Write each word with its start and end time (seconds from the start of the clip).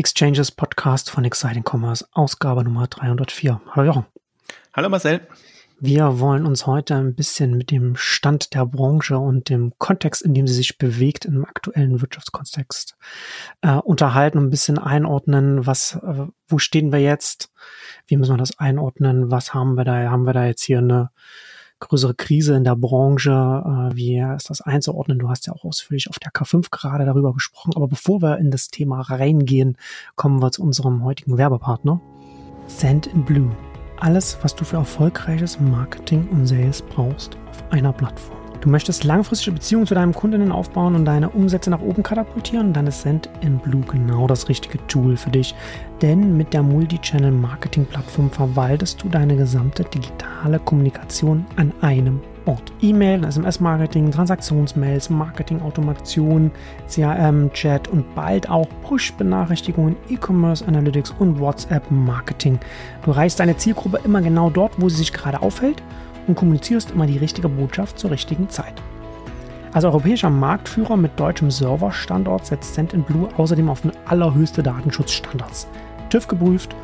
Exchanges 0.00 0.50
Podcast 0.50 1.10
von 1.10 1.26
Exciting 1.26 1.62
Commerce, 1.62 2.06
Ausgabe 2.12 2.64
Nummer 2.64 2.86
304. 2.86 3.60
Hallo 3.72 3.86
Jochen. 3.86 4.06
Hallo 4.72 4.88
Marcel. 4.88 5.20
Wir 5.78 6.20
wollen 6.20 6.46
uns 6.46 6.66
heute 6.66 6.94
ein 6.94 7.14
bisschen 7.14 7.54
mit 7.58 7.70
dem 7.70 7.96
Stand 7.96 8.54
der 8.54 8.64
Branche 8.64 9.18
und 9.18 9.50
dem 9.50 9.74
Kontext, 9.76 10.22
in 10.22 10.32
dem 10.32 10.46
sie 10.46 10.54
sich 10.54 10.78
bewegt, 10.78 11.26
im 11.26 11.44
aktuellen 11.44 12.00
Wirtschaftskontext 12.00 12.96
äh, 13.60 13.74
unterhalten 13.74 14.38
und 14.38 14.44
ein 14.44 14.50
bisschen 14.50 14.78
einordnen, 14.78 15.66
was, 15.66 15.96
äh, 15.96 16.28
wo 16.48 16.56
stehen 16.56 16.92
wir 16.92 17.00
jetzt, 17.00 17.52
wie 18.06 18.16
müssen 18.16 18.32
wir 18.32 18.38
das 18.38 18.58
einordnen, 18.58 19.30
was 19.30 19.52
haben 19.52 19.74
wir 19.74 19.84
da, 19.84 20.10
haben 20.10 20.24
wir 20.24 20.32
da 20.32 20.46
jetzt 20.46 20.62
hier 20.62 20.78
eine 20.78 21.10
größere 21.80 22.14
Krise 22.14 22.54
in 22.54 22.64
der 22.64 22.76
Branche, 22.76 23.30
äh, 23.30 23.96
wie 23.96 24.18
ist 24.18 24.50
das 24.50 24.60
einzuordnen? 24.60 25.18
Du 25.18 25.28
hast 25.28 25.46
ja 25.46 25.52
auch 25.52 25.64
ausführlich 25.64 26.08
auf 26.08 26.18
der 26.18 26.32
K5 26.32 26.70
gerade 26.70 27.04
darüber 27.04 27.32
gesprochen, 27.34 27.72
aber 27.74 27.88
bevor 27.88 28.22
wir 28.22 28.38
in 28.38 28.50
das 28.50 28.68
Thema 28.68 29.00
reingehen, 29.00 29.76
kommen 30.14 30.40
wir 30.40 30.52
zu 30.52 30.62
unserem 30.62 31.04
heutigen 31.04 31.38
Werbepartner, 31.38 32.00
Send 32.66 33.08
in 33.08 33.24
Blue 33.24 33.50
alles, 34.00 34.38
was 34.42 34.54
du 34.54 34.64
für 34.64 34.76
erfolgreiches 34.76 35.60
Marketing 35.60 36.26
und 36.28 36.46
Sales 36.46 36.82
brauchst, 36.82 37.36
auf 37.50 37.62
einer 37.70 37.92
Plattform. 37.92 38.39
Du 38.60 38.68
möchtest 38.68 39.04
langfristige 39.04 39.52
Beziehungen 39.52 39.86
zu 39.86 39.94
deinem 39.94 40.12
Kundinnen 40.12 40.52
aufbauen 40.52 40.94
und 40.94 41.06
deine 41.06 41.30
Umsätze 41.30 41.70
nach 41.70 41.80
oben 41.80 42.02
katapultieren, 42.02 42.74
dann 42.74 42.86
ist 42.86 43.00
Send 43.00 43.30
in 43.40 43.58
Blue 43.58 43.80
genau 43.90 44.26
das 44.26 44.50
richtige 44.50 44.86
Tool 44.86 45.16
für 45.16 45.30
dich. 45.30 45.54
Denn 46.02 46.36
mit 46.36 46.52
der 46.52 46.62
Multi-Channel-Marketing-Plattform 46.62 48.30
verwaltest 48.30 49.02
du 49.02 49.08
deine 49.08 49.36
gesamte 49.36 49.84
digitale 49.84 50.58
Kommunikation 50.58 51.46
an 51.56 51.72
einem 51.80 52.20
Ort. 52.44 52.70
E-Mail, 52.82 53.24
SMS-Marketing, 53.24 54.10
Transaktionsmails, 54.10 55.08
Marketing-Automation, 55.08 56.50
CRM, 56.86 57.50
Chat 57.54 57.88
und 57.88 58.14
bald 58.14 58.50
auch 58.50 58.68
Push-Benachrichtigungen, 58.82 59.96
E-Commerce 60.10 60.66
Analytics 60.66 61.14
und 61.18 61.38
WhatsApp-Marketing. 61.38 62.58
Du 63.04 63.12
erreichst 63.12 63.40
deine 63.40 63.56
Zielgruppe 63.56 64.00
immer 64.04 64.20
genau 64.20 64.50
dort, 64.50 64.72
wo 64.78 64.90
sie 64.90 64.96
sich 64.96 65.14
gerade 65.14 65.40
aufhält 65.40 65.82
und 66.26 66.34
kommunizierst 66.34 66.90
immer 66.90 67.06
die 67.06 67.18
richtige 67.18 67.48
Botschaft 67.48 67.98
zur 67.98 68.10
richtigen 68.10 68.48
Zeit. 68.48 68.74
Als 69.72 69.84
europäischer 69.84 70.30
Marktführer 70.30 70.96
mit 70.96 71.18
deutschem 71.18 71.50
Serverstandort 71.50 72.44
setzt 72.44 72.74
Send&Blue 72.74 73.28
außerdem 73.36 73.68
auf 73.68 73.82
allerhöchste 74.04 74.62
Datenschutzstandards. 74.62 75.68
TÜV 76.08 76.26
geprüft 76.26 76.74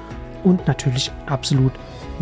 und 0.44 0.66
natürlich 0.68 1.10
absolut 1.26 1.72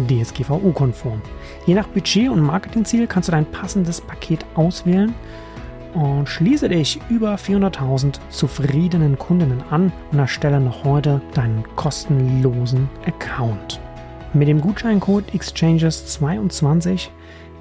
DSGVO-konform. 0.09 1.21
Je 1.67 1.75
nach 1.75 1.87
Budget 1.89 2.31
und 2.31 2.41
Marketingziel 2.41 3.07
kannst 3.07 3.29
du 3.29 3.33
dein 3.33 3.47
passendes 3.47 4.01
Paket 4.01 4.45
auswählen 4.55 5.15
und 5.93 6.29
schließe 6.29 6.69
dich 6.69 6.99
über 7.09 7.37
400.000 7.37 8.19
zufriedenen 8.31 9.19
Kundinnen 9.19 9.63
an 9.71 9.93
und 10.13 10.19
erstelle 10.19 10.61
noch 10.61 10.85
heute 10.85 11.21
deinen 11.35 11.65
kostenlosen 11.77 12.89
Account. 13.07 13.81
Mit 14.35 14.49
dem 14.49 14.61
Gutscheincode 14.61 15.31
Exchanges22 15.33 17.09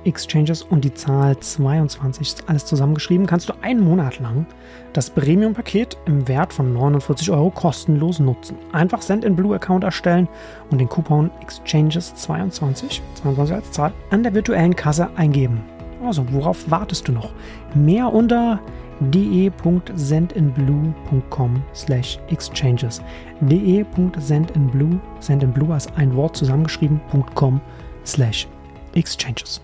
Exchanges 0.06 0.64
und 0.64 0.84
die 0.84 0.94
Zahl 0.96 1.38
22 1.38 2.36
alles 2.48 2.66
zusammengeschrieben, 2.66 3.28
kannst 3.28 3.48
du 3.48 3.54
einen 3.62 3.82
Monat 3.82 4.20
lang 4.20 4.48
das 4.92 5.12
Premium-Paket 5.12 5.98
im 6.08 6.28
Wert 6.28 6.52
von 6.52 6.74
49 6.74 7.30
Euro 7.30 7.52
kostenlos 7.52 8.18
nutzen. 8.18 8.58
Einfach 8.72 9.04
Send 9.04 9.24
in 9.24 9.36
Blue 9.36 9.56
Account 9.56 9.84
erstellen 9.84 10.28
und 10.72 10.82
den 10.82 10.90
Coupon 10.90 11.30
Exchanges22, 11.46 12.16
22 12.16 13.54
als 13.54 13.72
Zahl, 13.72 13.94
an 14.10 14.24
der 14.24 14.34
virtuellen 14.34 14.76
Kasse 14.76 15.12
eingeben. 15.16 15.62
Also, 16.04 16.26
worauf 16.32 16.72
wartest 16.72 17.08
du 17.08 17.12
noch? 17.12 17.34
Mehr 17.76 18.12
unter 18.12 18.60
de.sendinblue.com 19.00 21.64
slash 21.74 22.20
exchanges 22.30 23.02
de.sendinblue, 23.42 25.00
sendinblue 25.20 25.74
als 25.74 25.88
ein 25.96 26.16
Wort 26.16 26.38
zusammengeschrieben.com 26.38 27.60
slash 28.06 28.48
exchanges. 28.94 29.60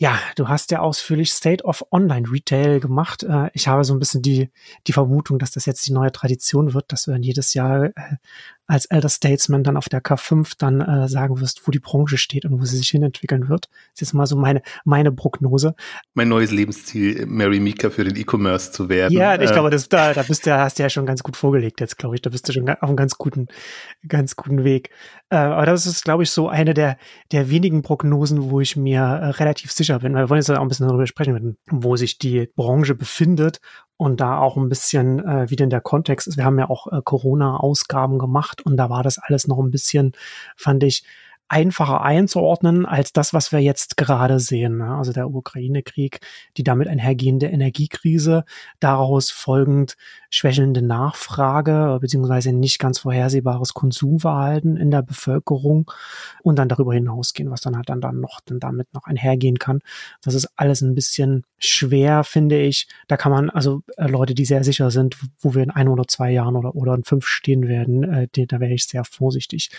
Ja, 0.00 0.20
du 0.36 0.48
hast 0.48 0.70
ja 0.70 0.78
ausführlich 0.78 1.32
State 1.32 1.64
of 1.64 1.84
Online 1.90 2.30
Retail 2.30 2.78
gemacht. 2.78 3.24
Äh, 3.24 3.50
ich 3.52 3.66
habe 3.66 3.82
so 3.82 3.94
ein 3.94 3.98
bisschen 3.98 4.22
die, 4.22 4.48
die 4.86 4.92
Vermutung, 4.92 5.40
dass 5.40 5.50
das 5.50 5.66
jetzt 5.66 5.88
die 5.88 5.92
neue 5.92 6.12
Tradition 6.12 6.72
wird, 6.72 6.92
dass 6.92 7.04
du 7.04 7.10
dann 7.10 7.24
jedes 7.24 7.52
Jahr 7.52 7.86
äh, 7.86 7.92
als 8.68 8.84
Elder 8.84 9.08
Statesman 9.08 9.64
dann 9.64 9.78
auf 9.78 9.88
der 9.88 10.02
K5 10.02 10.52
dann 10.58 10.80
äh, 10.82 11.08
sagen 11.08 11.40
wirst, 11.40 11.66
wo 11.66 11.70
die 11.70 11.80
Branche 11.80 12.18
steht 12.18 12.44
und 12.44 12.60
wo 12.60 12.64
sie 12.66 12.76
sich 12.76 12.90
hinentwickeln 12.90 13.48
wird. 13.48 13.68
Das 13.70 13.94
ist 13.94 14.00
jetzt 14.00 14.12
mal 14.12 14.26
so 14.26 14.36
meine, 14.36 14.62
meine 14.84 15.10
Prognose. 15.10 15.74
Mein 16.12 16.28
neues 16.28 16.50
Lebensziel, 16.50 17.24
Mary 17.26 17.60
Mika 17.60 17.88
für 17.88 18.04
den 18.04 18.14
E-Commerce 18.16 18.70
zu 18.70 18.90
werden. 18.90 19.16
Ja, 19.16 19.34
ich 19.40 19.50
äh, 19.50 19.52
glaube, 19.54 19.70
das, 19.70 19.88
da, 19.88 20.12
da 20.12 20.22
bist 20.22 20.46
du, 20.46 20.54
hast 20.54 20.78
du 20.78 20.82
ja 20.82 20.90
schon 20.90 21.06
ganz 21.06 21.22
gut 21.22 21.36
vorgelegt 21.36 21.80
jetzt, 21.80 21.96
glaube 21.96 22.16
ich. 22.16 22.22
Da 22.22 22.28
bist 22.28 22.46
du 22.46 22.52
schon 22.52 22.68
auf 22.68 22.82
einem 22.82 22.96
ganz 22.96 23.16
guten, 23.16 23.48
ganz 24.06 24.36
guten 24.36 24.64
Weg. 24.64 24.90
Äh, 25.30 25.36
aber 25.36 25.64
das 25.64 25.86
ist, 25.86 26.04
glaube 26.04 26.24
ich, 26.24 26.30
so 26.30 26.48
eine 26.48 26.74
der, 26.74 26.98
der 27.32 27.48
wenigen 27.48 27.80
Prognosen, 27.80 28.50
wo 28.50 28.60
ich 28.60 28.76
mir 28.76 29.00
äh, 29.00 29.30
relativ 29.30 29.72
sicher 29.72 30.00
bin. 30.00 30.14
Weil 30.14 30.24
wir 30.24 30.30
wollen 30.30 30.40
jetzt 30.40 30.50
auch 30.50 30.60
ein 30.60 30.68
bisschen 30.68 30.88
darüber 30.88 31.06
sprechen, 31.06 31.56
wo 31.70 31.96
sich 31.96 32.18
die 32.18 32.50
Branche 32.54 32.94
befindet 32.94 33.60
und 33.98 34.20
da 34.20 34.38
auch 34.38 34.56
ein 34.56 34.68
bisschen, 34.68 35.18
äh, 35.18 35.50
wie 35.50 35.56
denn 35.56 35.70
der 35.70 35.80
Kontext 35.80 36.28
ist. 36.28 36.36
Wir 36.36 36.44
haben 36.44 36.58
ja 36.58 36.70
auch 36.70 36.86
äh, 36.86 37.00
Corona-Ausgaben 37.04 38.18
gemacht 38.18 38.57
und 38.62 38.76
da 38.76 38.90
war 38.90 39.02
das 39.02 39.18
alles 39.18 39.46
noch 39.46 39.58
ein 39.58 39.70
bisschen, 39.70 40.12
fand 40.56 40.82
ich, 40.82 41.04
einfacher 41.48 42.02
einzuordnen 42.02 42.86
als 42.86 43.12
das, 43.12 43.32
was 43.32 43.52
wir 43.52 43.60
jetzt 43.60 43.96
gerade 43.96 44.40
sehen. 44.40 44.78
Ne? 44.78 44.94
Also 44.94 45.12
der 45.12 45.30
Ukraine-Krieg, 45.30 46.20
die 46.56 46.64
damit 46.64 46.88
einhergehende 46.88 47.46
Energiekrise, 47.46 48.44
daraus 48.80 49.30
folgend 49.30 49.96
schwächelnde 50.30 50.82
Nachfrage 50.82 51.98
beziehungsweise 52.00 52.52
nicht 52.52 52.78
ganz 52.78 52.98
vorhersehbares 52.98 53.74
Konsumverhalten 53.74 54.76
in 54.76 54.90
der 54.90 55.02
Bevölkerung 55.02 55.90
und 56.42 56.58
dann 56.58 56.68
darüber 56.68 56.92
hinausgehen, 56.92 57.50
was 57.50 57.62
dann 57.62 57.76
halt 57.76 57.88
dann, 57.88 58.00
dann 58.00 58.20
noch 58.20 58.40
dann 58.44 58.60
damit 58.60 58.92
noch 58.92 59.04
einhergehen 59.04 59.58
kann. 59.58 59.80
Das 60.22 60.34
ist 60.34 60.48
alles 60.56 60.82
ein 60.82 60.94
bisschen 60.94 61.44
schwer, 61.58 62.24
finde 62.24 62.60
ich. 62.60 62.88
Da 63.06 63.16
kann 63.16 63.32
man 63.32 63.50
also 63.50 63.82
äh, 63.96 64.06
Leute, 64.06 64.34
die 64.34 64.44
sehr 64.44 64.64
sicher 64.64 64.90
sind, 64.90 65.16
wo 65.40 65.54
wir 65.54 65.62
in 65.62 65.70
ein 65.70 65.88
oder 65.88 66.06
zwei 66.06 66.30
Jahren 66.30 66.56
oder 66.56 66.74
oder 66.74 66.94
in 66.94 67.04
fünf 67.04 67.26
stehen 67.26 67.68
werden, 67.68 68.04
äh, 68.04 68.28
die, 68.34 68.46
da 68.46 68.60
wäre 68.60 68.72
ich 68.72 68.84
sehr 68.84 69.04
vorsichtig. 69.04 69.70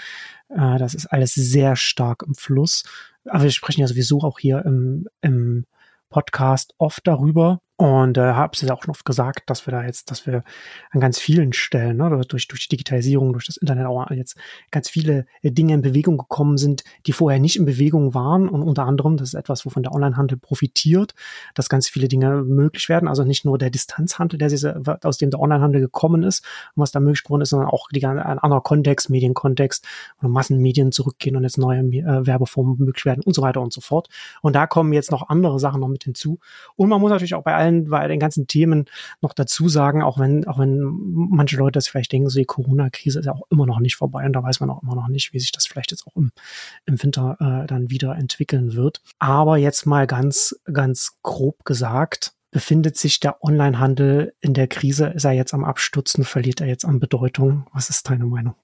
Äh, 0.49 0.77
das 0.77 0.93
ist 0.93 1.07
alles 1.07 1.33
sehr 1.33 1.75
stark 1.75 2.23
im 2.25 2.35
Fluss. 2.35 2.83
Aber 3.25 3.43
wir 3.43 3.51
sprechen 3.51 3.81
ja 3.81 3.87
sowieso 3.87 4.21
auch 4.21 4.39
hier 4.39 4.63
im, 4.65 5.07
im 5.21 5.65
Podcast 6.09 6.73
oft 6.77 7.05
darüber, 7.05 7.61
und 7.79 8.17
äh, 8.17 8.33
habe 8.33 8.51
es 8.53 8.59
ja 8.59 8.73
auch 8.73 8.85
oft 8.89 9.05
gesagt, 9.05 9.49
dass 9.49 9.65
wir 9.65 9.71
da 9.71 9.85
jetzt, 9.85 10.11
dass 10.11 10.27
wir 10.27 10.43
an 10.91 10.99
ganz 10.99 11.17
vielen 11.17 11.53
Stellen, 11.53 11.95
ne, 11.95 12.09
durch, 12.27 12.49
durch 12.49 12.67
die 12.67 12.75
Digitalisierung, 12.75 13.31
durch 13.31 13.45
das 13.45 13.55
Internet 13.55 13.85
auch 13.85 14.11
jetzt 14.11 14.35
ganz 14.69 14.89
viele 14.89 15.25
äh, 15.43 15.49
Dinge 15.49 15.75
in 15.75 15.81
Bewegung 15.81 16.17
gekommen 16.17 16.57
sind, 16.57 16.83
die 17.05 17.13
vorher 17.13 17.39
nicht 17.39 17.55
in 17.55 17.63
Bewegung 17.63 18.13
waren. 18.13 18.49
Und 18.49 18.63
unter 18.63 18.83
anderem, 18.83 19.15
das 19.15 19.29
ist 19.29 19.33
etwas, 19.33 19.65
wovon 19.65 19.83
der 19.83 19.93
Onlinehandel 19.93 20.37
profitiert, 20.37 21.13
dass 21.55 21.69
ganz 21.69 21.87
viele 21.87 22.09
Dinge 22.09 22.43
möglich 22.43 22.89
werden. 22.89 23.07
Also 23.07 23.23
nicht 23.23 23.45
nur 23.45 23.57
der 23.57 23.69
Distanzhandel, 23.69 24.37
der 24.39 24.99
aus 25.03 25.17
dem 25.17 25.29
der 25.29 25.39
Onlinehandel 25.39 25.79
gekommen 25.79 26.23
ist 26.23 26.43
und 26.75 26.81
was 26.81 26.91
da 26.91 26.99
möglich 26.99 27.23
geworden 27.23 27.43
ist, 27.43 27.51
sondern 27.51 27.69
auch 27.69 27.87
die, 27.95 28.05
ein 28.05 28.19
anderer 28.19 28.61
Kontext, 28.61 29.09
Medienkontext 29.09 29.87
oder 30.19 30.27
Massenmedien 30.27 30.91
zurückgehen 30.91 31.37
und 31.37 31.43
jetzt 31.43 31.57
neue 31.57 31.79
äh, 31.79 32.27
Werbeformen 32.27 32.75
möglich 32.77 33.05
werden 33.05 33.23
und 33.23 33.35
so 33.35 33.41
weiter 33.41 33.61
und 33.61 33.71
so 33.71 33.79
fort. 33.79 34.09
Und 34.41 34.57
da 34.57 34.67
kommen 34.67 34.91
jetzt 34.91 35.11
noch 35.11 35.29
andere 35.29 35.59
Sachen 35.59 35.79
noch 35.79 35.87
mit 35.87 36.03
hinzu. 36.03 36.39
Und 36.75 36.89
man 36.89 36.99
muss 36.99 37.09
natürlich 37.09 37.35
auch 37.35 37.43
bei 37.43 37.55
allen 37.55 37.68
allen, 37.69 37.89
bei 37.89 38.07
den 38.07 38.19
ganzen 38.19 38.47
Themen 38.47 38.85
noch 39.21 39.33
dazu 39.33 39.69
sagen, 39.69 40.01
auch 40.01 40.19
wenn, 40.19 40.47
auch 40.47 40.59
wenn 40.59 40.79
manche 40.81 41.57
Leute 41.57 41.73
das 41.73 41.87
vielleicht 41.87 42.11
denken, 42.11 42.29
so 42.29 42.39
die 42.39 42.45
Corona-Krise 42.45 43.19
ist 43.19 43.25
ja 43.25 43.33
auch 43.33 43.43
immer 43.49 43.65
noch 43.65 43.79
nicht 43.79 43.95
vorbei 43.95 44.25
und 44.25 44.33
da 44.33 44.43
weiß 44.43 44.59
man 44.59 44.69
auch 44.69 44.83
immer 44.83 44.95
noch 44.95 45.07
nicht, 45.07 45.33
wie 45.33 45.39
sich 45.39 45.51
das 45.51 45.65
vielleicht 45.65 45.91
jetzt 45.91 46.05
auch 46.07 46.15
im, 46.15 46.31
im 46.85 47.01
Winter 47.01 47.37
äh, 47.39 47.67
dann 47.67 47.89
wieder 47.89 48.15
entwickeln 48.15 48.73
wird. 48.73 49.01
Aber 49.19 49.57
jetzt 49.57 49.85
mal 49.85 50.07
ganz, 50.07 50.55
ganz 50.71 51.17
grob 51.21 51.65
gesagt, 51.65 52.33
befindet 52.51 52.97
sich 52.97 53.19
der 53.19 53.43
Onlinehandel 53.43 54.33
in 54.41 54.53
der 54.53 54.67
Krise? 54.67 55.07
Ist 55.07 55.25
er 55.25 55.33
jetzt 55.33 55.53
am 55.53 55.63
Abstürzen? 55.63 56.23
Verliert 56.23 56.61
er 56.61 56.67
jetzt 56.67 56.85
an 56.85 56.99
Bedeutung? 56.99 57.67
Was 57.73 57.89
ist 57.89 58.09
deine 58.09 58.25
Meinung? 58.25 58.55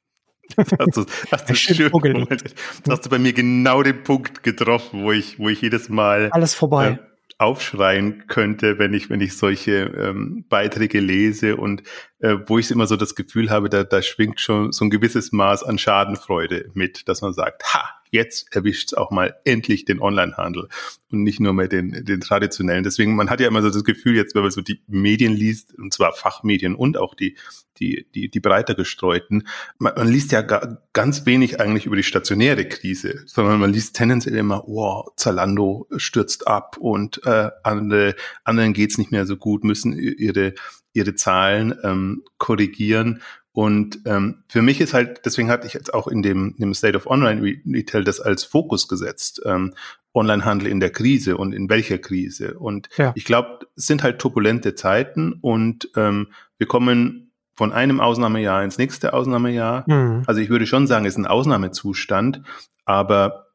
Das 0.55 0.67
du, 0.67 1.05
hast 1.31 1.49
du 1.49 1.55
schön 1.55 1.91
Moment, 1.91 2.43
das 2.43 2.53
hast 2.87 3.05
du 3.05 3.09
bei 3.09 3.17
mir 3.17 3.33
genau 3.33 3.81
den 3.81 4.03
Punkt 4.03 4.43
getroffen, 4.43 5.03
wo 5.03 5.11
ich, 5.11 5.39
wo 5.39 5.49
ich 5.49 5.61
jedes 5.61 5.89
Mal 5.89 6.29
alles 6.31 6.53
vorbei. 6.53 6.99
Äh, 7.01 7.14
aufschreien 7.37 8.27
könnte, 8.27 8.79
wenn 8.79 8.93
ich, 8.93 9.09
wenn 9.09 9.19
ich 9.19 9.37
solche 9.37 9.91
ähm, 9.97 10.45
Beiträge 10.47 10.99
lese 10.99 11.57
und 11.57 11.83
äh, 12.19 12.37
wo 12.47 12.57
ich 12.57 12.71
immer 12.71 12.87
so 12.87 12.95
das 12.95 13.15
Gefühl 13.15 13.49
habe, 13.49 13.69
da, 13.69 13.83
da 13.83 14.01
schwingt 14.01 14.39
schon 14.39 14.71
so 14.71 14.85
ein 14.85 14.89
gewisses 14.89 15.31
Maß 15.33 15.63
an 15.63 15.77
Schadenfreude 15.77 16.71
mit, 16.73 17.09
dass 17.09 17.21
man 17.21 17.33
sagt, 17.33 17.73
ha, 17.73 17.89
jetzt 18.15 18.55
erwischt 18.55 18.89
es 18.89 18.93
auch 18.95 19.11
mal 19.11 19.35
endlich 19.45 19.85
den 19.85 20.01
Onlinehandel 20.01 20.69
und 21.11 21.23
nicht 21.23 21.39
nur 21.39 21.53
mehr 21.53 21.67
den, 21.67 22.03
den 22.05 22.21
traditionellen. 22.21 22.83
Deswegen, 22.83 23.15
man 23.15 23.29
hat 23.29 23.39
ja 23.39 23.47
immer 23.47 23.61
so 23.61 23.69
das 23.69 23.83
Gefühl, 23.83 24.15
jetzt, 24.15 24.33
wenn 24.33 24.41
man 24.41 24.51
so 24.51 24.61
die 24.61 24.81
Medien 24.87 25.33
liest, 25.33 25.77
und 25.77 25.93
zwar 25.93 26.13
Fachmedien 26.13 26.75
und 26.75 26.97
auch 26.97 27.13
die, 27.13 27.37
die, 27.79 28.07
die, 28.15 28.29
die 28.29 28.39
breiter 28.39 28.73
gestreuten, 28.73 29.47
man, 29.77 29.93
man 29.95 30.07
liest 30.07 30.31
ja 30.31 30.41
ga, 30.41 30.81
ganz 30.93 31.25
wenig 31.25 31.59
eigentlich 31.59 31.85
über 31.85 31.95
die 31.95 32.03
stationäre 32.03 32.65
Krise, 32.65 33.23
sondern 33.25 33.59
man 33.59 33.73
liest 33.73 33.95
tendenziell 33.95 34.35
immer, 34.35 34.63
wow, 34.65 35.11
Zalando 35.15 35.87
stürzt 35.97 36.47
ab 36.47 36.77
und 36.79 37.25
äh, 37.25 37.49
andere, 37.63 38.15
anderen 38.43 38.73
geht's 38.73 38.97
nicht 38.97 39.11
mehr 39.11 39.25
so 39.25 39.37
gut, 39.37 39.63
müssen 39.63 39.97
ihre, 39.97 40.53
ihre 40.93 41.15
Zahlen 41.15 41.75
ähm, 41.83 42.23
korrigieren 42.37 43.21
Und 43.55 44.01
ähm, 44.03 44.43
für 44.49 44.61
mich 44.61 44.81
ist 44.81 44.93
halt, 44.93 45.21
deswegen 45.23 45.49
hatte 45.49 45.65
ich 45.65 45.73
jetzt 45.73 45.93
auch 45.93 46.09
in 46.09 46.21
dem, 46.21 46.55
in 46.57 46.59
dem 46.59 46.73
State 46.73 46.97
of 46.97 47.07
Online 47.07 47.41
Retail 47.65 48.03
das 48.03 48.19
als 48.19 48.43
Fokus 48.43 48.89
gesetzt. 48.89 49.41
Ähm, 49.45 49.73
Onlinehandel 50.13 50.67
in 50.67 50.81
der 50.81 50.89
Krise 50.89 51.37
und 51.37 51.53
in 51.53 51.69
welcher 51.69 51.97
Krise. 51.97 52.59
Und 52.59 52.89
ja. 52.97 53.13
ich 53.15 53.23
glaube, 53.23 53.59
es 53.77 53.87
sind 53.87 54.03
halt 54.03 54.19
turbulente 54.19 54.75
Zeiten 54.75 55.39
und 55.39 55.89
ähm, 55.95 56.33
wir 56.57 56.67
kommen 56.67 57.31
von 57.55 57.71
einem 57.71 58.01
Ausnahmejahr 58.01 58.61
ins 58.61 58.77
nächste 58.77 59.13
Ausnahmejahr. 59.13 59.85
Mhm. 59.87 60.23
Also 60.27 60.41
ich 60.41 60.49
würde 60.49 60.67
schon 60.67 60.85
sagen, 60.85 61.05
es 61.05 61.13
ist 61.13 61.19
ein 61.19 61.25
Ausnahmezustand, 61.25 62.41
aber 62.83 63.47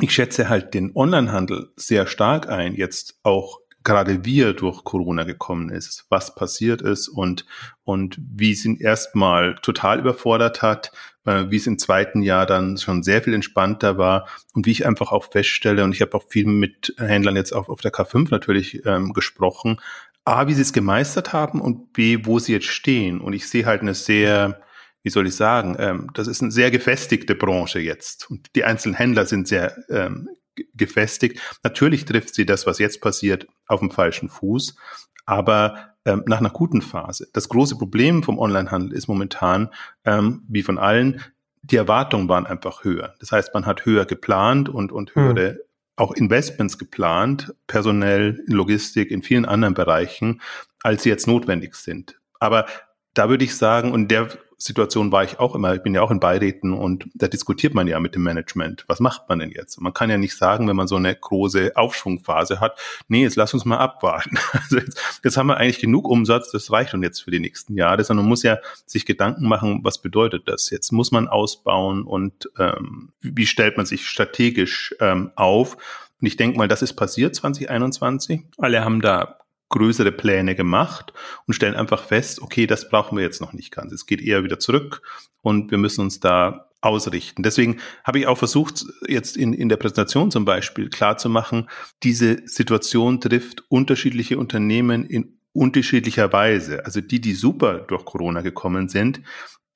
ich 0.00 0.12
schätze 0.12 0.48
halt 0.48 0.72
den 0.72 0.92
Onlinehandel 0.94 1.72
sehr 1.76 2.06
stark 2.06 2.48
ein, 2.48 2.74
jetzt 2.74 3.18
auch 3.22 3.60
gerade 3.86 4.24
wie 4.24 4.42
er 4.42 4.52
durch 4.52 4.84
Corona 4.84 5.24
gekommen 5.24 5.70
ist, 5.70 6.04
was 6.10 6.34
passiert 6.34 6.82
ist 6.82 7.08
und, 7.08 7.46
und 7.84 8.18
wie 8.20 8.52
es 8.52 8.64
ihn 8.64 8.76
erstmal 8.76 9.54
total 9.62 10.00
überfordert 10.00 10.60
hat, 10.60 10.92
äh, 11.24 11.44
wie 11.48 11.56
es 11.56 11.66
im 11.66 11.78
zweiten 11.78 12.22
Jahr 12.22 12.44
dann 12.44 12.76
schon 12.76 13.02
sehr 13.02 13.22
viel 13.22 13.32
entspannter 13.32 13.96
war 13.96 14.28
und 14.52 14.66
wie 14.66 14.72
ich 14.72 14.86
einfach 14.86 15.12
auch 15.12 15.30
feststelle, 15.30 15.84
und 15.84 15.94
ich 15.94 16.02
habe 16.02 16.14
auch 16.14 16.24
viel 16.28 16.46
mit 16.46 16.94
Händlern 16.98 17.36
jetzt 17.36 17.52
auch 17.52 17.68
auf 17.68 17.80
der 17.80 17.92
K5 17.92 18.28
natürlich 18.30 18.84
ähm, 18.84 19.12
gesprochen, 19.12 19.80
A, 20.24 20.48
wie 20.48 20.54
sie 20.54 20.62
es 20.62 20.72
gemeistert 20.72 21.32
haben 21.32 21.60
und 21.60 21.92
B, 21.92 22.18
wo 22.24 22.40
sie 22.40 22.52
jetzt 22.52 22.66
stehen. 22.66 23.20
Und 23.20 23.32
ich 23.32 23.48
sehe 23.48 23.64
halt 23.64 23.82
eine 23.82 23.94
sehr, 23.94 24.60
wie 25.04 25.10
soll 25.10 25.28
ich 25.28 25.36
sagen, 25.36 25.76
ähm, 25.78 26.10
das 26.14 26.26
ist 26.26 26.42
eine 26.42 26.50
sehr 26.50 26.72
gefestigte 26.72 27.36
Branche 27.36 27.78
jetzt. 27.78 28.28
Und 28.28 28.48
die 28.56 28.64
einzelnen 28.64 28.96
Händler 28.96 29.26
sind 29.26 29.46
sehr 29.46 29.76
ähm, 29.88 30.28
gefestigt. 30.74 31.40
Natürlich 31.62 32.04
trifft 32.04 32.34
sie 32.34 32.46
das, 32.46 32.66
was 32.66 32.78
jetzt 32.78 33.00
passiert, 33.00 33.46
auf 33.66 33.80
dem 33.80 33.90
falschen 33.90 34.28
Fuß, 34.28 34.76
aber 35.24 35.94
ähm, 36.04 36.22
nach 36.26 36.38
einer 36.38 36.50
guten 36.50 36.82
Phase. 36.82 37.28
Das 37.32 37.48
große 37.48 37.76
Problem 37.76 38.22
vom 38.22 38.38
Onlinehandel 38.38 38.92
ist 38.92 39.08
momentan, 39.08 39.70
ähm, 40.04 40.44
wie 40.48 40.62
von 40.62 40.78
allen, 40.78 41.20
die 41.62 41.76
Erwartungen 41.76 42.28
waren 42.28 42.46
einfach 42.46 42.84
höher. 42.84 43.14
Das 43.18 43.32
heißt, 43.32 43.52
man 43.52 43.66
hat 43.66 43.84
höher 43.84 44.06
geplant 44.06 44.68
und, 44.68 44.92
und 44.92 45.14
hm. 45.14 45.22
höhere 45.22 45.48
hm. 45.48 45.58
auch 45.96 46.12
Investments 46.14 46.78
geplant, 46.78 47.54
personell, 47.66 48.42
in 48.46 48.54
Logistik, 48.54 49.10
in 49.10 49.22
vielen 49.22 49.44
anderen 49.44 49.74
Bereichen, 49.74 50.40
als 50.82 51.02
sie 51.02 51.08
jetzt 51.08 51.26
notwendig 51.26 51.74
sind. 51.74 52.20
Aber 52.38 52.66
da 53.14 53.28
würde 53.28 53.44
ich 53.44 53.56
sagen, 53.56 53.92
und 53.92 54.08
der 54.10 54.28
Situation 54.58 55.12
war 55.12 55.22
ich 55.22 55.38
auch 55.38 55.54
immer, 55.54 55.74
ich 55.74 55.82
bin 55.82 55.94
ja 55.94 56.00
auch 56.00 56.10
in 56.10 56.18
Beiräten 56.18 56.72
und 56.72 57.08
da 57.14 57.28
diskutiert 57.28 57.74
man 57.74 57.86
ja 57.86 58.00
mit 58.00 58.14
dem 58.14 58.22
Management. 58.22 58.84
Was 58.88 59.00
macht 59.00 59.28
man 59.28 59.38
denn 59.38 59.50
jetzt? 59.50 59.80
Man 59.80 59.92
kann 59.92 60.08
ja 60.08 60.16
nicht 60.16 60.36
sagen, 60.36 60.66
wenn 60.66 60.76
man 60.76 60.88
so 60.88 60.96
eine 60.96 61.14
große 61.14 61.72
Aufschwungphase 61.74 62.58
hat, 62.58 62.78
nee, 63.08 63.22
jetzt 63.22 63.36
lass 63.36 63.52
uns 63.52 63.64
mal 63.64 63.78
abwarten. 63.78 64.38
Also 64.56 64.78
jetzt, 64.78 65.20
jetzt 65.22 65.36
haben 65.36 65.48
wir 65.48 65.58
eigentlich 65.58 65.80
genug 65.80 66.08
Umsatz, 66.08 66.50
das 66.50 66.72
reicht 66.72 66.94
uns 66.94 67.04
jetzt 67.04 67.20
für 67.20 67.30
die 67.30 67.40
nächsten 67.40 67.76
Jahre, 67.76 68.02
sondern 68.02 68.24
man 68.24 68.30
muss 68.30 68.42
ja 68.42 68.58
sich 68.86 69.04
Gedanken 69.04 69.46
machen, 69.46 69.80
was 69.82 70.00
bedeutet 70.00 70.48
das? 70.48 70.70
Jetzt 70.70 70.92
muss 70.92 71.12
man 71.12 71.28
ausbauen 71.28 72.02
und 72.04 72.50
ähm, 72.58 73.12
wie 73.20 73.46
stellt 73.46 73.76
man 73.76 73.86
sich 73.86 74.08
strategisch 74.08 74.94
ähm, 75.00 75.30
auf? 75.36 75.76
Und 76.20 76.26
ich 76.26 76.36
denke 76.36 76.56
mal, 76.56 76.68
das 76.68 76.82
ist 76.82 76.94
passiert 76.94 77.34
2021. 77.34 78.44
Alle 78.56 78.84
haben 78.84 79.02
da 79.02 79.38
größere 79.68 80.12
Pläne 80.12 80.54
gemacht 80.54 81.12
und 81.46 81.54
stellen 81.54 81.74
einfach 81.74 82.04
fest, 82.04 82.40
okay, 82.40 82.66
das 82.66 82.88
brauchen 82.88 83.16
wir 83.16 83.24
jetzt 83.24 83.40
noch 83.40 83.52
nicht 83.52 83.72
ganz. 83.72 83.92
Es 83.92 84.06
geht 84.06 84.20
eher 84.20 84.44
wieder 84.44 84.58
zurück 84.58 85.02
und 85.42 85.70
wir 85.70 85.78
müssen 85.78 86.02
uns 86.02 86.20
da 86.20 86.70
ausrichten. 86.80 87.42
Deswegen 87.42 87.78
habe 88.04 88.20
ich 88.20 88.26
auch 88.26 88.38
versucht, 88.38 88.84
jetzt 89.08 89.36
in, 89.36 89.52
in 89.52 89.68
der 89.68 89.76
Präsentation 89.76 90.30
zum 90.30 90.44
Beispiel 90.44 90.88
klarzumachen, 90.88 91.68
diese 92.02 92.46
Situation 92.46 93.20
trifft 93.20 93.64
unterschiedliche 93.68 94.38
Unternehmen 94.38 95.04
in 95.04 95.38
unterschiedlicher 95.52 96.32
Weise. 96.32 96.84
Also 96.84 97.00
die, 97.00 97.20
die 97.20 97.34
super 97.34 97.78
durch 97.78 98.04
Corona 98.04 98.42
gekommen 98.42 98.88
sind, 98.88 99.22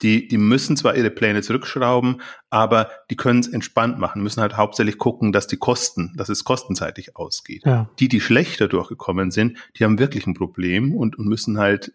die, 0.02 0.28
die 0.28 0.38
müssen 0.38 0.76
zwar 0.76 0.96
ihre 0.96 1.10
Pläne 1.10 1.42
zurückschrauben, 1.42 2.22
aber 2.48 2.90
die 3.10 3.16
können 3.16 3.40
es 3.40 3.48
entspannt 3.48 3.98
machen, 3.98 4.22
müssen 4.22 4.40
halt 4.40 4.56
hauptsächlich 4.56 4.98
gucken, 4.98 5.32
dass 5.32 5.46
die 5.46 5.56
Kosten, 5.56 6.12
dass 6.16 6.28
es 6.28 6.44
kostenseitig 6.44 7.16
ausgeht. 7.16 7.62
Ja. 7.66 7.90
Die, 7.98 8.08
die 8.08 8.20
schlechter 8.20 8.68
durchgekommen 8.68 9.30
sind, 9.30 9.58
die 9.76 9.84
haben 9.84 9.98
wirklich 9.98 10.26
ein 10.26 10.34
Problem 10.34 10.94
und, 10.94 11.18
und 11.18 11.26
müssen 11.26 11.58
halt 11.58 11.92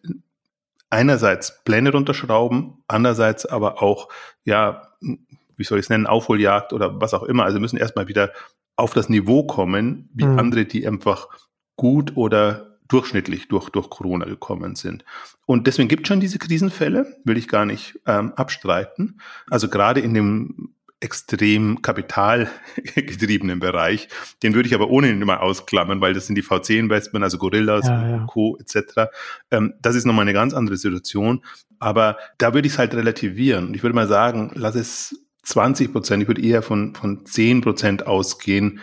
einerseits 0.90 1.64
Pläne 1.64 1.92
runterschrauben, 1.92 2.84
andererseits 2.88 3.46
aber 3.46 3.82
auch, 3.82 4.10
ja, 4.44 4.84
wie 5.02 5.64
soll 5.64 5.80
ich 5.80 5.86
es 5.86 5.90
nennen, 5.90 6.08
Aufholjagd 6.08 6.74
oder 6.74 7.02
was 7.02 7.14
auch 7.14 7.24
immer. 7.24 7.44
Also 7.44 7.60
müssen 7.60 7.78
erstmal 7.78 8.08
wieder 8.08 8.32
auf 8.76 8.94
das 8.94 9.10
Niveau 9.10 9.44
kommen, 9.44 10.10
wie 10.14 10.26
mhm. 10.26 10.40
andere, 10.40 10.66
die 10.66 10.88
einfach 10.88 11.28
gut 11.76 12.16
oder 12.16 12.75
durchschnittlich 12.88 13.48
durch, 13.48 13.70
durch 13.70 13.90
Corona 13.90 14.26
gekommen 14.26 14.76
sind. 14.76 15.04
Und 15.46 15.68
deswegen 15.68 15.90
gibt 15.90 16.04
es 16.04 16.08
schon 16.08 16.20
diese 16.20 16.40
Krisenfälle, 16.40 17.18
will 17.24 17.38
ich 17.38 17.48
gar 17.48 17.66
nicht 17.66 18.00
ähm, 18.06 18.34
abstreiten. 18.34 19.20
Also 19.50 19.70
gerade 19.70 20.00
in 20.00 20.14
dem 20.14 20.76
extrem 21.02 21.82
kapitalgetriebenen 21.82 23.60
Bereich, 23.60 24.08
den 24.42 24.56
würde 24.56 24.68
ich 24.68 24.76
aber 24.76 24.90
ohnehin 24.90 25.22
immer 25.22 25.42
ausklammern, 25.42 26.02
weil 26.02 26.14
das 26.14 26.26
sind 26.28 26.36
die 26.36 26.42
VC-Investment, 26.42 27.24
also 27.24 27.38
Gorillas 27.38 27.88
ja, 27.88 28.10
ja. 28.10 28.26
Co. 28.26 28.58
etc. 28.58 29.12
Ähm, 29.52 29.74
das 29.82 29.96
ist 29.96 30.06
nochmal 30.06 30.24
eine 30.24 30.34
ganz 30.34 30.54
andere 30.54 30.78
Situation. 30.78 31.44
Aber 31.80 32.18
da 32.38 32.54
würde 32.54 32.68
ich 32.68 32.74
es 32.74 32.80
halt 32.80 32.96
relativieren. 32.96 33.68
Und 33.68 33.76
ich 33.76 33.84
würde 33.84 33.96
mal 33.96 34.08
sagen, 34.08 34.52
lass 34.56 34.76
es 34.76 35.26
20 35.44 35.92
Prozent, 35.92 36.24
ich 36.24 36.28
würde 36.28 36.42
eher 36.42 36.62
von, 36.62 36.96
von 36.96 37.26
10 37.26 37.62
Prozent 37.62 38.08
ausgehen, 38.08 38.80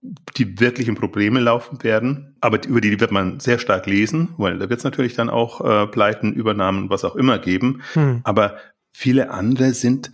die 0.00 0.60
wirklichen 0.60 0.94
Probleme 0.94 1.40
laufen 1.40 1.82
werden, 1.82 2.36
aber 2.40 2.64
über 2.66 2.80
die 2.80 3.00
wird 3.00 3.10
man 3.10 3.40
sehr 3.40 3.58
stark 3.58 3.86
lesen, 3.86 4.34
weil 4.36 4.58
da 4.58 4.70
wird 4.70 4.78
es 4.78 4.84
natürlich 4.84 5.14
dann 5.14 5.28
auch 5.28 5.60
äh, 5.60 5.86
Pleiten, 5.88 6.32
Übernahmen, 6.32 6.88
was 6.88 7.04
auch 7.04 7.16
immer 7.16 7.38
geben. 7.38 7.82
Hm. 7.94 8.20
Aber 8.22 8.56
viele 8.92 9.30
andere 9.30 9.72
sind 9.72 10.12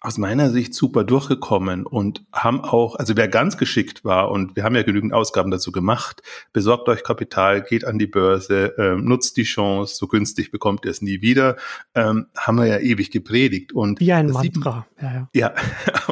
aus 0.00 0.16
meiner 0.16 0.50
Sicht 0.50 0.74
super 0.74 1.02
durchgekommen 1.02 1.84
und 1.84 2.24
haben 2.32 2.60
auch, 2.60 2.94
also 2.94 3.16
wer 3.16 3.26
ganz 3.26 3.56
geschickt 3.56 4.04
war, 4.04 4.30
und 4.30 4.54
wir 4.54 4.62
haben 4.62 4.76
ja 4.76 4.82
genügend 4.82 5.12
Ausgaben 5.12 5.50
dazu 5.50 5.72
gemacht, 5.72 6.22
besorgt 6.52 6.88
euch 6.88 7.02
Kapital, 7.02 7.62
geht 7.62 7.84
an 7.84 7.98
die 7.98 8.06
Börse, 8.06 8.74
ähm, 8.78 9.04
nutzt 9.04 9.36
die 9.36 9.42
Chance, 9.42 9.96
so 9.96 10.06
günstig 10.06 10.52
bekommt 10.52 10.84
ihr 10.84 10.92
es 10.92 11.02
nie 11.02 11.20
wieder, 11.20 11.56
ähm, 11.96 12.26
haben 12.36 12.58
wir 12.58 12.66
ja 12.66 12.78
ewig 12.78 13.10
gepredigt. 13.10 13.72
Und 13.72 13.98
Wie 13.98 14.12
ein 14.12 14.30
Mantra. 14.30 14.86
Sieht, 14.96 15.02
ja, 15.02 15.12
ja. 15.12 15.28
ja. 15.32 15.54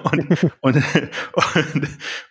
und, 0.10 0.52
und, 0.60 0.76
und, 1.54 1.88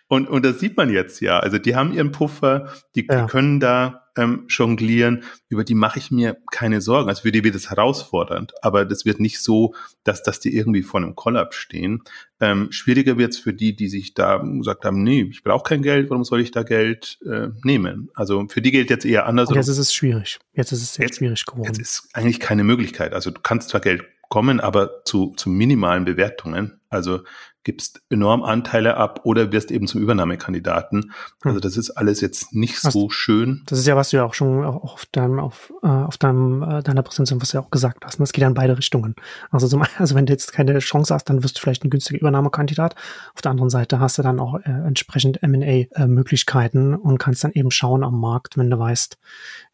und, 0.08 0.28
und 0.28 0.44
das 0.44 0.60
sieht 0.60 0.76
man 0.76 0.90
jetzt 0.90 1.20
ja. 1.20 1.38
Also 1.38 1.58
die 1.58 1.74
haben 1.74 1.92
ihren 1.92 2.12
Puffer, 2.12 2.70
die, 2.94 3.06
ja. 3.08 3.22
die 3.22 3.26
können 3.28 3.60
da 3.60 4.05
ähm, 4.16 4.46
jonglieren, 4.48 5.22
über 5.48 5.64
die 5.64 5.74
mache 5.74 5.98
ich 5.98 6.10
mir 6.10 6.36
keine 6.50 6.80
Sorgen. 6.80 7.08
Also 7.08 7.22
für 7.22 7.32
die 7.32 7.44
wird 7.44 7.54
es 7.54 7.70
herausfordernd, 7.70 8.52
aber 8.62 8.84
das 8.84 9.04
wird 9.04 9.20
nicht 9.20 9.40
so, 9.40 9.74
dass, 10.04 10.22
dass 10.22 10.40
die 10.40 10.56
irgendwie 10.56 10.82
vor 10.82 11.00
einem 11.00 11.14
Kollaps 11.14 11.56
stehen. 11.56 12.02
Ähm, 12.40 12.70
schwieriger 12.70 13.18
wird 13.18 13.32
es 13.32 13.38
für 13.38 13.52
die, 13.52 13.76
die 13.76 13.88
sich 13.88 14.14
da 14.14 14.38
gesagt 14.38 14.84
haben, 14.84 15.02
nee, 15.02 15.22
ich 15.30 15.42
brauche 15.42 15.64
kein 15.64 15.82
Geld, 15.82 16.10
warum 16.10 16.24
soll 16.24 16.40
ich 16.40 16.50
da 16.50 16.62
Geld 16.62 17.18
äh, 17.26 17.48
nehmen? 17.62 18.10
Also 18.14 18.46
für 18.48 18.62
die 18.62 18.70
gilt 18.70 18.90
jetzt 18.90 19.04
eher 19.04 19.26
anders. 19.26 19.48
Und 19.48 19.56
jetzt 19.56 19.68
ist 19.68 19.78
es 19.78 19.94
schwierig. 19.94 20.38
Jetzt 20.52 20.72
ist 20.72 20.82
es 20.82 20.94
sehr 20.94 21.06
jetzt, 21.06 21.18
schwierig 21.18 21.44
geworden. 21.44 21.66
Jetzt 21.66 21.80
ist 21.80 22.08
eigentlich 22.12 22.40
keine 22.40 22.64
Möglichkeit. 22.64 23.12
Also 23.12 23.30
du 23.30 23.40
kannst 23.40 23.70
zwar 23.70 23.80
Geld 23.80 24.04
kommen, 24.28 24.60
aber 24.60 25.04
zu, 25.04 25.32
zu 25.36 25.48
minimalen 25.48 26.04
Bewertungen. 26.04 26.80
Also 26.88 27.20
gibst 27.66 28.00
enorm 28.10 28.44
Anteile 28.44 28.96
ab 28.96 29.22
oder 29.24 29.50
wirst 29.50 29.72
eben 29.72 29.88
zum 29.88 30.00
Übernahmekandidaten. 30.00 31.02
Hm. 31.02 31.12
Also 31.42 31.58
das 31.58 31.76
ist 31.76 31.90
alles 31.90 32.20
jetzt 32.20 32.54
nicht 32.54 32.82
was, 32.84 32.92
so 32.92 33.10
schön. 33.10 33.64
Das 33.66 33.80
ist 33.80 33.88
ja, 33.88 33.96
was 33.96 34.10
du 34.10 34.18
ja 34.18 34.24
auch 34.24 34.34
schon 34.34 34.64
auf 34.64 35.04
deinem, 35.10 35.40
auf, 35.40 35.72
äh, 35.82 35.88
auf 35.88 36.16
deinem, 36.16 36.62
äh, 36.62 36.82
deiner 36.84 37.02
Präsentation, 37.02 37.42
was 37.42 37.50
du 37.50 37.58
ja 37.58 37.64
auch 37.64 37.72
gesagt 37.72 38.04
hast. 38.04 38.20
Ne? 38.20 38.22
Das 38.22 38.32
geht 38.32 38.42
ja 38.42 38.48
in 38.48 38.54
beide 38.54 38.78
Richtungen. 38.78 39.16
Also, 39.50 39.66
zum, 39.66 39.82
also 39.98 40.14
wenn 40.14 40.26
du 40.26 40.32
jetzt 40.32 40.52
keine 40.52 40.78
Chance 40.78 41.12
hast, 41.12 41.24
dann 41.24 41.42
wirst 41.42 41.56
du 41.56 41.60
vielleicht 41.60 41.84
ein 41.84 41.90
günstiger 41.90 42.20
Übernahmekandidat. 42.20 42.94
Auf 43.34 43.42
der 43.42 43.50
anderen 43.50 43.70
Seite 43.70 43.98
hast 43.98 44.16
du 44.18 44.22
dann 44.22 44.38
auch 44.38 44.60
äh, 44.60 44.70
entsprechend 44.70 45.42
M&A-Möglichkeiten 45.42 46.92
äh, 46.92 46.96
und 46.96 47.18
kannst 47.18 47.42
dann 47.42 47.50
eben 47.52 47.72
schauen 47.72 48.04
am 48.04 48.20
Markt, 48.20 48.56
wenn 48.56 48.70
du 48.70 48.78
weißt, 48.78 49.18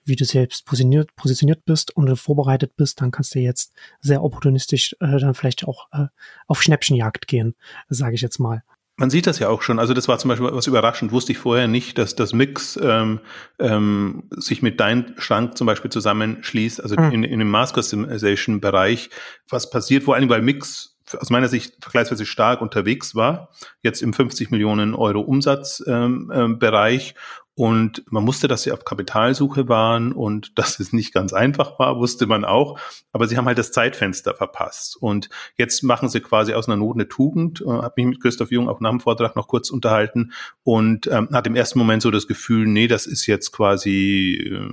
wie 0.05 0.17
du 0.17 0.25
selbst 0.25 0.67
positioniert, 0.67 1.15
positioniert 1.17 1.65
bist 1.65 1.97
und 1.97 2.15
vorbereitet 2.17 2.77
bist, 2.77 3.01
dann 3.01 3.11
kannst 3.11 3.35
du 3.35 3.41
jetzt 3.41 3.73
sehr 4.01 4.23
opportunistisch 4.23 4.95
äh, 5.01 5.19
dann 5.19 5.35
vielleicht 5.35 5.67
auch 5.67 5.89
äh, 5.93 6.07
auf 6.47 6.63
Schnäppchenjagd 6.63 7.27
gehen, 7.27 7.55
sage 7.89 8.15
ich 8.15 8.21
jetzt 8.21 8.39
mal. 8.39 8.63
Man 8.97 9.11
sieht 9.11 9.27
das 9.27 9.39
ja 9.39 9.49
auch 9.49 9.63
schon. 9.63 9.79
Also 9.79 9.95
das 9.95 10.07
war 10.07 10.19
zum 10.19 10.29
Beispiel 10.29 10.53
was 10.53 10.67
überraschend. 10.67 11.13
Wusste 11.13 11.33
ich 11.33 11.39
vorher 11.39 11.67
nicht, 11.67 11.97
dass 11.97 12.15
das 12.15 12.35
Mix 12.35 12.79
ähm, 12.81 13.21
ähm, 13.59 14.25
sich 14.31 14.61
mit 14.61 14.81
deinem 14.81 15.15
Schrank 15.17 15.57
zum 15.57 15.67
Beispiel 15.67 15.91
zusammenschließt. 15.91 16.83
Also 16.83 16.97
hm. 16.97 17.11
in, 17.11 17.25
in 17.25 17.39
dem 17.39 17.51
Mass 17.51 17.73
Customization 17.73 18.61
Bereich, 18.61 19.09
was 19.49 19.71
passiert, 19.71 20.05
vor 20.05 20.15
allem 20.15 20.29
weil 20.29 20.43
Mix 20.43 20.93
aus 21.19 21.31
meiner 21.31 21.49
Sicht 21.49 21.75
vergleichsweise 21.81 22.27
stark 22.27 22.61
unterwegs 22.61 23.15
war, 23.15 23.51
jetzt 23.83 24.03
im 24.03 24.13
50 24.13 24.51
Millionen 24.51 24.95
Euro 24.95 25.21
Umsatzbereich 25.21 25.95
ähm, 26.05 26.31
ähm, 26.35 27.13
und 27.55 28.03
man 28.11 28.27
wusste, 28.27 28.49
dass 28.49 28.63
sie 28.63 28.73
auf 28.73 28.85
Kapitalsuche 28.85 29.69
waren 29.69 30.13
und 30.13 30.53
dass 30.59 30.81
es 30.81 30.93
nicht 30.93 31.13
ganz 31.13 31.33
einfach 31.33 31.79
war, 31.79 31.99
wusste 31.99 32.27
man 32.27 32.45
auch. 32.45 32.79
Aber 33.13 33.29
sie 33.29 33.37
haben 33.37 33.47
halt 33.47 33.59
das 33.59 33.73
Zeitfenster 33.73 34.35
verpasst. 34.35 34.97
Und 34.97 35.29
jetzt 35.57 35.83
machen 35.83 36.09
sie 36.09 36.21
quasi 36.21 36.55
aus 36.55 36.69
einer 36.69 36.77
Not 36.77 36.97
eine 36.97 37.09
Tugend. 37.09 37.61
Äh, 37.61 37.69
habe 37.69 37.95
mich 37.97 38.07
mit 38.07 38.23
Christoph 38.23 38.51
Jung 38.51 38.69
auch 38.69 38.81
nach 38.81 38.91
dem 38.91 39.01
Vortrag 39.01 39.37
noch 39.37 39.49
kurz 39.49 39.71
unterhalten 39.71 40.33
und 40.63 41.07
ähm, 41.09 41.29
hat 41.33 41.47
im 41.47 41.57
ersten 41.57 41.79
Moment 41.79 42.03
so 42.03 42.11
das 42.11 42.27
Gefühl, 42.27 42.67
nee, 42.67 42.89
das 42.89 43.07
ist 43.07 43.27
jetzt 43.27 43.53
quasi 43.53 44.51
äh, 44.53 44.73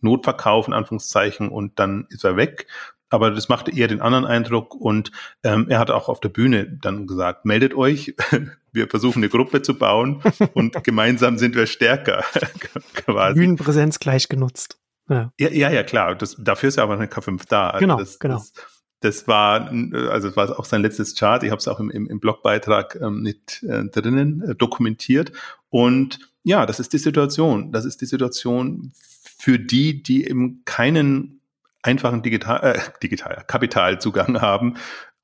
Notverkauf 0.00 0.68
in 0.68 0.74
Anführungszeichen 0.74 1.48
und 1.48 1.78
dann 1.78 2.06
ist 2.10 2.24
er 2.24 2.36
weg. 2.36 2.66
Aber 3.14 3.30
das 3.30 3.48
machte 3.48 3.70
eher 3.70 3.88
den 3.88 4.00
anderen 4.00 4.26
Eindruck 4.26 4.74
und 4.74 5.12
ähm, 5.42 5.66
er 5.68 5.78
hat 5.78 5.90
auch 5.90 6.08
auf 6.08 6.20
der 6.20 6.28
Bühne 6.28 6.66
dann 6.66 7.06
gesagt, 7.06 7.44
meldet 7.44 7.74
euch, 7.74 8.14
wir 8.72 8.88
versuchen 8.88 9.20
eine 9.20 9.28
Gruppe 9.28 9.62
zu 9.62 9.78
bauen 9.78 10.22
und 10.54 10.82
gemeinsam 10.84 11.38
sind 11.38 11.54
wir 11.54 11.66
stärker. 11.66 12.24
quasi. 12.94 13.38
Bühnenpräsenz 13.38 13.98
gleich 14.00 14.28
genutzt. 14.28 14.78
Ja, 15.08 15.32
ja, 15.38 15.48
ja, 15.50 15.70
ja 15.70 15.82
klar. 15.82 16.14
Das, 16.14 16.36
dafür 16.38 16.68
ist 16.68 16.76
ja 16.76 16.82
aber 16.82 16.94
eine 16.94 17.06
K5 17.06 17.42
da. 17.48 17.70
Also 17.70 17.80
genau, 17.80 17.98
das, 17.98 18.18
genau. 18.18 18.34
Das, 18.36 18.52
das 19.00 19.28
war, 19.28 19.70
also 20.10 20.28
es 20.28 20.36
war 20.36 20.58
auch 20.58 20.64
sein 20.64 20.80
letztes 20.80 21.14
Chart. 21.14 21.42
Ich 21.42 21.50
habe 21.50 21.58
es 21.58 21.68
auch 21.68 21.78
im, 21.78 21.90
im, 21.90 22.08
im 22.08 22.20
Blogbeitrag 22.20 22.98
ähm, 23.00 23.22
mit 23.22 23.62
äh, 23.62 23.84
drinnen 23.84 24.42
äh, 24.42 24.54
dokumentiert. 24.54 25.30
Und 25.68 26.18
ja, 26.42 26.64
das 26.66 26.80
ist 26.80 26.92
die 26.92 26.98
Situation. 26.98 27.70
Das 27.70 27.84
ist 27.84 28.00
die 28.00 28.06
Situation 28.06 28.92
für 29.38 29.58
die, 29.58 30.02
die 30.02 30.26
eben 30.26 30.62
keinen 30.64 31.42
einfachen 31.84 32.22
Digital, 32.22 32.60
äh, 32.62 32.80
Digital 33.02 33.44
Kapitalzugang 33.46 34.40
haben, 34.40 34.76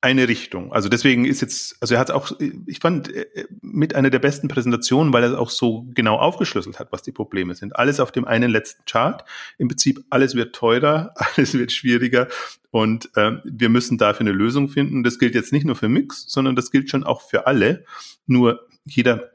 eine 0.03 0.27
Richtung. 0.27 0.73
Also 0.73 0.89
deswegen 0.89 1.25
ist 1.25 1.41
jetzt, 1.41 1.77
also 1.79 1.93
er 1.93 1.99
hat 1.99 2.09
auch, 2.09 2.31
ich 2.65 2.79
fand 2.79 3.13
äh, 3.13 3.45
mit 3.61 3.93
einer 3.93 4.09
der 4.09 4.17
besten 4.17 4.47
Präsentationen, 4.47 5.13
weil 5.13 5.23
er 5.23 5.39
auch 5.39 5.51
so 5.51 5.85
genau 5.93 6.17
aufgeschlüsselt 6.17 6.79
hat, 6.79 6.91
was 6.91 7.03
die 7.03 7.11
Probleme 7.11 7.53
sind. 7.53 7.75
Alles 7.75 7.99
auf 7.99 8.11
dem 8.11 8.25
einen 8.25 8.49
letzten 8.49 8.83
Chart. 8.85 9.23
Im 9.59 9.67
Prinzip 9.67 10.03
alles 10.09 10.33
wird 10.33 10.55
teurer, 10.55 11.13
alles 11.35 11.53
wird 11.53 11.71
schwieriger 11.71 12.27
und 12.71 13.15
äh, 13.15 13.33
wir 13.43 13.69
müssen 13.69 13.99
dafür 13.99 14.21
eine 14.21 14.31
Lösung 14.31 14.69
finden. 14.69 15.03
Das 15.03 15.19
gilt 15.19 15.35
jetzt 15.35 15.53
nicht 15.53 15.65
nur 15.65 15.75
für 15.75 15.89
Mix, 15.89 16.25
sondern 16.27 16.55
das 16.55 16.71
gilt 16.71 16.89
schon 16.89 17.03
auch 17.03 17.21
für 17.21 17.45
alle. 17.45 17.85
Nur 18.25 18.67
jeder 18.85 19.29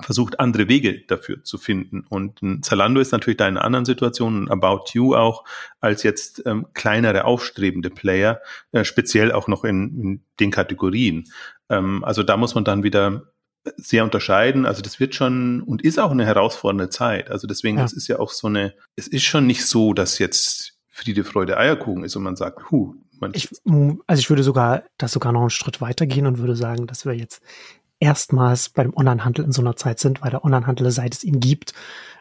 versucht, 0.00 0.40
andere 0.40 0.68
Wege 0.68 1.00
dafür 1.06 1.42
zu 1.44 1.58
finden. 1.58 2.04
Und 2.08 2.40
Zalando 2.64 3.00
ist 3.00 3.12
natürlich 3.12 3.36
da 3.36 3.48
in 3.48 3.56
einer 3.56 3.64
anderen 3.64 3.84
Situation, 3.84 4.44
ein 4.44 4.50
About 4.50 4.90
You 4.92 5.14
auch, 5.14 5.44
als 5.80 6.02
jetzt 6.02 6.42
ähm, 6.46 6.66
kleinere 6.74 7.24
aufstrebende 7.24 7.90
Player, 7.90 8.40
äh, 8.72 8.84
speziell 8.84 9.32
auch 9.32 9.48
noch 9.48 9.64
in, 9.64 10.00
in 10.00 10.24
den 10.40 10.50
Kategorien. 10.50 11.24
Ähm, 11.68 12.04
also 12.04 12.22
da 12.22 12.36
muss 12.36 12.54
man 12.54 12.64
dann 12.64 12.82
wieder 12.82 13.32
sehr 13.76 14.04
unterscheiden. 14.04 14.66
Also 14.66 14.82
das 14.82 15.00
wird 15.00 15.14
schon 15.14 15.62
und 15.62 15.82
ist 15.82 15.98
auch 15.98 16.10
eine 16.10 16.24
herausfordernde 16.24 16.90
Zeit. 16.90 17.30
Also 17.30 17.46
deswegen, 17.46 17.78
ja. 17.78 17.84
es 17.84 17.92
ist 17.92 18.08
ja 18.08 18.18
auch 18.18 18.30
so 18.30 18.46
eine, 18.46 18.74
es 18.96 19.08
ist 19.08 19.24
schon 19.24 19.46
nicht 19.46 19.66
so, 19.66 19.92
dass 19.92 20.18
jetzt 20.18 20.78
Friede, 20.86 21.24
Freude, 21.24 21.56
Eierkuchen 21.56 22.04
ist 22.04 22.16
und 22.16 22.22
man 22.22 22.36
sagt, 22.36 22.70
hu, 22.70 22.94
man 23.20 23.32
ich, 23.34 23.48
also 24.06 24.20
ich 24.20 24.30
würde 24.30 24.42
sogar 24.42 24.84
das 24.96 25.12
sogar 25.12 25.32
noch 25.32 25.40
einen 25.40 25.50
Schritt 25.50 25.80
weitergehen 25.80 26.26
und 26.26 26.38
würde 26.38 26.56
sagen, 26.56 26.86
dass 26.86 27.04
wir 27.04 27.14
jetzt 27.14 27.42
erstmals 28.00 28.68
beim 28.68 28.92
Onlinehandel 28.94 29.44
in 29.44 29.52
so 29.52 29.62
einer 29.62 29.76
Zeit 29.76 29.98
sind, 29.98 30.22
weil 30.22 30.30
der 30.30 30.44
Onlinehandel, 30.44 30.90
seit 30.90 31.14
es 31.14 31.24
ihn 31.24 31.40
gibt, 31.40 31.74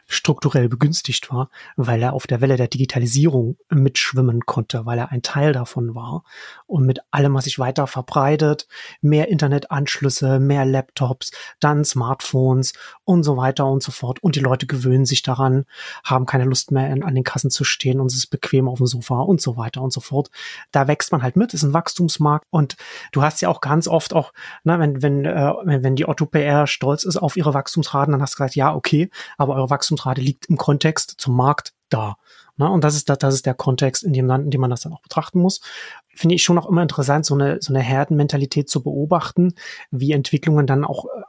strukturell 0.07 0.69
begünstigt 0.69 1.29
war, 1.31 1.49
weil 1.75 2.01
er 2.01 2.13
auf 2.13 2.27
der 2.27 2.39
Welle 2.39 2.55
der 2.55 2.69
Digitalisierung 2.69 3.57
mitschwimmen 3.69 4.45
konnte, 4.45 4.85
weil 4.85 4.97
er 4.97 5.11
ein 5.11 5.21
Teil 5.21 5.51
davon 5.51 5.95
war. 5.95 6.23
Und 6.65 6.85
mit 6.85 6.99
allem, 7.11 7.33
was 7.33 7.43
sich 7.43 7.59
weiter 7.59 7.87
verbreitet, 7.87 8.67
mehr 9.01 9.27
Internetanschlüsse, 9.27 10.39
mehr 10.39 10.65
Laptops, 10.65 11.31
dann 11.59 11.83
Smartphones 11.83 12.73
und 13.03 13.23
so 13.23 13.35
weiter 13.35 13.67
und 13.67 13.83
so 13.83 13.91
fort. 13.91 14.23
Und 14.23 14.35
die 14.37 14.39
Leute 14.39 14.65
gewöhnen 14.65 15.05
sich 15.05 15.23
daran, 15.23 15.65
haben 16.05 16.25
keine 16.25 16.45
Lust 16.45 16.71
mehr 16.71 16.89
an 16.89 17.15
den 17.15 17.23
Kassen 17.25 17.51
zu 17.51 17.65
stehen 17.65 17.99
und 17.99 18.07
es 18.07 18.17
ist 18.17 18.27
bequem 18.27 18.69
auf 18.69 18.77
dem 18.77 18.87
Sofa 18.87 19.19
und 19.19 19.41
so 19.41 19.57
weiter 19.57 19.81
und 19.81 19.91
so 19.91 19.99
fort. 19.99 20.29
Da 20.71 20.87
wächst 20.87 21.11
man 21.11 21.21
halt 21.21 21.35
mit, 21.35 21.53
ist 21.53 21.63
ein 21.63 21.73
Wachstumsmarkt 21.73 22.45
und 22.49 22.77
du 23.11 23.23
hast 23.23 23.41
ja 23.41 23.49
auch 23.49 23.59
ganz 23.59 23.89
oft 23.89 24.13
auch, 24.13 24.31
na, 24.63 24.79
wenn, 24.79 25.01
wenn, 25.01 25.25
äh, 25.25 25.53
wenn 25.65 25.97
die 25.97 26.07
Otto 26.07 26.25
PR 26.25 26.65
stolz 26.65 27.03
ist 27.03 27.17
auf 27.17 27.35
ihre 27.35 27.53
Wachstumsraten, 27.53 28.13
dann 28.13 28.21
hast 28.21 28.35
du 28.35 28.37
gesagt, 28.37 28.55
ja, 28.55 28.73
okay, 28.73 29.09
aber 29.37 29.55
eure 29.55 29.69
Wachstumsraten 29.69 29.96
Wachstumsrate 29.97 30.21
liegt 30.21 30.45
im 30.47 30.57
Kontext 30.57 31.15
zum 31.17 31.35
Markt 31.35 31.73
da. 31.89 32.17
Na, 32.57 32.67
und 32.67 32.83
das 32.83 32.95
ist, 32.95 33.07
das 33.09 33.33
ist 33.33 33.45
der 33.45 33.53
Kontext, 33.53 34.03
in 34.03 34.13
dem, 34.13 34.29
in 34.29 34.49
dem 34.49 34.61
man 34.61 34.71
das 34.71 34.81
dann 34.81 34.93
auch 34.93 35.01
betrachten 35.01 35.39
muss. 35.39 35.61
Finde 36.07 36.35
ich 36.35 36.43
schon 36.43 36.57
auch 36.57 36.67
immer 36.67 36.81
interessant, 36.81 37.25
so 37.25 37.35
eine, 37.35 37.61
so 37.61 37.71
eine 37.71 37.83
Herdenmentalität 37.83 38.69
zu 38.69 38.81
beobachten, 38.81 39.53
wie 39.91 40.11
Entwicklungen 40.11 40.65
dann 40.65 40.83
auch 40.83 41.05
äh, 41.05 41.21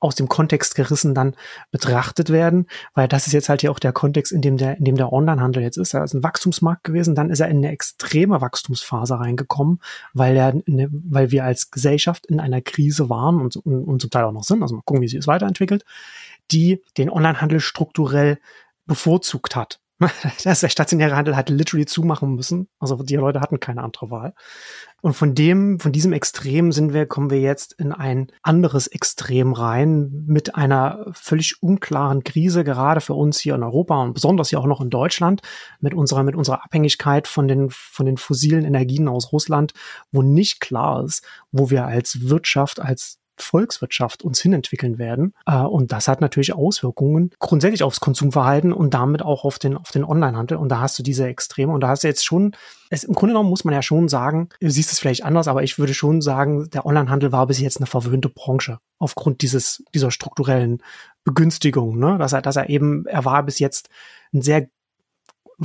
aus 0.00 0.16
dem 0.16 0.28
Kontext 0.28 0.74
gerissen 0.74 1.14
dann 1.14 1.36
betrachtet 1.70 2.30
werden, 2.30 2.66
weil 2.94 3.06
das 3.06 3.28
ist 3.28 3.34
jetzt 3.34 3.48
halt 3.48 3.60
hier 3.60 3.70
auch 3.70 3.78
der 3.78 3.92
Kontext, 3.92 4.32
in 4.32 4.40
dem 4.40 4.56
der, 4.56 4.76
in 4.78 4.84
dem 4.84 4.96
der 4.96 5.12
Onlinehandel 5.12 5.62
jetzt 5.62 5.76
ist. 5.76 5.94
Er 5.94 6.02
ist 6.02 6.14
ein 6.14 6.24
Wachstumsmarkt 6.24 6.82
gewesen, 6.82 7.14
dann 7.14 7.30
ist 7.30 7.38
er 7.38 7.48
in 7.48 7.58
eine 7.58 7.70
extreme 7.70 8.40
Wachstumsphase 8.40 9.20
reingekommen, 9.20 9.78
weil 10.12 10.36
er, 10.36 10.60
eine, 10.66 10.88
weil 10.90 11.30
wir 11.30 11.44
als 11.44 11.70
Gesellschaft 11.70 12.26
in 12.26 12.40
einer 12.40 12.62
Krise 12.62 13.10
waren 13.10 13.40
und, 13.40 13.54
und, 13.56 13.84
und 13.84 14.00
zum 14.00 14.10
Teil 14.10 14.24
auch 14.24 14.32
noch 14.32 14.42
sind. 14.42 14.62
Also 14.62 14.74
mal 14.74 14.82
gucken, 14.84 15.02
wie 15.02 15.08
sich 15.08 15.20
es 15.20 15.28
weiterentwickelt 15.28 15.84
die 16.52 16.82
den 16.96 17.10
Onlinehandel 17.10 17.60
strukturell 17.60 18.38
bevorzugt 18.86 19.56
hat. 19.56 19.82
Das, 20.42 20.60
der 20.60 20.68
stationäre 20.68 21.16
Handel 21.16 21.36
hat 21.36 21.48
literally 21.48 21.86
zumachen 21.86 22.34
müssen. 22.34 22.68
Also 22.78 22.96
die 23.02 23.16
Leute 23.16 23.40
hatten 23.40 23.60
keine 23.60 23.82
andere 23.82 24.10
Wahl. 24.10 24.34
Und 25.00 25.14
von 25.14 25.34
dem, 25.34 25.80
von 25.80 25.92
diesem 25.92 26.12
Extrem 26.12 26.70
sind 26.70 26.92
wir, 26.92 27.06
kommen 27.06 27.30
wir 27.30 27.40
jetzt 27.40 27.72
in 27.72 27.92
ein 27.92 28.28
anderes 28.42 28.86
Extrem 28.86 29.52
rein 29.52 30.24
mit 30.26 30.54
einer 30.54 31.06
völlig 31.12 31.62
unklaren 31.62 32.22
Krise, 32.22 32.62
gerade 32.62 33.00
für 33.00 33.14
uns 33.14 33.40
hier 33.40 33.54
in 33.54 33.64
Europa 33.64 34.00
und 34.00 34.14
besonders 34.14 34.50
hier 34.50 34.60
auch 34.60 34.66
noch 34.66 34.80
in 34.80 34.90
Deutschland 34.90 35.42
mit 35.80 35.94
unserer, 35.94 36.22
mit 36.22 36.36
unserer 36.36 36.64
Abhängigkeit 36.64 37.26
von 37.26 37.48
den, 37.48 37.68
von 37.70 38.06
den 38.06 38.16
fossilen 38.16 38.64
Energien 38.64 39.08
aus 39.08 39.32
Russland, 39.32 39.72
wo 40.12 40.22
nicht 40.22 40.60
klar 40.60 41.04
ist, 41.04 41.24
wo 41.50 41.70
wir 41.70 41.84
als 41.84 42.28
Wirtschaft, 42.28 42.80
als 42.80 43.21
Volkswirtschaft 43.36 44.22
uns 44.22 44.40
hinentwickeln 44.40 44.98
werden. 44.98 45.34
Äh, 45.46 45.58
und 45.58 45.92
das 45.92 46.08
hat 46.08 46.20
natürlich 46.20 46.54
Auswirkungen 46.54 47.30
grundsätzlich 47.38 47.82
aufs 47.82 48.00
Konsumverhalten 48.00 48.72
und 48.72 48.94
damit 48.94 49.22
auch 49.22 49.44
auf 49.44 49.58
den, 49.58 49.76
auf 49.76 49.90
den 49.90 50.04
Onlinehandel. 50.04 50.58
Und 50.58 50.68
da 50.68 50.80
hast 50.80 50.98
du 50.98 51.02
diese 51.02 51.26
Extreme. 51.26 51.72
Und 51.72 51.80
da 51.80 51.88
hast 51.88 52.04
du 52.04 52.08
jetzt 52.08 52.24
schon, 52.24 52.52
es, 52.90 53.04
im 53.04 53.14
Grunde 53.14 53.34
genommen 53.34 53.50
muss 53.50 53.64
man 53.64 53.74
ja 53.74 53.82
schon 53.82 54.08
sagen, 54.08 54.48
du 54.60 54.70
siehst 54.70 54.92
es 54.92 54.98
vielleicht 54.98 55.24
anders, 55.24 55.48
aber 55.48 55.62
ich 55.62 55.78
würde 55.78 55.94
schon 55.94 56.20
sagen, 56.20 56.68
der 56.70 56.86
Onlinehandel 56.86 57.32
war 57.32 57.46
bis 57.46 57.60
jetzt 57.60 57.78
eine 57.78 57.86
verwöhnte 57.86 58.28
Branche 58.28 58.78
aufgrund 58.98 59.42
dieses, 59.42 59.82
dieser 59.94 60.10
strukturellen 60.10 60.82
Begünstigung, 61.24 61.98
ne? 61.98 62.18
dass 62.18 62.32
er, 62.32 62.42
dass 62.42 62.56
er 62.56 62.68
eben, 62.68 63.06
er 63.06 63.24
war 63.24 63.42
bis 63.42 63.58
jetzt 63.58 63.88
ein 64.32 64.42
sehr 64.42 64.68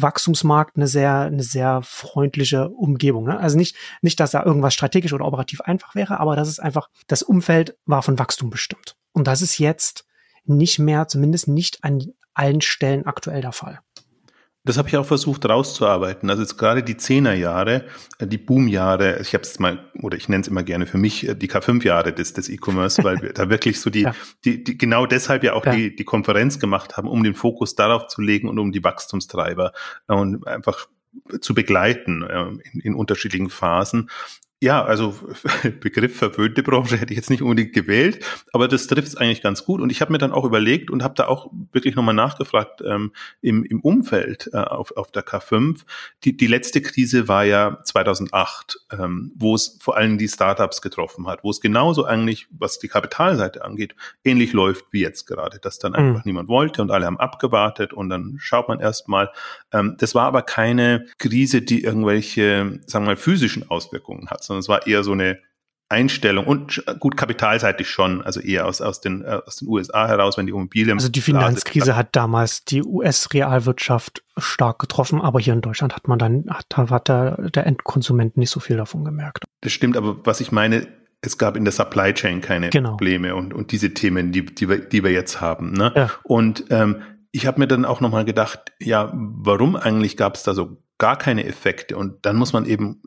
Wachstumsmarkt 0.01 0.75
eine 0.75 0.87
sehr, 0.87 1.21
eine 1.21 1.43
sehr 1.43 1.81
freundliche 1.83 2.69
Umgebung. 2.69 3.25
Ne? 3.25 3.39
Also 3.39 3.57
nicht, 3.57 3.75
nicht, 4.01 4.19
dass 4.19 4.31
da 4.31 4.43
irgendwas 4.43 4.73
strategisch 4.73 5.13
oder 5.13 5.25
operativ 5.25 5.61
einfach 5.61 5.95
wäre, 5.95 6.19
aber 6.19 6.35
das 6.35 6.47
ist 6.47 6.59
einfach, 6.59 6.89
das 7.07 7.23
Umfeld 7.23 7.77
war 7.85 8.03
von 8.03 8.19
Wachstum 8.19 8.49
bestimmt. 8.49 8.95
Und 9.11 9.27
das 9.27 9.41
ist 9.41 9.57
jetzt 9.57 10.05
nicht 10.45 10.79
mehr, 10.79 11.07
zumindest 11.07 11.47
nicht 11.47 11.83
an 11.83 12.01
allen 12.33 12.61
Stellen 12.61 13.05
aktuell 13.05 13.41
der 13.41 13.51
Fall. 13.51 13.79
Das 14.67 14.77
habe 14.77 14.89
ich 14.89 14.97
auch 14.97 15.05
versucht 15.05 15.45
rauszuarbeiten. 15.45 16.29
Also 16.29 16.41
jetzt 16.41 16.57
gerade 16.57 16.83
die 16.83 16.97
Zehnerjahre, 16.97 17.85
äh, 18.19 18.27
die 18.27 18.37
Boomjahre, 18.37 19.19
ich 19.21 19.33
habe 19.33 19.43
es 19.43 19.59
mal, 19.59 19.79
oder 20.01 20.17
ich 20.17 20.27
nenne 20.27 20.41
es 20.41 20.47
immer 20.47 20.63
gerne 20.63 20.85
für 20.85 20.97
mich 20.97 21.27
äh, 21.27 21.35
die 21.35 21.49
K5-Jahre 21.49 22.13
des, 22.13 22.33
des 22.33 22.49
E-Commerce, 22.49 23.03
weil 23.03 23.21
wir 23.21 23.33
da 23.33 23.49
wirklich 23.49 23.79
so 23.79 23.89
die, 23.89 24.01
ja. 24.03 24.13
die, 24.43 24.63
die, 24.63 24.77
genau 24.77 25.05
deshalb 25.05 25.43
ja 25.43 25.53
auch 25.53 25.65
ja. 25.65 25.73
die, 25.73 25.95
die 25.95 26.03
Konferenz 26.03 26.59
gemacht 26.59 26.97
haben, 26.97 27.07
um 27.07 27.23
den 27.23 27.33
Fokus 27.33 27.75
darauf 27.75 28.07
zu 28.07 28.21
legen 28.21 28.49
und 28.49 28.59
um 28.59 28.71
die 28.71 28.83
Wachstumstreiber 28.83 29.71
äh, 30.09 30.13
und 30.13 30.45
einfach 30.45 30.87
zu 31.41 31.55
begleiten 31.55 32.21
in, 32.73 32.79
in 32.79 32.93
unterschiedlichen 32.93 33.49
Phasen. 33.49 34.09
Ja, 34.59 34.83
also 34.83 35.13
Begriff 35.81 36.17
verwöhnte 36.17 36.63
Branche 36.63 36.97
hätte 36.97 37.13
ich 37.13 37.17
jetzt 37.17 37.29
nicht 37.29 37.43
unbedingt 37.43 37.73
gewählt, 37.73 38.25
aber 38.53 38.67
das 38.67 38.87
trifft 38.87 39.07
es 39.07 39.15
eigentlich 39.15 39.43
ganz 39.43 39.63
gut. 39.65 39.81
Und 39.81 39.91
ich 39.91 40.01
habe 40.01 40.11
mir 40.11 40.17
dann 40.17 40.31
auch 40.31 40.45
überlegt 40.45 40.89
und 40.89 41.03
habe 41.03 41.13
da 41.13 41.27
auch 41.27 41.51
wirklich 41.71 41.95
nochmal 41.95 42.15
nachgefragt 42.15 42.81
ähm, 42.83 43.11
im, 43.41 43.63
im 43.63 43.81
Umfeld 43.81 44.49
äh, 44.53 44.57
auf, 44.57 44.97
auf 44.97 45.11
der 45.11 45.23
K5. 45.23 45.81
Die, 46.23 46.35
die 46.35 46.47
letzte 46.47 46.81
Krise 46.81 47.27
war 47.27 47.43
ja 47.43 47.83
2008, 47.83 48.79
ähm, 48.93 49.31
wo 49.35 49.53
es 49.53 49.77
vor 49.79 49.95
allem 49.95 50.17
die 50.17 50.27
Startups 50.27 50.81
getroffen 50.81 51.27
hat, 51.27 51.43
wo 51.43 51.51
es 51.51 51.61
genauso 51.61 52.05
eigentlich, 52.05 52.47
was 52.49 52.79
die 52.79 52.87
Kapitalseite 52.87 53.63
angeht, 53.63 53.95
ähnlich 54.23 54.53
läuft 54.53 54.85
wie 54.89 55.01
jetzt 55.01 55.27
gerade, 55.27 55.59
dass 55.59 55.77
dann 55.77 55.93
einfach 55.93 56.25
mhm. 56.25 56.29
niemand 56.31 56.49
wollte 56.49 56.81
und 56.81 56.89
alle 56.89 57.05
haben 57.05 57.19
abgewartet 57.19 57.93
und 57.93 58.09
dann 58.09 58.37
schaut 58.39 58.69
man 58.69 58.79
erstmal. 58.79 59.29
Ähm, 59.71 59.97
das 59.99 60.15
war 60.15 60.25
aber 60.25 60.41
keine 60.41 61.05
Krise, 61.19 61.61
die 61.61 61.83
irgendwelche, 61.83 62.79
sagen 62.87 63.05
wir 63.05 63.11
mal, 63.11 63.17
physischen 63.17 63.69
Auswirkungen 63.69 64.31
hat 64.31 64.46
sondern 64.47 64.61
es 64.61 64.69
war 64.69 64.87
eher 64.87 65.03
so 65.03 65.11
eine 65.11 65.39
Einstellung 65.89 66.45
und 66.45 66.83
gut 66.99 67.15
kapitalseitig 67.15 67.89
schon, 67.89 68.21
also 68.21 68.41
eher 68.41 68.65
aus, 68.65 68.81
aus, 68.81 68.99
den, 68.99 69.23
äh, 69.23 69.39
aus 69.45 69.57
den 69.57 69.69
USA 69.69 70.07
heraus, 70.07 70.37
wenn 70.37 70.45
die 70.45 70.51
Immobilien. 70.51 70.97
Also 70.97 71.07
die 71.07 71.21
Finanzkrise 71.21 71.95
hat 71.95 72.15
damals 72.15 72.65
die 72.65 72.83
US-Realwirtschaft 72.83 74.21
stark 74.37 74.79
getroffen, 74.79 75.21
aber 75.21 75.39
hier 75.39 75.53
in 75.53 75.61
Deutschland 75.61 75.95
hat 75.95 76.09
man 76.09 76.19
dann, 76.19 76.45
hat, 76.49 76.65
hat 76.75 77.07
der, 77.07 77.49
der 77.49 77.65
Endkonsument 77.65 78.35
nicht 78.35 78.49
so 78.49 78.59
viel 78.59 78.75
davon 78.75 79.05
gemerkt. 79.05 79.45
Das 79.61 79.71
stimmt, 79.71 79.95
aber 79.95 80.17
was 80.25 80.41
ich 80.41 80.51
meine, 80.51 80.87
es 81.21 81.37
gab 81.37 81.55
in 81.55 81.63
der 81.63 81.71
Supply 81.71 82.13
Chain 82.13 82.41
keine 82.41 82.69
genau. 82.69 82.91
Probleme 82.91 83.33
und, 83.35 83.53
und 83.53 83.71
diese 83.71 83.93
Themen, 83.93 84.33
die, 84.33 84.45
die, 84.45 84.67
wir, 84.67 84.79
die 84.79 85.03
wir 85.03 85.11
jetzt 85.11 85.39
haben. 85.39 85.71
Ne? 85.71 85.93
Ja. 85.95 86.11
Und 86.23 86.65
ähm, 86.69 87.01
ich 87.31 87.47
habe 87.47 87.59
mir 87.59 87.67
dann 87.67 87.85
auch 87.85 88.01
nochmal 88.01 88.25
gedacht, 88.25 88.73
ja, 88.79 89.11
warum 89.13 89.75
eigentlich 89.77 90.17
gab 90.17 90.35
es 90.35 90.43
da 90.43 90.53
so 90.53 90.83
gar 90.97 91.17
keine 91.17 91.45
Effekte? 91.45 91.97
Und 91.97 92.25
dann 92.25 92.35
muss 92.35 92.53
man 92.53 92.65
eben 92.65 93.01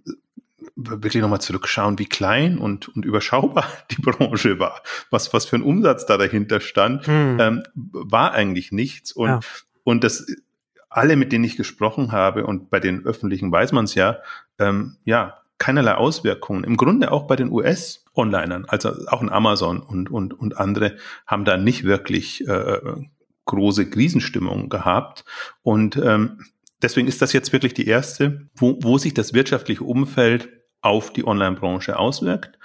wirklich 0.89 1.23
nochmal 1.23 1.41
zurückschauen, 1.41 1.99
wie 1.99 2.07
klein 2.07 2.59
und, 2.59 2.89
und 2.89 3.05
überschaubar 3.05 3.67
die 3.91 4.01
Branche 4.01 4.59
war. 4.59 4.83
Was, 5.11 5.33
was 5.33 5.47
für 5.47 5.57
ein 5.57 5.63
Umsatz 5.63 6.07
da 6.07 6.17
dahinter 6.17 6.61
stand, 6.61 7.07
hm. 7.07 7.39
ähm, 7.41 7.63
war 7.75 8.33
eigentlich 8.33 8.73
nichts. 8.73 9.13
Und, 9.13 9.29
ja. 9.29 9.41
und 9.85 10.05
das 10.05 10.27
alle, 10.89 11.17
mit 11.17 11.33
denen 11.33 11.45
ich 11.45 11.57
gesprochen 11.57 12.13
habe, 12.13 12.45
und 12.45 12.69
bei 12.69 12.81
den 12.81 13.07
öffentlichen 13.07 13.53
weiß 13.53 13.73
man 13.73 13.85
es 13.85 13.95
ja, 13.95 14.19
ähm, 14.59 14.97
ja, 15.05 15.41
keinerlei 15.59 15.95
Auswirkungen. 15.95 16.65
Im 16.65 16.77
Grunde 16.77 17.13
auch 17.13 17.27
bei 17.27 17.37
den 17.37 17.53
US-Onlinern, 17.53 18.65
also 18.67 18.93
auch 19.07 19.23
in 19.23 19.29
Amazon 19.29 19.81
und, 19.81 20.11
und, 20.11 20.35
und 20.35 20.57
andere, 20.57 20.97
haben 21.27 21.45
da 21.45 21.57
nicht 21.57 21.85
wirklich 21.85 22.47
äh, 22.49 22.79
große 23.45 23.89
Krisenstimmung 23.91 24.69
gehabt. 24.69 25.25
Und 25.63 25.97
ähm, 25.97 26.41
deswegen 26.83 27.07
ist 27.07 27.23
das 27.23 27.33
jetzt 27.33 27.53
wirklich 27.53 27.75
die 27.75 27.87
erste, 27.87 28.49
wo, 28.57 28.79
wo 28.81 28.99
sich 28.99 29.15
das 29.15 29.35
wirtschaftliche 29.35 29.85
Umfeld 29.85 30.49
auf 30.83 31.13
die 31.13 31.27
Online-Branche 31.27 31.99
auswirkt. 31.99 32.59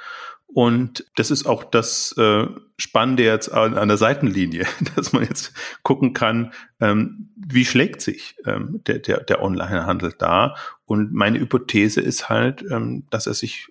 Und 0.47 1.05
das 1.15 1.31
ist 1.31 1.45
auch 1.45 1.63
das 1.65 2.13
äh, 2.17 2.47
Spannende 2.77 3.23
jetzt 3.23 3.51
an, 3.51 3.77
an, 3.77 3.87
der 3.89 3.97
Seitenlinie, 3.97 4.65
dass 4.95 5.11
man 5.11 5.23
jetzt 5.23 5.53
gucken 5.83 6.13
kann, 6.13 6.53
ähm, 6.79 7.33
wie 7.35 7.65
schlägt 7.65 8.01
sich 8.01 8.35
ähm, 8.45 8.81
der, 8.87 8.99
der, 8.99 9.21
der 9.21 9.41
Online-Handel 9.41 10.13
da. 10.17 10.55
Und 10.85 11.13
meine 11.13 11.39
Hypothese 11.39 11.99
ist 11.99 12.29
halt, 12.29 12.63
ähm, 12.71 13.05
dass 13.09 13.27
er 13.27 13.33
sich 13.33 13.67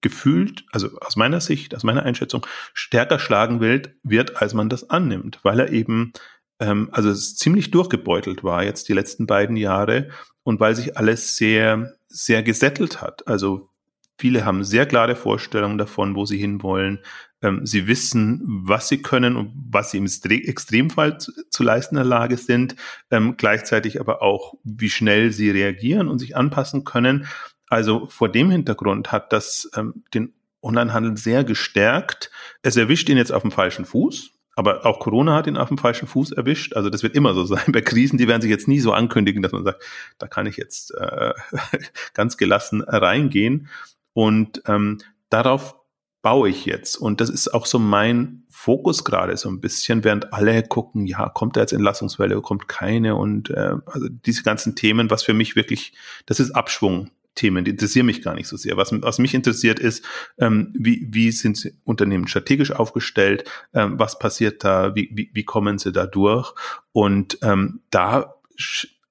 gefühlt, 0.00 0.64
also 0.72 0.98
aus 1.00 1.16
meiner 1.16 1.40
Sicht, 1.40 1.74
aus 1.74 1.84
meiner 1.84 2.02
Einschätzung, 2.02 2.46
stärker 2.74 3.18
schlagen 3.18 3.60
wird, 3.60 3.90
wird 4.02 4.42
als 4.42 4.54
man 4.54 4.68
das 4.68 4.90
annimmt, 4.90 5.38
weil 5.44 5.60
er 5.60 5.70
eben 5.70 6.12
ähm, 6.60 6.88
also 6.92 7.10
es 7.10 7.36
ziemlich 7.36 7.70
durchgebeutelt 7.70 8.44
war 8.44 8.64
jetzt 8.64 8.88
die 8.88 8.92
letzten 8.92 9.26
beiden 9.26 9.56
Jahre 9.56 10.10
und 10.42 10.60
weil 10.60 10.74
sich 10.74 10.96
alles 10.96 11.36
sehr, 11.36 11.94
sehr 12.08 12.42
gesettelt 12.42 13.00
hat. 13.00 13.26
Also 13.26 13.70
viele 14.18 14.44
haben 14.44 14.64
sehr 14.64 14.86
klare 14.86 15.16
Vorstellungen 15.16 15.78
davon, 15.78 16.14
wo 16.14 16.24
sie 16.24 16.38
hinwollen. 16.38 17.00
Ähm, 17.42 17.66
sie 17.66 17.86
wissen, 17.86 18.42
was 18.46 18.88
sie 18.88 19.02
können 19.02 19.36
und 19.36 19.52
was 19.70 19.90
sie 19.90 19.98
im 19.98 20.06
Extremfall 20.06 21.18
zu, 21.18 21.62
leisten 21.62 21.96
in 21.96 22.02
der 22.02 22.08
Lage 22.08 22.36
sind, 22.36 22.76
ähm, 23.10 23.36
gleichzeitig 23.36 24.00
aber 24.00 24.22
auch, 24.22 24.54
wie 24.64 24.90
schnell 24.90 25.30
sie 25.30 25.50
reagieren 25.50 26.08
und 26.08 26.18
sich 26.18 26.36
anpassen 26.36 26.84
können. 26.84 27.26
Also 27.68 28.06
vor 28.08 28.28
dem 28.28 28.50
Hintergrund 28.50 29.12
hat 29.12 29.32
das 29.32 29.70
ähm, 29.74 30.04
den 30.14 30.32
Onlinehandel 30.62 31.16
sehr 31.16 31.44
gestärkt. 31.44 32.30
Es 32.62 32.76
erwischt 32.76 33.08
ihn 33.08 33.18
jetzt 33.18 33.32
auf 33.32 33.42
dem 33.42 33.50
falschen 33.50 33.84
Fuß. 33.84 34.30
Aber 34.56 34.86
auch 34.86 35.00
Corona 35.00 35.34
hat 35.34 35.46
ihn 35.46 35.56
auf 35.56 35.68
dem 35.68 35.78
falschen 35.78 36.06
Fuß 36.06 36.32
erwischt. 36.32 36.74
Also 36.74 36.88
das 36.88 37.02
wird 37.02 37.14
immer 37.14 37.34
so 37.34 37.44
sein. 37.44 37.72
Bei 37.72 37.80
Krisen, 37.80 38.18
die 38.18 38.28
werden 38.28 38.42
sich 38.42 38.50
jetzt 38.50 38.68
nie 38.68 38.80
so 38.80 38.92
ankündigen, 38.92 39.42
dass 39.42 39.52
man 39.52 39.64
sagt, 39.64 39.82
da 40.18 40.26
kann 40.26 40.46
ich 40.46 40.56
jetzt 40.56 40.94
äh, 40.94 41.32
ganz 42.14 42.36
gelassen 42.36 42.82
reingehen. 42.82 43.68
Und 44.14 44.62
ähm, 44.66 44.98
darauf 45.28 45.76
baue 46.22 46.48
ich 46.48 46.64
jetzt. 46.64 46.96
Und 46.96 47.20
das 47.20 47.28
ist 47.28 47.52
auch 47.52 47.66
so 47.66 47.78
mein 47.78 48.44
Fokus 48.48 49.04
gerade 49.04 49.36
so 49.36 49.50
ein 49.50 49.60
bisschen, 49.60 50.04
während 50.04 50.32
alle 50.32 50.62
gucken, 50.62 51.06
ja, 51.06 51.28
kommt 51.28 51.56
da 51.56 51.60
jetzt 51.60 51.74
Entlassungswelle, 51.74 52.40
kommt 52.40 52.66
keine. 52.66 53.14
Und 53.16 53.50
äh, 53.50 53.74
also 53.84 54.08
diese 54.08 54.42
ganzen 54.42 54.74
Themen, 54.74 55.10
was 55.10 55.22
für 55.22 55.34
mich 55.34 55.54
wirklich, 55.54 55.92
das 56.24 56.40
ist 56.40 56.52
Abschwung. 56.52 57.10
Themen, 57.34 57.64
die 57.64 57.72
interessieren 57.72 58.06
mich 58.06 58.22
gar 58.22 58.34
nicht 58.34 58.46
so 58.46 58.56
sehr. 58.56 58.76
Was, 58.76 58.92
was 58.92 59.18
mich 59.18 59.34
interessiert 59.34 59.80
ist, 59.80 60.04
ähm, 60.38 60.72
wie, 60.72 61.08
wie 61.10 61.32
sind 61.32 61.72
Unternehmen 61.82 62.28
strategisch 62.28 62.70
aufgestellt, 62.70 63.50
ähm, 63.74 63.98
was 63.98 64.20
passiert 64.20 64.62
da, 64.62 64.94
wie, 64.94 65.10
wie, 65.12 65.30
wie 65.32 65.44
kommen 65.44 65.78
sie 65.78 65.90
da 65.90 66.06
durch? 66.06 66.54
Und 66.92 67.38
ähm, 67.42 67.80
da, 67.90 68.36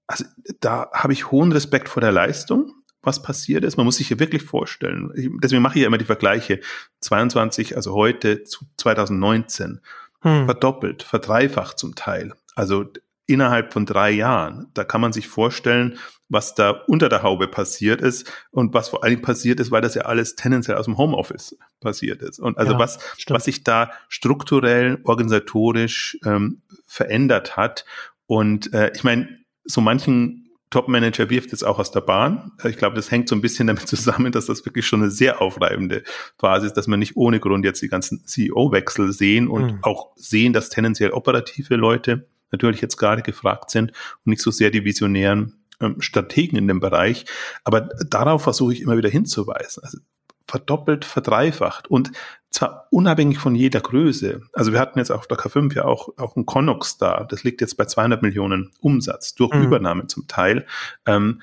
also, 0.08 0.24
da 0.62 0.90
habe 0.94 1.12
ich 1.12 1.32
hohen 1.32 1.52
Respekt 1.52 1.90
vor 1.90 2.00
der 2.00 2.14
Leistung 2.14 2.74
was 3.04 3.22
passiert 3.22 3.64
ist. 3.64 3.78
Man 3.78 3.86
muss 3.86 3.98
sich 3.98 4.08
hier 4.08 4.20
wirklich 4.20 4.44
vorstellen. 4.44 5.12
Deswegen 5.44 5.62
mache 5.62 5.78
ich 5.78 5.82
ja 5.82 5.88
immer 5.88 5.98
die 5.98 6.06
Vergleiche. 6.06 6.62
22, 7.02 7.76
also 7.76 7.94
heute 7.94 8.44
zu 8.44 8.66
2019. 8.78 9.82
Hm. 10.22 10.46
Verdoppelt, 10.46 11.04
verdreifacht 11.04 11.78
zum 11.78 11.96
Teil. 11.96 12.34
Also 12.56 12.86
innerhalb 13.26 13.74
von 13.74 13.86
drei 13.86 14.12
Jahren. 14.12 14.68
Da 14.74 14.84
kann 14.84 15.02
man 15.02 15.14
sich 15.14 15.28
vorstellen, 15.28 15.98
was 16.30 16.56
da 16.56 16.72
unter 16.88 17.10
der 17.10 17.24
Haube 17.24 17.48
passiert 17.48 18.02
ist 18.02 18.32
und 18.52 18.74
was 18.74 18.90
vor 18.90 19.04
allem 19.04 19.22
passiert 19.22 19.60
ist, 19.60 19.72
weil 19.72 19.82
das 19.82 19.96
ja 19.96 20.04
alles 20.04 20.36
tendenziell 20.36 20.78
aus 20.78 20.86
dem 20.86 20.98
Homeoffice 20.98 21.58
passiert 21.80 22.22
ist. 22.22 22.40
Und 22.40 22.58
also 22.58 22.74
ja, 22.74 22.80
was, 22.80 23.00
was 23.28 23.46
sich 23.46 23.64
da 23.64 23.92
strukturell, 24.08 25.00
organisatorisch 25.04 26.18
ähm, 26.26 26.62
verändert 26.88 27.56
hat. 27.56 27.86
Und 28.26 28.74
äh, 28.74 28.92
ich 28.96 29.04
meine, 29.04 29.30
so 29.66 29.82
manchen 29.82 30.43
Top-Manager 30.74 31.30
wirft 31.30 31.52
jetzt 31.52 31.64
auch 31.64 31.78
aus 31.78 31.92
der 31.92 32.02
Bahn. 32.02 32.52
Ich 32.64 32.78
glaube, 32.78 32.96
das 32.96 33.12
hängt 33.12 33.30
so 33.30 33.36
ein 33.36 33.42
bisschen 33.42 33.68
damit 33.68 33.88
zusammen, 33.88 34.32
dass 34.32 34.48
das 34.48 34.66
wirklich 34.66 34.88
schon 34.88 35.04
eine 35.04 35.12
sehr 35.12 35.40
aufreibende 35.40 36.04
Phase 36.40 36.66
ist, 36.66 36.74
dass 36.74 36.88
man 36.88 36.98
nicht 36.98 37.16
ohne 37.16 37.40
Grund 37.40 37.64
jetzt 37.64 37.84
die 37.84 37.90
ganzen 37.90 38.26
CEO-Wechsel 38.26 39.14
sehen 39.14 39.48
und 39.48 39.66
mhm. 39.66 39.80
auch 39.84 40.14
sehen, 40.16 40.52
dass 40.52 40.70
tendenziell 40.70 41.12
operative 41.12 41.76
Leute 41.76 42.28
natürlich 42.52 42.82
jetzt 42.82 42.98
gerade 42.98 43.22
gefragt 43.22 43.70
sind 43.70 43.92
und 43.92 44.32
nicht 44.32 44.42
so 44.42 44.50
sehr 44.50 44.72
die 44.72 44.84
visionären 44.84 45.64
ähm, 45.80 46.02
Strategen 46.02 46.58
in 46.58 46.68
dem 46.68 46.80
Bereich. 46.80 47.26
Aber 47.64 47.82
darauf 48.10 48.42
versuche 48.42 48.74
ich 48.74 48.82
immer 48.82 48.98
wieder 48.98 49.10
hinzuweisen. 49.10 49.84
Also 49.84 50.00
verdoppelt, 50.48 51.06
verdreifacht 51.06 51.90
und 51.90 52.12
zwar 52.50 52.88
unabhängig 52.92 53.40
von 53.40 53.56
jeder 53.56 53.82
Größe. 53.82 54.42
Also 54.54 54.72
wir 54.72 54.80
hatten 54.80 55.00
jetzt 55.00 55.12
auf 55.12 55.28
der 55.28 55.38
K5 55.38 55.76
ja 55.76 55.86
auch, 55.86 56.10
auch 56.18 56.36
ein 56.36 56.46
Connox 56.46 56.98
da. 56.98 57.24
Das 57.24 57.44
liegt 57.44 57.62
jetzt 57.62 57.76
bei 57.78 57.86
200 57.86 58.22
Millionen 58.22 58.72
Umsatz 58.80 59.34
durch 59.34 59.54
mhm. 59.54 59.64
Übernahme 59.64 60.08
zum 60.08 60.28
Teil. 60.28 60.66
Ähm, 61.06 61.42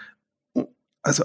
also 1.02 1.24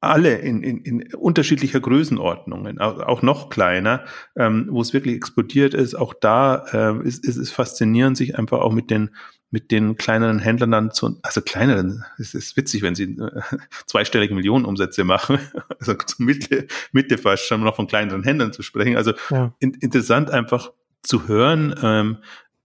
alle 0.00 0.38
in, 0.38 0.62
in, 0.62 0.78
in 0.78 1.14
unterschiedlicher 1.14 1.80
Größenordnungen, 1.80 2.78
auch, 2.78 3.00
auch 3.00 3.20
noch 3.20 3.50
kleiner, 3.50 4.04
ähm, 4.34 4.68
wo 4.70 4.80
es 4.80 4.94
wirklich 4.94 5.14
explodiert 5.14 5.74
ist. 5.74 5.94
Auch 5.94 6.14
da 6.14 6.64
äh, 6.72 7.06
ist, 7.06 7.24
ist 7.24 7.36
es 7.36 7.50
faszinierend, 7.50 8.16
sich 8.16 8.38
einfach 8.38 8.60
auch 8.60 8.72
mit 8.72 8.90
den 8.90 9.10
mit 9.50 9.70
den 9.70 9.96
kleineren 9.96 10.38
Händlern 10.38 10.70
dann 10.70 10.90
zu, 10.92 11.18
also 11.22 11.40
kleineren, 11.40 12.04
es 12.18 12.34
ist 12.34 12.56
witzig, 12.56 12.82
wenn 12.82 12.94
sie 12.94 13.16
äh, 13.18 13.40
zweistellige 13.86 14.34
Millionenumsätze 14.34 15.04
machen, 15.04 15.38
also 15.80 15.94
zur 15.94 16.24
Mitte, 16.24 16.66
Mitte 16.92 17.18
fast 17.18 17.46
schon 17.46 17.62
noch 17.62 17.76
von 17.76 17.86
kleineren 17.86 18.22
Händlern 18.22 18.52
zu 18.52 18.62
sprechen. 18.62 18.96
Also 18.96 19.12
ja. 19.30 19.52
in, 19.58 19.74
interessant 19.74 20.30
einfach 20.30 20.72
zu 21.02 21.26
hören, 21.26 21.74
ähm, 21.82 22.18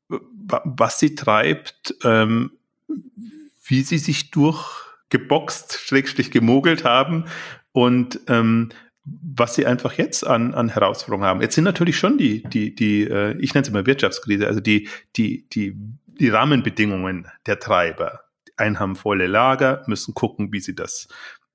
was 0.08 1.00
sie 1.00 1.16
treibt, 1.16 1.96
ähm, 2.04 2.52
wie 3.68 3.82
sie 3.82 3.98
sich 3.98 4.30
durchgeboxt, 4.30 5.80
schrägstrich 5.80 6.30
gemogelt 6.30 6.84
haben 6.84 7.26
und 7.72 8.20
ähm, 8.28 8.70
was 9.06 9.56
sie 9.56 9.66
einfach 9.66 9.94
jetzt 9.94 10.26
an, 10.26 10.54
an 10.54 10.70
Herausforderungen 10.70 11.28
haben. 11.28 11.42
Jetzt 11.42 11.56
sind 11.56 11.64
natürlich 11.64 11.98
schon 11.98 12.18
die, 12.18 12.44
die, 12.44 12.74
die, 12.76 13.04
äh, 13.04 13.36
ich 13.40 13.54
nenne 13.54 13.64
es 13.64 13.70
immer 13.70 13.86
Wirtschaftskrise, 13.86 14.48
also 14.48 14.60
die, 14.60 14.88
die, 15.16 15.48
die 15.50 15.76
die 16.20 16.30
Rahmenbedingungen 16.30 17.28
der 17.46 17.60
Treiber. 17.60 18.22
Einen 18.58 18.80
haben 18.80 18.96
volle 18.96 19.28
Lager, 19.28 19.84
müssen 19.88 20.14
gucken, 20.14 20.52
wie 20.52 20.60
sie 20.60 20.76
das 20.76 21.08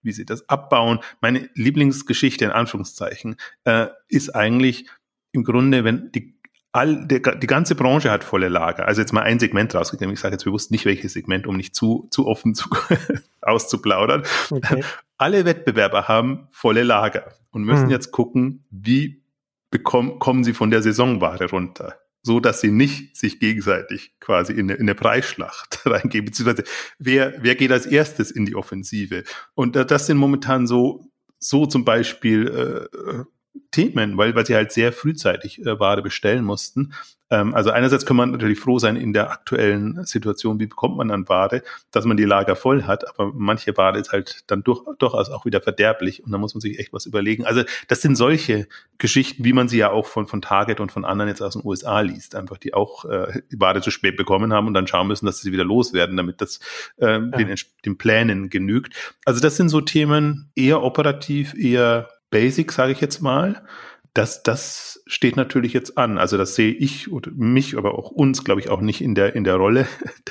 wie 0.03 0.13
sie 0.13 0.25
das 0.25 0.49
abbauen. 0.49 1.01
Meine 1.21 1.51
Lieblingsgeschichte 1.55 2.45
in 2.45 2.51
Anführungszeichen 2.51 3.37
äh, 3.65 3.89
ist 4.09 4.31
eigentlich 4.31 4.89
im 5.33 5.45
Grunde, 5.45 5.85
wenn 5.85 6.11
die 6.13 6.41
all, 6.73 7.07
die, 7.07 7.21
die 7.21 7.47
ganze 7.47 7.75
Branche 7.75 8.11
hat 8.11 8.25
volle 8.25 8.49
Lager. 8.49 8.87
Also 8.87 9.01
jetzt 9.01 9.13
mal 9.13 9.23
ein 9.23 9.39
Segment 9.39 9.75
rausgegeben. 9.75 10.13
Ich 10.13 10.21
sage 10.21 10.35
jetzt 10.35 10.45
bewusst 10.45 10.71
nicht 10.71 10.85
welches 10.85 11.13
Segment, 11.13 11.47
um 11.47 11.57
nicht 11.57 11.75
zu, 11.75 12.09
zu 12.11 12.27
offen 12.27 12.55
zu, 12.55 12.69
auszuplaudern. 13.41 14.23
Okay. 14.51 14.85
Alle 15.19 15.45
Wettbewerber 15.45 16.09
haben 16.09 16.49
volle 16.51 16.83
Lager 16.83 17.35
und 17.51 17.65
müssen 17.65 17.85
hm. 17.85 17.91
jetzt 17.91 18.11
gucken, 18.11 18.65
wie 18.71 19.23
bekommen, 19.71 20.19
kommen 20.19 20.45
sie 20.45 20.55
von 20.55 20.71
der 20.71 20.83
Saisonware 20.83 21.51
runter 21.51 21.99
so 22.23 22.41
dass 22.41 22.61
sie 22.61 22.71
nicht 22.71 23.17
sich 23.17 23.41
gegenseitig 23.41 24.15
quasi 24.21 24.53
in 24.53 24.71
eine, 24.71 24.75
in 24.75 24.83
eine 24.83 24.95
Preisschlacht 24.95 25.81
reingehen, 25.87 26.25
beziehungsweise 26.25 26.65
wer, 26.99 27.35
wer 27.43 27.55
geht 27.55 27.73
als 27.73 27.87
erstes 27.87 28.31
in 28.31 28.47
die 28.47 28.55
Offensive? 28.55 29.25
Und 29.55 29.77
das 29.77 30.07
sind 30.07 30.19
momentan 30.19 30.67
so, 30.67 31.11
so 31.39 31.67
zum 31.67 31.85
Beispiel 31.85 32.89
äh, 32.91 33.25
Themen, 33.71 34.17
weil, 34.17 34.35
weil 34.35 34.47
sie 34.47 34.55
halt 34.55 34.73
sehr 34.73 34.93
frühzeitig 34.93 35.65
äh, 35.65 35.79
Ware 35.79 36.03
bestellen 36.03 36.45
mussten. 36.45 36.93
Ähm, 37.31 37.55
also 37.55 37.71
einerseits 37.71 38.05
kann 38.05 38.17
man 38.17 38.33
natürlich 38.33 38.59
froh 38.59 38.79
sein 38.79 38.97
in 38.97 39.13
der 39.13 39.31
aktuellen 39.31 40.05
Situation, 40.05 40.59
wie 40.59 40.67
bekommt 40.67 40.97
man 40.97 41.09
dann 41.09 41.29
Ware, 41.29 41.63
dass 41.93 42.05
man 42.05 42.17
die 42.17 42.25
Lager 42.25 42.57
voll 42.57 42.83
hat, 42.85 43.09
aber 43.09 43.33
manche 43.33 43.77
Ware 43.77 43.99
ist 43.99 44.11
halt 44.11 44.43
dann 44.49 44.65
durch, 44.65 44.83
durchaus 44.99 45.31
auch 45.31 45.45
wieder 45.45 45.61
verderblich 45.61 46.25
und 46.25 46.33
da 46.33 46.39
muss 46.39 46.55
man 46.55 46.61
sich 46.61 46.79
echt 46.79 46.93
was 46.93 47.07
überlegen. 47.07 47.47
Also 47.47 47.63
das 47.87 48.03
sind 48.03 48.17
solche 48.17 48.67
Geschichten, 48.99 49.45
wie 49.45 49.53
man 49.53 49.69
sie 49.69 49.79
ja 49.79 49.91
auch 49.91 50.07
von, 50.07 50.27
von 50.27 50.43
Target 50.43 50.81
und 50.81 50.91
von 50.91 51.05
anderen 51.05 51.29
jetzt 51.29 51.41
aus 51.41 51.53
den 51.53 51.63
USA 51.65 52.01
liest, 52.01 52.35
einfach 52.35 52.59
die 52.59 52.75
auch 52.75 53.05
äh, 53.05 53.43
die 53.53 53.61
Ware 53.61 53.81
zu 53.81 53.93
spät 53.93 54.17
bekommen 54.17 54.53
haben 54.53 54.67
und 54.67 54.75
dann 54.75 54.89
schauen 54.89 55.07
müssen, 55.07 55.27
dass 55.27 55.41
sie 55.41 55.53
wieder 55.53 55.65
loswerden, 55.65 56.17
damit 56.17 56.41
das 56.41 56.59
äh, 56.97 57.13
ja. 57.13 57.19
den, 57.19 57.55
den 57.85 57.97
Plänen 57.97 58.51
genügt. 58.51 58.95
Also 59.25 59.41
das 59.41 59.57
sind 59.57 59.69
so 59.69 59.81
Themen 59.81 60.51
eher 60.57 60.83
operativ, 60.83 61.55
eher 61.55 62.09
basic, 62.31 62.73
sage 62.73 62.93
ich 62.93 63.01
jetzt 63.01 63.21
mal. 63.21 63.63
das, 64.15 64.43
das 64.43 65.03
steht 65.07 65.37
natürlich 65.37 65.73
jetzt 65.73 65.97
an. 65.97 66.19
Also 66.19 66.37
das 66.37 66.57
sehe 66.57 66.73
ich 66.73 67.13
oder 67.13 67.31
mich, 67.33 67.77
aber 67.77 67.97
auch 67.97 68.11
uns, 68.11 68.43
glaube 68.43 68.61
ich, 68.61 68.69
auch 68.69 68.81
nicht 68.81 69.03
in 69.03 69.15
der, 69.15 69.37
in 69.37 69.45
der 69.45 69.55
Rolle, 69.55 69.87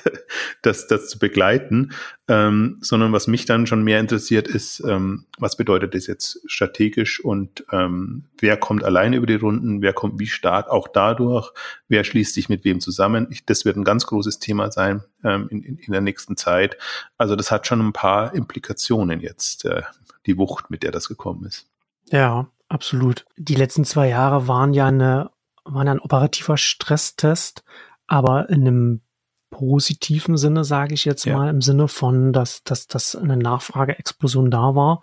das, 0.62 0.88
das 0.88 1.09
zu 1.09 1.17
begleiten, 1.17 1.93
ähm, 2.27 2.77
sondern 2.81 3.13
was 3.13 3.27
mich 3.27 3.45
dann 3.45 3.67
schon 3.67 3.83
mehr 3.83 4.01
interessiert 4.01 4.49
ist, 4.49 4.83
ähm, 4.85 5.25
was 5.38 5.55
bedeutet 5.55 5.95
das 5.95 6.07
jetzt 6.07 6.41
strategisch 6.45 7.23
und 7.23 7.65
ähm, 7.71 8.25
wer 8.38 8.57
kommt 8.57 8.83
alleine 8.83 9.15
über 9.15 9.27
die 9.27 9.35
Runden, 9.35 9.81
wer 9.81 9.93
kommt 9.93 10.19
wie 10.19 10.27
stark 10.27 10.67
auch 10.69 10.89
dadurch, 10.89 11.51
wer 11.88 12.03
schließt 12.03 12.33
sich 12.33 12.49
mit 12.49 12.65
wem 12.65 12.81
zusammen. 12.81 13.27
Ich, 13.31 13.45
das 13.45 13.63
wird 13.63 13.77
ein 13.77 13.85
ganz 13.85 14.05
großes 14.05 14.39
Thema 14.39 14.73
sein 14.73 15.03
ähm, 15.23 15.47
in, 15.49 15.63
in, 15.63 15.77
in 15.77 15.91
der 15.93 16.01
nächsten 16.01 16.35
Zeit. 16.35 16.77
Also 17.17 17.38
das 17.38 17.49
hat 17.49 17.65
schon 17.65 17.79
ein 17.79 17.93
paar 17.93 18.35
Implikationen 18.35 19.21
jetzt, 19.21 19.63
äh, 19.63 19.83
die 20.25 20.38
Wucht, 20.38 20.69
mit 20.69 20.83
der 20.83 20.91
das 20.91 21.07
gekommen 21.07 21.45
ist. 21.45 21.68
Ja, 22.12 22.48
absolut. 22.67 23.26
Die 23.38 23.56
letzten 23.56 23.86
zwei 23.86 24.10
Jahre 24.10 24.48
waren 24.48 24.74
ja 24.74 24.88
eine, 24.88 25.32
waren 25.63 25.88
ein 25.88 26.00
operativer 26.00 26.58
Stresstest, 26.58 27.63
aber 28.08 28.50
in 28.50 28.67
einem 28.67 29.02
positiven 29.50 30.38
Sinne, 30.38 30.63
sage 30.63 30.93
ich 30.93 31.06
jetzt 31.06 31.26
ja. 31.26 31.36
mal, 31.36 31.50
im 31.50 31.62
Sinne 31.62 31.88
von, 31.88 32.34
dass, 32.34 32.63
dass, 32.63 32.88
dass 32.88 33.15
eine 33.15 33.38
Nachfrageexplosion 33.38 34.52
da 34.52 34.76
war. 34.76 35.02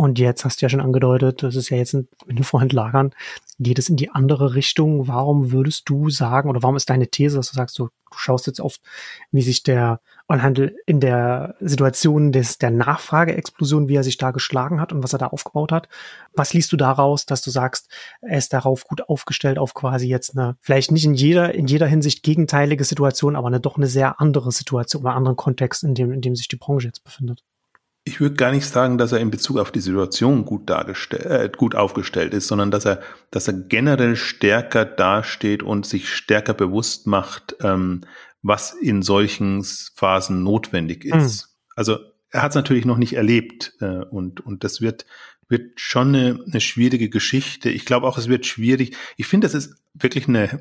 Und 0.00 0.18
jetzt 0.18 0.46
hast 0.46 0.62
du 0.62 0.64
ja 0.64 0.70
schon 0.70 0.80
angedeutet, 0.80 1.42
das 1.42 1.56
ist 1.56 1.68
ja 1.68 1.76
jetzt 1.76 1.92
in 1.92 2.08
den 2.26 2.42
Vorhand 2.42 2.72
geht 3.58 3.78
es 3.78 3.90
in 3.90 3.96
die 3.96 4.08
andere 4.08 4.54
Richtung. 4.54 5.08
Warum 5.08 5.52
würdest 5.52 5.90
du 5.90 6.08
sagen, 6.08 6.48
oder 6.48 6.62
warum 6.62 6.76
ist 6.76 6.88
deine 6.88 7.08
These, 7.08 7.36
dass 7.36 7.50
du 7.50 7.54
sagst, 7.54 7.78
du, 7.78 7.88
du 7.88 8.16
schaust 8.16 8.46
jetzt 8.46 8.60
oft, 8.60 8.80
wie 9.30 9.42
sich 9.42 9.62
der 9.62 10.00
Onlinehandel 10.26 10.74
in 10.86 11.00
der 11.00 11.54
Situation 11.60 12.32
des, 12.32 12.56
der 12.56 12.70
Nachfrageexplosion, 12.70 13.88
wie 13.88 13.96
er 13.96 14.02
sich 14.02 14.16
da 14.16 14.30
geschlagen 14.30 14.80
hat 14.80 14.90
und 14.90 15.02
was 15.02 15.12
er 15.12 15.18
da 15.18 15.26
aufgebaut 15.26 15.70
hat. 15.70 15.90
Was 16.32 16.54
liest 16.54 16.72
du 16.72 16.78
daraus, 16.78 17.26
dass 17.26 17.42
du 17.42 17.50
sagst, 17.50 17.90
er 18.22 18.38
ist 18.38 18.54
darauf 18.54 18.84
gut 18.84 19.06
aufgestellt, 19.06 19.58
auf 19.58 19.74
quasi 19.74 20.08
jetzt 20.08 20.34
eine, 20.34 20.56
vielleicht 20.62 20.92
nicht 20.92 21.04
in 21.04 21.12
jeder, 21.12 21.54
in 21.54 21.66
jeder 21.66 21.86
Hinsicht 21.86 22.22
gegenteilige 22.22 22.84
Situation, 22.84 23.36
aber 23.36 23.48
eine 23.48 23.60
doch 23.60 23.76
eine 23.76 23.86
sehr 23.86 24.18
andere 24.18 24.50
Situation 24.50 25.02
oder 25.02 25.14
anderen 25.14 25.36
Kontext, 25.36 25.84
in 25.84 25.94
dem, 25.94 26.10
in 26.10 26.22
dem 26.22 26.34
sich 26.36 26.48
die 26.48 26.56
Branche 26.56 26.86
jetzt 26.86 27.04
befindet? 27.04 27.44
Ich 28.04 28.20
würde 28.20 28.34
gar 28.34 28.50
nicht 28.50 28.66
sagen, 28.66 28.96
dass 28.96 29.12
er 29.12 29.20
in 29.20 29.30
Bezug 29.30 29.58
auf 29.58 29.70
die 29.70 29.80
Situation 29.80 30.44
gut 30.44 30.70
dargestellt, 30.70 31.26
äh, 31.26 31.50
gut 31.54 31.74
aufgestellt 31.74 32.32
ist, 32.32 32.48
sondern 32.48 32.70
dass 32.70 32.86
er, 32.86 33.02
dass 33.30 33.46
er 33.46 33.54
generell 33.54 34.16
stärker 34.16 34.84
dasteht 34.84 35.62
und 35.62 35.84
sich 35.84 36.08
stärker 36.08 36.54
bewusst 36.54 37.06
macht, 37.06 37.56
ähm, 37.60 38.02
was 38.42 38.72
in 38.72 39.02
solchen 39.02 39.64
Phasen 39.94 40.42
notwendig 40.42 41.04
ist. 41.04 41.46
Mhm. 41.46 41.50
Also 41.76 41.98
er 42.30 42.42
hat 42.42 42.52
es 42.52 42.56
natürlich 42.56 42.84
noch 42.84 42.96
nicht 42.96 43.14
erlebt 43.14 43.74
äh, 43.80 44.04
und, 44.04 44.40
und 44.40 44.64
das 44.64 44.80
wird, 44.80 45.04
wird 45.48 45.80
schon 45.80 46.14
eine, 46.14 46.44
eine 46.46 46.60
schwierige 46.60 47.10
Geschichte. 47.10 47.70
Ich 47.70 47.84
glaube 47.84 48.06
auch, 48.06 48.16
es 48.16 48.28
wird 48.28 48.46
schwierig. 48.46 48.96
Ich 49.16 49.26
finde, 49.26 49.46
das 49.46 49.54
ist 49.54 49.76
wirklich 49.94 50.28
eine 50.28 50.60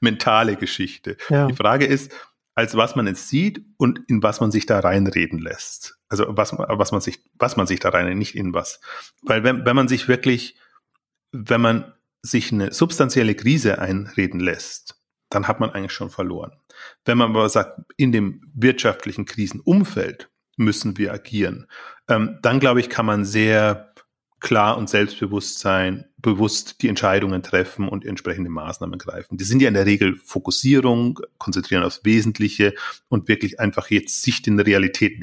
mentale 0.00 0.56
Geschichte. 0.56 1.16
Ja. 1.28 1.46
Die 1.46 1.56
Frage 1.56 1.86
ist, 1.86 2.12
als 2.58 2.76
was 2.76 2.96
man 2.96 3.06
es 3.06 3.28
sieht 3.28 3.64
und 3.76 4.00
in 4.08 4.20
was 4.20 4.40
man 4.40 4.50
sich 4.50 4.66
da 4.66 4.80
reinreden 4.80 5.38
lässt. 5.38 5.96
Also 6.08 6.26
was, 6.30 6.52
was 6.58 6.90
man 6.90 7.00
sich, 7.00 7.22
was 7.34 7.56
man 7.56 7.68
sich 7.68 7.78
da 7.78 7.90
rein, 7.90 8.18
nicht 8.18 8.34
in 8.34 8.52
was. 8.52 8.80
Weil 9.22 9.44
wenn, 9.44 9.64
wenn 9.64 9.76
man 9.76 9.86
sich 9.86 10.08
wirklich, 10.08 10.58
wenn 11.30 11.60
man 11.60 11.94
sich 12.20 12.50
eine 12.50 12.72
substanzielle 12.72 13.36
Krise 13.36 13.78
einreden 13.78 14.40
lässt, 14.40 15.00
dann 15.30 15.46
hat 15.46 15.60
man 15.60 15.70
eigentlich 15.70 15.92
schon 15.92 16.10
verloren. 16.10 16.50
Wenn 17.04 17.18
man 17.18 17.30
aber 17.30 17.48
sagt, 17.48 17.78
in 17.96 18.10
dem 18.10 18.42
wirtschaftlichen 18.52 19.24
Krisenumfeld 19.24 20.28
müssen 20.56 20.98
wir 20.98 21.12
agieren, 21.12 21.68
ähm, 22.08 22.40
dann 22.42 22.58
glaube 22.58 22.80
ich, 22.80 22.90
kann 22.90 23.06
man 23.06 23.24
sehr 23.24 23.87
klar 24.40 24.78
und 24.78 24.88
selbstbewusst 24.88 25.58
sein, 25.58 26.04
bewusst 26.18 26.82
die 26.82 26.88
Entscheidungen 26.88 27.42
treffen 27.42 27.88
und 27.88 28.04
entsprechende 28.04 28.50
Maßnahmen 28.50 28.98
greifen. 28.98 29.36
Die 29.36 29.44
sind 29.44 29.62
ja 29.62 29.68
in 29.68 29.74
der 29.74 29.86
Regel 29.86 30.16
Fokussierung, 30.16 31.20
konzentrieren 31.38 31.82
aufs 31.82 32.04
Wesentliche 32.04 32.74
und 33.08 33.28
wirklich 33.28 33.60
einfach 33.60 33.90
jetzt 33.90 34.22
sich 34.22 34.42
den 34.42 34.58
Realitäten 34.58 35.22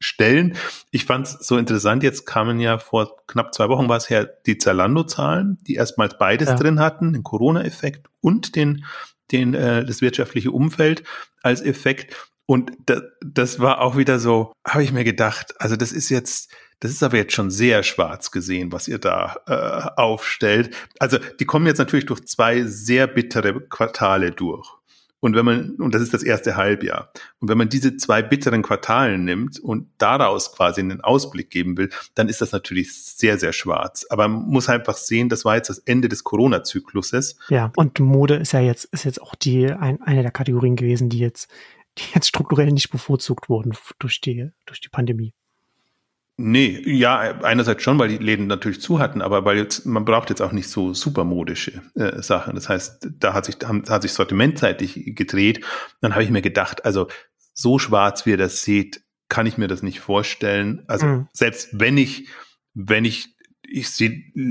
stellen. 0.00 0.56
Ich 0.90 1.04
fand 1.04 1.26
es 1.26 1.32
so 1.46 1.56
interessant, 1.56 2.02
jetzt 2.02 2.26
kamen 2.26 2.58
ja 2.58 2.78
vor 2.78 3.16
knapp 3.26 3.54
zwei 3.54 3.68
Wochen 3.68 3.88
war 3.88 3.96
es 3.96 4.10
her 4.10 4.24
die 4.46 4.58
Zalando-Zahlen, 4.58 5.58
die 5.66 5.74
erstmals 5.74 6.18
beides 6.18 6.48
ja. 6.48 6.54
drin 6.56 6.80
hatten, 6.80 7.12
den 7.12 7.22
Corona-Effekt 7.22 8.08
und 8.20 8.56
den 8.56 8.84
den, 9.32 9.54
äh, 9.54 9.84
das 9.84 10.00
wirtschaftliche 10.00 10.50
Umfeld 10.50 11.02
als 11.42 11.62
Effekt. 11.62 12.14
Und 12.46 12.72
da, 12.86 13.00
das 13.24 13.60
war 13.60 13.80
auch 13.80 13.96
wieder 13.96 14.18
so, 14.18 14.52
habe 14.66 14.84
ich 14.84 14.92
mir 14.92 15.04
gedacht, 15.04 15.54
also 15.58 15.76
das 15.76 15.92
ist 15.92 16.10
jetzt, 16.10 16.52
das 16.82 16.90
ist 16.90 17.04
aber 17.04 17.16
jetzt 17.16 17.32
schon 17.32 17.52
sehr 17.52 17.84
schwarz 17.84 18.32
gesehen, 18.32 18.72
was 18.72 18.88
ihr 18.88 18.98
da 18.98 19.36
äh, 19.46 20.00
aufstellt. 20.00 20.74
Also 20.98 21.16
die 21.38 21.44
kommen 21.44 21.66
jetzt 21.66 21.78
natürlich 21.78 22.06
durch 22.06 22.24
zwei 22.24 22.64
sehr 22.64 23.06
bittere 23.06 23.60
Quartale 23.60 24.32
durch. 24.32 24.68
Und 25.20 25.36
wenn 25.36 25.44
man, 25.44 25.70
und 25.76 25.94
das 25.94 26.02
ist 26.02 26.12
das 26.12 26.24
erste 26.24 26.56
Halbjahr, 26.56 27.12
und 27.38 27.48
wenn 27.48 27.56
man 27.56 27.68
diese 27.68 27.96
zwei 27.96 28.20
bitteren 28.20 28.62
Quartalen 28.62 29.24
nimmt 29.24 29.60
und 29.60 29.90
daraus 29.98 30.52
quasi 30.52 30.80
einen 30.80 31.00
Ausblick 31.00 31.50
geben 31.50 31.76
will, 31.76 31.88
dann 32.16 32.28
ist 32.28 32.40
das 32.40 32.50
natürlich 32.50 32.92
sehr, 32.92 33.38
sehr 33.38 33.52
schwarz. 33.52 34.04
Aber 34.10 34.26
man 34.26 34.42
muss 34.48 34.68
einfach 34.68 34.96
sehen, 34.96 35.28
das 35.28 35.44
war 35.44 35.54
jetzt 35.54 35.70
das 35.70 35.78
Ende 35.78 36.08
des 36.08 36.24
Corona-Zykluses. 36.24 37.38
Ja, 37.48 37.70
und 37.76 38.00
Mode 38.00 38.34
ist 38.34 38.54
ja 38.54 38.60
jetzt, 38.60 38.86
ist 38.86 39.04
jetzt 39.04 39.22
auch 39.22 39.36
die, 39.36 39.70
ein, 39.70 40.02
eine 40.02 40.22
der 40.22 40.32
Kategorien 40.32 40.74
gewesen, 40.74 41.08
die 41.10 41.20
jetzt, 41.20 41.48
die 41.96 42.04
jetzt 42.12 42.26
strukturell 42.26 42.72
nicht 42.72 42.90
bevorzugt 42.90 43.48
wurden 43.48 43.72
durch 44.00 44.20
die, 44.20 44.50
durch 44.66 44.80
die 44.80 44.88
Pandemie. 44.88 45.32
Nee, 46.44 46.82
ja, 46.84 47.20
einerseits 47.42 47.84
schon, 47.84 48.00
weil 48.00 48.08
die 48.08 48.18
Läden 48.18 48.48
natürlich 48.48 48.80
zu 48.80 48.98
hatten, 48.98 49.22
aber 49.22 49.44
weil 49.44 49.58
jetzt, 49.58 49.86
man 49.86 50.04
braucht 50.04 50.28
jetzt 50.28 50.42
auch 50.42 50.50
nicht 50.50 50.68
so 50.68 50.92
supermodische 50.92 51.82
äh, 51.94 52.20
Sachen. 52.20 52.56
Das 52.56 52.68
heißt, 52.68 53.10
da 53.20 53.32
hat 53.32 53.44
sich, 53.44 53.58
da 53.58 53.68
hat 53.68 54.02
sich 54.02 54.12
sortimentseitig 54.12 55.14
gedreht. 55.14 55.64
Dann 56.00 56.14
habe 56.14 56.24
ich 56.24 56.30
mir 56.30 56.42
gedacht, 56.42 56.84
also 56.84 57.06
so 57.54 57.78
schwarz 57.78 58.26
wie 58.26 58.30
ihr 58.30 58.38
das 58.38 58.64
seht, 58.64 59.02
kann 59.28 59.46
ich 59.46 59.56
mir 59.56 59.68
das 59.68 59.84
nicht 59.84 60.00
vorstellen. 60.00 60.82
Also 60.88 61.06
mhm. 61.06 61.28
selbst 61.32 61.68
wenn 61.78 61.96
ich, 61.96 62.28
wenn 62.74 63.04
ich 63.04 63.36
ich 63.62 63.86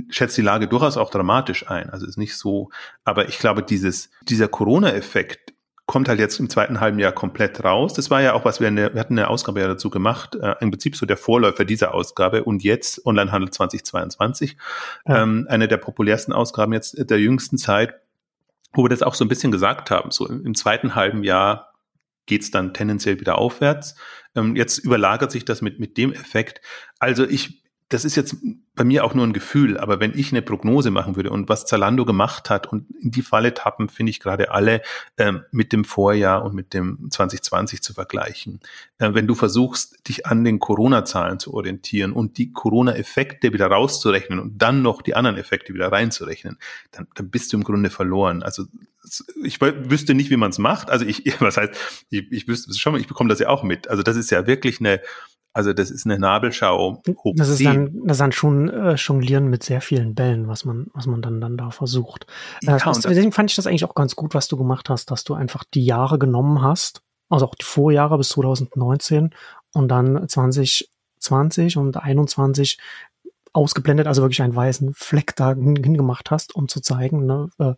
schätze 0.10 0.36
die 0.38 0.46
Lage 0.46 0.70
durchaus 0.70 0.96
auch 0.96 1.10
dramatisch 1.10 1.70
ein. 1.70 1.90
Also 1.90 2.08
ist 2.08 2.18
nicht 2.18 2.38
so, 2.38 2.70
aber 3.04 3.28
ich 3.28 3.38
glaube, 3.38 3.64
dieses, 3.64 4.10
dieser 4.24 4.48
Corona-Effekt 4.48 5.54
kommt 5.92 6.08
halt 6.08 6.22
jetzt 6.22 6.40
im 6.40 6.50
zweiten 6.50 6.80
halben 6.80 7.00
Jahr 7.00 7.12
komplett 7.12 7.66
raus. 7.66 7.94
Das 7.94 8.10
war 8.10 8.22
ja 8.22 8.32
auch, 8.32 8.46
was 8.46 8.62
wir, 8.62 8.70
in 8.70 8.78
der, 8.78 8.94
wir 8.94 9.02
hatten 9.02 9.20
eine 9.20 9.28
Ausgabe 9.28 9.60
ja 9.60 9.68
dazu 9.68 9.90
gemacht, 9.90 10.36
äh, 10.36 10.56
im 10.62 10.72
Prinzip 10.72 10.96
so 10.96 11.06
der 11.06 11.18
Vorläufer 11.18 11.66
dieser 11.66 11.94
Ausgabe 11.94 12.46
und 12.46 12.64
jetzt 12.64 13.06
Onlinehandel 13.06 13.50
2022, 13.50 14.56
ja. 15.06 15.22
ähm, 15.22 15.48
eine 15.50 15.68
der 15.68 15.76
populärsten 15.76 16.32
Ausgaben 16.32 16.72
jetzt 16.72 16.96
der 16.98 17.20
jüngsten 17.20 17.58
Zeit, 17.58 17.96
wo 18.72 18.86
wir 18.86 18.90
das 18.90 19.04
auch 19.04 19.16
so 19.16 19.26
ein 19.26 19.28
bisschen 19.28 19.52
gesagt 19.52 19.92
haben. 19.92 20.12
So 20.12 20.30
im, 20.30 20.46
im 20.46 20.56
zweiten 20.56 20.96
halben 20.96 21.26
Jahr 21.26 21.74
geht's 22.26 22.52
dann 22.52 22.74
tendenziell 22.74 23.20
wieder 23.20 23.38
aufwärts. 23.38 23.96
Ähm, 24.34 24.56
jetzt 24.56 24.78
überlagert 24.78 25.30
sich 25.34 25.44
das 25.44 25.62
mit, 25.62 25.82
mit 25.82 25.98
dem 25.98 26.14
Effekt. 26.14 26.62
Also 27.00 27.28
ich 27.28 27.61
das 27.92 28.06
ist 28.06 28.16
jetzt 28.16 28.38
bei 28.74 28.86
mir 28.86 29.04
auch 29.04 29.14
nur 29.14 29.28
ein 29.28 29.34
Gefühl, 29.34 29.78
aber 29.78 30.00
wenn 30.00 30.18
ich 30.18 30.32
eine 30.32 30.42
Prognose 30.42 30.92
machen 30.92 31.18
würde 31.18 31.30
und 31.30 31.50
was 31.50 31.66
Zalando 31.66 32.06
gemacht 32.06 32.50
hat 32.50 32.72
und 32.72 32.90
in 33.02 33.12
die 33.12 33.22
Falle 33.22 33.54
tappen, 33.54 33.90
finde 33.90 34.12
ich 34.12 34.22
gerade 34.22 34.52
alle 34.52 34.82
ähm, 35.18 35.44
mit 35.52 35.74
dem 35.74 35.84
Vorjahr 35.84 36.46
und 36.46 36.54
mit 36.54 36.74
dem 36.74 37.10
2020 37.12 37.82
zu 37.82 37.94
vergleichen. 37.94 38.62
Äh, 38.98 39.14
wenn 39.14 39.28
du 39.28 39.36
versuchst, 39.36 40.08
dich 40.08 40.26
an 40.26 40.46
den 40.46 40.60
Corona-Zahlen 40.60 41.38
zu 41.38 41.54
orientieren 41.54 42.14
und 42.14 42.38
die 42.38 42.54
Corona-Effekte 42.54 43.52
wieder 43.52 43.68
rauszurechnen 43.68 44.40
und 44.40 44.58
dann 44.62 44.82
noch 44.82 45.02
die 45.02 45.16
anderen 45.16 45.38
Effekte 45.38 45.74
wieder 45.74 45.92
reinzurechnen, 45.92 46.58
dann, 46.92 47.08
dann 47.16 47.30
bist 47.30 47.52
du 47.52 47.58
im 47.58 47.66
Grunde 47.66 47.90
verloren. 47.90 48.42
Also 48.42 48.64
ich 49.44 49.60
wüsste 49.60 50.14
nicht, 50.14 50.30
wie 50.30 50.38
man 50.38 50.52
es 50.52 50.60
macht. 50.60 50.90
Also 50.90 51.06
ich, 51.06 51.26
was 51.42 51.58
heißt, 51.58 51.74
ich, 52.10 52.32
ich 52.32 52.48
wüsste 52.48 52.74
schon, 52.74 52.96
ich 52.96 53.08
bekomme 53.08 53.30
das 53.30 53.40
ja 53.40 53.50
auch 53.50 53.64
mit. 53.64 53.90
Also 53.90 54.02
das 54.02 54.16
ist 54.16 54.32
ja 54.32 54.48
wirklich 54.48 54.80
eine 54.80 55.02
also 55.54 55.74
das 55.74 55.92
ist 55.92 56.06
eine 56.06 56.18
Nabelschau 56.18 57.02
hoch 57.08 57.34
Das 57.36 57.50
ist 57.50 57.64
dann, 57.64 58.02
das 58.06 58.16
ist 58.16 58.22
dann 58.22 58.32
schon 58.32 58.70
äh, 58.70 58.94
Jonglieren 58.96 59.50
mit 59.50 59.64
sehr 59.64 59.82
vielen 59.82 60.16
Bällen, 60.16 60.48
was 60.48 60.64
man, 60.64 60.88
was 60.94 61.08
man 61.08 61.22
dann, 61.22 61.42
dann 61.42 61.58
da 61.58 61.72
versucht. 61.72 62.26
Ja, 62.62 62.78
äh, 62.78 62.86
was, 62.86 63.02
deswegen 63.02 63.32
fand 63.32 63.50
ich 63.50 63.56
das 63.56 63.68
eigentlich 63.68 63.86
auch 63.86 63.96
ganz 63.96 64.16
gut, 64.16 64.34
was 64.34 64.48
du 64.48 64.58
gemacht 64.58 64.90
hast, 64.90 65.12
dass 65.12 65.24
du 65.24 65.34
einfach 65.34 65.64
die 65.74 65.86
Jahre 65.86 66.20
genommen 66.20 66.62
hast, 66.62 67.02
also 67.30 67.46
auch 67.48 67.56
die 67.56 67.66
Vorjahre 67.66 68.18
bis 68.18 68.30
2019 68.30 69.32
und 69.74 69.88
dann 69.90 70.28
2020 70.28 71.78
und 71.78 71.98
21 71.98 72.80
ausgeblendet, 73.54 74.08
also 74.08 74.22
wirklich 74.22 74.42
einen 74.42 74.56
weißen 74.56 74.94
Fleck 74.94 75.36
da 75.36 75.54
hingemacht 75.54 76.32
hast, 76.32 76.56
um 76.56 76.70
zu 76.70 76.80
zeigen, 76.80 77.26
ne, 77.26 77.50
äh, 77.60 77.74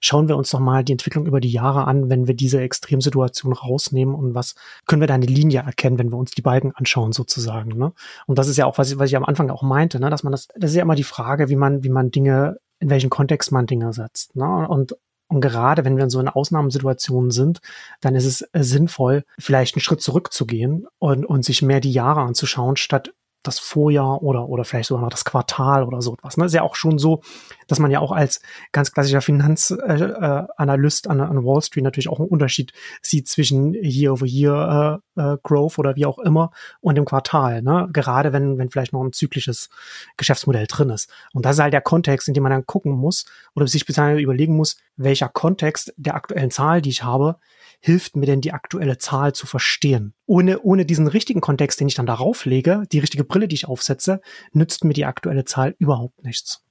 schauen 0.00 0.28
wir 0.28 0.36
uns 0.36 0.50
doch 0.50 0.60
mal 0.60 0.82
die 0.82 0.92
Entwicklung 0.92 1.26
über 1.26 1.40
die 1.40 1.50
Jahre 1.50 1.86
an, 1.86 2.10
wenn 2.10 2.26
wir 2.26 2.34
diese 2.34 2.60
Extremsituation 2.60 3.52
rausnehmen 3.52 4.14
und 4.14 4.34
was 4.34 4.54
können 4.86 5.00
wir 5.00 5.06
da 5.06 5.14
eine 5.14 5.26
Linie 5.26 5.60
erkennen, 5.60 5.98
wenn 5.98 6.10
wir 6.10 6.18
uns 6.18 6.32
die 6.32 6.42
Balken 6.42 6.72
anschauen 6.74 7.12
sozusagen. 7.12 7.76
Ne? 7.76 7.92
Und 8.26 8.38
das 8.38 8.48
ist 8.48 8.56
ja 8.56 8.66
auch, 8.66 8.78
was 8.78 8.90
ich, 8.90 8.98
was 8.98 9.10
ich 9.10 9.16
am 9.16 9.24
Anfang 9.24 9.50
auch 9.50 9.62
meinte, 9.62 10.00
ne? 10.00 10.10
dass 10.10 10.22
man 10.22 10.32
das, 10.32 10.48
das 10.56 10.70
ist 10.70 10.76
ja 10.76 10.82
immer 10.82 10.96
die 10.96 11.04
Frage, 11.04 11.48
wie 11.48 11.56
man, 11.56 11.84
wie 11.84 11.90
man 11.90 12.10
Dinge, 12.10 12.56
in 12.80 12.90
welchen 12.90 13.10
Kontext 13.10 13.52
man 13.52 13.66
Dinge 13.66 13.92
setzt. 13.92 14.36
Ne? 14.36 14.68
Und 14.68 14.96
und 15.30 15.40
gerade 15.40 15.84
wenn 15.84 15.96
wir 15.96 16.02
in 16.02 16.10
so 16.10 16.18
einer 16.18 16.34
Ausnahmesituation 16.34 17.30
sind, 17.30 17.60
dann 18.00 18.16
ist 18.16 18.24
es 18.24 18.48
sinnvoll, 18.52 19.22
vielleicht 19.38 19.76
einen 19.76 19.80
Schritt 19.80 20.02
zurückzugehen 20.02 20.88
und, 20.98 21.24
und 21.24 21.44
sich 21.44 21.62
mehr 21.62 21.78
die 21.78 21.92
Jahre 21.92 22.22
anzuschauen, 22.22 22.76
statt 22.76 23.12
das 23.42 23.58
Vorjahr 23.58 24.22
oder, 24.22 24.48
oder 24.48 24.64
vielleicht 24.64 24.88
sogar 24.88 25.02
noch 25.02 25.10
das 25.10 25.24
Quartal 25.24 25.84
oder 25.84 26.02
so 26.02 26.14
etwas. 26.14 26.36
Ne? 26.36 26.44
Ist 26.44 26.54
ja 26.54 26.62
auch 26.62 26.74
schon 26.74 26.98
so, 26.98 27.22
dass 27.68 27.78
man 27.78 27.90
ja 27.90 28.00
auch 28.00 28.12
als 28.12 28.40
ganz 28.72 28.92
klassischer 28.92 29.22
Finanzanalyst 29.22 31.06
äh, 31.06 31.08
an, 31.08 31.20
an 31.20 31.44
Wall 31.44 31.62
Street 31.62 31.84
natürlich 31.84 32.08
auch 32.08 32.20
einen 32.20 32.28
Unterschied 32.28 32.72
sieht 33.02 33.28
zwischen 33.28 33.74
Year 33.74 34.12
over 34.12 34.26
Year 34.26 35.00
äh, 35.16 35.20
äh, 35.20 35.38
Growth 35.42 35.78
oder 35.78 35.96
wie 35.96 36.06
auch 36.06 36.18
immer 36.18 36.50
und 36.80 36.96
dem 36.96 37.04
Quartal. 37.04 37.62
Ne? 37.62 37.88
Gerade 37.92 38.32
wenn, 38.32 38.58
wenn 38.58 38.70
vielleicht 38.70 38.92
noch 38.92 39.02
ein 39.02 39.12
zyklisches 39.12 39.70
Geschäftsmodell 40.16 40.66
drin 40.66 40.90
ist. 40.90 41.10
Und 41.32 41.46
das 41.46 41.56
ist 41.56 41.62
halt 41.62 41.72
der 41.72 41.80
Kontext, 41.80 42.28
in 42.28 42.34
dem 42.34 42.42
man 42.42 42.52
dann 42.52 42.66
gucken 42.66 42.92
muss 42.92 43.24
oder 43.54 43.66
sich 43.66 43.86
bisher 43.86 44.16
überlegen 44.18 44.56
muss, 44.56 44.76
welcher 44.96 45.28
Kontext 45.28 45.94
der 45.96 46.14
aktuellen 46.14 46.50
Zahl, 46.50 46.82
die 46.82 46.90
ich 46.90 47.04
habe, 47.04 47.36
hilft 47.80 48.16
mir 48.16 48.26
denn 48.26 48.40
die 48.40 48.52
aktuelle 48.52 48.98
Zahl 48.98 49.32
zu 49.32 49.46
verstehen? 49.46 50.14
Ohne, 50.30 50.60
ohne 50.62 50.86
diesen 50.86 51.08
richtigen 51.08 51.40
Kontext, 51.40 51.80
den 51.80 51.88
ich 51.88 51.96
dann 51.96 52.06
darauf 52.06 52.44
lege, 52.44 52.84
die 52.92 53.00
richtige 53.00 53.24
Brille, 53.24 53.48
die 53.48 53.56
ich 53.56 53.66
aufsetze, 53.66 54.20
nützt 54.52 54.84
mir 54.84 54.92
die 54.92 55.04
aktuelle 55.04 55.44
Zahl 55.44 55.74
überhaupt 55.80 56.22
nichts. 56.22 56.64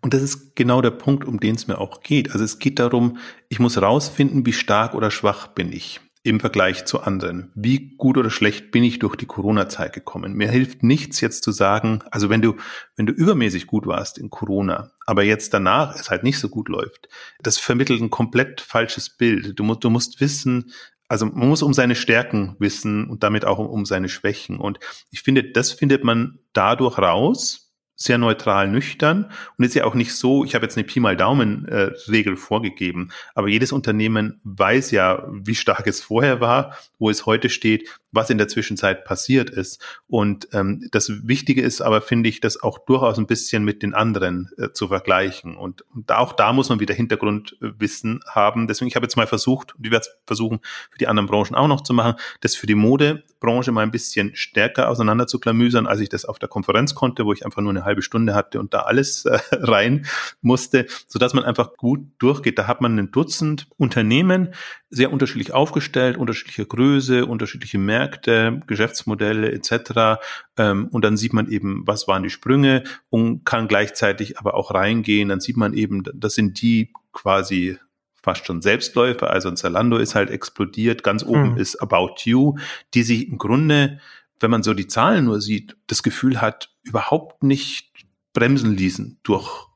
Und 0.00 0.12
das 0.12 0.22
ist 0.22 0.56
genau 0.56 0.82
der 0.82 0.90
Punkt, 0.90 1.24
um 1.24 1.38
den 1.38 1.54
es 1.54 1.68
mir 1.68 1.78
auch 1.78 2.00
geht. 2.00 2.32
Also 2.32 2.44
es 2.44 2.58
geht 2.58 2.80
darum, 2.80 3.18
ich 3.48 3.60
muss 3.60 3.80
rausfinden, 3.80 4.44
wie 4.44 4.52
stark 4.52 4.92
oder 4.92 5.12
schwach 5.12 5.46
bin 5.46 5.70
ich 5.70 6.00
im 6.24 6.40
Vergleich 6.40 6.84
zu 6.84 7.00
anderen. 7.00 7.52
Wie 7.54 7.94
gut 7.96 8.18
oder 8.18 8.30
schlecht 8.30 8.72
bin 8.72 8.82
ich 8.82 8.98
durch 8.98 9.14
die 9.14 9.26
Corona-Zeit 9.26 9.92
gekommen? 9.92 10.32
Mir 10.32 10.50
hilft 10.50 10.82
nichts 10.82 11.20
jetzt 11.20 11.44
zu 11.44 11.52
sagen, 11.52 12.00
also 12.10 12.28
wenn 12.28 12.42
du, 12.42 12.56
wenn 12.96 13.06
du 13.06 13.12
übermäßig 13.12 13.68
gut 13.68 13.86
warst 13.86 14.18
in 14.18 14.30
Corona, 14.30 14.90
aber 15.06 15.22
jetzt 15.22 15.54
danach 15.54 15.94
es 15.94 16.10
halt 16.10 16.24
nicht 16.24 16.40
so 16.40 16.48
gut 16.48 16.68
läuft, 16.68 17.08
das 17.40 17.58
vermittelt 17.58 18.02
ein 18.02 18.10
komplett 18.10 18.60
falsches 18.60 19.10
Bild. 19.10 19.56
Du 19.56 19.74
du 19.76 19.90
musst 19.90 20.20
wissen, 20.20 20.72
also 21.08 21.26
man 21.26 21.48
muss 21.48 21.62
um 21.62 21.72
seine 21.72 21.94
Stärken 21.94 22.56
wissen 22.58 23.08
und 23.08 23.22
damit 23.22 23.44
auch 23.44 23.58
um, 23.58 23.84
seine 23.84 24.08
Schwächen. 24.08 24.58
Und 24.58 24.78
ich 25.10 25.22
finde, 25.22 25.50
das 25.52 25.72
findet 25.72 26.04
man 26.04 26.38
dadurch 26.52 26.98
raus, 26.98 27.65
sehr 27.96 28.18
neutral, 28.18 28.68
nüchtern 28.68 29.30
und 29.56 29.64
ist 29.64 29.74
ja 29.74 29.84
auch 29.84 29.94
nicht 29.94 30.14
so, 30.14 30.44
ich 30.44 30.54
habe 30.54 30.64
jetzt 30.64 30.76
eine 30.76 30.84
Pi 30.84 31.00
mal 31.00 31.16
Daumen 31.16 31.66
äh, 31.66 32.36
vorgegeben, 32.36 33.10
aber 33.34 33.48
jedes 33.48 33.72
Unternehmen 33.72 34.40
weiß 34.44 34.90
ja, 34.90 35.26
wie 35.30 35.54
stark 35.54 35.86
es 35.86 36.02
vorher 36.02 36.40
war, 36.40 36.76
wo 36.98 37.10
es 37.10 37.26
heute 37.26 37.48
steht, 37.48 37.88
was 38.16 38.30
in 38.30 38.38
der 38.38 38.48
Zwischenzeit 38.48 39.04
passiert 39.04 39.50
ist. 39.50 39.80
Und 40.08 40.48
ähm, 40.52 40.88
das 40.90 41.26
Wichtige 41.28 41.62
ist 41.62 41.80
aber, 41.80 42.00
finde 42.00 42.28
ich, 42.28 42.40
das 42.40 42.60
auch 42.60 42.78
durchaus 42.78 43.18
ein 43.18 43.26
bisschen 43.26 43.64
mit 43.64 43.82
den 43.82 43.94
anderen 43.94 44.50
äh, 44.58 44.70
zu 44.72 44.88
vergleichen. 44.88 45.56
Und, 45.56 45.84
und 45.94 46.10
auch 46.10 46.32
da 46.32 46.52
muss 46.52 46.68
man 46.68 46.80
wieder 46.80 46.94
Hintergrundwissen 46.94 48.20
haben. 48.26 48.66
Deswegen, 48.66 48.88
ich 48.88 48.96
habe 48.96 49.04
jetzt 49.04 49.16
mal 49.16 49.26
versucht, 49.26 49.76
und 49.76 49.86
ich 49.86 49.92
werde 49.92 50.06
es 50.06 50.16
versuchen, 50.26 50.60
für 50.90 50.98
die 50.98 51.06
anderen 51.06 51.28
Branchen 51.28 51.54
auch 51.54 51.68
noch 51.68 51.82
zu 51.82 51.94
machen, 51.94 52.14
das 52.40 52.56
für 52.56 52.66
die 52.66 52.74
Modebranche 52.74 53.70
mal 53.70 53.82
ein 53.82 53.90
bisschen 53.90 54.34
stärker 54.34 54.88
auseinander 54.88 55.26
zu 55.26 55.38
klamüsern, 55.38 55.86
als 55.86 56.00
ich 56.00 56.08
das 56.08 56.24
auf 56.24 56.38
der 56.38 56.48
Konferenz 56.48 56.94
konnte, 56.94 57.26
wo 57.26 57.32
ich 57.32 57.44
einfach 57.44 57.62
nur 57.62 57.70
eine 57.70 57.84
halbe 57.86 58.02
Stunde 58.02 58.34
hatte 58.34 58.60
und 58.60 58.74
da 58.74 58.80
alles 58.80 59.24
äh, 59.24 59.38
rein 59.52 60.06
musste, 60.42 60.86
sodass 61.06 61.32
man 61.32 61.44
einfach 61.44 61.76
gut 61.76 62.00
durchgeht. 62.18 62.58
Da 62.58 62.66
hat 62.66 62.82
man 62.82 62.98
ein 62.98 63.10
Dutzend 63.10 63.68
Unternehmen, 63.78 64.52
sehr 64.90 65.12
unterschiedlich 65.12 65.54
aufgestellt, 65.54 66.16
unterschiedliche 66.16 66.66
Größe, 66.66 67.24
unterschiedliche 67.24 67.78
Märkte, 67.78 68.60
Geschäftsmodelle 68.66 69.50
etc. 69.52 70.20
Ähm, 70.58 70.88
und 70.88 71.04
dann 71.04 71.16
sieht 71.16 71.32
man 71.32 71.50
eben, 71.50 71.86
was 71.86 72.06
waren 72.06 72.22
die 72.22 72.30
Sprünge 72.30 72.84
und 73.08 73.44
kann 73.44 73.68
gleichzeitig 73.68 74.38
aber 74.38 74.54
auch 74.54 74.74
reingehen. 74.74 75.28
Dann 75.30 75.40
sieht 75.40 75.56
man 75.56 75.72
eben, 75.72 76.02
das 76.14 76.34
sind 76.34 76.60
die 76.60 76.92
quasi 77.12 77.78
fast 78.26 78.44
schon 78.44 78.60
Selbstläufer. 78.60 79.30
Also 79.30 79.48
ein 79.48 79.56
Zalando 79.56 79.98
ist 79.98 80.16
halt 80.16 80.30
explodiert. 80.30 81.04
Ganz 81.04 81.22
oben 81.22 81.52
mhm. 81.52 81.58
ist 81.58 81.76
About 81.80 82.16
You, 82.24 82.56
die 82.92 83.04
sich 83.04 83.28
im 83.28 83.38
Grunde, 83.38 84.00
wenn 84.40 84.50
man 84.50 84.62
so 84.62 84.74
die 84.74 84.86
Zahlen 84.86 85.24
nur 85.24 85.40
sieht, 85.40 85.76
das 85.86 86.02
Gefühl 86.02 86.40
hat, 86.40 86.74
überhaupt 86.82 87.42
nicht 87.42 87.92
bremsen 88.32 88.76
ließen 88.76 89.18
durch 89.22 89.66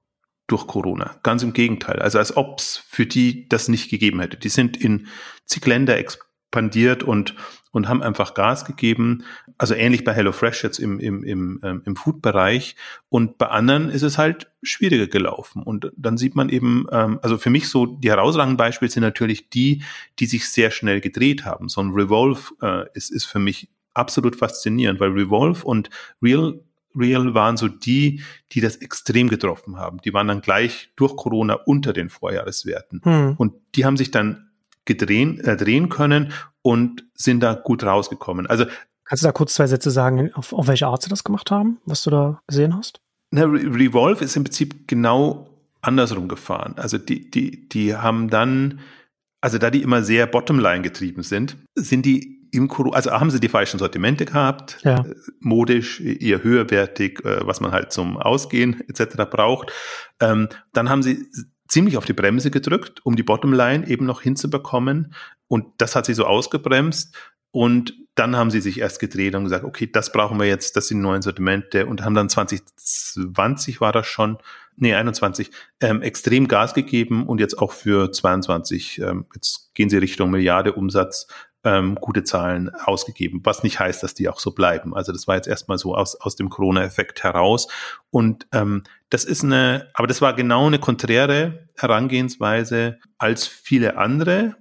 durch 0.51 0.67
Corona. 0.67 1.17
Ganz 1.23 1.43
im 1.43 1.53
Gegenteil. 1.53 2.01
Also 2.01 2.19
als 2.19 2.37
ob 2.37 2.59
es 2.59 2.77
für 2.77 3.07
die 3.07 3.49
das 3.49 3.69
nicht 3.69 3.89
gegeben 3.89 4.21
hätte. 4.21 4.37
Die 4.37 4.49
sind 4.49 4.77
in 4.77 5.07
zig 5.47 5.65
Länder 5.65 5.97
expandiert 5.97 7.05
und, 7.05 7.37
und 7.71 7.89
haben 7.89 8.03
einfach 8.03 8.35
Gas 8.35 8.65
gegeben. 8.65 9.23
Also 9.59 9.75
ähnlich 9.75 10.03
bei 10.03 10.13
HelloFresh 10.13 10.65
jetzt 10.65 10.79
im, 10.79 10.99
im, 10.99 11.23
im, 11.23 11.61
ähm, 11.63 11.83
im 11.87 11.95
Food-Bereich. 11.95 12.75
Und 13.09 13.39
bei 13.39 13.47
anderen 13.47 13.91
ist 13.91 14.03
es 14.03 14.19
halt 14.19 14.51
schwieriger 14.63 15.07
gelaufen. 15.07 15.63
Und 15.63 15.93
dann 15.97 16.17
sieht 16.17 16.35
man 16.35 16.49
eben, 16.49 16.87
ähm, 16.91 17.21
also 17.23 17.39
für 17.39 17.51
mich 17.51 17.69
so 17.69 17.87
die 17.87 18.11
herausragenden 18.11 18.57
Beispiele 18.57 18.91
sind 18.91 19.03
natürlich 19.03 19.51
die, 19.51 19.85
die 20.19 20.27
sich 20.27 20.49
sehr 20.49 20.73
schnell 20.73 21.01
gedreht 21.01 21.45
haben. 21.45 21.69
So 21.69 21.81
ein 21.81 21.93
Revolve 21.93 22.55
äh, 22.61 22.87
ist, 22.95 23.11
ist 23.11 23.27
für 23.27 23.39
mich 23.39 23.69
absolut 23.95 24.37
faszinierend, 24.37 25.01
weil 25.01 25.11
Revolve 25.11 25.65
und 25.65 25.91
Real 26.23 26.61
Real 26.97 27.35
waren 27.35 27.57
so 27.57 27.69
die, 27.69 28.23
die 28.53 28.61
das 28.61 28.77
extrem 28.77 29.29
getroffen 29.29 29.77
haben. 29.77 29.99
Die 30.05 30.13
waren 30.13 30.29
dann 30.29 30.41
gleich 30.41 30.91
durch 30.97 31.17
Corona 31.17 31.55
unter 31.55 31.93
den 31.93 32.09
Vorjahreswerten. 32.09 33.01
Hm. 33.05 33.35
Und 33.39 33.55
die 33.75 33.85
haben 33.85 33.97
sich 33.97 34.11
dann 34.11 34.51
gedrehen, 34.85 35.39
äh, 35.41 35.57
drehen 35.57 35.89
können 35.89 36.33
und 36.63 37.05
sind 37.15 37.41
da 37.41 37.55
gut 37.55 37.85
rausgekommen. 37.85 38.47
Also 38.47 38.65
Kannst 39.05 39.25
du 39.25 39.29
da 39.29 39.33
kurz 39.33 39.55
zwei 39.55 39.67
Sätze 39.67 39.91
sagen, 39.91 40.33
auf, 40.35 40.53
auf 40.53 40.69
welche 40.69 40.87
Art 40.87 41.03
sie 41.03 41.11
das 41.11 41.25
gemacht 41.25 41.51
haben, 41.51 41.79
was 41.85 42.03
du 42.03 42.11
da 42.11 42.41
gesehen 42.47 42.77
hast? 42.77 43.01
Na, 43.31 43.43
Re 43.43 43.61
Revolve 43.63 44.25
ist 44.25 44.37
im 44.37 44.45
Prinzip 44.45 44.89
genau 44.89 45.49
andersrum 45.83 46.29
gefahren. 46.29 46.75
Also 46.77 46.99
die, 46.99 47.31
die, 47.31 47.69
die 47.69 47.97
haben 47.97 48.31
dann, 48.31 48.81
also 49.41 49.59
da 49.59 49.71
die 49.71 49.83
immer 49.83 50.03
sehr 50.03 50.27
Bottomline 50.27 50.83
getrieben 50.83 51.23
sind, 51.23 51.57
sind 51.75 52.07
die 52.07 52.40
im 52.53 52.69
Corona, 52.69 52.97
also 52.97 53.11
haben 53.13 53.31
sie 53.31 53.41
die 53.41 53.49
falschen 53.49 53.79
Sortimente 53.79 54.25
gehabt, 54.25 54.79
ja. 54.83 55.01
Äh, 55.01 55.15
modisch, 55.41 56.01
eher 56.01 56.43
höherwertig, 56.43 57.25
äh, 57.25 57.47
was 57.47 57.61
man 57.61 57.73
halt 57.73 57.93
zum 57.93 58.17
Ausgehen 58.17 58.83
etc. 58.89 59.25
braucht. 59.31 59.73
Ähm, 60.21 60.49
dann 60.73 60.89
haben 60.89 61.03
sie 61.03 61.27
ziemlich 61.69 61.97
auf 61.97 62.05
die 62.05 62.13
Bremse 62.13 62.51
gedrückt, 62.51 63.01
um 63.05 63.17
die 63.17 63.23
Bottomline 63.23 63.87
eben 63.89 64.05
noch 64.05 64.23
hinzubekommen. 64.23 65.15
Und 65.49 65.67
das 65.79 65.97
hat 65.97 66.07
sie 66.07 66.15
so 66.15 66.27
ausgebremst. 66.27 67.15
Und 67.53 67.95
dann 68.15 68.37
haben 68.37 68.51
sie 68.51 68.61
sich 68.61 68.81
erst 68.81 69.01
gedreht 69.01 69.35
und 69.35 69.45
gesagt, 69.45 69.65
okay, 69.65 69.89
das 69.91 70.13
brauchen 70.13 70.39
wir 70.39 70.47
jetzt, 70.47 70.77
das 70.77 70.89
sind 70.89 71.01
neuen 71.01 71.23
Sortimente 71.23 71.87
und 71.87 72.05
haben 72.05 72.15
dann 72.15 72.29
2020 72.29 73.81
war 73.81 73.93
das 73.93 74.07
schon, 74.07 74.39
nee, 74.77 74.95
21, 74.95 75.51
ähm, 75.81 76.03
extrem 76.03 76.47
Gas 76.47 76.75
gegeben 76.75 77.27
und 77.27 77.41
jetzt 77.41 77.59
auch 77.59 77.73
für 77.73 78.13
22, 78.13 79.01
ähm, 79.01 79.27
jetzt 79.35 79.75
gehen 79.75 79.91
sie 79.91 79.99
Richtung 79.99 80.31
Milliarde 80.31 80.75
Umsatz, 80.75 81.29
ähm, 81.65 81.97
gute 81.97 82.25
Zahlen 82.25 82.71
ausgegeben, 82.71 83.41
was 83.45 83.63
nicht 83.63 83.79
heißt, 83.79 84.03
dass 84.03 84.15
die 84.15 84.29
auch 84.29 84.41
so 84.41 84.53
bleiben. 84.53 84.95
Also 84.95 85.13
das 85.13 85.29
war 85.29 85.37
jetzt 85.37 85.49
erstmal 85.49 85.79
so 85.79 85.95
aus, 85.95 86.17
aus 86.17 86.37
dem 86.37 86.49
Corona-Effekt 86.49 87.23
heraus. 87.23 87.69
Und 88.11 88.47
ähm, 88.53 88.83
das 89.11 89.25
ist 89.25 89.45
eine, 89.45 89.89
aber 89.95 90.07
das 90.07 90.23
war 90.23 90.35
genau 90.35 90.67
eine 90.67 90.79
konträre 90.79 91.67
Herangehensweise 91.77 92.99
als 93.19 93.47
viele 93.47 93.99
andere. 93.99 94.57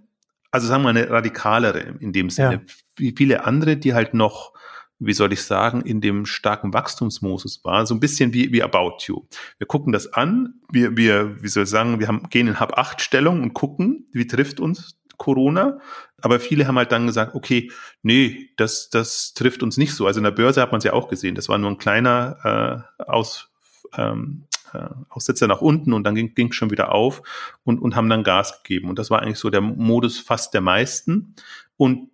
Also 0.51 0.67
sagen 0.67 0.83
wir 0.83 0.89
eine 0.89 1.09
radikalere 1.09 1.95
in 1.99 2.11
dem 2.11 2.29
Sinne. 2.29 2.53
Ja. 2.53 2.73
Wie 2.97 3.13
viele 3.15 3.45
andere, 3.45 3.77
die 3.77 3.93
halt 3.93 4.13
noch 4.13 4.53
wie 4.99 5.13
soll 5.13 5.31
ich 5.31 5.43
sagen, 5.43 5.81
in 5.81 6.01
dem 6.01 6.25
starken 6.25 6.73
Wachstumsmodus 6.73 7.63
war, 7.63 7.85
so 7.85 7.95
ein 7.95 8.01
bisschen 8.01 8.33
wie, 8.33 8.51
wie 8.51 8.61
About 8.61 8.97
You. 9.07 9.23
Wir 9.57 9.65
gucken 9.65 9.93
das 9.93 10.11
an, 10.11 10.55
wir, 10.69 10.97
wir, 10.97 11.41
wie 11.41 11.47
soll 11.47 11.63
ich 11.63 11.69
sagen, 11.69 12.01
wir 12.01 12.07
haben, 12.09 12.27
gehen 12.29 12.47
in 12.47 12.59
Hab-8-Stellung 12.59 13.41
und 13.41 13.53
gucken, 13.53 14.09
wie 14.11 14.27
trifft 14.27 14.59
uns 14.59 14.98
Corona. 15.19 15.79
Aber 16.21 16.39
viele 16.39 16.67
haben 16.67 16.77
halt 16.77 16.91
dann 16.91 17.05
gesagt, 17.05 17.35
okay, 17.35 17.71
nee, 18.01 18.49
das, 18.57 18.89
das 18.89 19.35
trifft 19.35 19.61
uns 19.61 19.77
nicht 19.77 19.93
so. 19.93 20.07
Also 20.07 20.19
in 20.19 20.23
der 20.23 20.31
Börse 20.31 20.61
hat 20.61 20.71
man 20.71 20.79
es 20.79 20.83
ja 20.83 20.93
auch 20.93 21.07
gesehen. 21.07 21.35
Das 21.35 21.47
war 21.47 21.59
nur 21.59 21.69
ein 21.69 21.77
kleiner 21.77 22.85
äh, 22.97 23.03
Aus, 23.03 23.51
ähm, 23.95 24.45
äh, 24.73 24.87
Aussetzer 25.09 25.47
nach 25.47 25.61
unten 25.61 25.93
und 25.93 26.03
dann 26.03 26.15
ging 26.15 26.49
es 26.49 26.55
schon 26.55 26.71
wieder 26.71 26.91
auf 26.91 27.21
und, 27.63 27.79
und 27.79 27.95
haben 27.95 28.09
dann 28.09 28.23
Gas 28.23 28.63
gegeben. 28.63 28.89
Und 28.89 28.97
das 28.97 29.11
war 29.11 29.21
eigentlich 29.21 29.39
so 29.39 29.49
der 29.49 29.61
Modus 29.61 30.19
fast 30.19 30.53
der 30.53 30.61
meisten. 30.61 31.35
Und 31.77 32.09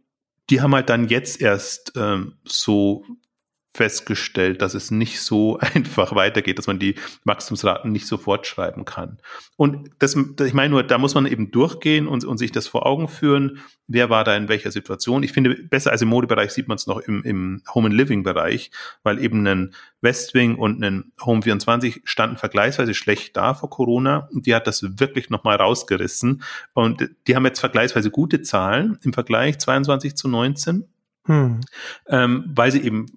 die 0.49 0.61
haben 0.61 0.75
halt 0.75 0.89
dann 0.89 1.07
jetzt 1.07 1.41
erst 1.41 1.93
ähm, 1.95 2.33
so 2.43 3.05
festgestellt, 3.75 4.61
dass 4.61 4.73
es 4.73 4.89
nicht 4.89 5.19
so 5.19 5.57
einfach 5.73 6.15
weitergeht, 6.15 6.57
dass 6.57 6.67
man 6.67 6.79
die 6.79 6.95
Wachstumsraten 7.25 7.91
nicht 7.91 8.07
sofort 8.07 8.47
schreiben 8.47 8.85
kann. 8.85 9.17
Und 9.57 9.89
das, 9.99 10.15
ich 10.15 10.53
meine 10.53 10.69
nur, 10.69 10.83
da 10.83 10.97
muss 10.97 11.13
man 11.13 11.25
eben 11.25 11.51
durchgehen 11.51 12.07
und, 12.07 12.23
und 12.23 12.37
sich 12.37 12.53
das 12.53 12.67
vor 12.67 12.85
Augen 12.85 13.09
führen, 13.09 13.59
wer 13.87 14.09
war 14.09 14.23
da 14.23 14.35
in 14.35 14.47
welcher 14.47 14.71
Situation. 14.71 15.23
Ich 15.23 15.33
finde, 15.33 15.55
besser 15.55 15.91
als 15.91 16.01
im 16.01 16.07
Modebereich 16.07 16.51
sieht 16.51 16.69
man 16.69 16.77
es 16.77 16.87
noch 16.87 16.99
im, 16.99 17.21
im 17.23 17.63
Home 17.73 17.87
and 17.87 17.95
Living 17.95 18.23
Bereich, 18.23 18.71
weil 19.03 19.21
eben 19.21 19.45
ein 19.45 19.75
Westwing 20.01 20.55
und 20.55 20.81
ein 20.83 21.11
Home 21.21 21.41
24 21.41 22.01
standen 22.05 22.37
vergleichsweise 22.37 22.93
schlecht 22.93 23.35
da 23.35 23.53
vor 23.53 23.69
Corona 23.69 24.29
und 24.31 24.45
die 24.45 24.55
hat 24.55 24.67
das 24.67 24.99
wirklich 24.99 25.29
nochmal 25.29 25.57
rausgerissen 25.57 26.43
und 26.73 27.09
die 27.27 27.35
haben 27.35 27.45
jetzt 27.45 27.59
vergleichsweise 27.59 28.09
gute 28.09 28.41
Zahlen 28.41 28.97
im 29.01 29.11
Vergleich 29.11 29.59
22 29.59 30.15
zu 30.15 30.29
19. 30.29 30.85
Hm. 31.25 31.61
Ähm, 32.07 32.51
weil 32.53 32.71
sie 32.71 32.81
eben 32.81 33.07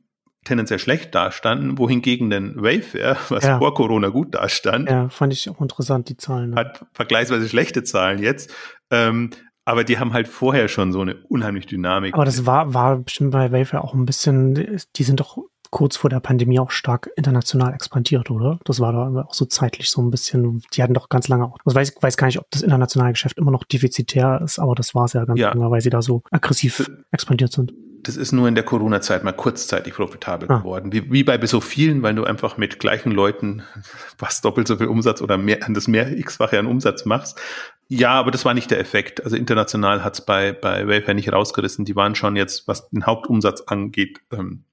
tendenziell 0.49 0.79
schlecht 0.79 1.15
dastanden, 1.15 1.79
wohingegen 1.79 2.31
denn 2.31 2.55
Wayfair, 2.57 3.17
was 3.29 3.45
ja. 3.45 3.59
vor 3.59 3.75
Corona 3.75 4.09
gut 4.09 4.35
dastand, 4.35 4.91
ja, 4.91 5.09
fand 5.09 5.33
ich 5.33 5.49
auch 5.49 5.61
interessant, 5.61 6.09
die 6.09 6.17
Zahlen. 6.17 6.51
Ne? 6.51 6.57
Hat 6.57 6.85
vergleichsweise 6.93 7.49
schlechte 7.49 7.85
Zahlen 7.85 8.23
jetzt. 8.23 8.53
Ähm, 8.91 9.31
aber 9.65 9.85
die 9.85 9.99
haben 9.99 10.15
halt 10.15 10.29
vorher 10.29 10.69
schon 10.69 10.93
so 10.93 11.03
eine 11.03 11.17
unheimliche 11.29 11.69
Dynamik. 11.69 12.15
Aber 12.15 12.25
das 12.25 12.47
war, 12.47 12.73
war 12.73 12.97
bestimmt 12.97 13.33
bei 13.33 13.53
Wayfair 13.53 13.85
auch 13.85 13.93
ein 13.93 14.07
bisschen, 14.07 14.81
die 14.97 15.03
sind 15.03 15.21
doch 15.21 15.39
kurz 15.71 15.99
vor 15.99 16.09
der 16.09 16.21
Pandemie 16.21 16.59
auch 16.59 16.71
stark 16.71 17.11
international 17.17 17.75
expandiert, 17.75 18.31
oder? 18.31 18.59
Das 18.65 18.81
war 18.81 18.93
da 18.93 19.27
auch 19.29 19.35
so 19.35 19.45
zeitlich 19.45 19.91
so 19.91 20.01
ein 20.01 20.11
bisschen, 20.11 20.63
die 20.73 20.83
hatten 20.83 20.95
doch 20.95 21.11
ganz 21.11 21.29
lange 21.29 21.45
auch, 21.45 21.59
ich 21.69 21.75
weiß, 21.75 21.97
weiß 22.01 22.17
gar 22.17 22.29
nicht, 22.29 22.39
ob 22.39 22.51
das 22.51 22.63
internationale 22.63 23.13
Geschäft 23.13 23.37
immer 23.37 23.51
noch 23.51 23.65
defizitär 23.65 24.41
ist, 24.43 24.59
aber 24.59 24.75
das 24.75 24.95
war 24.95 25.05
es 25.05 25.13
ja 25.13 25.27
ganz 25.27 25.39
ja. 25.39 25.53
lange, 25.53 25.71
weil 25.71 25.83
sie 25.83 25.91
da 25.91 26.01
so 26.01 26.23
aggressiv 26.31 26.91
expandiert 27.11 27.53
sind 27.53 27.73
das 28.03 28.17
ist 28.17 28.33
nur 28.33 28.49
in 28.49 28.55
der 28.55 28.65
Corona-Zeit 28.65 29.25
mal 29.25 29.33
kurzzeitig 29.33 29.95
profitabel 29.95 30.51
ah. 30.51 30.59
geworden. 30.59 30.93
Wie, 30.93 31.11
wie 31.13 31.25
bei 31.25 31.45
so 31.47 31.61
vielen, 31.61 32.03
weil 32.03 32.15
du 32.15 32.25
einfach 32.25 32.57
mit 32.57 32.79
gleichen 32.79 33.13
Leuten 33.13 33.63
fast 34.19 34.45
doppelt 34.45 34.69
so 34.69 34.77
viel 34.77 34.87
Umsatz 34.89 35.21
oder 35.21 35.39
mehr, 35.39 35.59
das 35.69 35.89
mehr 35.89 36.17
x-fache 36.17 36.59
an 36.59 36.67
Umsatz 36.67 37.05
machst. 37.05 37.41
Ja, 37.89 38.13
aber 38.13 38.31
das 38.31 38.45
war 38.45 38.55
nicht 38.55 38.71
der 38.71 38.81
Effekt. 38.81 39.25
Also 39.25 39.37
international 39.37 40.05
hat's 40.05 40.25
bei, 40.25 40.53
bei 40.53 40.87
Wayfair 40.87 41.15
nicht 41.15 41.33
rausgerissen. 41.33 41.85
Die 41.85 41.97
waren 41.97 42.15
schon 42.15 42.37
jetzt, 42.37 42.69
was 42.69 42.89
den 42.91 43.07
Hauptumsatz 43.07 43.63
angeht, 43.63 44.21
ähm, 44.31 44.65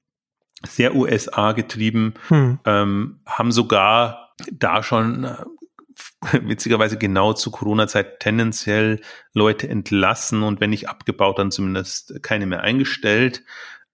sehr 0.65 0.95
USA 0.95 1.51
getrieben, 1.51 2.15
hm. 2.27 2.59
ähm, 2.65 3.19
haben 3.25 3.51
sogar 3.51 4.33
da 4.51 4.83
schon 4.83 5.23
äh, 5.23 5.35
witzigerweise 6.31 6.97
genau 6.97 7.34
zu 7.34 7.51
Corona-Zeit 7.51 8.19
tendenziell 8.19 9.01
Leute 9.34 9.69
entlassen 9.69 10.43
und 10.43 10.60
wenn 10.60 10.69
nicht 10.69 10.89
abgebaut, 10.89 11.39
dann 11.39 11.51
zumindest 11.51 12.21
keine 12.23 12.45
mehr 12.45 12.62
eingestellt. 12.62 13.43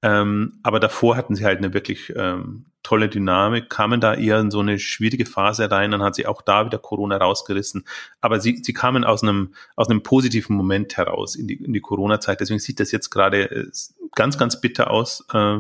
Ähm, 0.03 0.59
aber 0.63 0.79
davor 0.79 1.15
hatten 1.15 1.35
sie 1.35 1.45
halt 1.45 1.59
eine 1.59 1.73
wirklich 1.73 2.11
ähm, 2.15 2.65
tolle 2.81 3.07
Dynamik, 3.07 3.69
kamen 3.69 4.01
da 4.01 4.15
eher 4.15 4.39
in 4.39 4.49
so 4.49 4.59
eine 4.59 4.79
schwierige 4.79 5.27
Phase 5.27 5.69
rein, 5.69 5.91
dann 5.91 6.01
hat 6.01 6.15
sie 6.15 6.25
auch 6.25 6.41
da 6.41 6.65
wieder 6.65 6.79
Corona 6.79 7.17
rausgerissen. 7.17 7.85
Aber 8.19 8.39
sie, 8.39 8.61
sie 8.63 8.73
kamen 8.73 9.03
aus 9.03 9.21
einem, 9.21 9.53
aus 9.75 9.89
einem 9.89 10.01
positiven 10.01 10.55
Moment 10.55 10.97
heraus 10.97 11.35
in 11.35 11.47
die, 11.47 11.63
in 11.63 11.73
die 11.73 11.81
Corona-Zeit. 11.81 12.39
Deswegen 12.39 12.59
sieht 12.59 12.79
das 12.79 12.91
jetzt 12.91 13.11
gerade 13.11 13.51
äh, 13.51 13.67
ganz, 14.15 14.39
ganz 14.39 14.59
bitter 14.59 14.89
aus 14.89 15.25
äh, 15.33 15.57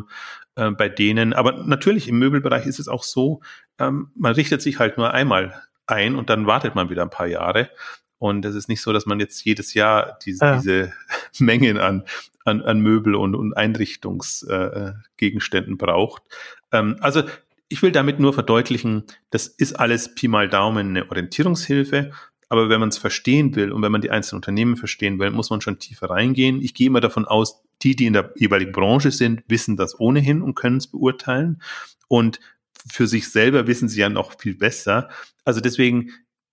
äh, 0.55 0.71
bei 0.71 0.89
denen. 0.89 1.33
Aber 1.33 1.63
natürlich 1.63 2.07
im 2.07 2.17
Möbelbereich 2.17 2.65
ist 2.65 2.79
es 2.79 2.87
auch 2.87 3.03
so, 3.03 3.41
ähm, 3.77 4.11
man 4.15 4.33
richtet 4.33 4.63
sich 4.63 4.79
halt 4.79 4.97
nur 4.97 5.13
einmal 5.13 5.61
ein 5.91 6.15
und 6.15 6.29
dann 6.29 6.47
wartet 6.47 6.75
man 6.75 6.89
wieder 6.89 7.01
ein 7.03 7.09
paar 7.09 7.27
Jahre. 7.27 7.69
Und 8.17 8.45
es 8.45 8.55
ist 8.55 8.69
nicht 8.69 8.81
so, 8.81 8.93
dass 8.93 9.05
man 9.05 9.19
jetzt 9.19 9.43
jedes 9.45 9.73
Jahr 9.73 10.17
diese, 10.23 10.45
ja. 10.45 10.55
diese 10.57 10.93
Mengen 11.39 11.77
an, 11.79 12.05
an, 12.45 12.61
an 12.61 12.79
Möbel 12.79 13.15
und, 13.15 13.35
und 13.35 13.57
Einrichtungsgegenständen 13.57 15.73
äh, 15.73 15.77
braucht. 15.77 16.23
Ähm, 16.71 16.95
also 17.01 17.23
ich 17.67 17.81
will 17.81 17.91
damit 17.91 18.19
nur 18.19 18.33
verdeutlichen, 18.33 19.03
das 19.29 19.47
ist 19.47 19.73
alles 19.73 20.13
Pi 20.13 20.27
mal 20.27 20.49
Daumen 20.49 20.89
eine 20.89 21.09
Orientierungshilfe. 21.09 22.11
Aber 22.49 22.67
wenn 22.67 22.81
man 22.81 22.89
es 22.89 22.97
verstehen 22.97 23.55
will 23.55 23.71
und 23.71 23.81
wenn 23.81 23.93
man 23.93 24.01
die 24.01 24.11
einzelnen 24.11 24.39
Unternehmen 24.39 24.75
verstehen 24.75 25.17
will, 25.19 25.31
muss 25.31 25.49
man 25.49 25.61
schon 25.61 25.79
tiefer 25.79 26.09
reingehen. 26.09 26.61
Ich 26.61 26.73
gehe 26.73 26.87
immer 26.87 26.99
davon 26.99 27.23
aus, 27.23 27.63
die, 27.81 27.95
die 27.95 28.07
in 28.07 28.13
der 28.13 28.33
jeweiligen 28.35 28.73
Branche 28.73 29.11
sind, 29.11 29.43
wissen 29.47 29.77
das 29.77 29.97
ohnehin 29.99 30.41
und 30.41 30.55
können 30.55 30.77
es 30.77 30.87
beurteilen. 30.87 31.61
Und 32.09 32.41
für 32.89 33.07
sich 33.07 33.29
selber 33.29 33.67
wissen 33.67 33.89
sie 33.89 33.99
ja 33.99 34.09
noch 34.09 34.39
viel 34.39 34.55
besser. 34.55 35.09
Also 35.45 35.61
deswegen, 35.61 36.11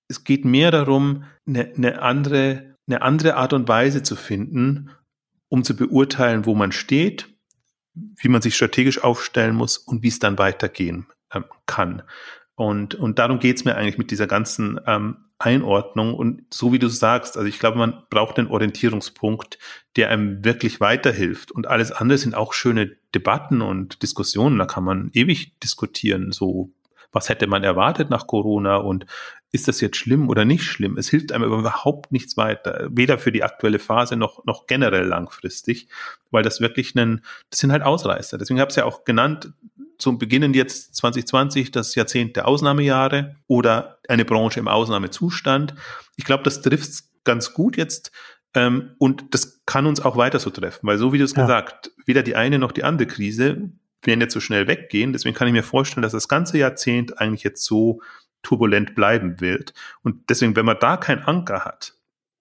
es 0.09 0.25
geht 0.25 0.45
mehr 0.45 0.71
darum, 0.71 1.25
eine, 1.47 1.73
eine 1.75 2.03
andere, 2.03 2.77
eine 2.87 3.03
andere 3.03 3.37
Art 3.37 3.53
und 3.53 3.69
Weise 3.69 4.03
zu 4.03 4.17
finden, 4.17 4.91
um 5.49 5.65
zu 5.65 5.77
beurteilen, 5.77 6.47
wo 6.47 6.55
man 6.55 6.73
steht, 6.73 7.29
wie 7.95 8.29
man 8.29 8.43
sich 8.43 8.55
strategisch 8.57 9.03
aufstellen 9.03 9.57
muss 9.57 9.79
und 9.79 10.03
wie 10.03 10.09
es 10.09 10.19
dann 10.19 10.39
weitergehen 10.39 11.07
ähm, 11.33 11.45
kann. 11.67 12.03
Und, 12.59 12.97
und 12.97 13.21
darum 13.21 13.39
geht's 13.39 13.65
mir 13.65 13.77
eigentlich 13.77 13.99
mit 13.99 14.11
dieser 14.11 14.27
ganzen 14.27 14.81
ähm, 14.85 15.19
Einordnung. 15.39 16.13
Und 16.13 16.43
so 16.53 16.73
wie 16.73 16.81
du 16.81 16.89
sagst, 16.89 17.37
also 17.37 17.49
ich 17.49 17.61
glaube, 17.61 17.79
man 17.79 18.03
braucht 18.11 18.37
einen 18.37 18.49
Orientierungspunkt, 18.49 19.61
der 19.95 20.11
einem 20.11 20.45
wirklich 20.45 20.81
weiterhilft. 20.81 21.53
Und 21.53 21.69
alles 21.69 21.93
andere 21.93 22.19
sind 22.19 22.35
auch 22.35 22.53
schöne 22.53 22.97
Debatten 23.15 23.63
und 23.63 24.03
Diskussionen. 24.03 24.59
Da 24.59 24.67
kann 24.67 24.83
man 24.83 25.11
ewig 25.13 25.57
diskutieren. 25.61 26.33
So, 26.33 26.73
was 27.13 27.29
hätte 27.29 27.47
man 27.47 27.63
erwartet 27.63 28.11
nach 28.11 28.27
Corona 28.27 28.79
und 28.79 29.07
ist 29.53 29.69
das 29.69 29.81
jetzt 29.81 29.97
schlimm 29.97 30.29
oder 30.29 30.45
nicht 30.45 30.65
schlimm? 30.65 30.99
Es 30.99 31.09
hilft 31.09 31.31
einem 31.31 31.45
überhaupt 31.45 32.11
nichts 32.11 32.37
weiter, 32.37 32.89
weder 32.91 33.19
für 33.19 33.31
die 33.31 33.45
aktuelle 33.45 33.79
Phase 33.79 34.17
noch, 34.17 34.45
noch 34.47 34.67
generell 34.67 35.07
langfristig, 35.07 35.87
weil 36.33 36.43
das 36.43 36.61
wirklich 36.61 36.97
ein, 36.97 37.23
das 37.51 37.61
sind 37.61 37.71
halt 37.71 37.85
Ausreißer. 37.85 38.37
Deswegen 38.37 38.59
habe 38.59 38.71
ich 38.71 38.73
es 38.73 38.77
ja 38.77 38.85
auch 38.85 39.05
genannt, 39.05 39.53
zum 39.99 40.19
Beginnen 40.19 40.55
jetzt 40.55 40.95
2020 40.97 41.71
das 41.71 41.95
Jahrzehnt 41.95 42.37
der 42.37 42.47
Ausnahmejahre 42.47 43.37
oder 43.47 43.99
eine 44.09 44.25
Branche 44.25 44.61
im 44.61 44.69
Ausnahmezustand. 44.69 45.75
Ich 46.17 46.25
glaube, 46.25 46.45
das 46.45 46.63
trifft 46.63 47.05
ganz 47.25 47.53
gut 47.53 47.77
jetzt 47.77 48.13
ähm, 48.55 48.93
und 48.99 49.35
das 49.35 49.61
kann 49.67 49.87
uns 49.87 50.01
auch 50.01 50.17
weiter 50.17 50.39
so 50.39 50.51
treffen, 50.51 50.87
weil 50.87 50.99
so 50.99 51.13
wie 51.13 51.19
du 51.19 51.25
es 51.25 51.35
ja. 51.35 51.43
gesagt, 51.43 51.91
weder 52.07 52.23
die 52.23 52.37
eine 52.37 52.59
noch 52.59 52.73
die 52.73 52.85
andere 52.85 53.09
Krise 53.09 53.71
werden 54.03 54.21
jetzt 54.21 54.35
so 54.35 54.41
schnell 54.41 54.69
weggehen. 54.69 55.13
Deswegen 55.13 55.35
kann 55.35 55.49
ich 55.49 55.53
mir 55.53 55.65
vorstellen, 55.65 56.03
dass 56.03 56.13
das 56.13 56.29
ganze 56.29 56.59
Jahrzehnt 56.59 57.19
eigentlich 57.21 57.43
jetzt 57.43 57.65
so 57.65 58.01
turbulent 58.43 58.95
bleiben 58.95 59.41
wird. 59.41 59.75
Und 60.03 60.31
deswegen, 60.31 60.55
wenn 60.55 60.65
man 60.65 60.79
da 60.81 60.97
keinen 60.97 61.23
Anker 61.25 61.65
hat, 61.65 61.98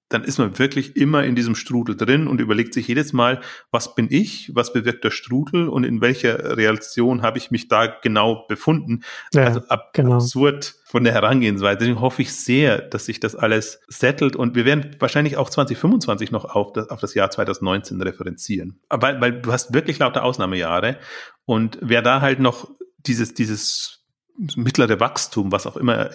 dann 0.09 0.23
ist 0.23 0.37
man 0.37 0.57
wirklich 0.57 0.95
immer 0.95 1.23
in 1.23 1.35
diesem 1.35 1.55
Strudel 1.55 1.97
drin 1.97 2.27
und 2.27 2.39
überlegt 2.39 2.73
sich 2.73 2.87
jedes 2.87 3.11
Mal, 3.11 3.41
was 3.71 3.95
bin 3.95 4.07
ich, 4.09 4.51
was 4.53 4.71
bewirkt 4.71 5.03
der 5.03 5.11
Strudel 5.11 5.67
und 5.67 5.83
in 5.83 5.99
welcher 5.99 6.57
Reaktion 6.57 7.21
habe 7.21 7.37
ich 7.37 7.51
mich 7.51 7.67
da 7.67 7.87
genau 7.87 8.45
befunden. 8.47 9.01
Ja, 9.33 9.45
also 9.45 9.61
ab, 9.67 9.91
genau. 9.93 10.15
absurd 10.15 10.75
von 10.85 11.03
der 11.03 11.13
Herangehensweise. 11.13 11.79
Deswegen 11.79 11.99
hoffe 11.99 12.21
ich 12.21 12.33
sehr, 12.33 12.81
dass 12.81 13.05
sich 13.05 13.19
das 13.19 13.35
alles 13.35 13.81
settelt 13.87 14.35
und 14.37 14.55
wir 14.55 14.63
werden 14.63 14.95
wahrscheinlich 14.99 15.35
auch 15.35 15.49
2025 15.49 16.31
noch 16.31 16.45
auf 16.45 16.71
das, 16.71 16.89
auf 16.89 17.01
das 17.01 17.13
Jahr 17.13 17.29
2019 17.29 18.01
referenzieren. 18.01 18.79
Weil, 18.89 19.19
weil 19.19 19.41
du 19.41 19.51
hast 19.51 19.73
wirklich 19.73 19.99
lauter 19.99 20.23
Ausnahmejahre 20.23 20.97
und 21.45 21.77
wer 21.81 22.01
da 22.01 22.21
halt 22.21 22.39
noch 22.39 22.69
dieses, 22.97 23.33
dieses 23.33 24.05
mittlere 24.55 24.99
Wachstum, 24.99 25.51
was 25.51 25.67
auch 25.67 25.77
immer 25.77 26.11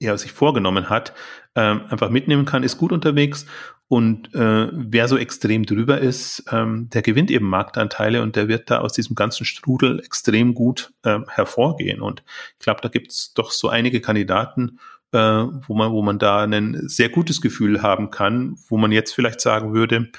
er 0.00 0.18
sich 0.18 0.32
vorgenommen 0.32 0.90
hat, 0.90 1.14
ähm, 1.54 1.82
einfach 1.88 2.10
mitnehmen 2.10 2.44
kann, 2.44 2.62
ist 2.62 2.78
gut 2.78 2.92
unterwegs. 2.92 3.46
Und 3.86 4.34
äh, 4.34 4.68
wer 4.72 5.08
so 5.08 5.16
extrem 5.16 5.66
drüber 5.66 6.00
ist, 6.00 6.44
ähm, 6.50 6.88
der 6.90 7.02
gewinnt 7.02 7.30
eben 7.30 7.46
Marktanteile 7.46 8.22
und 8.22 8.34
der 8.34 8.48
wird 8.48 8.70
da 8.70 8.78
aus 8.78 8.92
diesem 8.92 9.14
ganzen 9.14 9.44
Strudel 9.44 10.00
extrem 10.00 10.54
gut 10.54 10.92
äh, 11.02 11.20
hervorgehen. 11.28 12.00
Und 12.00 12.24
ich 12.58 12.64
glaube, 12.64 12.80
da 12.80 12.88
gibt's 12.88 13.34
doch 13.34 13.50
so 13.50 13.68
einige 13.68 14.00
Kandidaten, 14.00 14.78
äh, 15.12 15.18
wo 15.18 15.74
man, 15.74 15.92
wo 15.92 16.02
man 16.02 16.18
da 16.18 16.44
ein 16.44 16.88
sehr 16.88 17.10
gutes 17.10 17.40
Gefühl 17.40 17.82
haben 17.82 18.10
kann, 18.10 18.56
wo 18.68 18.78
man 18.78 18.90
jetzt 18.90 19.14
vielleicht 19.14 19.40
sagen 19.40 19.74
würde, 19.74 20.10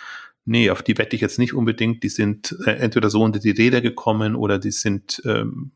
nee, 0.46 0.70
auf 0.70 0.84
die 0.84 0.98
wette 0.98 1.16
ich 1.16 1.22
jetzt 1.22 1.40
nicht 1.40 1.54
unbedingt. 1.54 2.04
Die 2.04 2.10
sind 2.10 2.56
äh, 2.66 2.72
entweder 2.72 3.10
so 3.10 3.22
unter 3.24 3.40
die 3.40 3.52
Räder 3.52 3.82
gekommen 3.82 4.36
oder 4.36 4.60
die 4.60 4.72
sind 4.72 5.22
ähm, 5.26 5.72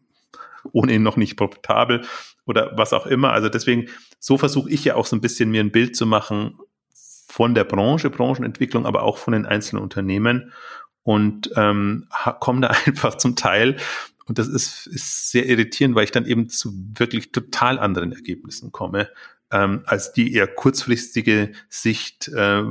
ohnehin 0.72 1.04
noch 1.04 1.18
nicht 1.18 1.38
profitabel 1.38 2.04
oder 2.46 2.72
was 2.76 2.94
auch 2.94 3.06
immer. 3.06 3.32
Also 3.32 3.50
deswegen, 3.50 3.90
so 4.20 4.38
versuche 4.38 4.70
ich 4.70 4.84
ja 4.86 4.96
auch 4.96 5.06
so 5.06 5.16
ein 5.16 5.22
bisschen 5.22 5.52
mir 5.52 5.62
ein 5.62 5.72
Bild 5.72 5.96
zu 5.96 6.06
machen 6.06 6.58
von 7.28 7.56
der 7.56 7.64
Branche, 7.64 8.10
Branchenentwicklung, 8.10 8.86
aber 8.86 9.04
auch 9.04 9.18
von 9.18 9.34
den 9.34 9.46
einzelnen 9.46 9.84
Unternehmen 9.84 10.52
und 11.04 11.52
ähm, 11.56 12.08
komme 12.40 12.62
da 12.62 12.68
einfach 12.86 13.16
zum 13.16 13.36
Teil 13.36 13.78
und 14.30 14.38
das 14.38 14.48
ist, 14.48 14.86
ist 14.86 15.32
sehr 15.32 15.48
irritierend, 15.48 15.96
weil 15.96 16.04
ich 16.04 16.12
dann 16.12 16.28
eben 16.28 16.50
zu 16.50 16.72
wirklich 16.98 17.32
total 17.32 17.80
anderen 17.80 18.12
Ergebnissen 18.14 18.72
komme, 18.72 19.10
ähm, 19.52 19.82
als 19.86 20.14
die 20.14 20.34
eher 20.34 20.48
kurzfristige 20.48 21.52
Sicht, 21.68 22.28
äh, 22.30 22.64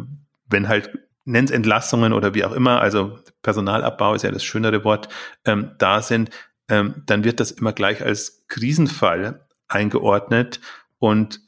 wenn 0.48 0.68
halt 0.68 0.96
nennt 1.24 1.50
Entlassungen 1.50 2.12
oder 2.14 2.32
wie 2.32 2.44
auch 2.44 2.52
immer, 2.52 2.80
also 2.80 3.18
Personalabbau 3.42 4.14
ist 4.14 4.22
ja 4.22 4.30
das 4.30 4.44
schönere 4.44 4.84
Wort, 4.84 5.08
ähm, 5.44 5.72
da 5.78 6.00
sind, 6.00 6.30
ähm, 6.68 7.02
dann 7.06 7.24
wird 7.24 7.40
das 7.40 7.50
immer 7.50 7.72
gleich 7.72 8.02
als 8.02 8.46
Krisenfall 8.48 9.46
eingeordnet 9.68 10.60
und 10.98 11.40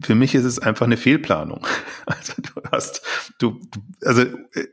für 0.00 0.14
mich 0.14 0.34
ist 0.34 0.44
es 0.44 0.58
einfach 0.58 0.86
eine 0.86 0.96
Fehlplanung. 0.96 1.66
Also 2.06 2.32
du 2.38 2.62
hast, 2.72 3.02
du, 3.38 3.60
also 4.02 4.24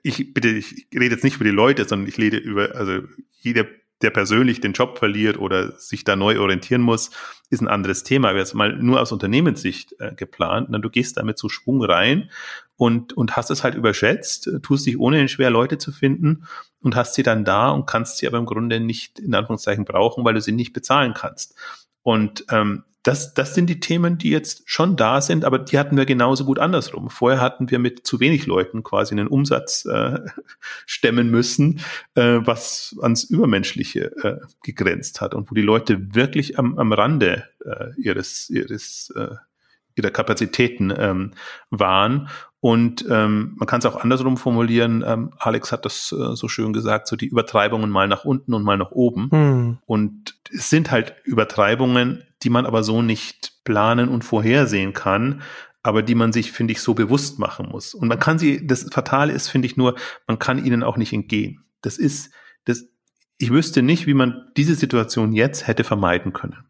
ich 0.03 0.33
bitte, 0.33 0.47
ich 0.47 0.87
rede 0.93 1.15
jetzt 1.15 1.25
nicht 1.25 1.35
über 1.35 1.43
die 1.43 1.51
Leute, 1.51 1.85
sondern 1.85 2.07
ich 2.07 2.17
rede 2.17 2.37
über, 2.37 2.75
also 2.75 3.01
jeder, 3.41 3.65
der 4.01 4.09
persönlich 4.09 4.61
den 4.61 4.71
Job 4.71 4.97
verliert 4.97 5.37
oder 5.37 5.77
sich 5.77 6.05
da 6.05 6.15
neu 6.15 6.39
orientieren 6.39 6.81
muss, 6.81 7.11
ist 7.49 7.61
ein 7.61 7.67
anderes 7.67 8.03
Thema. 8.03 8.29
Aber 8.29 8.39
jetzt 8.39 8.53
mal 8.53 8.77
nur 8.77 9.01
aus 9.01 9.11
Unternehmenssicht 9.11 9.99
äh, 9.99 10.13
geplant, 10.15 10.69
dann 10.71 10.81
du 10.81 10.89
gehst 10.89 11.17
damit 11.17 11.37
zu 11.37 11.49
Schwung 11.49 11.83
rein 11.83 12.29
und, 12.77 13.13
und 13.13 13.35
hast 13.35 13.49
es 13.51 13.63
halt 13.63 13.75
überschätzt, 13.75 14.49
tust 14.61 14.85
dich 14.85 14.99
ohnehin 14.99 15.27
schwer, 15.27 15.49
Leute 15.49 15.77
zu 15.77 15.91
finden 15.91 16.45
und 16.81 16.95
hast 16.95 17.15
sie 17.15 17.23
dann 17.23 17.45
da 17.45 17.69
und 17.69 17.85
kannst 17.85 18.17
sie 18.17 18.27
aber 18.27 18.37
im 18.37 18.45
Grunde 18.45 18.79
nicht 18.79 19.19
in 19.19 19.33
Anführungszeichen 19.33 19.85
brauchen, 19.85 20.25
weil 20.25 20.33
du 20.33 20.41
sie 20.41 20.51
nicht 20.51 20.73
bezahlen 20.73 21.13
kannst. 21.13 21.55
Und 22.03 22.45
ähm, 22.49 22.83
das, 23.05 23.35
das 23.35 23.53
sind 23.53 23.67
die 23.67 23.79
Themen, 23.79 24.17
die 24.17 24.31
jetzt 24.31 24.63
schon 24.65 24.95
da 24.95 25.21
sind, 25.21 25.45
aber 25.45 25.59
die 25.59 25.77
hatten 25.77 25.95
wir 25.95 26.07
genauso 26.07 26.43
gut 26.43 26.57
andersrum. 26.57 27.11
Vorher 27.11 27.39
hatten 27.39 27.69
wir 27.69 27.77
mit 27.77 28.05
zu 28.05 28.19
wenig 28.19 28.47
Leuten 28.47 28.81
quasi 28.81 29.13
einen 29.13 29.27
Umsatz 29.27 29.85
äh, 29.85 30.19
stemmen 30.87 31.29
müssen, 31.29 31.81
äh, 32.15 32.39
was 32.41 32.95
ans 32.99 33.23
Übermenschliche 33.23 34.11
äh, 34.23 34.39
gegrenzt 34.63 35.21
hat 35.21 35.35
und 35.35 35.51
wo 35.51 35.55
die 35.55 35.61
Leute 35.61 36.15
wirklich 36.15 36.57
am, 36.57 36.79
am 36.79 36.91
Rande 36.93 37.47
äh, 37.63 37.89
ihres, 37.95 38.49
ihres 38.49 39.13
äh, 39.15 39.35
ihrer 39.95 40.11
Kapazitäten 40.11 40.93
ähm, 40.97 41.31
waren. 41.69 42.29
Und 42.65 43.05
ähm, 43.11 43.53
man 43.57 43.67
kann 43.67 43.77
es 43.77 43.85
auch 43.85 43.95
andersrum 43.95 44.37
formulieren. 44.37 45.03
Ähm, 45.05 45.29
Alex 45.37 45.71
hat 45.71 45.85
das 45.85 46.11
äh, 46.11 46.35
so 46.35 46.47
schön 46.47 46.73
gesagt, 46.73 47.07
so 47.07 47.15
die 47.15 47.27
Übertreibungen 47.27 47.91
mal 47.91 48.07
nach 48.07 48.25
unten 48.25 48.55
und 48.55 48.63
mal 48.63 48.75
nach 48.75 48.89
oben. 48.89 49.29
Hm. 49.29 49.77
Und 49.85 50.39
es 50.51 50.71
sind 50.71 50.89
halt 50.89 51.13
Übertreibungen, 51.25 52.23
die 52.41 52.49
man 52.49 52.65
aber 52.65 52.81
so 52.81 53.03
nicht 53.03 53.63
planen 53.65 54.09
und 54.09 54.23
vorhersehen 54.23 54.93
kann, 54.93 55.43
aber 55.83 56.01
die 56.01 56.15
man 56.15 56.33
sich, 56.33 56.53
finde 56.53 56.71
ich, 56.71 56.81
so 56.81 56.95
bewusst 56.95 57.37
machen 57.37 57.69
muss. 57.69 57.93
Und 57.93 58.07
man 58.07 58.19
kann 58.19 58.39
sie, 58.39 58.65
das 58.65 58.89
Fatale 58.91 59.31
ist, 59.31 59.47
finde 59.47 59.67
ich 59.67 59.77
nur, 59.77 59.93
man 60.25 60.39
kann 60.39 60.65
ihnen 60.65 60.81
auch 60.81 60.97
nicht 60.97 61.13
entgehen. 61.13 61.63
Das 61.83 61.99
ist, 61.99 62.31
das, 62.63 62.83
ich 63.37 63.51
wüsste 63.51 63.83
nicht, 63.83 64.07
wie 64.07 64.15
man 64.15 64.41
diese 64.57 64.73
Situation 64.73 65.33
jetzt 65.33 65.67
hätte 65.67 65.83
vermeiden 65.83 66.33
können. 66.33 66.65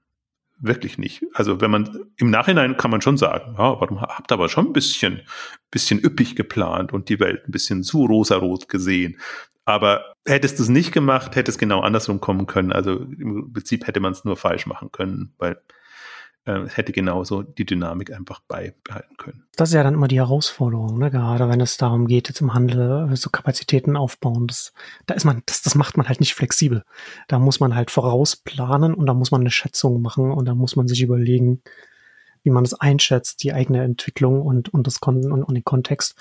Wirklich 0.57 0.97
nicht. 0.97 1.23
Also 1.33 1.59
wenn 1.59 1.71
man 1.71 2.05
im 2.17 2.29
Nachhinein 2.29 2.77
kann 2.77 2.91
man 2.91 3.01
schon 3.01 3.17
sagen, 3.17 3.55
ja, 3.57 3.79
warum 3.79 4.01
habt 4.01 4.31
ihr 4.31 4.35
aber 4.35 4.47
schon 4.47 4.67
ein 4.67 4.73
bisschen, 4.73 5.21
bisschen 5.69 5.99
üppig 5.99 6.35
geplant 6.35 6.93
und 6.93 7.09
die 7.09 7.19
Welt 7.19 7.47
ein 7.47 7.51
bisschen 7.51 7.83
zu 7.83 8.05
rosarot 8.05 8.69
gesehen. 8.69 9.19
Aber 9.65 10.13
hättest 10.25 10.59
du 10.59 10.63
es 10.63 10.69
nicht 10.69 10.91
gemacht, 10.91 11.35
hätte 11.35 11.51
es 11.51 11.57
genau 11.57 11.81
andersrum 11.81 12.21
kommen 12.21 12.45
können. 12.45 12.71
Also 12.71 12.95
im 12.95 13.51
Prinzip 13.51 13.87
hätte 13.87 13.99
man 13.99 14.13
es 14.13 14.23
nur 14.23 14.37
falsch 14.37 14.65
machen 14.65 14.91
können, 14.91 15.33
weil 15.39 15.59
äh, 16.45 16.67
hätte 16.67 16.91
genauso 16.91 17.43
die 17.43 17.65
Dynamik 17.65 18.13
einfach 18.13 18.39
beibehalten 18.47 19.17
können. 19.17 19.43
Das 19.55 19.69
ist 19.69 19.75
ja 19.75 19.83
dann 19.83 19.95
immer 19.95 20.07
die 20.07 20.19
Herausforderung, 20.19 20.97
ne? 20.97 21.09
gerade 21.09 21.49
wenn 21.49 21.61
es 21.61 21.77
darum 21.77 22.07
geht, 22.07 22.27
jetzt 22.27 22.41
im 22.41 22.53
Handel 22.53 23.09
äh, 23.11 23.15
so 23.15 23.29
Kapazitäten 23.29 23.97
aufbauen. 23.97 24.47
Das, 24.47 24.73
da 25.05 25.15
ist 25.15 25.25
man, 25.25 25.43
das, 25.45 25.61
das 25.61 25.75
macht 25.75 25.97
man 25.97 26.07
halt 26.07 26.19
nicht 26.19 26.35
flexibel. 26.35 26.83
Da 27.27 27.39
muss 27.39 27.59
man 27.59 27.75
halt 27.75 27.91
vorausplanen 27.91 28.93
und 28.93 29.05
da 29.07 29.13
muss 29.13 29.31
man 29.31 29.41
eine 29.41 29.51
Schätzung 29.51 30.01
machen 30.01 30.31
und 30.31 30.45
da 30.45 30.55
muss 30.55 30.75
man 30.75 30.87
sich 30.87 31.01
überlegen, 31.01 31.61
wie 32.43 32.51
man 32.51 32.63
es 32.63 32.75
einschätzt, 32.75 33.43
die 33.43 33.53
eigene 33.53 33.83
Entwicklung 33.83 34.41
und, 34.41 34.71
und 34.71 34.85
das 34.85 34.99
Kon 34.99 35.31
und, 35.31 35.43
und 35.43 35.55
den 35.55 35.63
Kontext. 35.63 36.15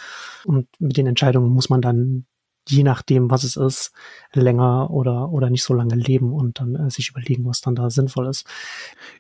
Und 0.47 0.69
mit 0.79 0.97
den 0.97 1.07
Entscheidungen 1.07 1.51
muss 1.51 1.69
man 1.69 1.83
dann 1.83 2.25
je 2.69 2.83
nachdem, 2.83 3.31
was 3.31 3.45
es 3.45 3.57
ist, 3.57 3.93
länger 4.33 4.91
oder, 4.91 5.31
oder 5.31 5.51
nicht 5.51 5.63
so 5.63 5.75
lange 5.75 5.95
leben 5.95 6.33
und 6.33 6.61
dann 6.61 6.75
äh, 6.75 6.91
sich 6.91 7.11
überlegen, 7.11 7.45
was 7.45 7.61
dann 7.61 7.75
da 7.75 7.91
sinnvoll 7.91 8.27
ist. 8.27 8.47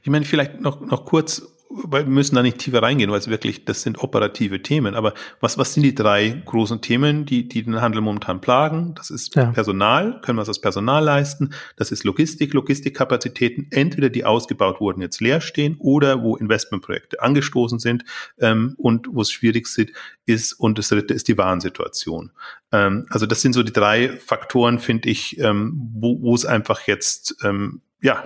Ich 0.02 0.10
meine, 0.10 0.24
vielleicht 0.24 0.60
noch, 0.60 0.80
noch 0.80 1.04
kurz, 1.04 1.42
wir 1.90 2.04
müssen 2.04 2.34
da 2.36 2.42
nicht 2.42 2.58
tiefer 2.58 2.82
reingehen, 2.82 3.10
weil 3.10 3.18
es 3.18 3.28
wirklich, 3.28 3.64
das 3.64 3.82
sind 3.82 3.98
operative 3.98 4.62
Themen. 4.62 4.94
Aber 4.94 5.14
was, 5.40 5.58
was 5.58 5.74
sind 5.74 5.82
die 5.82 5.94
drei 5.94 6.42
großen 6.44 6.80
Themen, 6.80 7.26
die, 7.26 7.48
die 7.48 7.62
den 7.62 7.80
Handel 7.80 8.00
momentan 8.00 8.40
plagen? 8.40 8.94
Das 8.94 9.10
ist 9.10 9.34
ja. 9.34 9.46
Personal, 9.46 10.20
können 10.20 10.38
wir 10.38 10.42
es 10.42 10.48
als 10.48 10.60
Personal 10.60 11.02
leisten? 11.02 11.50
Das 11.76 11.90
ist 11.90 12.04
Logistik, 12.04 12.54
Logistikkapazitäten, 12.54 13.68
entweder 13.70 14.08
die 14.08 14.24
ausgebaut 14.24 14.80
wurden, 14.80 15.00
jetzt 15.00 15.20
leer 15.20 15.40
stehen 15.40 15.76
oder 15.78 16.22
wo 16.22 16.36
Investmentprojekte 16.36 17.20
angestoßen 17.20 17.78
sind 17.78 18.04
ähm, 18.38 18.74
und 18.78 19.08
wo 19.10 19.22
es 19.22 19.32
schwierig 19.32 19.66
ist, 19.66 19.92
ist. 20.26 20.52
Und 20.52 20.78
das 20.78 20.88
dritte 20.88 21.14
ist 21.14 21.28
die 21.28 21.36
Warensituation. 21.36 22.30
Ähm, 22.72 23.06
also 23.10 23.26
das 23.26 23.42
sind 23.42 23.52
so 23.52 23.62
die 23.62 23.72
drei 23.72 24.10
Faktoren, 24.10 24.78
finde 24.78 25.08
ich, 25.08 25.38
ähm, 25.40 25.90
wo, 25.94 26.20
wo 26.20 26.34
es 26.34 26.46
einfach 26.46 26.86
jetzt 26.86 27.36
ähm, 27.42 27.80
ja, 28.04 28.22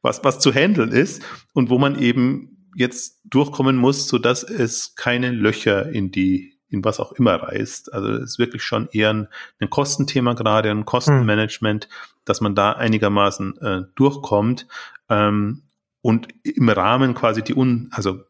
was, 0.00 0.24
was 0.24 0.38
zu 0.38 0.52
handeln 0.52 0.92
ist 0.92 1.22
und 1.52 1.68
wo 1.68 1.78
man 1.78 2.00
eben 2.00 2.66
jetzt 2.74 3.20
durchkommen 3.24 3.76
muss, 3.76 4.08
so 4.08 4.18
dass 4.18 4.42
es 4.42 4.94
keine 4.94 5.30
Löcher 5.30 5.90
in 5.90 6.10
die, 6.10 6.54
in 6.70 6.82
was 6.82 7.00
auch 7.00 7.12
immer 7.12 7.34
reißt. 7.34 7.92
Also 7.92 8.08
es 8.12 8.22
ist 8.22 8.38
wirklich 8.38 8.62
schon 8.62 8.88
eher 8.92 9.10
ein, 9.10 9.28
ein 9.60 9.68
Kostenthema 9.68 10.32
gerade, 10.32 10.70
ein 10.70 10.86
Kostenmanagement, 10.86 11.84
hm. 11.84 11.90
dass 12.24 12.40
man 12.40 12.54
da 12.54 12.72
einigermaßen 12.72 13.58
äh, 13.58 13.82
durchkommt 13.94 14.66
ähm, 15.10 15.64
und 16.00 16.28
im 16.42 16.70
Rahmen 16.70 17.14
quasi 17.14 17.42
die 17.42 17.54
un, 17.54 17.90
also 17.92 18.22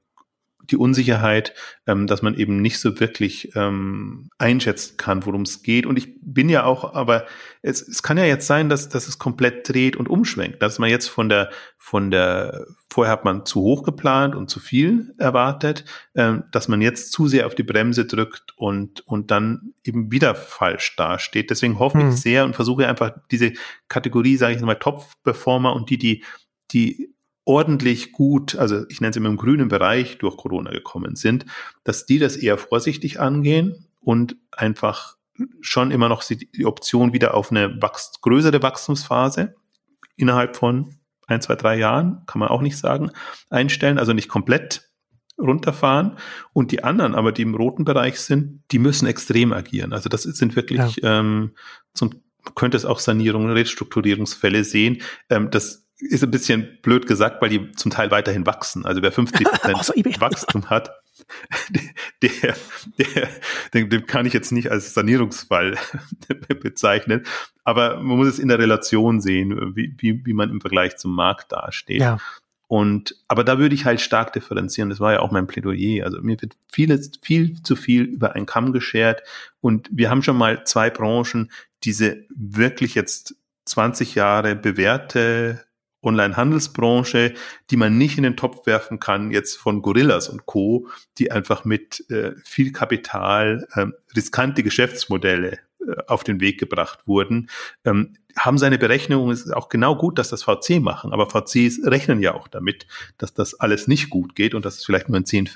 die 0.70 0.76
Unsicherheit, 0.76 1.54
ähm, 1.86 2.06
dass 2.06 2.22
man 2.22 2.34
eben 2.34 2.60
nicht 2.62 2.78
so 2.78 3.00
wirklich 3.00 3.54
ähm, 3.56 4.30
einschätzen 4.38 4.96
kann, 4.96 5.26
worum 5.26 5.42
es 5.42 5.62
geht. 5.62 5.86
Und 5.86 5.98
ich 5.98 6.14
bin 6.22 6.48
ja 6.48 6.64
auch, 6.64 6.94
aber 6.94 7.26
es, 7.62 7.86
es 7.86 8.02
kann 8.02 8.18
ja 8.18 8.24
jetzt 8.24 8.46
sein, 8.46 8.68
dass, 8.68 8.88
dass 8.88 9.08
es 9.08 9.18
komplett 9.18 9.68
dreht 9.68 9.96
und 9.96 10.08
umschwenkt, 10.08 10.62
dass 10.62 10.78
man 10.78 10.90
jetzt 10.90 11.08
von 11.08 11.28
der, 11.28 11.50
von 11.76 12.10
der, 12.10 12.66
vorher 12.88 13.12
hat 13.12 13.24
man 13.24 13.44
zu 13.44 13.60
hoch 13.60 13.82
geplant 13.82 14.34
und 14.34 14.48
zu 14.48 14.60
viel 14.60 15.14
erwartet, 15.18 15.84
ähm, 16.14 16.44
dass 16.52 16.68
man 16.68 16.80
jetzt 16.80 17.12
zu 17.12 17.28
sehr 17.28 17.46
auf 17.46 17.54
die 17.54 17.62
Bremse 17.62 18.06
drückt 18.06 18.52
und, 18.56 19.06
und 19.06 19.30
dann 19.30 19.74
eben 19.84 20.12
wieder 20.12 20.34
falsch 20.34 20.96
dasteht. 20.96 21.50
Deswegen 21.50 21.78
hoffe 21.78 22.00
hm. 22.00 22.10
ich 22.10 22.16
sehr 22.16 22.44
und 22.44 22.54
versuche 22.54 22.86
einfach 22.86 23.12
diese 23.30 23.52
Kategorie, 23.88 24.36
sage 24.36 24.54
ich 24.54 24.62
mal, 24.62 24.74
Top-Performer 24.74 25.74
und 25.74 25.90
die, 25.90 25.98
die, 25.98 26.24
die 26.70 27.14
ordentlich 27.50 28.12
gut, 28.12 28.54
also 28.54 28.84
ich 28.88 29.00
nenne 29.00 29.10
es 29.10 29.16
immer 29.16 29.28
im 29.28 29.36
grünen 29.36 29.66
Bereich 29.66 30.18
durch 30.18 30.36
Corona 30.36 30.70
gekommen 30.70 31.16
sind, 31.16 31.46
dass 31.82 32.06
die 32.06 32.20
das 32.20 32.36
eher 32.36 32.56
vorsichtig 32.58 33.18
angehen 33.18 33.86
und 33.98 34.36
einfach 34.52 35.16
schon 35.60 35.90
immer 35.90 36.08
noch 36.08 36.22
die 36.22 36.64
Option 36.64 37.12
wieder 37.12 37.34
auf 37.34 37.50
eine 37.50 37.82
wachs 37.82 38.20
größere 38.20 38.62
Wachstumsphase 38.62 39.56
innerhalb 40.16 40.54
von 40.54 40.94
ein, 41.26 41.40
zwei, 41.40 41.56
drei 41.56 41.76
Jahren, 41.76 42.22
kann 42.26 42.38
man 42.38 42.50
auch 42.50 42.60
nicht 42.60 42.78
sagen, 42.78 43.10
einstellen, 43.48 43.98
also 43.98 44.12
nicht 44.12 44.28
komplett 44.28 44.88
runterfahren. 45.36 46.18
Und 46.52 46.70
die 46.70 46.84
anderen, 46.84 47.16
aber 47.16 47.32
die 47.32 47.42
im 47.42 47.56
roten 47.56 47.84
Bereich 47.84 48.20
sind, 48.20 48.62
die 48.70 48.78
müssen 48.78 49.08
extrem 49.08 49.52
agieren. 49.52 49.92
Also 49.92 50.08
das 50.08 50.22
sind 50.22 50.54
wirklich, 50.54 50.96
ja. 50.96 51.18
ähm, 51.18 51.56
zum, 51.94 52.22
könnte 52.54 52.76
es 52.76 52.84
auch 52.84 53.00
Sanierungen, 53.00 53.50
Restrukturierungsfälle 53.50 54.62
sehen. 54.62 55.02
Ähm, 55.30 55.50
das 55.50 55.89
ist 56.00 56.22
ein 56.24 56.30
bisschen 56.30 56.78
blöd 56.82 57.06
gesagt, 57.06 57.42
weil 57.42 57.50
die 57.50 57.72
zum 57.72 57.90
Teil 57.90 58.10
weiterhin 58.10 58.46
wachsen. 58.46 58.86
Also 58.86 59.02
wer 59.02 59.12
50 59.12 59.44
Prozent 59.50 59.84
so, 59.84 59.92
Wachstum 60.20 60.70
hat, 60.70 60.90
der, 62.22 62.56
der, 62.98 63.28
den, 63.74 63.90
den 63.90 64.06
kann 64.06 64.26
ich 64.26 64.32
jetzt 64.32 64.52
nicht 64.52 64.70
als 64.70 64.94
Sanierungsfall 64.94 65.76
bezeichnen. 66.62 67.24
Aber 67.64 67.96
man 67.96 68.16
muss 68.16 68.28
es 68.28 68.38
in 68.38 68.48
der 68.48 68.58
Relation 68.58 69.20
sehen, 69.20 69.76
wie, 69.76 69.94
wie, 69.98 70.24
wie 70.24 70.32
man 70.32 70.50
im 70.50 70.60
Vergleich 70.60 70.96
zum 70.96 71.14
Markt 71.14 71.52
dasteht. 71.52 72.00
Ja. 72.00 72.18
Und, 72.66 73.16
aber 73.26 73.42
da 73.42 73.58
würde 73.58 73.74
ich 73.74 73.84
halt 73.84 74.00
stark 74.00 74.32
differenzieren. 74.32 74.90
Das 74.90 75.00
war 75.00 75.12
ja 75.12 75.20
auch 75.20 75.32
mein 75.32 75.48
Plädoyer. 75.48 76.04
Also 76.04 76.20
mir 76.22 76.40
wird 76.40 76.56
vieles, 76.70 77.10
viel 77.20 77.60
zu 77.62 77.74
viel 77.74 78.04
über 78.04 78.36
einen 78.36 78.46
Kamm 78.46 78.72
geschert. 78.72 79.22
Und 79.60 79.88
wir 79.90 80.08
haben 80.08 80.22
schon 80.22 80.36
mal 80.36 80.64
zwei 80.64 80.88
Branchen, 80.88 81.50
diese 81.82 82.24
wirklich 82.28 82.94
jetzt 82.94 83.34
20 83.64 84.14
Jahre 84.14 84.54
bewährte 84.54 85.64
Online-Handelsbranche, 86.02 87.34
die 87.70 87.76
man 87.76 87.98
nicht 87.98 88.16
in 88.16 88.24
den 88.24 88.36
Topf 88.36 88.66
werfen 88.66 89.00
kann, 89.00 89.30
jetzt 89.30 89.56
von 89.56 89.82
Gorillas 89.82 90.28
und 90.28 90.46
Co., 90.46 90.88
die 91.18 91.30
einfach 91.30 91.64
mit 91.64 92.08
äh, 92.10 92.32
viel 92.44 92.72
Kapital 92.72 93.66
äh, 93.74 93.86
riskante 94.16 94.62
Geschäftsmodelle 94.62 95.58
äh, 95.86 95.96
auf 96.06 96.24
den 96.24 96.40
Weg 96.40 96.58
gebracht 96.58 97.06
wurden, 97.06 97.50
ähm, 97.84 98.14
haben 98.38 98.58
seine 98.58 98.78
Berechnungen, 98.78 99.32
ist 99.32 99.52
auch 99.52 99.68
genau 99.68 99.96
gut, 99.96 100.18
dass 100.18 100.28
das 100.28 100.44
VC 100.44 100.80
machen, 100.80 101.12
aber 101.12 101.28
VCs 101.28 101.80
rechnen 101.84 102.20
ja 102.20 102.34
auch 102.34 102.48
damit, 102.48 102.86
dass 103.18 103.34
das 103.34 103.58
alles 103.58 103.88
nicht 103.88 104.08
gut 104.08 104.34
geht 104.34 104.54
und 104.54 104.64
dass 104.64 104.78
es 104.78 104.84
vielleicht 104.84 105.08
nur 105.08 105.18
in 105.18 105.26
zehn, 105.26 105.46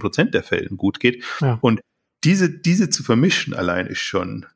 Prozent 0.00 0.34
der 0.34 0.42
Fällen 0.42 0.76
gut 0.76 1.00
geht. 1.00 1.22
Ja. 1.40 1.58
Und 1.60 1.80
diese, 2.24 2.50
diese 2.50 2.90
zu 2.90 3.02
vermischen 3.02 3.54
allein 3.54 3.86
ist 3.86 4.00
schon 4.00 4.46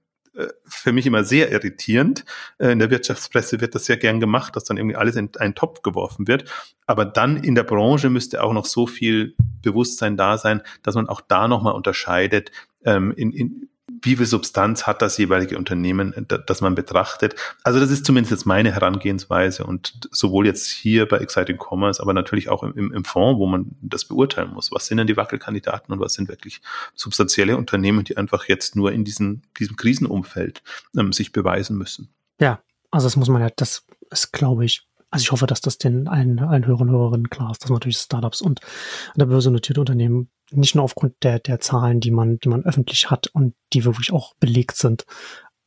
für 0.64 0.92
mich 0.92 1.06
immer 1.06 1.24
sehr 1.24 1.50
irritierend. 1.50 2.24
Äh, 2.58 2.72
in 2.72 2.78
der 2.78 2.90
Wirtschaftspresse 2.90 3.60
wird 3.60 3.74
das 3.74 3.86
sehr 3.86 3.96
gern 3.96 4.20
gemacht, 4.20 4.56
dass 4.56 4.64
dann 4.64 4.76
irgendwie 4.76 4.96
alles 4.96 5.16
in 5.16 5.30
einen 5.38 5.54
Topf 5.54 5.82
geworfen 5.82 6.28
wird. 6.28 6.44
Aber 6.86 7.04
dann 7.04 7.36
in 7.36 7.54
der 7.54 7.64
Branche 7.64 8.10
müsste 8.10 8.42
auch 8.42 8.52
noch 8.52 8.66
so 8.66 8.86
viel 8.86 9.34
Bewusstsein 9.62 10.16
da 10.16 10.38
sein, 10.38 10.62
dass 10.82 10.94
man 10.94 11.08
auch 11.08 11.20
da 11.20 11.48
nochmal 11.48 11.74
unterscheidet, 11.74 12.52
ähm, 12.84 13.12
in, 13.16 13.32
in, 13.32 13.68
wie 14.02 14.16
viel 14.16 14.26
Substanz 14.26 14.86
hat 14.86 15.02
das 15.02 15.16
jeweilige 15.18 15.58
Unternehmen, 15.58 16.12
äh, 16.12 16.38
das 16.46 16.60
man 16.60 16.74
betrachtet. 16.74 17.34
Also 17.62 17.80
das 17.80 17.90
ist 17.90 18.04
zumindest 18.04 18.30
jetzt 18.30 18.46
meine 18.46 18.72
Herangehensweise 18.72 19.64
und 19.64 20.08
sowohl 20.10 20.46
jetzt 20.46 20.68
hier 20.68 21.08
bei 21.08 21.18
Exciting 21.18 21.58
Commerce, 21.58 22.00
aber 22.00 22.12
natürlich 22.12 22.48
auch 22.48 22.62
im, 22.62 22.92
im 22.92 23.04
Fonds, 23.04 23.38
wo 23.38 23.46
man 23.46 23.76
das 23.80 24.04
beurteilen 24.04 24.52
muss. 24.52 24.70
Was 24.72 24.86
sind 24.86 24.98
denn 24.98 25.06
die 25.06 25.16
Wackelkandidaten 25.16 25.92
und 25.92 26.00
was 26.00 26.14
sind 26.14 26.28
wirklich 26.28 26.60
substanzielle 26.94 27.56
Unternehmen, 27.56 28.04
die 28.04 28.16
einfach 28.16 28.44
jetzt 28.48 28.76
nur 28.76 28.92
in 28.92 29.04
diesem, 29.04 29.42
diesem 29.58 29.76
Krisenumfeld 29.76 30.62
ähm, 30.96 31.12
sich 31.12 31.32
beweisen 31.32 31.76
müssen? 31.76 32.08
Ja, 32.40 32.60
also 32.90 33.06
das 33.06 33.16
muss 33.16 33.28
man 33.28 33.42
ja, 33.42 33.50
das 33.56 33.84
ist, 34.10 34.32
glaube 34.32 34.64
ich, 34.64 34.86
also 35.10 35.22
ich 35.22 35.32
hoffe, 35.32 35.46
dass 35.46 35.60
das 35.62 35.78
den 35.78 36.06
allen, 36.06 36.38
allen 36.38 36.66
Hörern 36.66 36.88
und 36.88 36.94
Hörerinnen 36.94 37.30
klar 37.30 37.50
ist, 37.50 37.62
dass 37.62 37.70
natürlich 37.70 37.96
Startups 37.96 38.42
und 38.42 38.60
an 38.60 39.18
der 39.18 39.26
Börse 39.26 39.50
notierte 39.50 39.80
Unternehmen 39.80 40.28
nicht 40.50 40.74
nur 40.74 40.84
aufgrund 40.84 41.14
der, 41.22 41.38
der 41.38 41.60
Zahlen, 41.60 42.00
die 42.00 42.10
man, 42.10 42.38
die 42.38 42.48
man 42.48 42.64
öffentlich 42.64 43.10
hat 43.10 43.28
und 43.28 43.54
die 43.72 43.84
wirklich 43.84 44.12
auch 44.12 44.34
belegt 44.40 44.76
sind, 44.76 45.04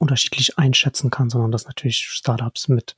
unterschiedlich 0.02 0.58
einschätzen 0.58 1.12
kann, 1.12 1.30
sondern 1.30 1.52
dass 1.52 1.68
natürlich 1.68 2.00
Startups 2.00 2.68
mit 2.68 2.96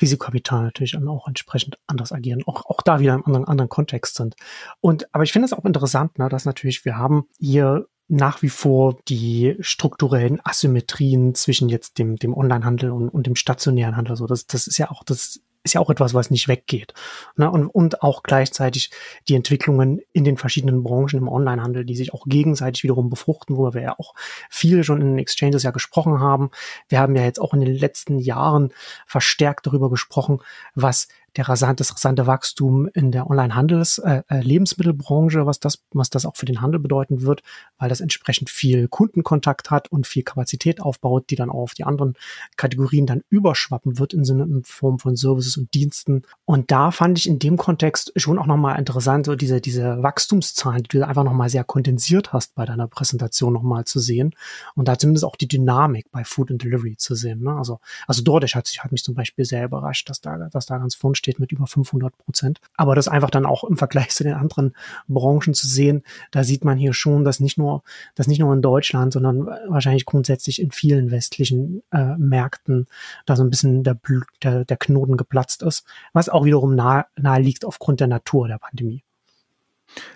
Risikokapital 0.00 0.62
natürlich 0.62 0.92
dann 0.92 1.08
auch 1.08 1.26
entsprechend 1.26 1.78
anders 1.88 2.12
agieren, 2.12 2.44
auch, 2.46 2.66
auch 2.66 2.80
da 2.80 3.00
wieder 3.00 3.14
im 3.14 3.26
anderen, 3.26 3.44
anderen 3.46 3.68
Kontext 3.68 4.14
sind. 4.14 4.36
Und, 4.80 5.12
aber 5.12 5.24
ich 5.24 5.32
finde 5.32 5.46
es 5.46 5.52
auch 5.52 5.64
interessant, 5.64 6.18
ne, 6.18 6.28
dass 6.28 6.44
natürlich 6.44 6.84
wir 6.84 6.96
haben 6.96 7.26
hier 7.38 7.88
nach 8.06 8.42
wie 8.42 8.50
vor 8.50 8.98
die 9.08 9.56
strukturellen 9.60 10.38
Asymmetrien 10.44 11.34
zwischen 11.34 11.68
jetzt 11.68 11.98
dem, 11.98 12.16
dem 12.16 12.34
Onlinehandel 12.34 12.90
und, 12.90 13.08
und 13.08 13.26
dem 13.26 13.34
stationären 13.34 13.96
Handel. 13.96 14.14
So, 14.14 14.26
das, 14.26 14.46
das 14.46 14.66
ist 14.66 14.78
ja 14.78 14.90
auch 14.90 15.02
das 15.02 15.40
ist 15.64 15.74
ja 15.74 15.80
auch 15.80 15.90
etwas, 15.90 16.14
was 16.14 16.30
nicht 16.30 16.46
weggeht. 16.46 16.92
Ne? 17.36 17.50
Und, 17.50 17.66
und 17.66 18.02
auch 18.02 18.22
gleichzeitig 18.22 18.90
die 19.28 19.34
Entwicklungen 19.34 20.00
in 20.12 20.24
den 20.24 20.36
verschiedenen 20.36 20.84
Branchen 20.84 21.18
im 21.18 21.28
Onlinehandel, 21.28 21.84
die 21.84 21.96
sich 21.96 22.12
auch 22.12 22.26
gegenseitig 22.26 22.84
wiederum 22.84 23.08
befruchten, 23.08 23.56
wo 23.56 23.72
wir 23.72 23.80
ja 23.80 23.98
auch 23.98 24.14
viel 24.50 24.84
schon 24.84 25.00
in 25.00 25.08
den 25.08 25.18
Exchanges 25.18 25.62
ja 25.62 25.70
gesprochen 25.70 26.20
haben. 26.20 26.50
Wir 26.88 27.00
haben 27.00 27.16
ja 27.16 27.24
jetzt 27.24 27.40
auch 27.40 27.54
in 27.54 27.60
den 27.60 27.74
letzten 27.74 28.18
Jahren 28.18 28.72
verstärkt 29.06 29.66
darüber 29.66 29.88
gesprochen, 29.88 30.40
was 30.74 31.08
der 31.36 31.48
rasant, 31.48 31.80
das 31.80 31.92
rasante 31.92 32.26
Wachstum 32.26 32.88
in 32.94 33.10
der 33.10 33.28
Onlinehandels 33.28 33.98
äh, 33.98 34.22
äh, 34.28 34.40
Lebensmittelbranche, 34.40 35.46
was 35.46 35.60
das, 35.60 35.82
was 35.92 36.10
das 36.10 36.26
auch 36.26 36.36
für 36.36 36.46
den 36.46 36.60
Handel 36.60 36.80
bedeuten 36.80 37.22
wird, 37.22 37.42
weil 37.78 37.88
das 37.88 38.00
entsprechend 38.00 38.50
viel 38.50 38.88
Kundenkontakt 38.88 39.70
hat 39.70 39.90
und 39.90 40.06
viel 40.06 40.22
Kapazität 40.22 40.80
aufbaut, 40.80 41.30
die 41.30 41.36
dann 41.36 41.50
auch 41.50 41.64
auf 41.64 41.74
die 41.74 41.84
anderen 41.84 42.14
Kategorien 42.56 43.06
dann 43.06 43.22
überschwappen 43.28 43.98
wird 43.98 44.14
in 44.14 44.24
Sinne 44.24 44.44
in 44.44 44.64
Form 44.64 44.98
von 44.98 45.16
Services 45.16 45.56
und 45.56 45.74
Diensten. 45.74 46.22
Und 46.44 46.70
da 46.70 46.90
fand 46.90 47.18
ich 47.18 47.28
in 47.28 47.38
dem 47.38 47.56
Kontext 47.56 48.12
schon 48.16 48.38
auch 48.38 48.46
nochmal 48.46 48.78
interessant, 48.78 49.26
so 49.26 49.34
diese, 49.34 49.60
diese 49.60 50.02
Wachstumszahlen, 50.02 50.84
die 50.84 50.98
du 50.98 51.06
einfach 51.06 51.24
nochmal 51.24 51.48
sehr 51.48 51.64
kondensiert 51.64 52.32
hast 52.32 52.54
bei 52.54 52.64
deiner 52.64 52.86
Präsentation 52.86 53.52
nochmal 53.52 53.84
zu 53.84 53.98
sehen. 53.98 54.34
Und 54.74 54.88
da 54.88 54.98
zumindest 54.98 55.24
auch 55.24 55.36
die 55.36 55.48
Dynamik 55.48 56.10
bei 56.10 56.24
Food 56.24 56.50
and 56.50 56.62
Delivery 56.62 56.96
zu 56.96 57.14
sehen. 57.14 57.42
Ne? 57.42 57.56
Also, 57.56 57.80
also 58.06 58.22
DoorDash 58.22 58.54
hat, 58.54 58.68
hat 58.78 58.92
mich 58.92 59.02
zum 59.02 59.14
Beispiel 59.14 59.44
sehr 59.44 59.64
überrascht, 59.64 60.08
dass 60.08 60.20
da, 60.20 60.48
dass 60.50 60.66
da 60.66 60.78
ganz 60.78 60.94
vorn 60.94 61.14
steht 61.24 61.40
mit 61.40 61.52
über 61.52 61.66
500 61.66 62.16
Prozent. 62.18 62.60
Aber 62.76 62.94
das 62.94 63.08
einfach 63.08 63.30
dann 63.30 63.46
auch 63.46 63.64
im 63.64 63.76
Vergleich 63.76 64.10
zu 64.10 64.24
den 64.24 64.34
anderen 64.34 64.74
Branchen 65.08 65.54
zu 65.54 65.66
sehen, 65.66 66.02
da 66.30 66.44
sieht 66.44 66.64
man 66.64 66.76
hier 66.78 66.92
schon, 66.92 67.24
dass 67.24 67.40
nicht 67.40 67.58
nur, 67.58 67.82
dass 68.14 68.26
nicht 68.26 68.40
nur 68.40 68.52
in 68.52 68.62
Deutschland, 68.62 69.12
sondern 69.12 69.46
wahrscheinlich 69.68 70.04
grundsätzlich 70.04 70.60
in 70.60 70.70
vielen 70.70 71.10
westlichen 71.10 71.82
äh, 71.90 72.16
Märkten 72.16 72.86
da 73.26 73.36
so 73.36 73.42
ein 73.42 73.50
bisschen 73.50 73.82
der, 73.82 73.98
der, 74.42 74.64
der 74.64 74.76
Knoten 74.76 75.16
geplatzt 75.16 75.62
ist, 75.62 75.84
was 76.12 76.28
auch 76.28 76.44
wiederum 76.44 76.74
nahe, 76.74 77.06
nahe 77.16 77.40
liegt 77.40 77.64
aufgrund 77.64 78.00
der 78.00 78.08
Natur 78.08 78.48
der 78.48 78.58
Pandemie. 78.58 79.02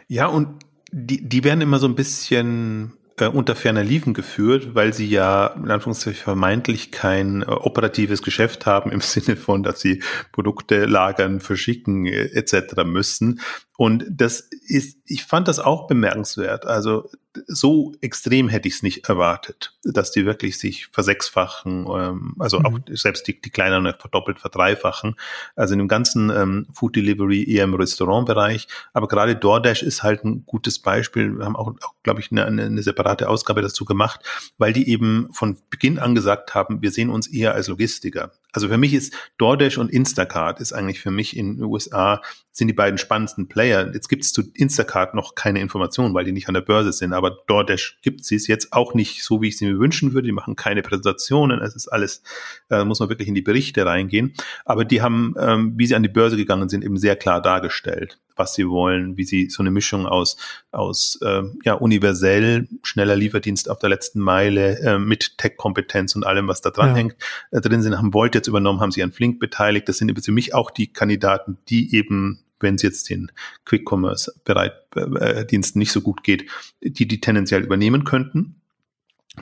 Ja, 0.08 0.26
und 0.26 0.48
die, 0.90 1.26
die 1.26 1.44
werden 1.44 1.60
immer 1.60 1.78
so 1.78 1.86
ein 1.86 1.94
bisschen 1.94 2.92
äh, 3.20 3.26
unter 3.26 3.54
ferner 3.54 3.84
Liefen 3.84 4.14
geführt, 4.14 4.74
weil 4.74 4.92
sie 4.92 5.08
ja 5.08 5.46
in 5.48 5.70
Anführungszeichen 5.70 6.22
vermeintlich 6.22 6.90
kein 6.90 7.42
äh, 7.42 7.46
operatives 7.46 8.22
Geschäft 8.22 8.66
haben 8.66 8.90
im 8.90 9.00
Sinne 9.02 9.36
von, 9.36 9.62
dass 9.62 9.80
sie 9.80 10.02
Produkte 10.32 10.86
lagern, 10.86 11.40
verschicken 11.40 12.06
äh, 12.06 12.26
etc. 12.34 12.84
müssen. 12.84 13.40
Und 13.80 14.06
das 14.10 14.40
ist, 14.40 14.98
ich 15.06 15.24
fand 15.24 15.46
das 15.46 15.60
auch 15.60 15.86
bemerkenswert. 15.86 16.66
Also 16.66 17.08
so 17.46 17.94
extrem 18.00 18.48
hätte 18.48 18.66
ich 18.66 18.74
es 18.74 18.82
nicht 18.82 19.08
erwartet, 19.08 19.78
dass 19.84 20.10
die 20.10 20.26
wirklich 20.26 20.58
sich 20.58 20.88
versechsfachen, 20.88 21.86
ähm, 21.88 22.34
also 22.40 22.58
mhm. 22.58 22.66
auch 22.66 22.78
selbst 22.90 23.28
die, 23.28 23.40
die 23.40 23.50
kleineren 23.50 23.94
verdoppelt, 23.96 24.40
verdreifachen. 24.40 25.14
Also 25.54 25.74
in 25.74 25.78
dem 25.78 25.86
ganzen 25.86 26.28
ähm, 26.30 26.66
Food 26.72 26.96
Delivery 26.96 27.48
eher 27.48 27.62
im 27.62 27.74
Restaurantbereich. 27.74 28.66
Aber 28.94 29.06
gerade 29.06 29.36
DoorDash 29.36 29.84
ist 29.84 30.02
halt 30.02 30.24
ein 30.24 30.44
gutes 30.44 30.80
Beispiel. 30.80 31.38
Wir 31.38 31.44
haben 31.44 31.54
auch, 31.54 31.68
auch 31.68 31.94
glaube 32.02 32.18
ich, 32.18 32.32
eine, 32.32 32.46
eine 32.46 32.82
separate 32.82 33.28
Ausgabe 33.28 33.62
dazu 33.62 33.84
gemacht, 33.84 34.20
weil 34.58 34.72
die 34.72 34.88
eben 34.90 35.28
von 35.30 35.56
Beginn 35.70 36.00
an 36.00 36.16
gesagt 36.16 36.52
haben, 36.52 36.82
wir 36.82 36.90
sehen 36.90 37.10
uns 37.10 37.28
eher 37.28 37.54
als 37.54 37.68
Logistiker. 37.68 38.32
Also 38.52 38.68
für 38.68 38.78
mich 38.78 38.94
ist 38.94 39.14
DoorDash 39.36 39.76
und 39.78 39.90
Instacart 39.90 40.60
ist 40.60 40.72
eigentlich 40.72 41.00
für 41.00 41.10
mich 41.10 41.36
in 41.36 41.56
den 41.56 41.64
USA 41.64 42.22
sind 42.50 42.68
die 42.68 42.74
beiden 42.74 42.98
spannendsten 42.98 43.46
Player. 43.46 43.92
Jetzt 43.92 44.08
gibt 44.08 44.24
es 44.24 44.32
zu 44.32 44.42
Instacart 44.54 45.14
noch 45.14 45.34
keine 45.34 45.60
Informationen, 45.60 46.14
weil 46.14 46.24
die 46.24 46.32
nicht 46.32 46.48
an 46.48 46.54
der 46.54 46.62
Börse 46.62 46.92
sind, 46.92 47.12
aber 47.12 47.30
DoorDash 47.46 47.98
gibt 48.02 48.24
sie 48.24 48.36
es 48.36 48.46
jetzt 48.46 48.72
auch 48.72 48.94
nicht 48.94 49.22
so, 49.22 49.42
wie 49.42 49.48
ich 49.48 49.58
sie 49.58 49.66
mir 49.66 49.78
wünschen 49.78 50.12
würde. 50.12 50.26
Die 50.26 50.32
machen 50.32 50.56
keine 50.56 50.82
Präsentationen, 50.82 51.60
es 51.60 51.76
ist 51.76 51.88
alles, 51.88 52.22
äh, 52.70 52.84
muss 52.84 53.00
man 53.00 53.10
wirklich 53.10 53.28
in 53.28 53.34
die 53.34 53.42
Berichte 53.42 53.84
reingehen. 53.84 54.34
Aber 54.64 54.84
die 54.84 55.02
haben, 55.02 55.34
ähm, 55.38 55.74
wie 55.76 55.86
sie 55.86 55.94
an 55.94 56.02
die 56.02 56.08
Börse 56.08 56.36
gegangen 56.36 56.68
sind, 56.68 56.84
eben 56.84 56.96
sehr 56.96 57.16
klar 57.16 57.42
dargestellt 57.42 58.18
was 58.38 58.54
sie 58.54 58.68
wollen, 58.68 59.16
wie 59.16 59.24
sie 59.24 59.48
so 59.50 59.62
eine 59.62 59.70
Mischung 59.70 60.06
aus, 60.06 60.36
aus 60.70 61.18
äh, 61.22 61.42
ja, 61.64 61.74
universell, 61.74 62.68
schneller 62.82 63.16
Lieferdienst 63.16 63.70
auf 63.70 63.78
der 63.78 63.90
letzten 63.90 64.20
Meile 64.20 64.78
äh, 64.80 64.98
mit 64.98 65.38
Tech-Kompetenz 65.38 66.16
und 66.16 66.24
allem, 66.24 66.48
was 66.48 66.60
da 66.60 66.70
dran 66.70 66.90
ja. 66.90 66.96
hängt, 66.96 67.16
äh, 67.50 67.60
drin 67.60 67.82
sind, 67.82 67.96
haben 67.96 68.14
Volt 68.14 68.34
jetzt 68.34 68.48
übernommen, 68.48 68.80
haben 68.80 68.92
sie 68.92 69.02
an 69.02 69.12
Flink 69.12 69.40
beteiligt. 69.40 69.88
Das 69.88 69.98
sind 69.98 70.24
für 70.24 70.32
mich 70.32 70.54
auch 70.54 70.70
die 70.70 70.92
Kandidaten, 70.92 71.58
die 71.68 71.94
eben 71.94 72.40
wenn 72.60 72.74
es 72.74 72.82
jetzt 72.82 73.08
den 73.08 73.30
Quick-Commerce-Dienst 73.66 75.76
äh, 75.76 75.78
nicht 75.78 75.92
so 75.92 76.00
gut 76.00 76.24
geht, 76.24 76.50
die 76.82 77.06
die 77.06 77.20
tendenziell 77.20 77.62
übernehmen 77.62 78.02
könnten. 78.04 78.57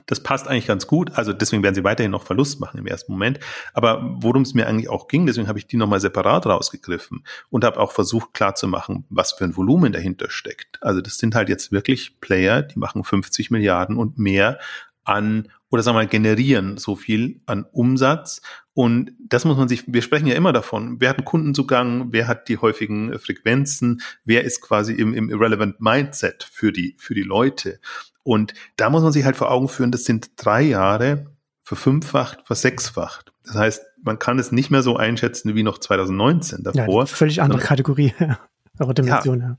Das 0.07 0.23
passt 0.23 0.49
eigentlich 0.49 0.67
ganz 0.67 0.87
gut. 0.87 1.13
Also 1.15 1.33
deswegen 1.33 1.63
werden 1.63 1.75
sie 1.75 1.85
weiterhin 1.85 2.11
noch 2.11 2.25
Verlust 2.25 2.61
machen 2.61 2.79
im 2.79 2.87
ersten 2.87 3.13
Moment. 3.13 3.41
Aber 3.73 4.17
worum 4.19 4.43
es 4.43 4.55
mir 4.55 4.67
eigentlich 4.67 4.89
auch 4.89 5.09
ging, 5.09 5.27
deswegen 5.27 5.49
habe 5.49 5.59
ich 5.59 5.67
die 5.67 5.77
nochmal 5.77 6.01
separat 6.01 6.47
rausgegriffen 6.47 7.25
und 7.51 7.65
habe 7.65 7.81
auch 7.81 7.93
versucht 7.93 8.35
klarzumachen, 8.35 9.05
was 9.09 9.33
für 9.33 9.45
ein 9.45 9.57
Volumen 9.57 9.93
dahinter 9.93 10.31
steckt. 10.31 10.83
Also 10.83 11.01
das 11.01 11.19
sind 11.19 11.35
halt 11.35 11.49
jetzt 11.49 11.73
wirklich 11.73 12.21
Player, 12.21 12.63
die 12.63 12.79
machen 12.79 13.05
50 13.05 13.51
Milliarden 13.51 13.97
und 13.97 14.19
mehr 14.19 14.59
an 15.05 15.49
oder 15.71 15.83
sagen 15.83 15.97
wir 15.97 16.03
mal 16.03 16.09
generieren 16.09 16.79
so 16.79 16.97
viel 16.97 17.41
an 17.47 17.65
Umsatz 17.73 18.41
und 18.77 19.13
das 19.19 19.47
muss 19.47 19.57
man 19.57 19.69
sich, 19.69 19.85
wir 19.87 20.03
sprechen 20.03 20.27
ja 20.27 20.35
immer 20.35 20.53
davon, 20.53 21.01
wer 21.01 21.09
hat 21.09 21.17
einen 21.17 21.25
Kundenzugang, 21.25 22.13
wer 22.13 22.29
hat 22.29 22.51
die 22.51 22.59
häufigen 22.59 23.19
Frequenzen, 23.19 24.03
wer 24.27 24.45
ist 24.45 24.61
quasi 24.61 24.93
im, 24.93 25.15
im 25.15 25.31
Irrelevant 25.31 25.81
Mindset 25.81 26.45
für 26.45 26.73
die, 26.73 26.95
für 26.99 27.15
die 27.15 27.23
Leute. 27.23 27.81
Und 28.27 28.55
da 28.75 28.91
muss 28.91 29.05
man 29.05 29.13
sich 29.13 29.25
halt 29.25 29.37
vor 29.37 29.53
Augen 29.53 29.69
führen, 29.69 29.93
das 29.93 30.05
sind 30.05 30.33
drei 30.35 30.63
Jahre 30.63 31.27
verfünffacht, 31.63 32.41
versechsfacht. 32.45 33.33
Das 33.45 33.55
heißt, 33.55 33.83
man 34.03 34.19
kann 34.19 34.41
es 34.41 34.51
nicht 34.51 34.69
mehr 34.69 34.83
so 34.83 34.97
einschätzen 34.97 35.55
wie 35.55 35.63
noch 35.63 35.79
2019 35.79 36.65
davor. 36.65 37.03
Ja, 37.03 37.07
völlig 37.07 37.41
andere 37.41 37.61
Kategorie, 37.61 38.13
aber 38.79 38.95
Dimension, 38.95 39.41
ja. 39.41 39.47
ja. 39.51 39.59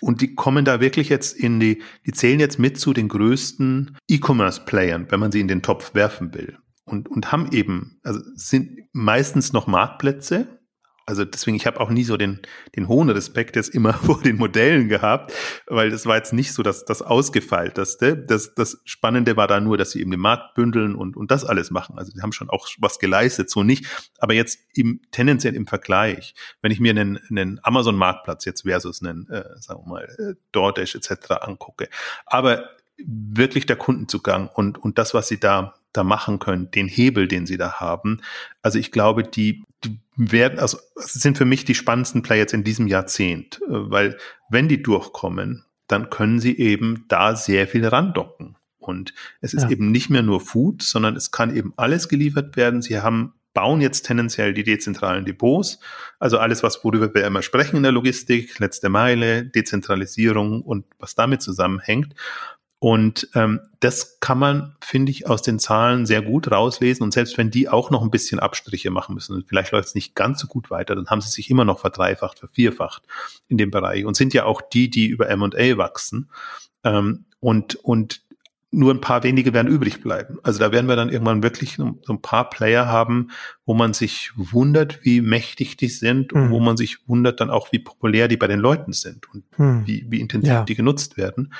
Und 0.00 0.22
die 0.22 0.34
kommen 0.34 0.64
da 0.64 0.80
wirklich 0.80 1.10
jetzt 1.10 1.36
in 1.36 1.60
die, 1.60 1.82
die 2.06 2.12
zählen 2.12 2.40
jetzt 2.40 2.58
mit 2.58 2.80
zu 2.80 2.94
den 2.94 3.08
größten 3.08 3.98
E-Commerce-Playern, 4.08 5.08
wenn 5.10 5.20
man 5.20 5.30
sie 5.30 5.40
in 5.40 5.48
den 5.48 5.60
Topf 5.60 5.94
werfen 5.94 6.32
will. 6.32 6.56
Und, 6.86 7.10
und 7.10 7.32
haben 7.32 7.52
eben, 7.52 7.98
also 8.02 8.20
sind 8.34 8.78
meistens 8.92 9.52
noch 9.52 9.66
Marktplätze, 9.66 10.55
also 11.06 11.24
deswegen, 11.24 11.56
ich 11.56 11.66
habe 11.66 11.80
auch 11.80 11.88
nie 11.88 12.02
so 12.02 12.16
den, 12.16 12.40
den 12.74 12.88
hohen 12.88 13.08
Respekt 13.08 13.54
jetzt 13.54 13.72
immer 13.72 13.92
vor 13.94 14.20
den 14.20 14.36
Modellen 14.36 14.88
gehabt, 14.88 15.32
weil 15.66 15.90
das 15.90 16.04
war 16.04 16.16
jetzt 16.16 16.32
nicht 16.32 16.52
so 16.52 16.64
das, 16.64 16.84
das 16.84 17.00
Ausgefeilteste. 17.00 18.16
Das, 18.16 18.54
das 18.54 18.80
Spannende 18.84 19.36
war 19.36 19.46
da 19.46 19.60
nur, 19.60 19.78
dass 19.78 19.92
sie 19.92 20.00
eben 20.00 20.10
den 20.10 20.20
Markt 20.20 20.54
bündeln 20.54 20.96
und, 20.96 21.16
und 21.16 21.30
das 21.30 21.44
alles 21.44 21.70
machen. 21.70 21.96
Also 21.96 22.12
die 22.12 22.20
haben 22.20 22.32
schon 22.32 22.50
auch 22.50 22.66
was 22.78 22.98
geleistet, 22.98 23.48
so 23.50 23.62
nicht. 23.62 23.86
Aber 24.18 24.34
jetzt 24.34 24.58
im, 24.74 25.00
tendenziell 25.12 25.54
im 25.54 25.68
Vergleich, 25.68 26.34
wenn 26.60 26.72
ich 26.72 26.80
mir 26.80 26.90
einen, 26.90 27.18
einen 27.30 27.60
Amazon-Marktplatz 27.62 28.44
jetzt 28.44 28.62
versus 28.62 29.00
einen, 29.00 29.28
äh, 29.30 29.44
sagen 29.60 29.82
wir 29.84 29.88
mal, 29.88 30.04
äh, 30.18 30.34
DoorDash 30.50 30.96
etc. 30.96 31.30
angucke, 31.40 31.88
aber 32.26 32.68
wirklich 32.98 33.66
der 33.66 33.76
Kundenzugang 33.76 34.48
und, 34.48 34.78
und 34.78 34.98
das, 34.98 35.14
was 35.14 35.28
sie 35.28 35.38
da 35.38 35.74
da 35.96 36.04
machen 36.04 36.38
können, 36.38 36.70
den 36.70 36.88
Hebel, 36.88 37.28
den 37.28 37.46
sie 37.46 37.56
da 37.56 37.74
haben. 37.80 38.20
Also 38.62 38.78
ich 38.78 38.92
glaube, 38.92 39.22
die, 39.22 39.64
die 39.84 40.00
werden, 40.16 40.58
also 40.58 40.78
sind 40.96 41.38
für 41.38 41.44
mich 41.44 41.64
die 41.64 41.74
spannendsten 41.74 42.22
Player 42.22 42.40
jetzt 42.40 42.54
in 42.54 42.64
diesem 42.64 42.86
Jahrzehnt, 42.86 43.60
äh, 43.62 43.68
weil 43.68 44.18
wenn 44.50 44.68
die 44.68 44.82
durchkommen, 44.82 45.64
dann 45.86 46.10
können 46.10 46.40
sie 46.40 46.56
eben 46.58 47.04
da 47.08 47.36
sehr 47.36 47.68
viel 47.68 47.86
randocken. 47.86 48.56
Und 48.78 49.14
es 49.40 49.54
ist 49.54 49.64
ja. 49.64 49.70
eben 49.70 49.90
nicht 49.90 50.10
mehr 50.10 50.22
nur 50.22 50.40
Food, 50.40 50.82
sondern 50.82 51.16
es 51.16 51.32
kann 51.32 51.56
eben 51.56 51.72
alles 51.76 52.08
geliefert 52.08 52.56
werden. 52.56 52.82
Sie 52.82 53.00
haben 53.00 53.34
bauen 53.56 53.80
jetzt 53.80 54.02
tendenziell 54.02 54.52
die 54.52 54.64
dezentralen 54.64 55.24
Depots, 55.24 55.80
also 56.18 56.38
alles, 56.38 56.62
was 56.62 56.84
worüber 56.84 57.12
wir 57.14 57.26
immer 57.26 57.40
sprechen 57.40 57.78
in 57.78 57.84
der 57.84 57.92
Logistik, 57.92 58.58
letzte 58.58 58.90
Meile, 58.90 59.46
Dezentralisierung 59.46 60.60
und 60.60 60.84
was 60.98 61.14
damit 61.14 61.40
zusammenhängt. 61.40 62.14
Und 62.78 63.28
ähm, 63.34 63.60
das 63.80 64.20
kann 64.20 64.38
man, 64.38 64.76
finde 64.80 65.10
ich, 65.10 65.26
aus 65.26 65.40
den 65.40 65.58
Zahlen 65.58 66.04
sehr 66.04 66.20
gut 66.20 66.50
rauslesen. 66.50 67.02
Und 67.02 67.12
selbst 67.12 67.38
wenn 67.38 67.50
die 67.50 67.68
auch 67.68 67.90
noch 67.90 68.02
ein 68.02 68.10
bisschen 68.10 68.38
Abstriche 68.38 68.90
machen 68.90 69.14
müssen, 69.14 69.34
und 69.34 69.48
vielleicht 69.48 69.72
läuft 69.72 69.88
es 69.88 69.94
nicht 69.94 70.14
ganz 70.14 70.40
so 70.40 70.46
gut 70.46 70.70
weiter, 70.70 70.94
dann 70.94 71.06
haben 71.06 71.22
sie 71.22 71.30
sich 71.30 71.50
immer 71.50 71.64
noch 71.64 71.78
verdreifacht, 71.78 72.38
vervierfacht 72.38 73.02
in 73.48 73.56
dem 73.56 73.70
Bereich 73.70 74.04
und 74.04 74.16
sind 74.16 74.34
ja 74.34 74.44
auch 74.44 74.60
die, 74.60 74.90
die 74.90 75.06
über 75.06 75.28
M&A 75.30 75.78
wachsen. 75.78 76.30
Ähm, 76.84 77.24
und, 77.40 77.76
und 77.76 78.26
nur 78.70 78.92
ein 78.92 79.00
paar 79.00 79.22
wenige 79.22 79.54
werden 79.54 79.68
übrig 79.68 80.02
bleiben. 80.02 80.38
Also 80.42 80.58
da 80.58 80.70
werden 80.70 80.86
wir 80.86 80.96
dann 80.96 81.08
irgendwann 81.08 81.42
wirklich 81.42 81.76
so 81.76 81.96
ein 82.08 82.20
paar 82.20 82.50
Player 82.50 82.86
haben, 82.86 83.30
wo 83.64 83.72
man 83.72 83.94
sich 83.94 84.32
wundert, 84.36 85.02
wie 85.02 85.22
mächtig 85.22 85.78
die 85.78 85.88
sind 85.88 86.32
und 86.34 86.50
wo 86.50 86.58
mhm. 86.58 86.66
man 86.66 86.76
sich 86.76 87.08
wundert 87.08 87.40
dann 87.40 87.48
auch, 87.48 87.72
wie 87.72 87.78
populär 87.78 88.28
die 88.28 88.36
bei 88.36 88.48
den 88.48 88.60
Leuten 88.60 88.92
sind 88.92 89.32
und 89.32 89.44
hm. 89.56 89.86
wie, 89.86 90.04
wie 90.08 90.20
intensiv 90.20 90.52
ja. 90.52 90.64
die 90.64 90.74
genutzt 90.74 91.16
werden. 91.16 91.54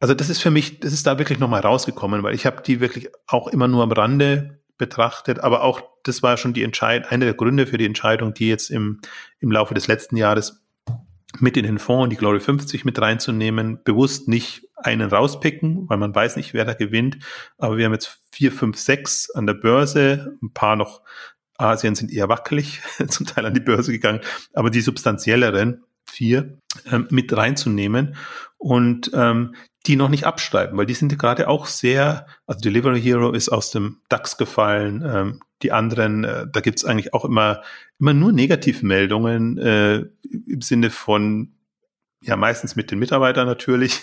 Also 0.00 0.14
das 0.14 0.30
ist 0.30 0.40
für 0.40 0.50
mich, 0.50 0.80
das 0.80 0.92
ist 0.92 1.06
da 1.06 1.18
wirklich 1.18 1.38
nochmal 1.38 1.60
rausgekommen, 1.60 2.22
weil 2.22 2.34
ich 2.34 2.46
habe 2.46 2.62
die 2.62 2.80
wirklich 2.80 3.10
auch 3.26 3.48
immer 3.48 3.68
nur 3.68 3.82
am 3.82 3.92
Rande 3.92 4.60
betrachtet, 4.78 5.40
aber 5.40 5.62
auch 5.62 5.82
das 6.02 6.22
war 6.22 6.38
schon 6.38 6.54
die 6.54 6.62
Entscheidung, 6.62 7.10
einer 7.10 7.26
der 7.26 7.34
Gründe 7.34 7.66
für 7.66 7.76
die 7.76 7.84
Entscheidung, 7.84 8.32
die 8.32 8.48
jetzt 8.48 8.70
im, 8.70 9.00
im 9.40 9.52
Laufe 9.52 9.74
des 9.74 9.86
letzten 9.86 10.16
Jahres 10.16 10.64
mit 11.38 11.56
in 11.58 11.64
den 11.64 11.78
Fonds 11.78 12.08
die 12.08 12.16
Glory 12.16 12.40
50 12.40 12.84
mit 12.84 13.00
reinzunehmen, 13.00 13.80
bewusst 13.84 14.26
nicht 14.26 14.66
einen 14.76 15.10
rauspicken, 15.10 15.88
weil 15.88 15.98
man 15.98 16.14
weiß 16.14 16.36
nicht, 16.36 16.54
wer 16.54 16.64
da 16.64 16.72
gewinnt. 16.72 17.18
Aber 17.58 17.76
wir 17.76 17.84
haben 17.84 17.92
jetzt 17.92 18.20
vier, 18.32 18.50
fünf, 18.50 18.78
sechs 18.78 19.30
an 19.30 19.46
der 19.46 19.54
Börse, 19.54 20.36
ein 20.42 20.52
paar 20.52 20.76
noch 20.76 21.02
Asien 21.58 21.94
sind 21.94 22.10
eher 22.10 22.30
wackelig, 22.30 22.80
zum 23.08 23.26
Teil 23.26 23.44
an 23.44 23.54
die 23.54 23.60
Börse 23.60 23.92
gegangen, 23.92 24.20
aber 24.54 24.70
die 24.70 24.80
substanzielleren 24.80 25.84
vier 26.06 26.58
ähm, 26.90 27.06
mit 27.10 27.36
reinzunehmen. 27.36 28.16
Und 28.56 29.10
ähm, 29.14 29.54
die 29.86 29.96
noch 29.96 30.08
nicht 30.08 30.24
abschreiben, 30.24 30.76
weil 30.76 30.86
die 30.86 30.94
sind 30.94 31.18
gerade 31.18 31.48
auch 31.48 31.66
sehr, 31.66 32.26
also 32.46 32.60
Delivery 32.60 33.00
Hero 33.00 33.32
ist 33.32 33.48
aus 33.48 33.70
dem 33.70 33.98
DAX 34.08 34.36
gefallen, 34.36 35.02
ähm, 35.06 35.40
die 35.62 35.72
anderen, 35.72 36.24
äh, 36.24 36.46
da 36.50 36.60
gibt's 36.60 36.84
eigentlich 36.84 37.14
auch 37.14 37.24
immer, 37.24 37.62
immer 37.98 38.14
nur 38.14 38.32
Negativmeldungen 38.32 39.58
äh, 39.58 40.04
im 40.46 40.60
Sinne 40.60 40.90
von, 40.90 41.54
ja, 42.22 42.36
meistens 42.36 42.76
mit 42.76 42.90
den 42.90 42.98
Mitarbeitern 42.98 43.46
natürlich, 43.46 44.02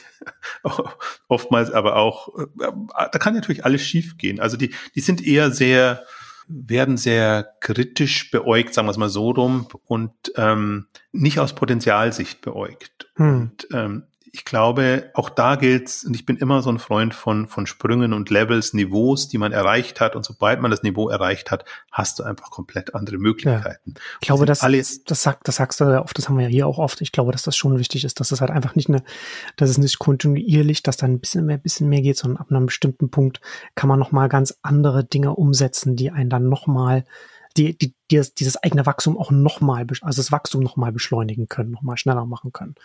oftmals 1.28 1.72
aber 1.72 1.96
auch, 1.98 2.36
äh, 2.38 2.72
da 3.12 3.20
kann 3.20 3.36
natürlich 3.36 3.66
alles 3.66 3.84
schiefgehen. 3.84 4.40
Also 4.40 4.58
die, 4.58 4.74
die 4.96 5.02
sind 5.02 5.26
eher 5.26 5.52
sehr, 5.52 6.04
werden 6.48 6.98
sehr 6.98 7.54
kritisch 7.60 8.32
beäugt, 8.32 8.74
sagen 8.74 8.88
wir 8.88 8.92
es 8.92 8.98
mal 8.98 9.10
so 9.10 9.30
rum, 9.30 9.68
und 9.86 10.14
ähm, 10.36 10.88
nicht 11.12 11.40
aus 11.40 11.54
Potenzialsicht 11.54 12.42
beäugt. 12.42 13.12
Hm. 13.16 13.42
Und 13.42 13.68
ähm, 13.74 14.04
ich 14.32 14.46
glaube, 14.46 15.10
auch 15.14 15.30
da 15.30 15.56
gilt's, 15.56 16.04
und 16.04 16.16
ich 16.16 16.26
bin 16.26 16.38
immer 16.38 16.62
so 16.62 16.70
ein 16.70 16.80
Freund 16.80 17.14
von, 17.14 17.48
von 17.48 17.66
Sprüngen 17.68 18.14
und 18.14 18.30
Levels, 18.30 18.74
Niveaus, 18.74 19.28
die 19.28 19.38
man 19.38 19.52
erreicht 19.52 20.00
hat. 20.00 20.16
Und 20.16 20.26
sobald 20.26 20.62
man 20.62 20.72
das 20.72 20.84
Niveau 20.84 21.10
erreicht 21.10 21.52
hat, 21.52 21.66
hast 21.92 22.20
du 22.20 22.24
einfach 22.24 22.50
komplett 22.50 22.96
andere 22.96 23.18
Möglichkeiten. 23.18 23.94
Ja. 23.96 24.02
Ich 24.22 24.28
glaube, 24.28 24.46
das, 24.46 24.62
alles 24.62 25.04
das, 25.04 25.24
sagt, 25.24 25.48
das 25.48 25.58
sagst 25.58 25.80
du 25.80 25.86
ja 25.86 26.02
oft, 26.02 26.18
das 26.18 26.28
haben 26.28 26.38
wir 26.38 26.46
ja 26.46 26.50
hier 26.50 26.68
auch 26.68 26.78
oft. 26.78 27.02
Ich 27.02 27.12
glaube, 27.12 27.32
dass 27.32 27.44
das 27.44 27.56
schon 27.56 27.80
wichtig 27.80 28.04
ist, 28.04 28.20
dass 28.20 28.32
es 28.32 28.42
halt 28.42 28.52
einfach 28.52 28.76
nicht 28.76 28.90
eine, 28.90 29.04
dass 29.56 29.70
es 29.70 29.78
nicht 29.78 30.00
kontinuierlich, 30.00 30.84
dass 30.84 30.98
da 30.98 31.08
ein 31.08 31.20
bisschen 31.20 31.46
mehr, 31.46 31.58
bisschen 31.58 31.90
mehr 31.90 32.02
geht, 32.02 32.18
sondern 32.18 32.42
ab 32.42 32.48
einem 32.50 32.68
bestimmten 32.68 33.10
Punkt 33.10 33.42
kann 33.76 33.88
man 33.88 34.00
nochmal 34.00 34.30
ganz 34.30 34.58
andere 34.62 35.04
Dinge 35.04 35.36
umsetzen, 35.36 35.96
die 35.96 36.12
einen 36.12 36.30
dann 36.30 36.50
nochmal 36.50 37.04
die, 37.58 37.78
die, 37.78 37.94
die 38.12 38.22
dieses 38.38 38.58
eigene 38.64 38.86
Wachstum 38.86 39.18
auch 39.18 39.32
nochmal, 39.32 39.86
also 40.02 40.22
das 40.22 40.32
Wachstum 40.32 40.62
nochmal 40.62 40.92
beschleunigen 40.92 41.48
können, 41.48 41.72
nochmal 41.72 41.98
schneller 41.98 42.26
machen 42.26 42.54
können. 42.54 42.76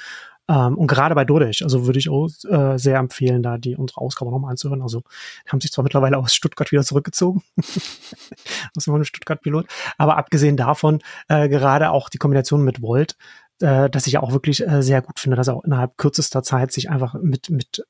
Ähm, 0.49 0.77
und 0.77 0.87
gerade 0.87 1.15
bei 1.15 1.25
Dodech, 1.25 1.63
also 1.63 1.87
würde 1.87 1.99
ich 1.99 2.09
auch 2.09 2.29
äh, 2.49 2.79
sehr 2.79 2.99
empfehlen, 2.99 3.43
da 3.43 3.59
die 3.59 3.77
unsere 3.77 4.01
Ausgabe 4.01 4.31
nochmal 4.31 4.53
anzuhören. 4.53 4.83
Also 4.83 5.03
haben 5.47 5.61
sich 5.61 5.73
zwar 5.73 5.85
mittlerweile 5.85 6.19
aus 6.19 6.35
Stuttgart 6.35 6.73
wieder 6.73 6.83
zurückgezogen, 6.83 7.43
aus 8.77 8.85
dem 8.85 9.05
Stuttgart-Pilot, 9.05 9.67
aber 9.99 10.17
abgesehen 10.17 10.57
davon 10.57 11.01
äh, 11.29 11.49
gerade 11.49 11.91
auch 11.91 12.09
die 12.09 12.19
Kombination 12.19 12.65
mit 12.65 12.83
Volt, 12.83 13.17
äh, 13.61 13.89
dass 13.91 14.07
ich 14.07 14.19
auch 14.19 14.33
wirklich 14.33 14.67
äh, 14.67 14.83
sehr 14.83 15.03
gut 15.03 15.21
finde, 15.21 15.37
dass 15.37 15.49
er 15.49 15.55
auch 15.57 15.65
innerhalb 15.65 15.97
kürzester 15.97 16.43
Zeit 16.43 16.73
sich 16.73 16.91
einfach 16.91 17.15
mit 17.15 17.51
mit 17.51 17.85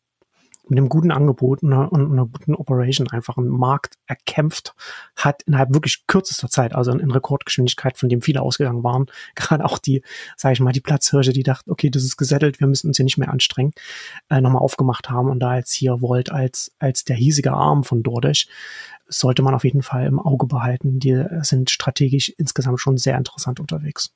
mit 0.68 0.78
einem 0.78 0.88
guten 0.88 1.10
Angebot 1.10 1.62
und 1.62 1.72
einer, 1.72 1.92
und 1.92 2.12
einer 2.12 2.26
guten 2.26 2.54
Operation 2.54 3.08
einfach 3.10 3.36
einen 3.36 3.48
Markt 3.48 3.96
erkämpft 4.06 4.74
hat 5.16 5.42
innerhalb 5.42 5.74
wirklich 5.74 6.06
kürzester 6.06 6.48
Zeit, 6.48 6.74
also 6.74 6.92
in, 6.92 7.00
in 7.00 7.10
Rekordgeschwindigkeit, 7.10 7.98
von 7.98 8.08
dem 8.08 8.22
viele 8.22 8.42
ausgegangen 8.42 8.84
waren. 8.84 9.06
Gerade 9.34 9.64
auch 9.64 9.78
die, 9.78 10.02
sage 10.36 10.54
ich 10.54 10.60
mal, 10.60 10.72
die 10.72 10.80
Platzhirsche, 10.80 11.32
die 11.32 11.42
dachten, 11.42 11.70
okay, 11.70 11.90
das 11.90 12.04
ist 12.04 12.16
gesettelt, 12.16 12.60
wir 12.60 12.66
müssen 12.66 12.88
uns 12.88 12.96
hier 12.96 13.04
nicht 13.04 13.18
mehr 13.18 13.30
anstrengen, 13.30 13.72
äh, 14.28 14.40
nochmal 14.40 14.62
aufgemacht 14.62 15.10
haben 15.10 15.30
und 15.30 15.40
da 15.40 15.56
jetzt 15.56 15.72
hier 15.72 16.00
Volt 16.00 16.30
als, 16.30 16.72
als 16.78 17.04
der 17.04 17.16
hiesige 17.16 17.52
Arm 17.52 17.84
von 17.84 18.02
DoorDash 18.02 18.46
sollte 19.06 19.42
man 19.42 19.54
auf 19.54 19.64
jeden 19.64 19.82
Fall 19.82 20.06
im 20.06 20.18
Auge 20.18 20.46
behalten. 20.46 20.98
Die 20.98 21.24
sind 21.42 21.70
strategisch 21.70 22.30
insgesamt 22.38 22.80
schon 22.80 22.96
sehr 22.96 23.18
interessant 23.18 23.60
unterwegs. 23.60 24.14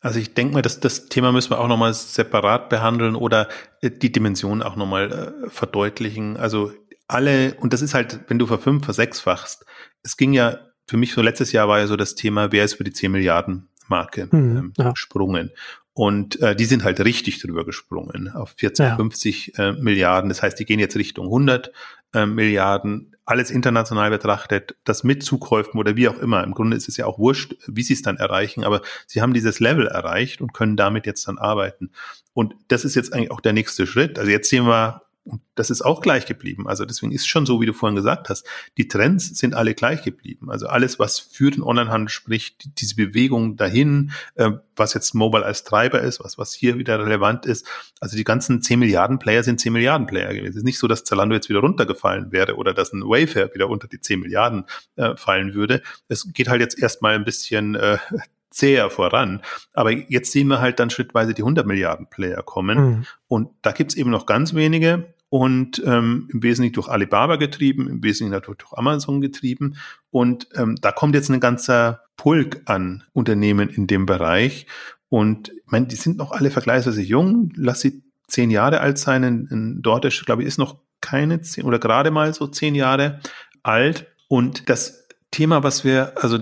Also 0.00 0.20
ich 0.20 0.34
denke 0.34 0.54
mal, 0.54 0.62
dass 0.62 0.80
das 0.80 1.06
Thema 1.06 1.32
müssen 1.32 1.50
wir 1.50 1.58
auch 1.58 1.68
nochmal 1.68 1.92
separat 1.92 2.68
behandeln 2.68 3.16
oder 3.16 3.48
äh, 3.80 3.90
die 3.90 4.12
Dimension 4.12 4.62
auch 4.62 4.76
nochmal 4.76 5.12
äh, 5.44 5.50
verdeutlichen. 5.50 6.36
Also 6.36 6.72
alle, 7.08 7.54
und 7.54 7.72
das 7.72 7.82
ist 7.82 7.94
halt, 7.94 8.20
wenn 8.28 8.38
du 8.38 8.46
verfünf, 8.46 8.84
versechsfachst, 8.84 9.64
es 10.02 10.16
ging 10.16 10.32
ja, 10.32 10.58
für 10.86 10.96
mich 10.96 11.12
so 11.12 11.22
letztes 11.22 11.52
Jahr 11.52 11.68
war 11.68 11.80
ja 11.80 11.86
so 11.86 11.96
das 11.96 12.14
Thema, 12.14 12.52
wer 12.52 12.64
ist 12.64 12.74
über 12.74 12.84
die 12.84 12.92
10 12.92 13.10
Milliarden 13.10 13.68
Marke 13.88 14.28
mhm, 14.30 14.56
ähm, 14.56 14.72
ja. 14.76 14.90
gesprungen. 14.92 15.50
Und 15.94 16.40
äh, 16.40 16.54
die 16.54 16.66
sind 16.66 16.84
halt 16.84 17.00
richtig 17.00 17.40
drüber 17.40 17.64
gesprungen 17.64 18.28
auf 18.28 18.54
40, 18.56 18.86
ja. 18.86 18.96
50 18.96 19.58
äh, 19.58 19.72
Milliarden. 19.72 20.28
Das 20.28 20.42
heißt, 20.42 20.58
die 20.60 20.64
gehen 20.64 20.78
jetzt 20.78 20.94
Richtung 20.94 21.26
100 21.26 21.72
äh, 22.14 22.26
Milliarden 22.26 23.16
alles 23.28 23.50
international 23.50 24.08
betrachtet, 24.08 24.74
das 24.84 25.04
mit 25.04 25.22
Zukäufen 25.22 25.78
oder 25.78 25.96
wie 25.96 26.08
auch 26.08 26.18
immer. 26.18 26.42
Im 26.44 26.54
Grunde 26.54 26.78
ist 26.78 26.88
es 26.88 26.96
ja 26.96 27.04
auch 27.04 27.18
wurscht, 27.18 27.56
wie 27.66 27.82
sie 27.82 27.92
es 27.92 28.00
dann 28.00 28.16
erreichen, 28.16 28.64
aber 28.64 28.80
sie 29.06 29.20
haben 29.20 29.34
dieses 29.34 29.60
Level 29.60 29.86
erreicht 29.86 30.40
und 30.40 30.54
können 30.54 30.78
damit 30.78 31.04
jetzt 31.04 31.28
dann 31.28 31.36
arbeiten. 31.36 31.90
Und 32.32 32.54
das 32.68 32.86
ist 32.86 32.94
jetzt 32.94 33.12
eigentlich 33.12 33.30
auch 33.30 33.42
der 33.42 33.52
nächste 33.52 33.86
Schritt. 33.86 34.18
Also 34.18 34.30
jetzt 34.30 34.48
sehen 34.48 34.66
wir 34.66 35.02
und 35.28 35.42
das 35.54 35.68
ist 35.70 35.82
auch 35.82 36.00
gleich 36.00 36.24
geblieben. 36.24 36.66
Also 36.68 36.84
deswegen 36.84 37.12
ist 37.12 37.28
schon 37.28 37.44
so, 37.44 37.60
wie 37.60 37.66
du 37.66 37.74
vorhin 37.74 37.96
gesagt 37.96 38.30
hast, 38.30 38.46
die 38.78 38.88
Trends 38.88 39.38
sind 39.38 39.54
alle 39.54 39.74
gleich 39.74 40.02
geblieben. 40.02 40.50
Also 40.50 40.66
alles, 40.66 40.98
was 40.98 41.18
für 41.18 41.50
den 41.50 41.62
Onlinehandel 41.62 42.08
spricht, 42.08 42.80
diese 42.80 42.96
Bewegung 42.96 43.56
dahin, 43.56 44.12
äh, 44.36 44.52
was 44.76 44.94
jetzt 44.94 45.14
Mobile 45.14 45.44
als 45.44 45.64
Treiber 45.64 46.00
ist, 46.00 46.20
was, 46.20 46.38
was 46.38 46.54
hier 46.54 46.78
wieder 46.78 46.98
relevant 46.98 47.44
ist. 47.44 47.66
Also 48.00 48.16
die 48.16 48.24
ganzen 48.24 48.62
10 48.62 48.78
Milliarden 48.78 49.18
Player 49.18 49.42
sind 49.42 49.60
10 49.60 49.72
Milliarden 49.72 50.06
Player 50.06 50.32
gewesen. 50.32 50.50
Es 50.50 50.56
ist 50.56 50.64
nicht 50.64 50.78
so, 50.78 50.88
dass 50.88 51.04
Zalando 51.04 51.34
jetzt 51.34 51.48
wieder 51.48 51.60
runtergefallen 51.60 52.32
wäre 52.32 52.56
oder 52.56 52.72
dass 52.72 52.92
ein 52.92 53.02
Wayfair 53.02 53.52
wieder 53.54 53.68
unter 53.68 53.86
die 53.86 54.00
10 54.00 54.20
Milliarden 54.20 54.64
äh, 54.96 55.14
fallen 55.16 55.52
würde. 55.54 55.82
Es 56.08 56.32
geht 56.32 56.48
halt 56.48 56.60
jetzt 56.60 56.78
erstmal 56.78 57.14
ein 57.14 57.24
bisschen 57.24 57.74
äh, 57.74 57.98
zäher 58.50 58.88
voran. 58.88 59.42
Aber 59.74 59.90
jetzt 59.90 60.32
sehen 60.32 60.48
wir 60.48 60.60
halt 60.60 60.80
dann 60.80 60.88
schrittweise 60.88 61.34
die 61.34 61.42
100 61.42 61.66
Milliarden 61.66 62.08
Player 62.08 62.42
kommen. 62.42 62.78
Mhm. 62.78 63.06
Und 63.28 63.50
da 63.60 63.72
gibt's 63.72 63.94
eben 63.94 64.10
noch 64.10 64.24
ganz 64.24 64.54
wenige 64.54 65.14
und 65.30 65.82
ähm, 65.84 66.28
im 66.32 66.42
Wesentlichen 66.42 66.74
durch 66.74 66.88
Alibaba 66.88 67.36
getrieben, 67.36 67.88
im 67.88 68.02
Wesentlichen 68.02 68.32
natürlich 68.32 68.58
durch 68.58 68.72
Amazon 68.74 69.20
getrieben. 69.20 69.76
Und 70.10 70.48
ähm, 70.54 70.76
da 70.80 70.92
kommt 70.92 71.14
jetzt 71.14 71.28
ein 71.28 71.40
ganzer 71.40 72.02
Pulk 72.16 72.62
an 72.64 73.04
Unternehmen 73.12 73.68
in 73.68 73.86
dem 73.86 74.06
Bereich. 74.06 74.66
Und 75.08 75.48
ich 75.48 75.62
meine, 75.66 75.86
die 75.86 75.96
sind 75.96 76.16
noch 76.16 76.32
alle 76.32 76.50
vergleichsweise 76.50 77.02
jung. 77.02 77.52
Lass 77.56 77.80
sie 77.80 78.02
zehn 78.26 78.50
Jahre 78.50 78.80
alt 78.80 78.98
sein. 78.98 79.22
In, 79.22 79.46
in 79.48 79.82
Dortisch, 79.82 80.24
glaube 80.24 80.42
ich, 80.42 80.48
ist 80.48 80.58
noch 80.58 80.78
keine 81.00 81.40
zehn 81.42 81.64
oder 81.64 81.78
gerade 81.78 82.10
mal 82.10 82.32
so 82.32 82.46
zehn 82.46 82.74
Jahre 82.74 83.20
alt. 83.62 84.06
Und 84.28 84.68
das 84.68 85.08
Thema, 85.30 85.62
was 85.62 85.84
wir, 85.84 86.12
also 86.16 86.38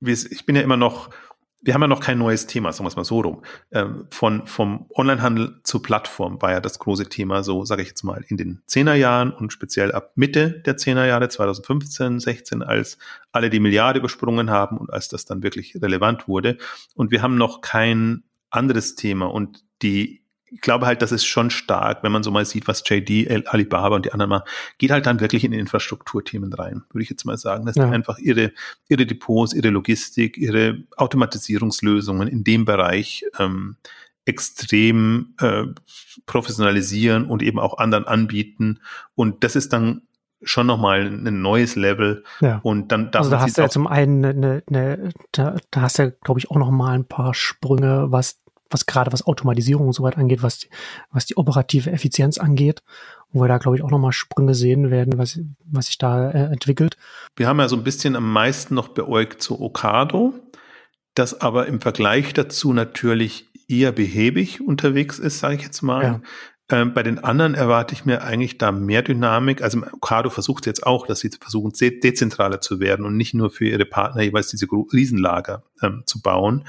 ich 0.00 0.46
bin 0.46 0.56
ja 0.56 0.62
immer 0.62 0.76
noch 0.76 1.10
wir 1.62 1.74
haben 1.74 1.82
ja 1.82 1.88
noch 1.88 2.00
kein 2.00 2.18
neues 2.18 2.46
Thema, 2.46 2.72
sagen 2.72 2.84
wir 2.84 2.88
es 2.88 2.96
mal 2.96 3.04
so 3.04 3.20
rum. 3.20 3.42
Ähm, 3.70 4.06
von, 4.10 4.46
vom 4.46 4.86
Onlinehandel 4.94 5.60
zur 5.62 5.82
Plattform 5.82 6.40
war 6.40 6.52
ja 6.52 6.60
das 6.60 6.78
große 6.78 7.08
Thema, 7.08 7.42
so 7.42 7.64
sage 7.64 7.82
ich 7.82 7.88
jetzt 7.88 8.02
mal, 8.02 8.24
in 8.28 8.36
den 8.36 8.62
Zehnerjahren 8.66 9.32
und 9.32 9.52
speziell 9.52 9.92
ab 9.92 10.12
Mitte 10.14 10.62
der 10.64 10.76
Zehnerjahre, 10.76 11.28
2015, 11.28 12.20
16, 12.20 12.62
als 12.62 12.98
alle 13.32 13.50
die 13.50 13.60
Milliarde 13.60 13.98
übersprungen 13.98 14.50
haben 14.50 14.78
und 14.78 14.92
als 14.92 15.08
das 15.08 15.26
dann 15.26 15.42
wirklich 15.42 15.76
relevant 15.80 16.28
wurde. 16.28 16.56
Und 16.94 17.10
wir 17.10 17.20
haben 17.20 17.36
noch 17.36 17.60
kein 17.60 18.24
anderes 18.48 18.94
Thema 18.94 19.26
und 19.26 19.64
die 19.82 20.19
ich 20.52 20.60
glaube 20.60 20.86
halt, 20.86 21.00
das 21.02 21.12
ist 21.12 21.24
schon 21.24 21.50
stark, 21.50 22.02
wenn 22.02 22.12
man 22.12 22.22
so 22.22 22.30
mal 22.30 22.44
sieht, 22.44 22.66
was 22.66 22.82
JD, 22.84 23.46
Alibaba 23.46 23.94
und 23.94 24.06
die 24.06 24.12
anderen 24.12 24.30
machen, 24.30 24.48
geht 24.78 24.90
halt 24.90 25.06
dann 25.06 25.20
wirklich 25.20 25.44
in 25.44 25.52
Infrastrukturthemen 25.52 26.52
rein, 26.52 26.82
würde 26.90 27.02
ich 27.02 27.10
jetzt 27.10 27.24
mal 27.24 27.38
sagen. 27.38 27.66
Das 27.66 27.76
ja. 27.76 27.84
sind 27.84 27.94
einfach 27.94 28.18
ihre, 28.18 28.52
ihre 28.88 29.06
Depots, 29.06 29.52
ihre 29.52 29.70
Logistik, 29.70 30.36
ihre 30.36 30.82
Automatisierungslösungen 30.96 32.26
in 32.26 32.42
dem 32.42 32.64
Bereich 32.64 33.24
ähm, 33.38 33.76
extrem 34.24 35.34
äh, 35.40 35.64
professionalisieren 36.26 37.26
und 37.26 37.42
eben 37.42 37.58
auch 37.58 37.78
anderen 37.78 38.06
anbieten. 38.06 38.80
Und 39.14 39.44
das 39.44 39.56
ist 39.56 39.72
dann 39.72 40.02
schon 40.42 40.66
nochmal 40.66 41.06
ein 41.06 41.42
neues 41.42 41.76
Level. 41.76 42.24
Ja. 42.40 42.60
Und 42.62 42.92
dann 42.92 43.10
also 43.12 43.30
da 43.30 43.40
hast 43.40 43.58
du 43.58 43.62
ja 43.62 43.68
zum 43.68 43.86
einen 43.86 44.24
eine, 44.24 44.62
eine, 44.68 45.10
da, 45.32 45.56
da 45.70 45.80
hast 45.82 45.98
du 45.98 46.04
ja, 46.04 46.10
glaube 46.22 46.40
ich, 46.40 46.50
auch 46.50 46.56
nochmal 46.56 46.94
ein 46.94 47.04
paar 47.04 47.34
Sprünge, 47.34 48.06
was 48.10 48.39
was 48.70 48.86
gerade 48.86 49.12
was 49.12 49.26
Automatisierung 49.26 49.88
und 49.88 49.92
so 49.92 50.02
weiter 50.02 50.18
angeht, 50.18 50.42
was, 50.42 50.66
was 51.10 51.26
die 51.26 51.36
operative 51.36 51.90
Effizienz 51.90 52.38
angeht, 52.38 52.82
wo 53.32 53.42
wir 53.42 53.48
da, 53.48 53.58
glaube 53.58 53.76
ich, 53.76 53.82
auch 53.82 53.90
nochmal 53.90 54.12
Sprünge 54.12 54.54
sehen 54.54 54.90
werden, 54.90 55.18
was, 55.18 55.40
was 55.64 55.86
sich 55.86 55.98
da 55.98 56.30
äh, 56.30 56.52
entwickelt. 56.52 56.96
Wir 57.36 57.48
haben 57.48 57.58
ja 57.58 57.68
so 57.68 57.76
ein 57.76 57.84
bisschen 57.84 58.16
am 58.16 58.32
meisten 58.32 58.74
noch 58.74 58.88
beäugt 58.88 59.42
zu 59.42 59.60
Okado, 59.60 60.34
das 61.14 61.40
aber 61.40 61.66
im 61.66 61.80
Vergleich 61.80 62.32
dazu 62.32 62.72
natürlich 62.72 63.46
eher 63.68 63.92
behäbig 63.92 64.60
unterwegs 64.60 65.18
ist, 65.18 65.40
sage 65.40 65.56
ich 65.56 65.62
jetzt 65.62 65.82
mal. 65.82 66.02
Ja. 66.02 66.20
Ähm, 66.70 66.94
bei 66.94 67.02
den 67.02 67.18
anderen 67.18 67.54
erwarte 67.54 67.94
ich 67.94 68.04
mir 68.04 68.22
eigentlich 68.22 68.58
da 68.58 68.70
mehr 68.70 69.02
Dynamik. 69.02 69.62
Also 69.62 69.82
Okado 69.92 70.30
versucht 70.30 70.66
jetzt 70.66 70.86
auch, 70.86 71.06
dass 71.06 71.20
sie 71.20 71.30
versuchen, 71.40 71.72
dezentraler 71.72 72.60
zu 72.60 72.78
werden 72.78 73.04
und 73.04 73.16
nicht 73.16 73.34
nur 73.34 73.50
für 73.50 73.66
ihre 73.66 73.84
Partner 73.84 74.22
jeweils 74.22 74.48
diese 74.48 74.66
Riesenlager 74.66 75.64
ähm, 75.82 76.02
zu 76.06 76.22
bauen. 76.22 76.64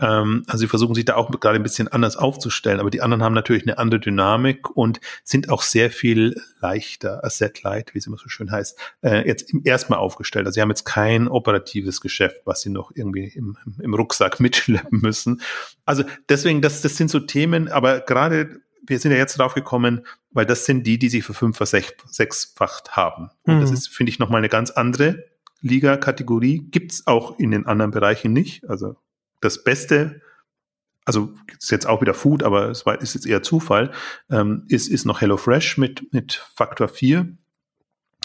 Ähm, 0.00 0.44
also 0.46 0.58
sie 0.58 0.68
versuchen 0.68 0.94
sich 0.94 1.04
da 1.04 1.14
auch 1.14 1.30
gerade 1.40 1.56
ein 1.56 1.62
bisschen 1.62 1.88
anders 1.88 2.16
aufzustellen, 2.16 2.80
aber 2.80 2.90
die 2.90 3.02
anderen 3.02 3.22
haben 3.22 3.34
natürlich 3.34 3.62
eine 3.62 3.78
andere 3.78 4.00
Dynamik 4.00 4.76
und 4.76 5.00
sind 5.24 5.48
auch 5.48 5.62
sehr 5.62 5.90
viel 5.90 6.40
leichter, 6.60 7.24
Asset 7.24 7.62
Light, 7.62 7.94
wie 7.94 7.98
es 7.98 8.06
immer 8.06 8.18
so 8.18 8.28
schön 8.28 8.50
heißt, 8.50 8.78
äh, 9.02 9.26
jetzt 9.26 9.52
erstmal 9.64 9.98
aufgestellt. 9.98 10.46
Also 10.46 10.54
sie 10.56 10.62
haben 10.62 10.70
jetzt 10.70 10.84
kein 10.84 11.28
operatives 11.28 12.00
Geschäft, 12.00 12.42
was 12.44 12.60
sie 12.60 12.70
noch 12.70 12.92
irgendwie 12.94 13.28
im, 13.28 13.56
im 13.78 13.94
Rucksack 13.94 14.40
mitschleppen 14.40 15.00
müssen. 15.00 15.40
Also 15.84 16.04
deswegen, 16.28 16.62
das, 16.62 16.82
das 16.82 16.96
sind 16.96 17.10
so 17.10 17.20
Themen, 17.20 17.68
aber 17.68 18.00
gerade 18.00 18.60
wir 18.88 18.98
sind 19.00 19.10
ja 19.10 19.18
jetzt 19.18 19.38
drauf 19.38 19.54
gekommen, 19.54 20.06
weil 20.30 20.46
das 20.46 20.64
sind 20.64 20.86
die, 20.86 20.98
die 20.98 21.08
sich 21.08 21.24
für 21.24 21.34
fünf, 21.34 21.58
sechsfacht 21.58 22.96
haben. 22.96 23.30
Und 23.42 23.56
mhm. 23.56 23.60
das 23.60 23.72
ist, 23.72 23.88
finde 23.88 24.10
ich, 24.10 24.18
nochmal 24.18 24.38
eine 24.38 24.48
ganz 24.48 24.70
andere 24.70 25.24
Liga-Kategorie 25.60 26.68
gibt's 26.70 27.06
auch 27.06 27.38
in 27.38 27.50
den 27.50 27.66
anderen 27.66 27.90
Bereichen 27.90 28.32
nicht. 28.32 28.68
Also 28.68 28.96
das 29.40 29.62
Beste, 29.64 30.20
also 31.04 31.32
ist 31.58 31.70
jetzt 31.70 31.86
auch 31.86 32.00
wieder 32.00 32.14
Food, 32.14 32.42
aber 32.42 32.70
es 32.70 32.84
ist 33.00 33.14
jetzt 33.14 33.26
eher 33.26 33.42
Zufall, 33.42 33.92
ähm, 34.30 34.64
ist, 34.68 34.88
ist 34.88 35.04
noch 35.04 35.20
HelloFresh 35.20 35.78
mit, 35.78 36.12
mit 36.12 36.34
Faktor 36.54 36.88
4 36.88 37.28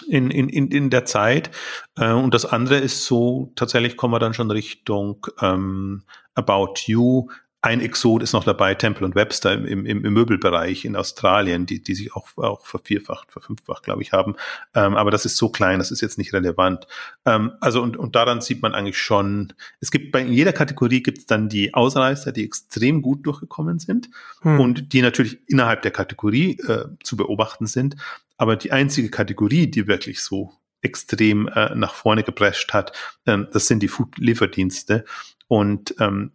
in, 0.08 0.32
in, 0.32 0.50
in, 0.50 0.72
in 0.72 0.90
der 0.90 1.06
Zeit. 1.06 1.52
Äh, 1.96 2.12
und 2.12 2.34
das 2.34 2.46
andere 2.46 2.78
ist 2.78 3.06
so, 3.06 3.52
tatsächlich 3.56 3.98
kommen 3.98 4.14
wir 4.14 4.20
dann 4.20 4.34
schon 4.34 4.52
Richtung 4.52 5.28
ähm, 5.42 6.04
About 6.34 6.74
You, 6.86 7.28
ein 7.64 7.80
Exot 7.80 8.24
ist 8.24 8.34
noch 8.34 8.44
dabei, 8.44 8.74
Temple 8.74 9.06
und 9.06 9.14
Webster 9.14 9.54
im, 9.54 9.86
im, 9.86 10.04
im 10.04 10.14
Möbelbereich 10.14 10.84
in 10.84 10.96
Australien, 10.96 11.68
die, 11.68 11.82
die 11.84 11.94
sich 11.94 12.16
auch, 12.16 12.28
auch 12.38 12.66
vervierfacht, 12.66 13.32
verfünffacht, 13.32 13.84
glaube 13.84 14.02
ich, 14.02 14.14
haben. 14.14 14.36
Ähm, 14.74 14.96
aber 14.96 15.12
das 15.12 15.26
ist 15.26 15.38
so 15.38 15.50
klein, 15.50 15.78
das 15.78 15.92
ist 15.92 16.02
jetzt 16.02 16.18
nicht 16.18 16.34
relevant. 16.34 16.88
Ähm, 17.26 17.52
also 17.62 17.84
und, 17.84 17.98
und 17.98 18.16
daran 18.16 18.42
sieht 18.42 18.64
man 18.64 18.74
eigentlich 18.74 18.98
schon, 18.98 19.54
es 19.80 19.92
gibt 19.92 20.12
bei 20.12 20.24
jeder 20.24 20.54
Kategorie 20.54 21.04
gibt 21.04 21.20
es 21.20 21.26
dann 21.28 21.50
die 21.50 21.76
Ausreißer, 21.76 22.32
die 22.32 22.44
extrem 22.44 23.04
gut 23.04 23.28
durchgekommen 23.28 23.78
sind 23.78 24.10
hm. 24.42 24.60
und 24.60 24.94
die 24.94 25.04
natürlich 25.04 25.38
innerhalb 25.48 25.84
der 25.84 25.92
Kategorie 25.92 26.58
äh, 26.68 26.86
zu 27.04 27.16
beobachten 27.16 27.68
sind. 27.68 27.96
Aber 28.38 28.56
die 28.56 28.72
einzige 28.72 29.10
Kategorie, 29.10 29.68
die 29.68 29.88
wirklich 29.88 30.22
so 30.22 30.52
extrem 30.82 31.48
äh, 31.48 31.76
nach 31.76 31.94
vorne 31.94 32.24
geprescht 32.24 32.74
hat, 32.74 32.92
ähm, 33.28 33.48
das 33.54 33.68
sind 33.68 33.84
die 33.84 33.88
Food-Lieferdienste. 33.88 35.06
Und 35.48 35.94
ähm, 36.00 36.32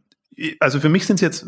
also 0.61 0.81
für 0.81 0.89
mich 0.89 1.07
sind 1.07 1.17
es 1.17 1.21
jetzt 1.21 1.47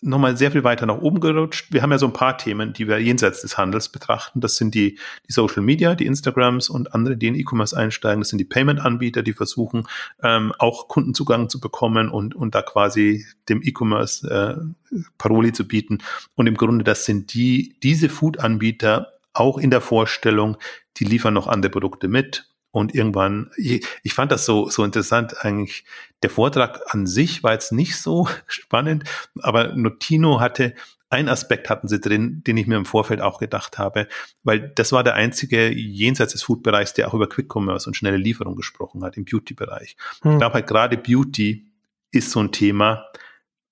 nochmal 0.00 0.36
sehr 0.36 0.52
viel 0.52 0.64
weiter 0.64 0.86
nach 0.86 0.98
oben 0.98 1.20
gerutscht. 1.20 1.72
Wir 1.72 1.82
haben 1.82 1.90
ja 1.90 1.98
so 1.98 2.06
ein 2.06 2.12
paar 2.12 2.38
Themen, 2.38 2.72
die 2.72 2.86
wir 2.86 2.98
jenseits 2.98 3.42
des 3.42 3.58
Handels 3.58 3.88
betrachten. 3.88 4.40
Das 4.40 4.56
sind 4.56 4.74
die, 4.74 4.98
die 5.28 5.32
Social 5.32 5.62
Media, 5.62 5.94
die 5.94 6.06
Instagrams 6.06 6.68
und 6.68 6.94
andere, 6.94 7.16
die 7.16 7.26
in 7.26 7.34
E-Commerce 7.34 7.76
einsteigen. 7.76 8.20
Das 8.20 8.28
sind 8.28 8.38
die 8.38 8.44
Payment-Anbieter, 8.44 9.22
die 9.22 9.32
versuchen, 9.32 9.86
ähm, 10.22 10.52
auch 10.58 10.88
Kundenzugang 10.88 11.48
zu 11.48 11.60
bekommen 11.60 12.10
und, 12.10 12.34
und 12.34 12.54
da 12.54 12.62
quasi 12.62 13.26
dem 13.48 13.60
E-Commerce 13.62 14.28
äh, 14.28 14.96
Paroli 15.18 15.52
zu 15.52 15.66
bieten. 15.66 15.98
Und 16.34 16.46
im 16.46 16.56
Grunde, 16.56 16.84
das 16.84 17.04
sind 17.04 17.34
die, 17.34 17.74
diese 17.82 18.08
Food-Anbieter 18.08 19.12
auch 19.32 19.58
in 19.58 19.70
der 19.70 19.80
Vorstellung, 19.80 20.56
die 20.96 21.04
liefern 21.04 21.34
noch 21.34 21.46
andere 21.46 21.70
Produkte 21.70 22.08
mit 22.08 22.47
und 22.70 22.94
irgendwann, 22.94 23.50
ich, 23.56 23.86
ich 24.02 24.14
fand 24.14 24.30
das 24.30 24.44
so, 24.44 24.68
so 24.68 24.84
interessant 24.84 25.44
eigentlich. 25.44 25.84
Der 26.22 26.30
Vortrag 26.30 26.80
an 26.94 27.06
sich 27.06 27.42
war 27.42 27.52
jetzt 27.52 27.72
nicht 27.72 27.96
so 27.96 28.28
spannend, 28.46 29.04
aber 29.40 29.74
Notino 29.74 30.40
hatte 30.40 30.74
ein 31.10 31.28
Aspekt 31.28 31.70
hatten 31.70 31.88
sie 31.88 32.00
drin, 32.00 32.42
den 32.46 32.56
ich 32.58 32.66
mir 32.66 32.76
im 32.76 32.84
Vorfeld 32.84 33.22
auch 33.22 33.38
gedacht 33.38 33.78
habe, 33.78 34.08
weil 34.42 34.68
das 34.74 34.92
war 34.92 35.02
der 35.02 35.14
einzige 35.14 35.70
jenseits 35.72 36.32
des 36.32 36.42
Food-Bereichs, 36.42 36.92
der 36.92 37.08
auch 37.08 37.14
über 37.14 37.28
Quick 37.28 37.48
Commerce 37.50 37.88
und 37.88 37.94
schnelle 37.94 38.18
Lieferung 38.18 38.56
gesprochen 38.56 39.02
hat 39.02 39.16
im 39.16 39.24
Beauty-Bereich. 39.24 39.96
Hm. 40.22 40.32
Ich 40.32 40.38
glaube 40.38 40.54
halt 40.54 40.66
gerade 40.66 40.98
Beauty 40.98 41.66
ist 42.10 42.30
so 42.30 42.40
ein 42.40 42.52
Thema, 42.52 43.06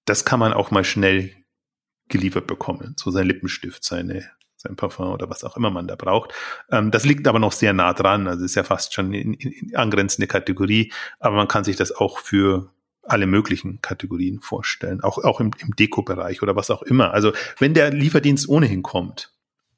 das 0.07 0.25
kann 0.25 0.41
man 0.41 0.53
auch 0.53 0.71
mal 0.71 0.85
schnell 0.85 1.31
geliefert 2.09 2.47
bekommen. 2.47 2.95
So 2.97 3.11
sein 3.11 3.27
Lippenstift, 3.27 3.85
seine 3.85 4.31
sein 4.57 4.77
Parfum 4.77 5.09
oder 5.09 5.29
was 5.31 5.45
auch 5.45 5.57
immer 5.57 5.71
man 5.71 5.87
da 5.87 5.97
braucht. 5.97 6.33
Ähm, 6.71 6.91
das 6.91 7.05
liegt 7.05 7.29
aber 7.29 7.39
noch 7.39 7.53
sehr 7.53 7.73
nah 7.73 7.93
dran, 7.93 8.27
also 8.27 8.45
ist 8.45 8.55
ja 8.55 8.65
fast 8.65 8.95
schon 8.95 9.13
in, 9.13 9.35
in, 9.35 9.53
in 9.53 9.77
angrenzende 9.77 10.27
Kategorie, 10.27 10.93
aber 11.21 11.37
man 11.37 11.49
kann 11.49 11.65
sich 11.65 11.77
das 11.77 11.93
auch 11.93 12.19
für 12.19 12.71
alle 13.03 13.27
möglichen 13.27 13.81
Kategorien 13.81 14.41
vorstellen, 14.41 15.03
auch, 15.03 15.19
auch 15.19 15.41
im, 15.41 15.53
im 15.59 15.77
Deko-Bereich 15.77 16.43
oder 16.43 16.57
was 16.57 16.71
auch 16.71 16.83
immer. 16.83 17.13
Also 17.13 17.33
wenn 17.59 17.75
der 17.75 17.91
Lieferdienst 17.91 18.49
ohnehin 18.49 18.83
kommt 18.83 19.33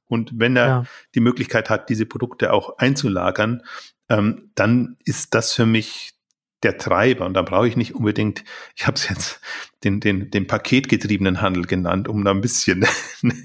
und 0.06 0.30
wenn 0.34 0.56
er 0.56 0.66
ja. 0.66 0.84
die 1.14 1.20
Möglichkeit 1.20 1.68
hat, 1.70 1.88
diese 1.90 2.06
Produkte 2.06 2.52
auch 2.52 2.78
einzulagern, 2.78 3.62
ähm, 4.08 4.50
dann 4.54 4.96
ist 5.04 5.34
das 5.34 5.52
für 5.52 5.66
mich 5.66 6.17
der 6.62 6.78
Treiber. 6.78 7.26
Und 7.26 7.34
da 7.34 7.42
brauche 7.42 7.68
ich 7.68 7.76
nicht 7.76 7.94
unbedingt, 7.94 8.44
ich 8.74 8.86
habe 8.86 8.96
es 8.96 9.09
jetzt 9.09 9.40
den, 9.84 10.00
den, 10.00 10.30
den 10.30 10.46
paketgetriebenen 10.46 11.40
Handel 11.40 11.64
genannt, 11.64 12.09
um 12.09 12.24
da 12.24 12.32
ein 12.32 12.40
bisschen 12.40 12.84
einen 13.22 13.42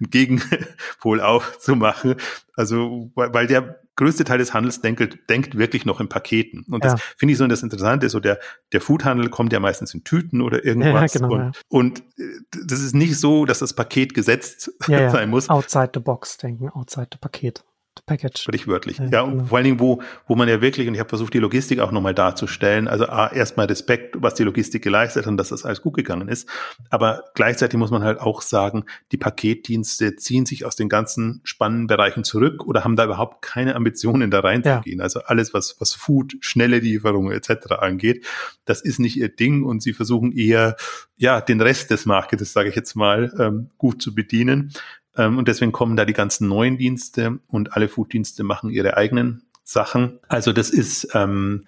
Gegenpol 0.00 1.20
aufzumachen. 1.20 2.16
Also, 2.56 3.10
weil, 3.14 3.46
der 3.46 3.80
größte 3.96 4.24
Teil 4.24 4.38
des 4.38 4.54
Handels 4.54 4.80
denkt, 4.80 5.28
denkt 5.28 5.58
wirklich 5.58 5.84
noch 5.84 6.00
in 6.00 6.08
Paketen. 6.08 6.64
Und 6.68 6.84
das 6.84 7.00
finde 7.16 7.32
ich 7.32 7.38
so 7.38 7.46
das 7.46 7.62
Interessante. 7.62 8.08
So 8.08 8.20
der, 8.20 8.40
der 8.72 8.80
Foodhandel 8.80 9.28
kommt 9.28 9.52
ja 9.52 9.60
meistens 9.60 9.94
in 9.94 10.02
Tüten 10.02 10.40
oder 10.40 10.64
irgendwas. 10.64 11.14
Ja, 11.14 11.20
genau, 11.20 11.34
und, 11.34 11.40
ja. 11.40 11.52
und 11.68 11.98
äh, 12.18 12.62
das 12.66 12.80
ist 12.80 12.94
nicht 12.94 13.18
so, 13.18 13.44
dass 13.44 13.58
das 13.58 13.74
Paket 13.74 14.14
gesetzt 14.14 14.72
ja, 14.88 15.10
sein 15.12 15.30
muss. 15.30 15.48
Outside 15.48 15.90
the 15.94 16.00
box 16.00 16.38
denken, 16.38 16.70
outside 16.70 17.08
the 17.12 17.18
Paket. 17.18 17.64
Package. 18.06 18.42
Sprichwörtlich. 18.42 18.98
Ja, 18.98 19.06
ja 19.06 19.22
und 19.22 19.32
genau. 19.32 19.44
vor 19.46 19.58
allen 19.58 19.64
Dingen, 19.64 19.80
wo, 19.80 20.02
wo 20.26 20.36
man 20.36 20.48
ja 20.48 20.60
wirklich, 20.60 20.86
und 20.86 20.94
ich 20.94 21.00
habe 21.00 21.08
versucht, 21.08 21.32
die 21.32 21.38
Logistik 21.38 21.80
auch 21.80 21.90
nochmal 21.90 22.14
darzustellen, 22.14 22.86
also 22.86 23.06
A, 23.06 23.32
erstmal 23.32 23.66
Respekt, 23.66 24.16
was 24.18 24.34
die 24.34 24.42
Logistik 24.42 24.82
geleistet 24.82 25.24
hat 25.24 25.30
und 25.30 25.36
dass 25.38 25.48
das 25.48 25.64
alles 25.64 25.80
gut 25.80 25.94
gegangen 25.94 26.28
ist. 26.28 26.48
Aber 26.90 27.24
gleichzeitig 27.34 27.78
muss 27.78 27.90
man 27.90 28.02
halt 28.02 28.20
auch 28.20 28.42
sagen, 28.42 28.84
die 29.12 29.16
Paketdienste 29.16 30.16
ziehen 30.16 30.44
sich 30.44 30.66
aus 30.66 30.76
den 30.76 30.88
ganzen 30.88 31.40
spannenden 31.44 31.86
Bereichen 31.86 32.24
zurück 32.24 32.66
oder 32.66 32.84
haben 32.84 32.96
da 32.96 33.04
überhaupt 33.04 33.40
keine 33.42 33.74
Ambitionen, 33.74 34.30
da 34.30 34.40
reinzugehen. 34.40 34.98
Ja. 34.98 35.04
Also 35.04 35.20
alles, 35.20 35.54
was, 35.54 35.76
was 35.78 35.94
Food, 35.94 36.36
schnelle 36.40 36.80
Lieferungen 36.80 37.32
etc. 37.32 37.72
angeht, 37.78 38.26
das 38.66 38.82
ist 38.82 38.98
nicht 38.98 39.16
ihr 39.16 39.28
Ding 39.28 39.62
und 39.64 39.82
sie 39.82 39.94
versuchen 39.94 40.32
eher, 40.32 40.76
ja, 41.16 41.40
den 41.40 41.60
Rest 41.60 41.90
des 41.90 42.06
Marktes, 42.06 42.52
sage 42.52 42.68
ich 42.68 42.76
jetzt 42.76 42.94
mal, 42.96 43.32
ähm, 43.38 43.70
gut 43.78 44.02
zu 44.02 44.14
bedienen. 44.14 44.72
Ähm, 45.16 45.38
und 45.38 45.48
deswegen 45.48 45.72
kommen 45.72 45.96
da 45.96 46.04
die 46.04 46.12
ganzen 46.12 46.48
neuen 46.48 46.78
Dienste 46.78 47.38
und 47.48 47.74
alle 47.74 47.88
Fooddienste 47.88 48.44
machen 48.44 48.70
ihre 48.70 48.96
eigenen 48.96 49.42
Sachen. 49.62 50.20
Also 50.28 50.52
das 50.52 50.70
ist, 50.70 51.08
ähm, 51.14 51.64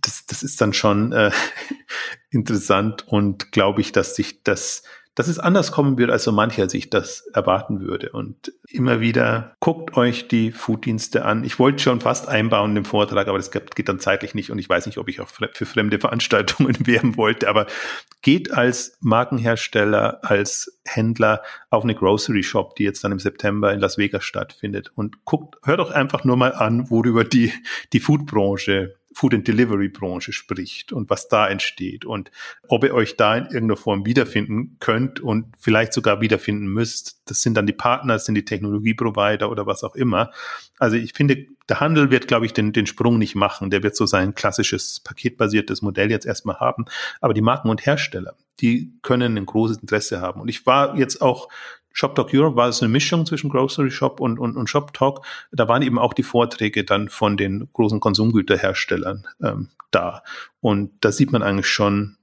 das, 0.00 0.26
das 0.26 0.42
ist 0.42 0.60
dann 0.60 0.72
schon 0.72 1.12
äh, 1.12 1.30
interessant 2.30 3.06
und 3.06 3.52
glaube 3.52 3.80
ich, 3.80 3.92
dass 3.92 4.14
sich 4.14 4.42
das 4.42 4.82
dass 5.14 5.28
es 5.28 5.38
anders 5.38 5.70
kommen 5.70 5.96
wird, 5.96 6.10
als 6.10 6.24
so 6.24 6.32
mancher 6.32 6.68
sich 6.68 6.90
das 6.90 7.26
erwarten 7.32 7.80
würde. 7.80 8.10
Und 8.10 8.52
immer 8.68 9.00
wieder 9.00 9.54
guckt 9.60 9.96
euch 9.96 10.28
die 10.28 10.50
Fooddienste 10.50 11.24
an. 11.24 11.44
Ich 11.44 11.58
wollte 11.58 11.82
schon 11.82 12.00
fast 12.00 12.28
einbauen 12.28 12.76
im 12.76 12.84
Vortrag, 12.84 13.28
aber 13.28 13.38
das 13.38 13.50
geht 13.50 13.88
dann 13.88 14.00
zeitlich 14.00 14.34
nicht 14.34 14.50
und 14.50 14.58
ich 14.58 14.68
weiß 14.68 14.86
nicht, 14.86 14.98
ob 14.98 15.08
ich 15.08 15.20
auch 15.20 15.28
für 15.28 15.66
fremde 15.66 15.98
Veranstaltungen 16.00 16.76
werben 16.86 17.16
wollte, 17.16 17.48
aber 17.48 17.66
geht 18.22 18.52
als 18.52 18.96
Markenhersteller, 19.00 20.20
als 20.22 20.80
Händler 20.84 21.42
auf 21.70 21.84
eine 21.84 21.94
Grocery 21.94 22.42
Shop, 22.42 22.74
die 22.76 22.84
jetzt 22.84 23.04
dann 23.04 23.12
im 23.12 23.18
September 23.18 23.72
in 23.72 23.80
Las 23.80 23.98
Vegas 23.98 24.24
stattfindet 24.24 24.90
und 24.94 25.24
guckt, 25.24 25.56
hört 25.64 25.78
doch 25.78 25.90
einfach 25.90 26.24
nur 26.24 26.36
mal 26.36 26.52
an, 26.52 26.90
worüber 26.90 27.24
die, 27.24 27.52
die 27.92 28.00
Foodbranche 28.00 28.96
Food 29.14 29.34
and 29.34 29.48
Delivery 29.48 29.88
Branche 29.88 30.32
spricht 30.32 30.92
und 30.92 31.08
was 31.08 31.28
da 31.28 31.48
entsteht 31.48 32.04
und 32.04 32.30
ob 32.68 32.84
ihr 32.84 32.92
euch 32.92 33.16
da 33.16 33.36
in 33.36 33.44
irgendeiner 33.44 33.76
Form 33.76 34.04
wiederfinden 34.04 34.76
könnt 34.80 35.20
und 35.20 35.54
vielleicht 35.58 35.92
sogar 35.92 36.20
wiederfinden 36.20 36.66
müsst. 36.66 37.22
Das 37.26 37.40
sind 37.40 37.54
dann 37.54 37.66
die 37.66 37.72
Partner, 37.72 38.14
das 38.14 38.26
sind 38.26 38.34
die 38.34 38.44
Technologieprovider 38.44 39.50
oder 39.50 39.66
was 39.66 39.84
auch 39.84 39.94
immer. 39.94 40.32
Also 40.78 40.96
ich 40.96 41.12
finde, 41.12 41.46
der 41.68 41.80
Handel 41.80 42.10
wird, 42.10 42.28
glaube 42.28 42.46
ich, 42.46 42.52
den, 42.52 42.72
den 42.72 42.86
Sprung 42.86 43.18
nicht 43.18 43.36
machen. 43.36 43.70
Der 43.70 43.82
wird 43.82 43.96
so 43.96 44.04
sein 44.04 44.34
klassisches 44.34 45.00
paketbasiertes 45.00 45.80
Modell 45.80 46.10
jetzt 46.10 46.26
erstmal 46.26 46.58
haben. 46.58 46.84
Aber 47.20 47.32
die 47.32 47.40
Marken 47.40 47.70
und 47.70 47.86
Hersteller, 47.86 48.34
die 48.60 48.92
können 49.02 49.38
ein 49.38 49.46
großes 49.46 49.78
Interesse 49.78 50.20
haben. 50.20 50.40
Und 50.40 50.48
ich 50.48 50.66
war 50.66 50.96
jetzt 50.98 51.22
auch 51.22 51.48
Shop 51.94 52.16
Talk 52.16 52.34
Europe 52.34 52.56
war 52.56 52.68
es 52.68 52.82
eine 52.82 52.90
Mischung 52.90 53.24
zwischen 53.24 53.48
Grocery 53.48 53.90
Shop 53.90 54.20
und, 54.20 54.38
und, 54.38 54.56
und 54.56 54.68
Shop 54.68 54.92
Talk. 54.92 55.24
Da 55.52 55.68
waren 55.68 55.80
eben 55.80 55.98
auch 55.98 56.12
die 56.12 56.24
Vorträge 56.24 56.84
dann 56.84 57.08
von 57.08 57.36
den 57.36 57.68
großen 57.72 58.00
Konsumgüterherstellern 58.00 59.26
ähm, 59.40 59.70
da. 59.92 60.24
Und 60.60 60.92
da 61.00 61.12
sieht 61.12 61.30
man 61.30 61.44
eigentlich 61.44 61.68
schon, 61.68 62.16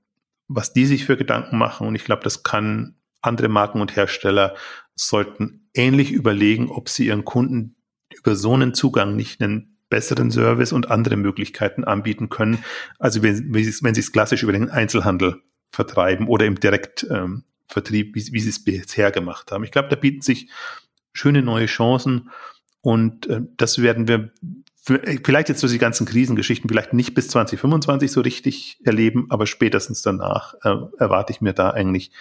was 0.50 0.74
die 0.74 0.86
sich 0.86 1.06
für 1.06 1.16
Gedanken 1.16 1.58
machen. 1.58 1.88
Und 1.88 1.96
ich 1.96 2.04
glaube, 2.04 2.22
das 2.22 2.44
kann 2.44 2.96
andere 3.22 3.48
Marken 3.48 3.80
und 3.80 3.96
Hersteller 3.96 4.56
sollten 4.96 5.70
ähnlich 5.74 6.12
überlegen, 6.12 6.70
ob 6.70 6.90
sie 6.90 7.08
ihren 7.08 7.24
Kunden 7.24 7.78
über 8.14 8.36
so 8.36 8.54
einen 8.54 8.74
Zugang 8.74 9.16
nicht 9.16 9.42
einen 9.42 9.78
besseren 9.90 10.32
Service 10.32 10.74
und 10.74 10.92
andere 10.92 11.16
Möglichkeiten 11.16 11.86
anbieten 11.86 12.28
können. 12.28 12.64
Also 13.00 13.24
wenn, 13.24 13.54
wenn 13.54 13.94
sie 13.94 14.02
es 14.02 14.12
klassisch 14.12 14.44
über 14.44 14.52
den 14.52 14.70
Einzelhandel 14.70 15.42
vertreiben 15.72 16.28
oder 16.28 16.46
im 16.46 16.60
direkt 16.60 17.08
ähm, 17.10 17.46
Vertrieb, 17.72 18.16
wie, 18.16 18.34
wie 18.34 18.40
sie 18.40 18.50
es 18.50 18.64
bisher 18.64 19.12
gemacht 19.12 19.52
haben. 19.52 19.64
Ich 19.64 19.72
glaube, 19.72 19.90
da 19.90 19.96
bieten 19.96 20.22
sich 20.22 20.50
schöne 21.14 21.42
neue 21.42 21.66
Chancen 21.66 22.30
und 22.82 23.28
äh, 23.28 23.42
das 23.58 23.82
werden 23.82 24.08
wir 24.08 24.32
äh, 24.88 25.20
vielleicht 25.24 25.50
jetzt 25.50 25.62
durch 25.62 25.72
die 25.72 25.78
ganzen 25.78 26.06
Krisengeschichten 26.06 26.70
vielleicht 26.70 26.94
nicht 26.94 27.14
bis 27.14 27.28
2025 27.30 28.12
so 28.12 28.22
richtig 28.22 28.80
erleben, 28.84 29.28
aber 29.30 29.46
spätestens 29.46 30.02
danach 30.02 30.56
äh, 30.64 30.76
erwarte 30.98 31.34
ich 31.34 31.42
mir 31.42 31.54
da 31.54 31.70
eigentlich 31.72 32.12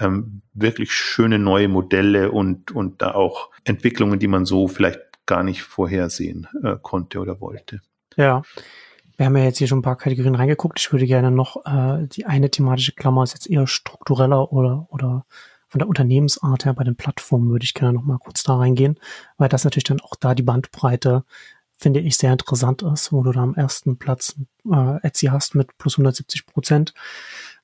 ähm, 0.00 0.42
wirklich 0.54 0.92
schöne 0.92 1.38
neue 1.38 1.68
Modelle 1.68 2.30
und, 2.30 2.70
und 2.70 3.02
da 3.02 3.12
auch 3.12 3.50
Entwicklungen, 3.64 4.18
die 4.18 4.28
man 4.28 4.44
so 4.44 4.68
vielleicht 4.68 5.00
gar 5.26 5.42
nicht 5.42 5.62
vorhersehen 5.62 6.48
äh, 6.62 6.76
konnte 6.80 7.20
oder 7.20 7.40
wollte. 7.40 7.80
Ja, 8.16 8.42
wir 9.22 9.26
haben 9.26 9.36
ja 9.36 9.44
jetzt 9.44 9.58
hier 9.58 9.68
schon 9.68 9.78
ein 9.78 9.82
paar 9.82 9.96
Kategorien 9.96 10.34
reingeguckt. 10.34 10.80
Ich 10.80 10.90
würde 10.90 11.06
gerne 11.06 11.30
noch 11.30 11.64
äh, 11.64 12.08
die 12.08 12.26
eine 12.26 12.50
thematische 12.50 12.90
Klammer 12.90 13.22
ist 13.22 13.34
jetzt 13.34 13.48
eher 13.48 13.68
struktureller 13.68 14.52
oder 14.52 14.88
oder 14.90 15.26
von 15.68 15.78
der 15.78 15.86
Unternehmensart 15.86 16.64
her 16.64 16.74
bei 16.74 16.82
den 16.82 16.96
Plattformen 16.96 17.48
würde 17.48 17.62
ich 17.64 17.72
gerne 17.72 17.92
noch 17.92 18.02
mal 18.02 18.18
kurz 18.18 18.42
da 18.42 18.56
reingehen, 18.56 18.98
weil 19.38 19.48
das 19.48 19.62
natürlich 19.62 19.84
dann 19.84 20.00
auch 20.00 20.16
da 20.18 20.34
die 20.34 20.42
Bandbreite 20.42 21.22
finde 21.78 22.00
ich, 22.00 22.16
sehr 22.16 22.32
interessant 22.32 22.82
ist, 22.82 23.12
wo 23.12 23.22
du 23.22 23.30
da 23.30 23.42
am 23.42 23.54
ersten 23.54 23.96
Platz 23.96 24.34
äh, 24.70 25.06
Etsy 25.06 25.26
hast 25.26 25.54
mit 25.54 25.76
plus 25.78 25.94
170 25.94 26.46
Prozent. 26.46 26.92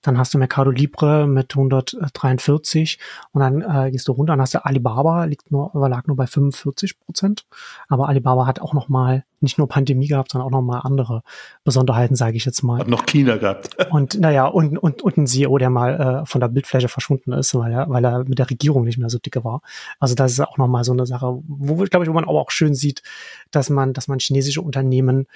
Dann 0.00 0.16
hast 0.16 0.34
du 0.34 0.38
Mercado 0.38 0.70
Libre 0.70 1.26
mit 1.26 1.56
143 1.56 2.98
und 3.32 3.40
dann 3.40 3.62
äh, 3.62 3.90
gehst 3.90 4.06
du 4.06 4.12
runter 4.12 4.34
und 4.34 4.40
hast 4.40 4.54
du 4.54 4.64
Alibaba, 4.64 5.24
liegt 5.24 5.50
nur, 5.50 5.72
lag 5.74 6.06
nur 6.06 6.16
bei 6.16 6.28
45 6.28 7.00
Prozent. 7.00 7.46
Aber 7.88 8.08
Alibaba 8.08 8.46
hat 8.46 8.60
auch 8.60 8.74
noch 8.74 8.88
mal 8.88 9.24
nicht 9.42 9.58
nur 9.58 9.68
Pandemie 9.68 10.08
gehabt, 10.08 10.32
sondern 10.32 10.46
auch 10.46 10.52
noch 10.52 10.62
mal 10.62 10.80
andere 10.80 11.22
Besonderheiten, 11.64 12.16
sage 12.16 12.36
ich 12.36 12.44
jetzt 12.44 12.62
mal. 12.62 12.80
Hat 12.80 12.88
noch 12.88 13.06
China 13.06 13.36
gehabt. 13.36 13.76
und 13.90 14.18
naja, 14.18 14.46
und, 14.46 14.78
und, 14.78 15.02
und 15.02 15.16
ein 15.16 15.26
CEO, 15.26 15.58
der 15.58 15.70
mal 15.70 16.22
äh, 16.22 16.26
von 16.26 16.40
der 16.40 16.48
Bildfläche 16.48 16.88
verschwunden 16.88 17.32
ist, 17.32 17.54
weil 17.54 17.72
er, 17.72 17.88
weil 17.88 18.04
er 18.04 18.24
mit 18.24 18.38
der 18.38 18.50
Regierung 18.50 18.84
nicht 18.84 18.98
mehr 18.98 19.10
so 19.10 19.18
dicke 19.18 19.44
war. 19.44 19.62
Also 19.98 20.14
das 20.14 20.32
ist 20.32 20.40
auch 20.40 20.58
noch 20.58 20.68
mal 20.68 20.84
so 20.84 20.92
eine 20.92 21.06
Sache, 21.06 21.38
wo, 21.46 21.76
glaube 21.84 22.04
ich, 22.04 22.10
wo 22.10 22.14
man 22.14 22.24
aber 22.24 22.40
auch 22.40 22.50
schön 22.50 22.74
sieht, 22.74 23.02
dass 23.50 23.70
man, 23.70 23.92
dass 23.92 24.08
man 24.08 24.18
chinesische 24.18 24.62
Unternehmen 24.62 25.26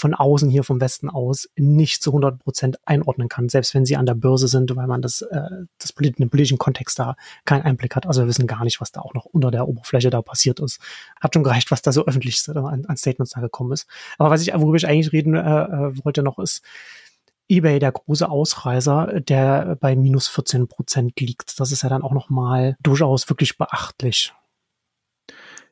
von 0.00 0.14
außen 0.14 0.48
hier 0.48 0.64
vom 0.64 0.80
Westen 0.80 1.08
aus 1.10 1.48
nicht 1.56 2.02
zu 2.02 2.10
100 2.10 2.38
Prozent 2.38 2.78
einordnen 2.86 3.28
kann, 3.28 3.48
selbst 3.48 3.74
wenn 3.74 3.84
sie 3.84 3.96
an 3.96 4.06
der 4.06 4.14
Börse 4.14 4.48
sind, 4.48 4.74
weil 4.74 4.86
man 4.86 5.02
das, 5.02 5.22
äh, 5.22 5.42
das 5.78 5.92
den 5.94 6.30
politischen 6.30 6.58
Kontext 6.58 6.98
da 6.98 7.16
keinen 7.44 7.62
Einblick 7.62 7.94
hat. 7.94 8.06
Also 8.06 8.22
wir 8.22 8.28
wissen 8.28 8.46
gar 8.46 8.64
nicht, 8.64 8.80
was 8.80 8.92
da 8.92 9.00
auch 9.00 9.14
noch 9.14 9.26
unter 9.26 9.50
der 9.50 9.68
Oberfläche 9.68 10.10
da 10.10 10.22
passiert 10.22 10.58
ist. 10.60 10.80
Hat 11.20 11.34
schon 11.34 11.44
gereicht, 11.44 11.70
was 11.70 11.82
da 11.82 11.92
so 11.92 12.06
öffentlich 12.06 12.42
an, 12.48 12.86
an 12.86 12.96
Statements 12.96 13.32
da 13.32 13.40
gekommen 13.40 13.72
ist. 13.72 13.86
Aber 14.18 14.30
was 14.30 14.42
ich, 14.42 14.52
worüber 14.54 14.76
ich 14.76 14.86
eigentlich 14.86 15.12
reden 15.12 15.34
äh, 15.34 15.40
äh 15.40 16.04
wollte 16.04 16.22
noch 16.22 16.38
ist, 16.38 16.62
eBay, 17.48 17.80
der 17.80 17.92
große 17.92 18.28
Ausreißer, 18.28 19.20
der 19.20 19.76
bei 19.80 19.96
minus 19.96 20.28
14 20.28 20.68
Prozent 20.68 21.18
liegt. 21.20 21.58
Das 21.58 21.72
ist 21.72 21.82
ja 21.82 21.88
dann 21.88 22.02
auch 22.02 22.12
nochmal 22.12 22.76
durchaus 22.80 23.28
wirklich 23.28 23.58
beachtlich. 23.58 24.32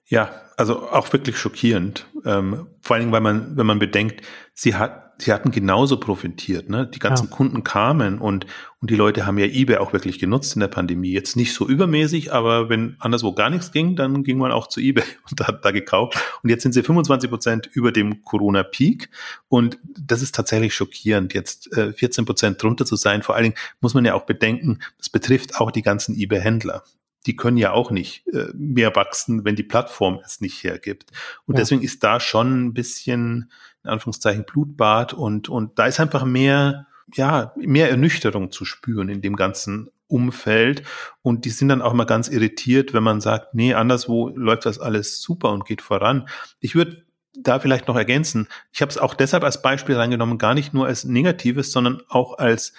Ja, 0.09 0.31
also 0.57 0.89
auch 0.91 1.13
wirklich 1.13 1.39
schockierend. 1.39 2.07
Ähm, 2.25 2.67
vor 2.81 2.95
allen 2.95 3.05
Dingen, 3.05 3.13
weil 3.13 3.21
man, 3.21 3.57
wenn 3.57 3.67
man 3.67 3.79
bedenkt, 3.79 4.23
sie 4.55 4.75
hat, 4.75 5.13
sie 5.19 5.33
hatten 5.33 5.51
genauso 5.51 6.01
profitiert. 6.01 6.69
Ne? 6.69 6.87
Die 6.87 6.99
ganzen 6.99 7.29
ja. 7.29 7.37
Kunden 7.37 7.63
kamen 7.63 8.19
und 8.19 8.47
und 8.81 8.91
die 8.91 8.95
Leute 8.95 9.27
haben 9.27 9.39
ja 9.39 9.47
eBay 9.47 9.79
auch 9.79 9.93
wirklich 9.93 10.21
genutzt 10.21 10.55
in 10.55 10.61
der 10.61 10.69
Pandemie. 10.69 11.11
Jetzt 11.11 11.37
nicht 11.37 11.53
so 11.53 11.67
übermäßig, 11.67 12.33
aber 12.33 12.69
wenn 12.69 12.97
anderswo 13.01 13.33
gar 13.33 13.51
nichts 13.51 13.73
ging, 13.73 13.97
dann 13.97 14.23
ging 14.23 14.39
man 14.39 14.53
auch 14.53 14.69
zu 14.69 14.81
eBay 14.81 15.05
und 15.31 15.47
hat 15.47 15.65
da 15.65 15.73
gekauft. 15.73 16.17
Und 16.43 16.51
jetzt 16.51 16.63
sind 16.63 16.73
sie 16.73 16.85
25 16.85 17.29
Prozent 17.29 17.69
über 17.73 17.91
dem 17.91 18.23
Corona-Peak. 18.23 19.11
Und 19.49 19.79
das 19.99 20.23
ist 20.23 20.35
tatsächlich 20.35 20.75
schockierend, 20.75 21.35
jetzt 21.35 21.77
äh, 21.77 21.93
14 21.93 22.25
Prozent 22.25 22.63
drunter 22.63 22.87
zu 22.87 22.95
sein. 22.95 23.23
Vor 23.23 23.35
allen 23.35 23.45
Dingen 23.45 23.57
muss 23.81 23.95
man 23.95 24.05
ja 24.05 24.15
auch 24.15 24.27
bedenken, 24.27 24.79
das 24.97 25.11
betrifft 25.11 25.57
auch 25.57 25.73
die 25.73 25.83
ganzen 25.83 26.17
eBay-Händler 26.17 26.85
die 27.27 27.37
können 27.37 27.57
ja 27.57 27.73
auch 27.73 27.91
nicht 27.91 28.27
äh, 28.29 28.49
mehr 28.55 28.95
wachsen, 28.95 29.45
wenn 29.45 29.57
die 29.57 29.62
Plattform 29.62 30.21
es 30.25 30.41
nicht 30.41 30.62
hergibt. 30.62 31.11
Und 31.47 31.55
ja. 31.55 31.61
deswegen 31.61 31.83
ist 31.83 32.05
da 32.05 32.21
schon 32.21 32.66
ein 32.66 32.75
bisschen, 32.75 33.51
in 33.85 33.91
Anführungszeichen, 33.91 34.45
Blutbad 34.45 35.14
und, 35.14 35.49
und 35.49 35.79
da 35.79 35.87
ist 35.87 36.01
einfach 36.01 36.25
mehr, 36.25 36.87
ja, 37.14 37.53
mehr 37.57 37.91
Ernüchterung 37.91 38.51
zu 38.51 38.64
spüren 38.64 39.09
in 39.09 39.23
dem 39.23 39.37
ganzen 39.37 39.91
Umfeld. 40.07 40.83
Und 41.23 41.45
die 41.45 41.51
sind 41.51 41.69
dann 41.69 41.83
auch 41.83 41.93
mal 41.93 42.05
ganz 42.05 42.29
irritiert, 42.29 42.95
wenn 42.95 43.03
man 43.03 43.21
sagt, 43.21 43.55
nee, 43.55 43.75
anderswo 43.75 44.29
läuft 44.29 44.66
das 44.66 44.79
alles 44.79 45.21
super 45.21 45.53
und 45.53 45.64
geht 45.64 45.83
voran. 45.83 46.29
Ich 46.61 46.75
würde 46.75 47.05
da 47.35 47.61
vielleicht 47.61 47.89
noch 47.89 47.97
ergänzen, 47.97 48.49
ich 48.73 48.81
habe 48.83 48.91
es 48.91 48.99
auch 48.99 49.14
deshalb 49.14 49.45
als 49.45 49.62
Beispiel 49.62 49.97
reingenommen, 49.97 50.39
gar 50.39 50.55
nicht 50.55 50.75
nur 50.75 50.87
als 50.87 51.05
negatives, 51.05 51.71
sondern 51.73 52.03
auch 52.09 52.39
als 52.39 52.73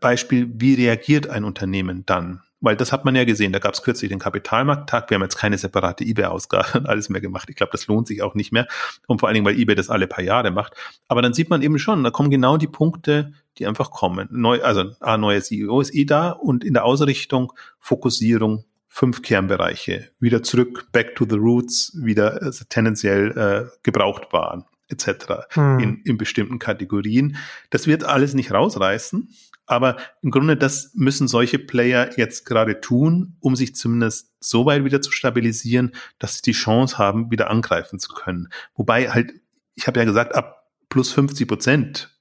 Beispiel, 0.00 0.50
wie 0.54 0.74
reagiert 0.74 1.28
ein 1.28 1.44
Unternehmen 1.44 2.06
dann? 2.06 2.42
Weil 2.60 2.76
das 2.76 2.92
hat 2.92 3.04
man 3.04 3.14
ja 3.14 3.24
gesehen, 3.24 3.52
da 3.52 3.60
gab 3.60 3.74
es 3.74 3.82
kürzlich 3.82 4.08
den 4.08 4.18
Kapitalmarkttag, 4.18 5.10
wir 5.10 5.14
haben 5.14 5.22
jetzt 5.22 5.36
keine 5.36 5.58
separate 5.58 6.04
eBay-Ausgabe 6.04 6.78
und 6.78 6.86
alles 6.88 7.08
mehr 7.08 7.20
gemacht. 7.20 7.48
Ich 7.48 7.56
glaube, 7.56 7.70
das 7.72 7.86
lohnt 7.86 8.08
sich 8.08 8.22
auch 8.22 8.34
nicht 8.34 8.52
mehr. 8.52 8.66
Und 9.06 9.20
vor 9.20 9.28
allen 9.28 9.34
Dingen, 9.34 9.46
weil 9.46 9.58
eBay 9.58 9.76
das 9.76 9.90
alle 9.90 10.06
paar 10.06 10.24
Jahre 10.24 10.50
macht. 10.50 10.74
Aber 11.06 11.22
dann 11.22 11.34
sieht 11.34 11.50
man 11.50 11.62
eben 11.62 11.78
schon, 11.78 12.02
da 12.02 12.10
kommen 12.10 12.30
genau 12.30 12.56
die 12.56 12.66
Punkte, 12.66 13.32
die 13.58 13.66
einfach 13.66 13.90
kommen. 13.90 14.28
Neu, 14.30 14.62
also 14.62 14.92
A, 15.00 15.16
neuer 15.16 15.40
CEO 15.40 15.80
ist 15.80 15.94
eh 15.94 16.04
da 16.04 16.30
und 16.30 16.64
in 16.64 16.74
der 16.74 16.84
Ausrichtung 16.84 17.52
Fokussierung, 17.78 18.64
fünf 18.88 19.22
Kernbereiche, 19.22 20.10
wieder 20.18 20.42
zurück, 20.42 20.88
back 20.92 21.14
to 21.14 21.26
the 21.28 21.36
roots, 21.36 21.92
wieder 22.02 22.42
also 22.42 22.64
tendenziell 22.68 23.36
äh, 23.36 23.78
gebraucht 23.82 24.32
waren 24.32 24.64
etc. 24.88 25.46
Hm. 25.50 25.78
In, 25.78 26.02
in 26.04 26.18
bestimmten 26.18 26.58
Kategorien. 26.58 27.36
Das 27.70 27.86
wird 27.86 28.04
alles 28.04 28.34
nicht 28.34 28.52
rausreißen, 28.52 29.28
aber 29.68 29.96
im 30.22 30.30
Grunde, 30.30 30.56
das 30.56 30.92
müssen 30.94 31.28
solche 31.28 31.58
Player 31.58 32.10
jetzt 32.16 32.44
gerade 32.46 32.80
tun, 32.80 33.36
um 33.40 33.54
sich 33.54 33.76
zumindest 33.76 34.32
so 34.40 34.66
weit 34.66 34.84
wieder 34.84 35.02
zu 35.02 35.12
stabilisieren, 35.12 35.92
dass 36.18 36.36
sie 36.36 36.42
die 36.42 36.52
Chance 36.52 36.98
haben, 36.98 37.30
wieder 37.30 37.50
angreifen 37.50 37.98
zu 37.98 38.14
können. 38.14 38.48
Wobei 38.74 39.10
halt, 39.10 39.32
ich 39.74 39.86
habe 39.86 40.00
ja 40.00 40.06
gesagt, 40.06 40.34
ab 40.34 40.70
plus 40.88 41.12
50 41.12 41.46
Prozent 41.46 42.18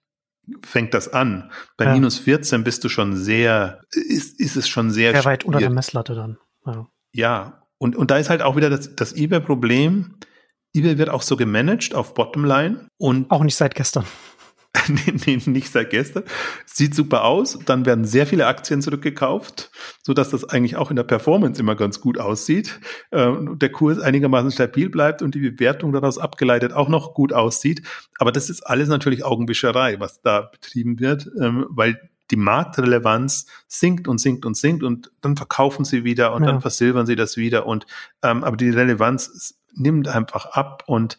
fängt 0.64 0.94
das 0.94 1.12
an. 1.12 1.52
Bei 1.78 1.86
ja. 1.86 1.94
minus 1.94 2.20
14 2.20 2.64
bist 2.64 2.84
du 2.84 2.90
schon 2.90 3.16
sehr, 3.16 3.82
ist, 3.92 4.40
ist 4.40 4.56
es 4.58 4.68
schon 4.68 4.92
sehr. 4.92 5.12
Sehr 5.12 5.26
weit 5.26 5.46
unter 5.46 5.60
der 5.60 5.70
Messlatte 5.70 6.16
dann. 6.16 6.38
Ja, 6.66 6.88
ja. 7.14 7.64
Und, 7.78 7.96
und 7.96 8.12
da 8.12 8.18
ist 8.18 8.30
halt 8.30 8.42
auch 8.42 8.56
wieder 8.56 8.70
das, 8.70 8.96
das 8.96 9.14
eBay-Problem. 9.14 10.16
eBay 10.74 10.98
wird 10.98 11.10
auch 11.10 11.22
so 11.22 11.38
gemanagt 11.38 11.96
auf 11.96 12.14
Bottomline 12.14 12.88
und. 12.98 13.32
Auch 13.32 13.44
nicht 13.44 13.56
seit 13.56 13.76
gestern. 13.76 14.06
nee, 15.26 15.40
nicht 15.46 15.72
seit 15.72 15.90
gestern. 15.90 16.24
Sieht 16.66 16.96
super 16.96 17.24
aus. 17.24 17.60
Dann 17.66 17.86
werden 17.86 18.06
sehr 18.06 18.28
viele 18.28 18.48
Aktien 18.48 18.82
zurückgekauft, 18.82 19.72
so 20.04 20.14
dass 20.14 20.30
das 20.30 20.46
eigentlich 20.46 20.76
auch 20.76 20.90
in 20.90 20.96
der 20.96 21.04
Performance 21.04 21.60
immer 21.60 21.76
ganz 21.76 22.02
gut 22.02 22.20
aussieht. 22.20 22.80
Ähm, 23.12 23.60
der 23.60 23.72
Kurs 23.72 24.00
einigermaßen 24.00 24.52
stabil 24.52 24.90
bleibt 24.90 25.22
und 25.22 25.36
die 25.36 25.40
Bewertung 25.40 25.92
daraus 25.92 26.18
abgeleitet 26.18 26.74
auch 26.74 26.90
noch 26.90 27.14
gut 27.14 27.34
aussieht. 27.34 27.82
Aber 28.20 28.32
das 28.32 28.50
ist 28.50 28.62
alles 28.62 28.90
natürlich 28.90 29.24
Augenwischerei, 29.24 30.00
was 30.00 30.22
da 30.22 30.42
betrieben 30.42 31.00
wird, 31.00 31.30
ähm, 31.40 31.66
weil 31.70 32.10
die 32.32 32.36
Marktrelevanz 32.36 33.48
sinkt 33.68 34.08
und 34.08 34.20
sinkt 34.20 34.46
und 34.46 34.58
sinkt 34.58 34.84
und 34.84 35.12
dann 35.22 35.38
verkaufen 35.38 35.86
sie 35.86 36.04
wieder 36.04 36.34
und 36.34 36.44
ja. 36.44 36.52
dann 36.52 36.62
versilbern 36.62 37.06
sie 37.06 37.16
das 37.16 37.38
wieder 37.38 37.66
und 37.66 37.86
ähm, 38.22 38.44
aber 38.44 38.58
die 38.58 38.70
Relevanz 38.70 39.56
nimmt 39.74 40.08
einfach 40.08 40.48
ab 40.48 40.84
und 40.88 41.18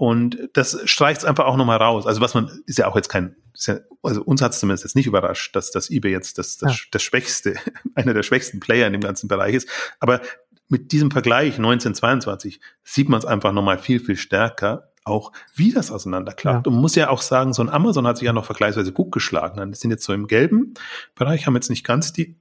und 0.00 0.48
das 0.54 0.80
streicht 0.86 1.20
es 1.20 1.24
einfach 1.26 1.44
auch 1.44 1.58
nochmal 1.58 1.76
raus. 1.76 2.06
Also 2.06 2.22
was 2.22 2.32
man, 2.32 2.62
ist 2.64 2.78
ja 2.78 2.86
auch 2.86 2.96
jetzt 2.96 3.10
kein, 3.10 3.36
ja, 3.56 3.80
also 4.02 4.22
uns 4.22 4.40
hat 4.40 4.52
es 4.52 4.58
zumindest 4.58 4.84
jetzt 4.84 4.96
nicht 4.96 5.06
überrascht, 5.06 5.54
dass 5.54 5.72
das 5.72 5.90
eBay 5.90 6.10
jetzt 6.10 6.38
das, 6.38 6.56
das, 6.56 6.72
ja. 6.72 6.84
das 6.90 7.02
schwächste, 7.02 7.56
einer 7.94 8.14
der 8.14 8.22
schwächsten 8.22 8.60
Player 8.60 8.86
in 8.86 8.94
dem 8.94 9.02
ganzen 9.02 9.28
Bereich 9.28 9.56
ist. 9.56 9.68
Aber 9.98 10.22
mit 10.68 10.92
diesem 10.92 11.10
Vergleich 11.10 11.58
1922 11.58 12.62
sieht 12.82 13.10
man 13.10 13.18
es 13.18 13.26
einfach 13.26 13.52
nochmal 13.52 13.76
viel, 13.76 14.00
viel 14.00 14.16
stärker, 14.16 14.90
auch 15.04 15.32
wie 15.54 15.70
das 15.70 15.90
auseinanderklappt. 15.90 16.66
Ja. 16.66 16.70
Und 16.70 16.76
man 16.76 16.80
muss 16.80 16.94
ja 16.94 17.10
auch 17.10 17.20
sagen, 17.20 17.52
so 17.52 17.60
ein 17.60 17.68
Amazon 17.68 18.06
hat 18.06 18.16
sich 18.16 18.24
ja 18.24 18.32
noch 18.32 18.46
vergleichsweise 18.46 18.94
gut 18.94 19.12
geschlagen. 19.12 19.58
Dann 19.58 19.74
sind 19.74 19.90
jetzt 19.90 20.04
so 20.04 20.14
im 20.14 20.28
gelben 20.28 20.72
Bereich, 21.14 21.46
haben 21.46 21.56
jetzt 21.56 21.68
nicht 21.68 21.84
ganz 21.84 22.14
die 22.14 22.38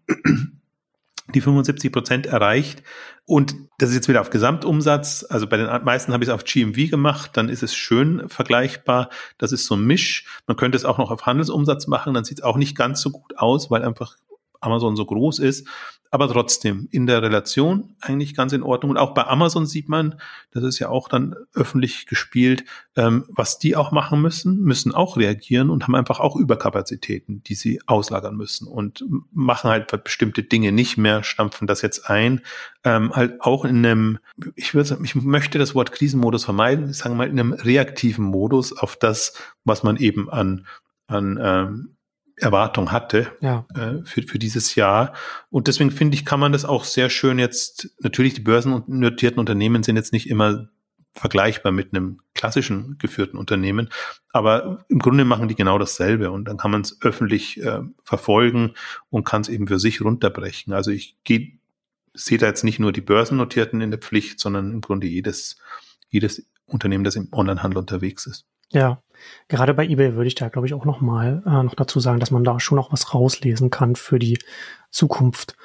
die 1.33 1.41
75 1.41 1.91
Prozent 1.91 2.25
erreicht. 2.25 2.83
Und 3.25 3.55
das 3.77 3.89
ist 3.89 3.95
jetzt 3.95 4.07
wieder 4.07 4.21
auf 4.21 4.29
Gesamtumsatz. 4.29 5.25
Also 5.29 5.47
bei 5.47 5.57
den 5.57 5.67
meisten 5.83 6.13
habe 6.13 6.23
ich 6.23 6.29
es 6.29 6.33
auf 6.33 6.43
GMV 6.43 6.89
gemacht. 6.89 7.31
Dann 7.35 7.49
ist 7.49 7.63
es 7.63 7.75
schön 7.75 8.27
vergleichbar. 8.27 9.09
Das 9.37 9.51
ist 9.51 9.65
so 9.65 9.75
ein 9.75 9.85
Misch. 9.85 10.25
Man 10.47 10.57
könnte 10.57 10.75
es 10.75 10.85
auch 10.85 10.97
noch 10.97 11.11
auf 11.11 11.25
Handelsumsatz 11.25 11.87
machen. 11.87 12.13
Dann 12.13 12.23
sieht 12.23 12.39
es 12.39 12.43
auch 12.43 12.57
nicht 12.57 12.75
ganz 12.75 13.01
so 13.01 13.11
gut 13.11 13.37
aus, 13.37 13.69
weil 13.69 13.83
einfach 13.83 14.15
Amazon 14.61 14.95
so 14.95 15.05
groß 15.05 15.39
ist 15.39 15.67
aber 16.11 16.27
trotzdem 16.27 16.87
in 16.91 17.05
der 17.05 17.21
Relation 17.21 17.95
eigentlich 18.01 18.35
ganz 18.35 18.51
in 18.53 18.63
Ordnung. 18.63 18.91
Und 18.91 18.97
auch 18.97 19.13
bei 19.13 19.27
Amazon 19.27 19.67
sieht 19.67 19.89
man, 19.89 20.19
das 20.51 20.63
ist 20.63 20.79
ja 20.79 20.89
auch 20.89 21.07
dann 21.07 21.35
öffentlich 21.53 22.07
gespielt, 22.07 22.63
ähm, 22.95 23.25
was 23.29 23.59
die 23.59 23.75
auch 23.75 23.91
machen 23.91 24.21
müssen, 24.21 24.59
müssen 24.61 24.93
auch 24.93 25.17
reagieren 25.17 25.69
und 25.69 25.83
haben 25.83 25.95
einfach 25.95 26.19
auch 26.19 26.35
Überkapazitäten, 26.35 27.43
die 27.43 27.53
sie 27.53 27.81
auslagern 27.85 28.35
müssen 28.35 28.67
und 28.67 29.05
machen 29.31 29.69
halt 29.69 30.03
bestimmte 30.03 30.41
Dinge 30.41 30.71
nicht 30.71 30.97
mehr, 30.97 31.23
stampfen 31.23 31.67
das 31.67 31.83
jetzt 31.83 32.09
ein, 32.09 32.41
ähm, 32.83 33.15
halt 33.15 33.41
auch 33.41 33.63
in 33.63 33.85
einem, 33.85 34.19
ich 34.55 34.73
würde 34.73 34.97
ich 35.03 35.15
möchte 35.15 35.59
das 35.59 35.75
Wort 35.75 35.91
Krisenmodus 35.91 36.45
vermeiden, 36.45 36.89
ich 36.89 36.97
sage 36.97 37.13
mal 37.13 37.29
in 37.29 37.39
einem 37.39 37.53
reaktiven 37.53 38.25
Modus 38.25 38.75
auf 38.75 38.95
das, 38.95 39.33
was 39.63 39.83
man 39.83 39.97
eben 39.97 40.29
an 40.29 40.65
an 41.09 41.39
ähm, 41.41 41.95
Erwartung 42.39 42.91
hatte 42.91 43.31
ja. 43.41 43.65
äh, 43.75 44.03
für, 44.05 44.23
für 44.23 44.39
dieses 44.39 44.75
Jahr. 44.75 45.13
Und 45.49 45.67
deswegen 45.67 45.91
finde 45.91 46.15
ich, 46.15 46.25
kann 46.25 46.39
man 46.39 46.51
das 46.51 46.65
auch 46.65 46.83
sehr 46.83 47.09
schön 47.09 47.39
jetzt, 47.39 47.89
natürlich 47.99 48.33
die 48.33 48.41
börsennotierten 48.41 49.39
Unternehmen 49.39 49.83
sind 49.83 49.95
jetzt 49.95 50.13
nicht 50.13 50.29
immer 50.29 50.69
vergleichbar 51.13 51.71
mit 51.71 51.93
einem 51.93 52.21
klassischen 52.33 52.97
geführten 52.97 53.37
Unternehmen, 53.37 53.89
aber 54.31 54.85
im 54.89 54.99
Grunde 54.99 55.25
machen 55.25 55.47
die 55.47 55.55
genau 55.55 55.77
dasselbe 55.77 56.31
und 56.31 56.45
dann 56.45 56.57
kann 56.57 56.71
man 56.71 56.81
es 56.81 57.01
öffentlich 57.01 57.61
äh, 57.61 57.81
verfolgen 58.03 58.73
und 59.09 59.25
kann 59.25 59.41
es 59.41 59.49
eben 59.49 59.67
für 59.67 59.79
sich 59.79 60.01
runterbrechen. 60.01 60.71
Also 60.71 60.91
ich 60.91 61.17
gehe, 61.23 61.59
sehe 62.13 62.37
da 62.37 62.47
jetzt 62.47 62.63
nicht 62.63 62.79
nur 62.79 62.91
die 62.91 63.01
börsennotierten 63.01 63.81
in 63.81 63.91
der 63.91 63.99
Pflicht, 63.99 64.39
sondern 64.39 64.71
im 64.71 64.81
Grunde 64.81 65.07
jedes, 65.07 65.57
jedes 66.09 66.45
Unternehmen, 66.65 67.03
das 67.03 67.15
im 67.15 67.27
Onlinehandel 67.31 67.79
unterwegs 67.79 68.25
ist. 68.27 68.45
Ja, 68.71 69.01
gerade 69.47 69.73
bei 69.73 69.85
eBay 69.87 70.15
würde 70.15 70.27
ich 70.27 70.35
da, 70.35 70.49
glaube 70.49 70.67
ich, 70.67 70.73
auch 70.73 70.85
noch 70.85 71.01
mal 71.01 71.43
äh, 71.45 71.63
noch 71.63 71.75
dazu 71.75 71.99
sagen, 71.99 72.19
dass 72.19 72.31
man 72.31 72.43
da 72.43 72.59
schon 72.59 72.75
noch 72.75 72.91
was 72.91 73.13
rauslesen 73.13 73.69
kann 73.69 73.95
für 73.95 74.19
die 74.19 74.39
Zukunft. 74.91 75.55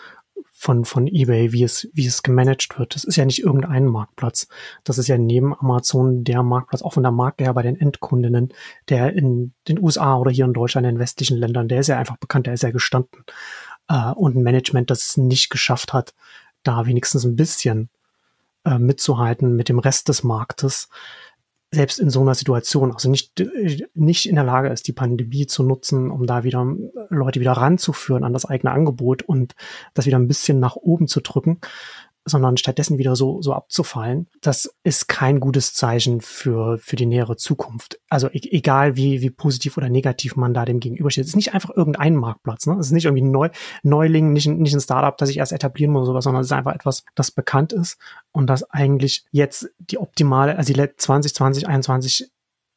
von, 0.57 0.87
von 0.87 1.07
eBay, 1.07 1.53
wie 1.53 1.63
es, 1.63 1.89
wie 1.93 2.07
es 2.07 2.23
gemanagt 2.23 2.79
wird. 2.79 2.95
Das 2.95 3.05
ist 3.05 3.17
ja 3.17 3.27
nicht 3.27 3.43
irgendein 3.43 3.85
Marktplatz. 3.85 4.49
Das 4.83 4.97
ist 4.97 5.09
ja 5.09 5.19
neben 5.19 5.55
Amazon 5.55 6.25
der 6.25 6.43
Marktplatz, 6.43 6.81
auch 6.81 6.95
von 6.95 7.03
der 7.03 7.13
Marke 7.13 7.45
her 7.45 7.53
bei 7.53 7.61
den 7.63 7.79
Endkundinnen, 7.79 8.51
der 8.89 9.13
in 9.13 9.53
den 9.69 9.79
USA 9.79 10.17
oder 10.17 10.31
hier 10.31 10.47
in 10.47 10.55
Deutschland, 10.55 10.87
in 10.87 10.95
den 10.95 11.01
westlichen 11.01 11.37
Ländern, 11.37 11.69
der 11.69 11.81
ist 11.81 11.89
ja 11.89 11.99
einfach 11.99 12.17
bekannt, 12.17 12.47
der 12.47 12.55
ist 12.55 12.63
ja 12.63 12.71
gestanden. 12.71 13.25
Äh, 13.89 14.13
und 14.13 14.37
ein 14.37 14.43
Management, 14.43 14.91
das 14.91 15.09
es 15.09 15.17
nicht 15.19 15.51
geschafft 15.51 15.93
hat, 15.93 16.15
da 16.63 16.87
wenigstens 16.87 17.25
ein 17.25 17.37
bisschen 17.37 17.91
äh, 18.65 18.79
mitzuhalten 18.79 19.57
mit 19.57 19.69
dem 19.69 19.79
Rest 19.79 20.09
des 20.09 20.23
Marktes, 20.23 20.89
selbst 21.75 21.99
in 21.99 22.11
so 22.11 22.21
einer 22.21 22.35
Situation, 22.35 22.93
also 22.93 23.11
nicht, 23.11 23.43
nicht 23.95 24.29
in 24.29 24.37
der 24.37 24.45
Lage 24.45 24.69
ist, 24.69 24.87
die 24.87 24.93
Pandemie 24.93 25.47
zu 25.47 25.63
nutzen, 25.63 26.11
um 26.11 26.27
da 26.27 26.45
wieder 26.45 26.67
Leute 27.11 27.41
wieder 27.41 27.53
ranzuführen 27.53 28.25
an 28.25 28.33
das 28.33 28.45
eigene 28.45 28.73
Angebot 28.73 29.23
und 29.23 29.55
das 29.93 30.07
wieder 30.07 30.19
ein 30.19 30.29
bisschen 30.29 30.61
nach 30.61 30.77
oben 30.77 31.09
zu 31.09 31.21
drücken, 31.21 31.59
sondern 32.25 32.57
stattdessen 32.57 32.99
wieder 32.99 33.17
so, 33.17 33.43
so 33.43 33.53
abzufallen, 33.53 34.29
das 34.41 34.75
ist 34.83 35.09
kein 35.09 35.41
gutes 35.41 35.75
Zeichen 35.75 36.21
für, 36.21 36.79
für 36.79 36.97
die 36.97 37.07
nähere 37.07 37.37
Zukunft. 37.37 38.01
Also 38.09 38.29
e 38.29 38.41
egal 38.51 38.97
wie, 38.97 39.21
wie 39.21 39.31
positiv 39.31 39.77
oder 39.77 39.89
negativ 39.89 40.37
man 40.37 40.55
da 40.55 40.65
dem 40.65 40.81
gegenübersteht. 40.81 41.25
Es 41.25 41.31
ist 41.31 41.37
nicht 41.37 41.55
einfach 41.55 41.71
irgendein 41.71 42.17
Marktplatz. 42.17 42.67
Ne? 42.67 42.75
Es 42.79 42.87
ist 42.87 42.93
nicht 42.93 43.05
irgendwie 43.05 43.25
ein 43.25 43.31
Neu 43.31 43.51
Neuling, 43.83 44.33
nicht, 44.33 44.47
nicht 44.47 44.75
ein 44.75 44.81
Startup, 44.81 45.17
das 45.17 45.29
ich 45.29 45.39
erst 45.39 45.53
etablieren 45.53 45.93
muss 45.93 46.03
oder 46.03 46.13
sowas, 46.13 46.25
sondern 46.25 46.41
es 46.41 46.49
ist 46.49 46.53
einfach 46.53 46.75
etwas, 46.75 47.05
das 47.15 47.31
bekannt 47.31 47.73
ist 47.73 47.99
und 48.33 48.49
das 48.49 48.69
eigentlich 48.71 49.25
jetzt 49.31 49.71
die 49.79 49.99
optimale, 49.99 50.57
also 50.57 50.73
die 50.73 50.79
2020, 50.79 51.35
2021 51.35 52.31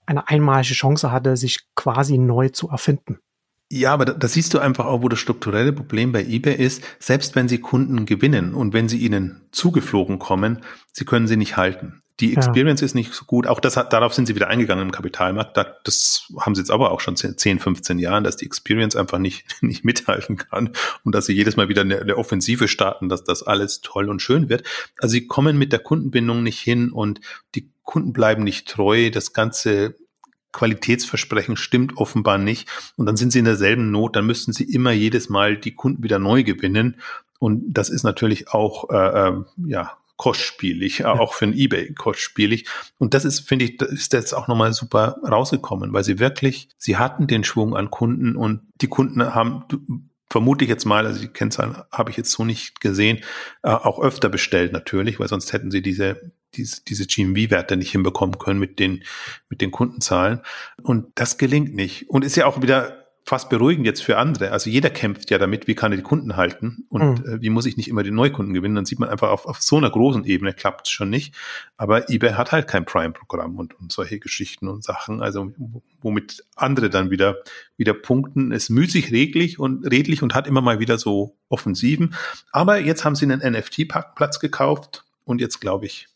eine 0.06 0.28
einmalige 0.28 0.74
Chance 0.74 1.12
hatte, 1.12 1.38
sich 1.38 1.60
quasi 1.76 2.18
neu 2.18 2.50
zu 2.50 2.70
erfinden. 2.70 3.20
Ja, 3.70 3.94
aber 3.94 4.06
da, 4.06 4.28
siehst 4.28 4.54
du 4.54 4.60
einfach 4.60 4.86
auch, 4.86 5.02
wo 5.02 5.10
das 5.10 5.20
strukturelle 5.20 5.74
Problem 5.74 6.14
bei 6.14 6.24
eBay 6.24 6.56
ist. 6.56 6.82
Selbst 7.00 7.36
wenn 7.36 7.50
sie 7.50 7.60
Kunden 7.60 8.06
gewinnen 8.06 8.54
und 8.54 8.74
wenn 8.74 8.88
sie 8.88 8.98
ihnen 8.98 9.42
zugeflogen 9.52 10.20
kommen, 10.20 10.62
sie 10.94 11.04
können 11.04 11.28
sie 11.28 11.36
nicht 11.36 11.58
halten. 11.58 12.02
Die 12.20 12.36
Experience 12.36 12.82
ja. 12.82 12.86
ist 12.86 12.96
nicht 12.96 13.14
so 13.14 13.26
gut. 13.26 13.46
Auch 13.46 13.60
das 13.60 13.78
hat, 13.78 13.94
darauf 13.94 14.14
sind 14.14 14.26
sie 14.26 14.34
wieder 14.34 14.48
eingegangen 14.48 14.88
im 14.88 14.92
Kapitalmarkt. 14.92 15.56
Da, 15.56 15.76
das 15.84 16.32
haben 16.40 16.56
sie 16.56 16.62
jetzt 16.62 16.72
aber 16.72 16.92
auch 16.92 17.00
schon 17.00 17.16
10, 17.16 17.60
15 17.60 18.00
Jahren, 18.00 18.24
dass 18.24 18.38
die 18.38 18.46
Experience 18.46 18.96
einfach 18.96 19.20
nicht, 19.20 19.46
nicht 19.62 19.84
mithalten 19.84 20.38
kann 20.38 20.72
und 21.04 21.14
dass 21.14 21.28
sie 21.28 21.34
jedes 21.34 21.58
Mal 21.58 21.70
wieder 21.70 21.82
eine, 21.82 22.00
eine 22.00 22.18
Offensive 22.18 22.68
starten, 22.68 23.10
dass 23.10 23.24
das 23.24 23.44
alles 23.44 23.82
toll 23.82 24.10
und 24.10 24.22
schön 24.22 24.50
wird. 24.50 24.64
Also 25.00 25.12
sie 25.12 25.28
kommen 25.28 25.58
mit 25.58 25.72
der 25.74 25.80
Kundenbindung 25.80 26.42
nicht 26.42 26.60
hin 26.60 26.92
und 26.92 27.20
die 27.54 27.70
Kunden 27.84 28.14
bleiben 28.14 28.44
nicht 28.44 28.68
treu. 28.68 29.12
Das 29.12 29.34
ganze 29.34 29.96
Qualitätsversprechen 30.58 31.56
stimmt 31.56 31.98
offenbar 31.98 32.38
nicht. 32.38 32.68
Und 32.96 33.06
dann 33.06 33.16
sind 33.16 33.32
sie 33.32 33.40
in 33.40 33.46
derselben 33.46 33.92
Not, 33.92 34.16
dann 34.16 34.26
müssten 34.26 34.54
sie 34.54 34.64
immer 34.64 34.92
jedes 34.92 35.30
Mal 35.30 35.56
die 35.56 35.76
Kunden 35.76 36.04
wieder 36.04 36.20
neu 36.20 36.44
gewinnen. 36.44 36.98
Und 37.40 37.64
das 37.70 37.90
ist 37.90 38.04
natürlich 38.04 38.50
auch, 38.50 38.90
äh, 38.90 39.30
äh, 39.30 39.34
ja, 39.68 39.98
kostspielig, 40.18 41.00
ja. 41.00 41.14
auch 41.14 41.36
für 41.36 41.46
ein 41.46 41.54
eBay 41.54 41.94
kostspielig. 41.94 42.66
Und 42.98 43.14
das 43.14 43.24
ist, 43.24 43.42
finde 43.42 43.66
ich, 43.66 43.78
das 43.78 43.92
ist 43.92 44.14
jetzt 44.14 44.34
auch 44.34 44.48
nochmal 44.48 44.74
super 44.74 45.18
rausgekommen, 45.24 45.94
weil 45.94 46.04
sie 46.04 46.18
wirklich, 46.18 46.70
sie 46.80 46.98
hatten 46.98 47.28
den 47.28 47.44
Schwung 47.44 47.78
an 47.78 47.92
Kunden 47.92 48.36
und 48.36 48.62
die 48.82 48.88
Kunden 48.88 49.36
haben, 49.36 49.64
vermute 50.28 50.66
ich 50.66 50.70
jetzt 50.70 50.86
mal, 50.86 51.06
also 51.06 51.22
die 51.22 51.28
Kennzahlen 51.28 51.78
habe 51.92 52.10
ich 52.10 52.18
jetzt 52.18 52.32
so 52.32 52.44
nicht 52.44 52.82
gesehen, 52.82 53.20
äh, 53.62 53.70
auch 53.70 54.00
öfter 54.02 54.30
bestellt 54.30 54.74
natürlich, 54.74 55.20
weil 55.20 55.28
sonst 55.28 55.54
hätten 55.54 55.70
sie 55.70 55.84
diese 55.84 56.32
diese, 56.58 56.82
diese 56.84 57.06
GMV-Werte 57.06 57.78
nicht 57.78 57.92
hinbekommen 57.92 58.38
können 58.40 58.60
mit 58.60 58.80
den, 58.80 59.04
mit 59.50 59.62
den 59.62 59.72
Kundenzahlen. 59.72 60.42
Und 60.82 61.08
das 61.16 61.38
gelingt 61.38 61.74
nicht. 61.74 62.10
Und 62.10 62.26
ist 62.26 62.36
ja 62.36 62.46
auch 62.46 62.62
wieder 62.62 63.08
fast 63.28 63.50
beruhigend 63.50 63.86
jetzt 63.86 64.04
für 64.04 64.18
andere. 64.18 64.52
Also 64.52 64.70
jeder 64.70 64.90
kämpft 64.90 65.30
ja 65.32 65.38
damit, 65.38 65.68
wie 65.68 65.76
kann 65.76 65.92
er 65.92 65.98
die 65.98 66.04
Kunden 66.04 66.38
halten 66.38 66.86
und 66.88 67.20
mhm. 67.20 67.34
äh, 67.34 67.42
wie 67.42 67.50
muss 67.50 67.66
ich 67.66 67.76
nicht 67.76 67.90
immer 67.90 68.02
die 68.02 68.12
Neukunden 68.12 68.54
gewinnen. 68.54 68.76
Dann 68.76 68.86
sieht 68.86 69.00
man 69.00 69.10
einfach, 69.10 69.30
auf, 69.32 69.46
auf 69.46 69.62
so 69.62 69.76
einer 69.76 69.90
großen 69.90 70.24
Ebene 70.24 70.54
klappt 70.54 70.88
es 70.88 70.94
schon 70.94 71.10
nicht. 71.10 71.36
Aber 71.76 72.10
eBay 72.10 72.34
hat 72.34 72.54
halt 72.54 72.70
kein 72.70 72.86
Prime-Programm 72.86 73.58
und, 73.58 73.78
und 73.78 73.92
solche 73.92 74.20
Geschichten 74.20 74.70
und 74.70 74.86
Sachen, 74.86 75.22
also 75.22 75.52
womit 76.02 76.46
andere 76.56 76.90
dann 76.90 77.10
wieder, 77.12 77.36
wieder 77.76 77.94
punkten. 77.94 78.54
Ist 78.54 78.70
müßig, 78.70 79.12
reglich 79.12 79.60
und 79.60 79.86
redlich 79.92 80.24
und 80.24 80.34
hat 80.34 80.48
immer 80.48 80.62
mal 80.62 80.80
wieder 80.80 80.98
so 80.98 81.36
Offensiven. 81.50 82.16
Aber 82.54 82.80
jetzt 82.80 83.04
haben 83.04 83.16
sie 83.16 83.26
einen 83.26 83.42
NFT-Parkplatz 83.42 84.40
gekauft 84.40 85.04
und 85.26 85.42
jetzt 85.42 85.60
glaube 85.60 85.86
ich, 85.86 86.08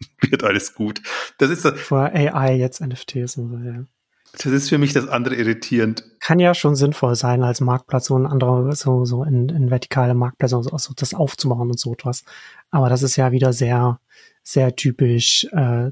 wird 0.20 0.44
alles 0.44 0.74
gut. 0.74 1.02
Das 1.38 1.50
ist 1.50 1.64
das. 1.64 1.80
Vor 1.80 2.10
AI 2.12 2.56
jetzt 2.56 2.80
NFTs 2.80 3.36
und 3.36 3.50
so, 3.50 3.58
ja. 3.58 3.84
Das 4.32 4.46
ist 4.46 4.68
für 4.68 4.76
mich 4.76 4.92
das 4.92 5.08
andere 5.08 5.34
irritierend. 5.36 6.04
Kann 6.20 6.38
ja 6.38 6.52
schon 6.52 6.76
sinnvoll 6.76 7.14
sein, 7.14 7.42
als 7.42 7.60
Marktplatz 7.60 8.06
so 8.06 8.18
ein 8.18 8.26
anderer, 8.26 8.70
so, 8.74 9.04
so 9.04 9.24
in, 9.24 9.48
in 9.48 9.70
vertikale 9.70 10.14
Marktplätze, 10.14 10.62
so, 10.62 10.76
so 10.76 10.92
das 10.94 11.14
aufzubauen 11.14 11.70
und 11.70 11.78
so 11.78 11.94
etwas. 11.94 12.24
Aber 12.70 12.90
das 12.90 13.02
ist 13.02 13.16
ja 13.16 13.32
wieder 13.32 13.52
sehr, 13.52 13.98
sehr 14.42 14.76
typisch, 14.76 15.46
äh, 15.52 15.90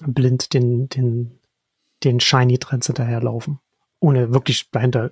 blind 0.00 0.52
den, 0.52 0.88
den, 0.88 1.38
den 2.02 2.18
Shiny 2.18 2.58
Trends 2.58 2.86
hinterherlaufen. 2.86 3.60
Ohne 4.00 4.32
wirklich 4.32 4.68
dahinter 4.70 5.10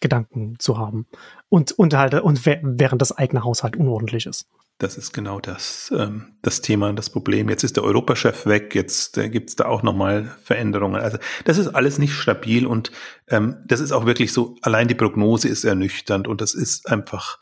Gedanken 0.00 0.56
zu 0.58 0.78
haben. 0.78 1.06
Und, 1.48 1.72
und 1.72 1.94
halt, 1.94 2.14
und 2.14 2.46
während 2.46 3.02
das 3.02 3.12
eigene 3.12 3.44
Haushalt 3.44 3.76
unordentlich 3.76 4.26
ist. 4.26 4.46
Das 4.80 4.96
ist 4.96 5.12
genau 5.12 5.40
das, 5.40 5.92
ähm, 5.94 6.38
das 6.40 6.62
Thema 6.62 6.88
und 6.88 6.96
das 6.96 7.10
Problem. 7.10 7.50
Jetzt 7.50 7.64
ist 7.64 7.76
der 7.76 7.84
Europachef 7.84 8.46
weg, 8.46 8.74
jetzt 8.74 9.18
äh, 9.18 9.28
gibt 9.28 9.50
es 9.50 9.56
da 9.56 9.66
auch 9.66 9.82
nochmal 9.82 10.34
Veränderungen. 10.42 11.02
Also 11.02 11.18
das 11.44 11.58
ist 11.58 11.68
alles 11.68 11.98
nicht 11.98 12.14
stabil 12.14 12.66
und 12.66 12.90
ähm, 13.28 13.58
das 13.66 13.80
ist 13.80 13.92
auch 13.92 14.06
wirklich 14.06 14.32
so, 14.32 14.56
allein 14.62 14.88
die 14.88 14.94
Prognose 14.94 15.48
ist 15.48 15.64
ernüchternd 15.64 16.26
und 16.26 16.40
das 16.40 16.54
ist 16.54 16.88
einfach, 16.88 17.38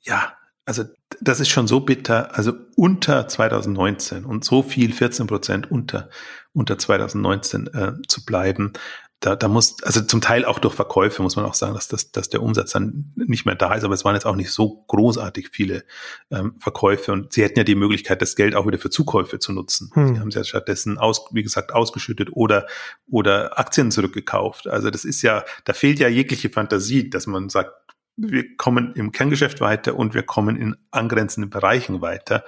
ja, 0.00 0.32
also 0.64 0.82
das 1.20 1.38
ist 1.38 1.50
schon 1.50 1.68
so 1.68 1.78
bitter, 1.78 2.36
also 2.36 2.52
unter 2.74 3.28
2019 3.28 4.24
und 4.24 4.44
so 4.44 4.64
viel, 4.64 4.92
14 4.92 5.28
Prozent 5.28 5.70
unter, 5.70 6.10
unter 6.52 6.78
2019 6.78 7.68
äh, 7.68 7.92
zu 8.08 8.24
bleiben 8.24 8.72
da, 9.20 9.34
da 9.34 9.48
muss, 9.48 9.82
also 9.82 10.02
zum 10.02 10.20
Teil 10.20 10.44
auch 10.44 10.58
durch 10.58 10.74
Verkäufe 10.74 11.22
muss 11.22 11.36
man 11.36 11.46
auch 11.46 11.54
sagen, 11.54 11.74
dass, 11.74 11.88
dass, 11.88 12.12
dass 12.12 12.28
der 12.28 12.42
Umsatz 12.42 12.72
dann 12.72 13.12
nicht 13.16 13.46
mehr 13.46 13.54
da 13.54 13.74
ist, 13.74 13.84
aber 13.84 13.94
es 13.94 14.04
waren 14.04 14.14
jetzt 14.14 14.26
auch 14.26 14.36
nicht 14.36 14.50
so 14.50 14.84
großartig 14.88 15.48
viele 15.50 15.84
ähm, 16.30 16.54
Verkäufe 16.58 17.12
und 17.12 17.32
sie 17.32 17.42
hätten 17.42 17.58
ja 17.58 17.64
die 17.64 17.74
Möglichkeit, 17.74 18.20
das 18.20 18.36
Geld 18.36 18.54
auch 18.54 18.66
wieder 18.66 18.78
für 18.78 18.90
Zukäufe 18.90 19.38
zu 19.38 19.52
nutzen. 19.52 19.90
Hm. 19.94 20.14
Sie 20.14 20.20
haben 20.20 20.28
es 20.28 20.34
ja 20.34 20.44
stattdessen 20.44 20.98
aus, 20.98 21.24
wie 21.32 21.42
gesagt, 21.42 21.72
ausgeschüttet 21.72 22.30
oder, 22.32 22.66
oder 23.10 23.58
Aktien 23.58 23.90
zurückgekauft. 23.90 24.66
Also 24.66 24.90
das 24.90 25.04
ist 25.04 25.22
ja, 25.22 25.44
da 25.64 25.72
fehlt 25.72 25.98
ja 25.98 26.08
jegliche 26.08 26.50
Fantasie, 26.50 27.08
dass 27.08 27.26
man 27.26 27.48
sagt, 27.48 27.72
wir 28.16 28.56
kommen 28.56 28.94
im 28.94 29.12
Kerngeschäft 29.12 29.60
weiter 29.60 29.94
und 29.94 30.14
wir 30.14 30.22
kommen 30.22 30.56
in 30.56 30.76
angrenzenden 30.90 31.50
Bereichen 31.50 32.00
weiter. 32.00 32.44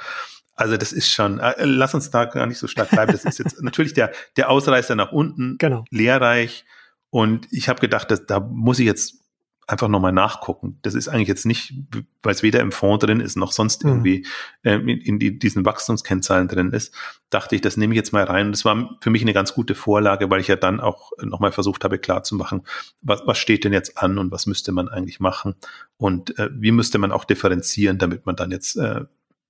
Also 0.58 0.76
das 0.76 0.92
ist 0.92 1.08
schon, 1.08 1.38
äh, 1.38 1.54
lass 1.64 1.94
uns 1.94 2.10
da 2.10 2.24
gar 2.24 2.46
nicht 2.46 2.58
so 2.58 2.66
stark 2.66 2.90
bleiben. 2.90 3.12
Das 3.12 3.24
ist 3.24 3.38
jetzt 3.38 3.62
natürlich 3.62 3.94
der, 3.94 4.12
der 4.36 4.50
Ausreißer 4.50 4.96
nach 4.96 5.12
unten, 5.12 5.56
genau. 5.58 5.84
lehrreich. 5.90 6.64
Und 7.10 7.46
ich 7.52 7.68
habe 7.68 7.80
gedacht, 7.80 8.10
dass, 8.10 8.26
da 8.26 8.40
muss 8.40 8.80
ich 8.80 8.86
jetzt 8.86 9.22
einfach 9.68 9.88
nochmal 9.88 10.12
nachgucken. 10.12 10.78
Das 10.82 10.94
ist 10.94 11.08
eigentlich 11.08 11.28
jetzt 11.28 11.46
nicht, 11.46 11.74
weil 12.22 12.32
es 12.32 12.42
weder 12.42 12.60
im 12.60 12.72
Fonds 12.72 13.04
drin 13.04 13.20
ist, 13.20 13.36
noch 13.36 13.52
sonst 13.52 13.84
mhm. 13.84 13.90
irgendwie 13.90 14.26
äh, 14.62 14.74
in, 14.74 14.88
in 14.88 15.18
die, 15.18 15.38
diesen 15.38 15.64
Wachstumskennzahlen 15.64 16.48
drin 16.48 16.72
ist, 16.72 16.94
dachte 17.30 17.54
ich, 17.54 17.60
das 17.60 17.76
nehme 17.76 17.94
ich 17.94 17.98
jetzt 17.98 18.12
mal 18.12 18.24
rein. 18.24 18.46
Und 18.46 18.52
das 18.52 18.64
war 18.64 18.96
für 19.00 19.10
mich 19.10 19.22
eine 19.22 19.34
ganz 19.34 19.54
gute 19.54 19.74
Vorlage, 19.74 20.28
weil 20.30 20.40
ich 20.40 20.48
ja 20.48 20.56
dann 20.56 20.80
auch 20.80 21.12
nochmal 21.22 21.52
versucht 21.52 21.84
habe, 21.84 21.98
klarzumachen, 21.98 22.62
was, 23.02 23.22
was 23.26 23.38
steht 23.38 23.64
denn 23.64 23.74
jetzt 23.74 23.98
an 23.98 24.18
und 24.18 24.32
was 24.32 24.46
müsste 24.46 24.72
man 24.72 24.88
eigentlich 24.88 25.20
machen 25.20 25.54
und 25.98 26.36
äh, 26.38 26.48
wie 26.52 26.72
müsste 26.72 26.98
man 26.98 27.12
auch 27.12 27.24
differenzieren, 27.24 27.98
damit 27.98 28.26
man 28.26 28.36
dann 28.36 28.50
jetzt 28.50 28.76
äh, 28.76 29.04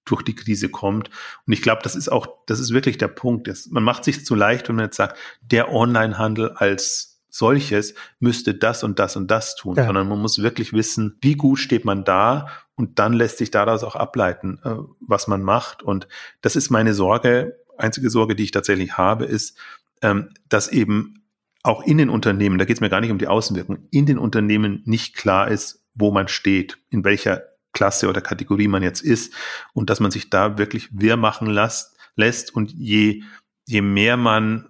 durch 0.05 0.23
die 0.23 0.35
Krise 0.35 0.69
kommt. 0.69 1.11
Und 1.47 1.53
ich 1.53 1.63
glaube, 1.63 1.81
das 1.83 1.95
ist 1.95 2.11
auch, 2.11 2.27
das 2.47 2.61
ist 2.61 2.73
wirklich 2.73 2.99
der 2.99 3.09
Punkt. 3.09 3.49
Das, 3.49 3.67
man 3.67 3.83
macht 3.83 4.05
sich 4.05 4.25
zu 4.25 4.35
leicht, 4.35 4.69
wenn 4.69 4.77
man 4.77 4.87
jetzt 4.87 4.97
sagt, 4.97 5.19
der 5.41 5.73
Onlinehandel 5.73 6.51
als 6.53 7.21
solches 7.31 7.95
müsste 8.19 8.55
das 8.55 8.83
und 8.83 8.99
das 8.99 9.17
und 9.17 9.31
das 9.31 9.55
tun, 9.55 9.77
ja. 9.77 9.85
sondern 9.85 10.09
man 10.09 10.19
muss 10.19 10.43
wirklich 10.43 10.73
wissen, 10.73 11.19
wie 11.21 11.35
gut 11.35 11.59
steht 11.59 11.85
man 11.85 12.05
da 12.05 12.49
und 12.75 12.99
dann 12.99 13.13
lässt 13.13 13.39
sich 13.39 13.51
daraus 13.51 13.85
auch 13.85 13.97
ableiten, 13.97 14.61
äh, 14.65 14.77
was 15.01 15.29
man 15.29 15.43
macht. 15.43 15.83
Und 15.83 16.09
das 16.41 16.57
ist 16.57 16.71
meine 16.71 16.95
Sorge. 16.95 17.59
Einzige 17.77 18.11
Sorge, 18.11 18.35
die 18.35 18.45
ich 18.45 18.51
tatsächlich 18.51 18.97
habe, 18.97 19.25
ist, 19.25 19.57
ähm, 20.03 20.31
dass 20.49 20.69
eben 20.69 21.23
auch 21.63 21.83
in 21.83 21.99
den 21.99 22.09
Unternehmen, 22.09 22.59
da 22.59 22.65
geht 22.65 22.77
es 22.77 22.81
mir 22.81 22.89
gar 22.89 23.01
nicht 23.01 23.11
um 23.11 23.19
die 23.19 23.27
Außenwirkung, 23.27 23.79
in 23.91 24.07
den 24.07 24.19
Unternehmen 24.19 24.83
nicht 24.85 25.17
klar 25.17 25.49
ist, 25.49 25.85
wo 25.95 26.11
man 26.11 26.29
steht, 26.29 26.79
in 26.91 27.05
welcher 27.05 27.43
Klasse 27.79 28.09
oder 28.09 28.21
Kategorie 28.21 28.67
man 28.67 28.83
jetzt 28.83 29.03
ist 29.03 29.33
und 29.73 29.89
dass 29.89 30.01
man 30.01 30.11
sich 30.11 30.31
da 30.31 30.59
wirklich 30.59 30.89
wirr 30.91 31.17
machen 31.17 31.47
lässt, 31.47 31.97
lässt 32.17 32.53
und 32.53 32.73
je, 32.73 33.23
je 33.67 33.83
mehr 33.83 34.17
man 34.17 34.69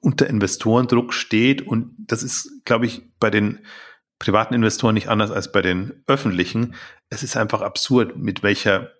unter 0.00 0.28
Investorendruck 0.28 1.14
steht 1.14 1.62
und 1.62 1.94
das 1.96 2.22
ist, 2.22 2.62
glaube 2.66 2.84
ich, 2.84 3.04
bei 3.18 3.30
den 3.30 3.60
privaten 4.18 4.52
Investoren 4.52 4.92
nicht 4.92 5.08
anders 5.08 5.30
als 5.30 5.50
bei 5.50 5.62
den 5.62 6.02
öffentlichen. 6.06 6.74
Es 7.08 7.22
ist 7.22 7.38
einfach 7.38 7.62
absurd, 7.62 8.18
mit 8.18 8.42
welcher 8.42 8.92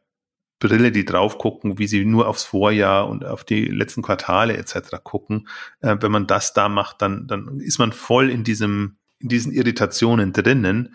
Brille 0.58 0.90
die 0.92 1.04
drauf 1.04 1.36
gucken, 1.36 1.78
wie 1.78 1.88
sie 1.88 2.06
nur 2.06 2.26
aufs 2.26 2.44
Vorjahr 2.44 3.06
und 3.06 3.26
auf 3.26 3.44
die 3.44 3.66
letzten 3.66 4.00
Quartale 4.00 4.56
etc. 4.56 4.96
gucken. 5.04 5.46
Äh, 5.80 5.96
wenn 6.00 6.10
man 6.10 6.26
das 6.26 6.54
da 6.54 6.70
macht, 6.70 7.02
dann, 7.02 7.26
dann 7.26 7.60
ist 7.60 7.78
man 7.78 7.92
voll 7.92 8.30
in 8.30 8.44
diesem, 8.44 8.96
in 9.18 9.28
diesen 9.28 9.52
Irritationen 9.52 10.32
drinnen 10.32 10.94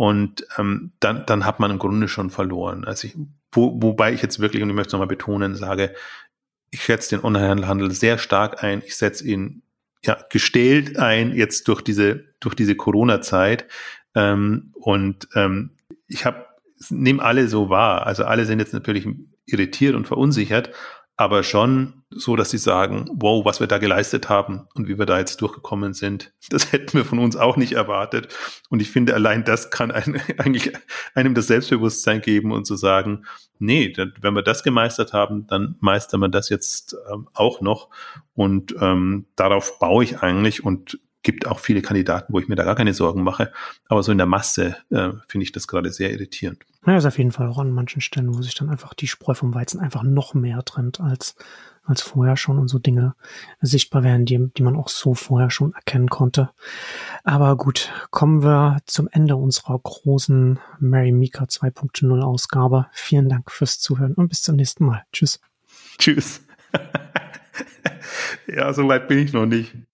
Und 0.00 0.46
ähm, 0.56 0.92
dann, 0.98 1.26
dann 1.26 1.44
hat 1.44 1.60
man 1.60 1.70
im 1.70 1.78
Grunde 1.78 2.08
schon 2.08 2.30
verloren. 2.30 2.86
Also 2.86 3.06
ich, 3.06 3.18
wo, 3.52 3.82
wobei 3.82 4.14
ich 4.14 4.22
jetzt 4.22 4.40
wirklich, 4.40 4.62
und 4.62 4.70
ich 4.70 4.74
möchte 4.74 4.88
es 4.88 4.92
nochmal 4.94 5.08
betonen, 5.08 5.54
sage, 5.54 5.94
ich 6.70 6.82
schätze 6.82 7.16
den 7.16 7.22
Onlinehandel 7.22 7.90
sehr 7.90 8.16
stark 8.16 8.64
ein. 8.64 8.82
Ich 8.86 8.96
setze 8.96 9.28
ihn 9.28 9.60
ja 10.02 10.16
gestählt 10.30 10.96
ein 10.96 11.34
jetzt 11.36 11.68
durch 11.68 11.82
diese 11.82 12.24
durch 12.40 12.54
diese 12.54 12.76
Corona-Zeit 12.76 13.66
ähm, 14.14 14.72
und 14.72 15.28
ähm, 15.34 15.72
ich 16.06 16.24
habe 16.24 16.46
nehme 16.88 17.22
alle 17.22 17.46
so 17.46 17.68
wahr. 17.68 18.06
Also 18.06 18.24
alle 18.24 18.46
sind 18.46 18.58
jetzt 18.58 18.72
natürlich 18.72 19.06
irritiert 19.44 19.94
und 19.94 20.06
verunsichert, 20.06 20.70
aber 21.20 21.42
schon 21.42 22.02
so, 22.08 22.34
dass 22.34 22.48
sie 22.48 22.56
sagen, 22.56 23.04
wow, 23.12 23.44
was 23.44 23.60
wir 23.60 23.66
da 23.66 23.76
geleistet 23.76 24.30
haben 24.30 24.66
und 24.72 24.88
wie 24.88 24.98
wir 24.98 25.04
da 25.04 25.18
jetzt 25.18 25.42
durchgekommen 25.42 25.92
sind, 25.92 26.32
das 26.48 26.72
hätten 26.72 26.94
wir 26.94 27.04
von 27.04 27.18
uns 27.18 27.36
auch 27.36 27.58
nicht 27.58 27.72
erwartet. 27.72 28.34
Und 28.70 28.80
ich 28.80 28.90
finde, 28.90 29.12
allein 29.14 29.44
das 29.44 29.70
kann 29.70 29.90
ein, 29.90 30.18
eigentlich 30.38 30.72
einem 31.14 31.34
das 31.34 31.48
Selbstbewusstsein 31.48 32.22
geben 32.22 32.52
und 32.52 32.64
zu 32.64 32.74
sagen, 32.74 33.26
nee, 33.58 33.92
wenn 34.22 34.32
wir 34.32 34.40
das 34.40 34.62
gemeistert 34.62 35.12
haben, 35.12 35.46
dann 35.46 35.76
meistern 35.80 36.20
wir 36.20 36.30
das 36.30 36.48
jetzt 36.48 36.96
ähm, 37.12 37.28
auch 37.34 37.60
noch. 37.60 37.90
Und 38.32 38.74
ähm, 38.80 39.26
darauf 39.36 39.78
baue 39.78 40.04
ich 40.04 40.22
eigentlich 40.22 40.64
und 40.64 41.00
gibt 41.22 41.46
auch 41.46 41.58
viele 41.58 41.82
Kandidaten, 41.82 42.32
wo 42.32 42.38
ich 42.38 42.48
mir 42.48 42.56
da 42.56 42.64
gar 42.64 42.76
keine 42.76 42.94
Sorgen 42.94 43.24
mache. 43.24 43.52
Aber 43.88 44.02
so 44.02 44.10
in 44.10 44.16
der 44.16 44.26
Masse 44.26 44.74
äh, 44.88 45.10
finde 45.28 45.44
ich 45.44 45.52
das 45.52 45.68
gerade 45.68 45.92
sehr 45.92 46.12
irritierend. 46.12 46.64
Ja, 46.86 46.96
ist 46.96 47.04
auf 47.04 47.18
jeden 47.18 47.32
Fall 47.32 47.46
auch 47.48 47.58
an 47.58 47.72
manchen 47.72 48.00
Stellen, 48.00 48.34
wo 48.34 48.40
sich 48.40 48.54
dann 48.54 48.70
einfach 48.70 48.94
die 48.94 49.06
Spreu 49.06 49.34
vom 49.34 49.54
Weizen 49.54 49.80
einfach 49.80 50.02
noch 50.02 50.32
mehr 50.32 50.64
trennt 50.64 50.98
als, 51.00 51.34
als 51.84 52.00
vorher 52.00 52.38
schon 52.38 52.58
und 52.58 52.68
so 52.68 52.78
Dinge 52.78 53.14
sichtbar 53.60 54.02
werden, 54.02 54.24
die, 54.24 54.50
die 54.56 54.62
man 54.62 54.76
auch 54.76 54.88
so 54.88 55.12
vorher 55.12 55.50
schon 55.50 55.74
erkennen 55.74 56.08
konnte. 56.08 56.50
Aber 57.22 57.56
gut, 57.56 57.92
kommen 58.10 58.42
wir 58.42 58.78
zum 58.86 59.08
Ende 59.12 59.36
unserer 59.36 59.78
großen 59.78 60.58
Mary 60.78 61.12
Mika 61.12 61.44
2.0 61.44 62.22
Ausgabe. 62.22 62.86
Vielen 62.92 63.28
Dank 63.28 63.50
fürs 63.50 63.78
Zuhören 63.78 64.14
und 64.14 64.28
bis 64.28 64.40
zum 64.40 64.56
nächsten 64.56 64.86
Mal. 64.86 65.04
Tschüss. 65.12 65.38
Tschüss. 65.98 66.40
ja, 68.46 68.72
so 68.72 68.88
weit 68.88 69.06
bin 69.06 69.18
ich 69.18 69.34
noch 69.34 69.44
nicht. 69.44 69.74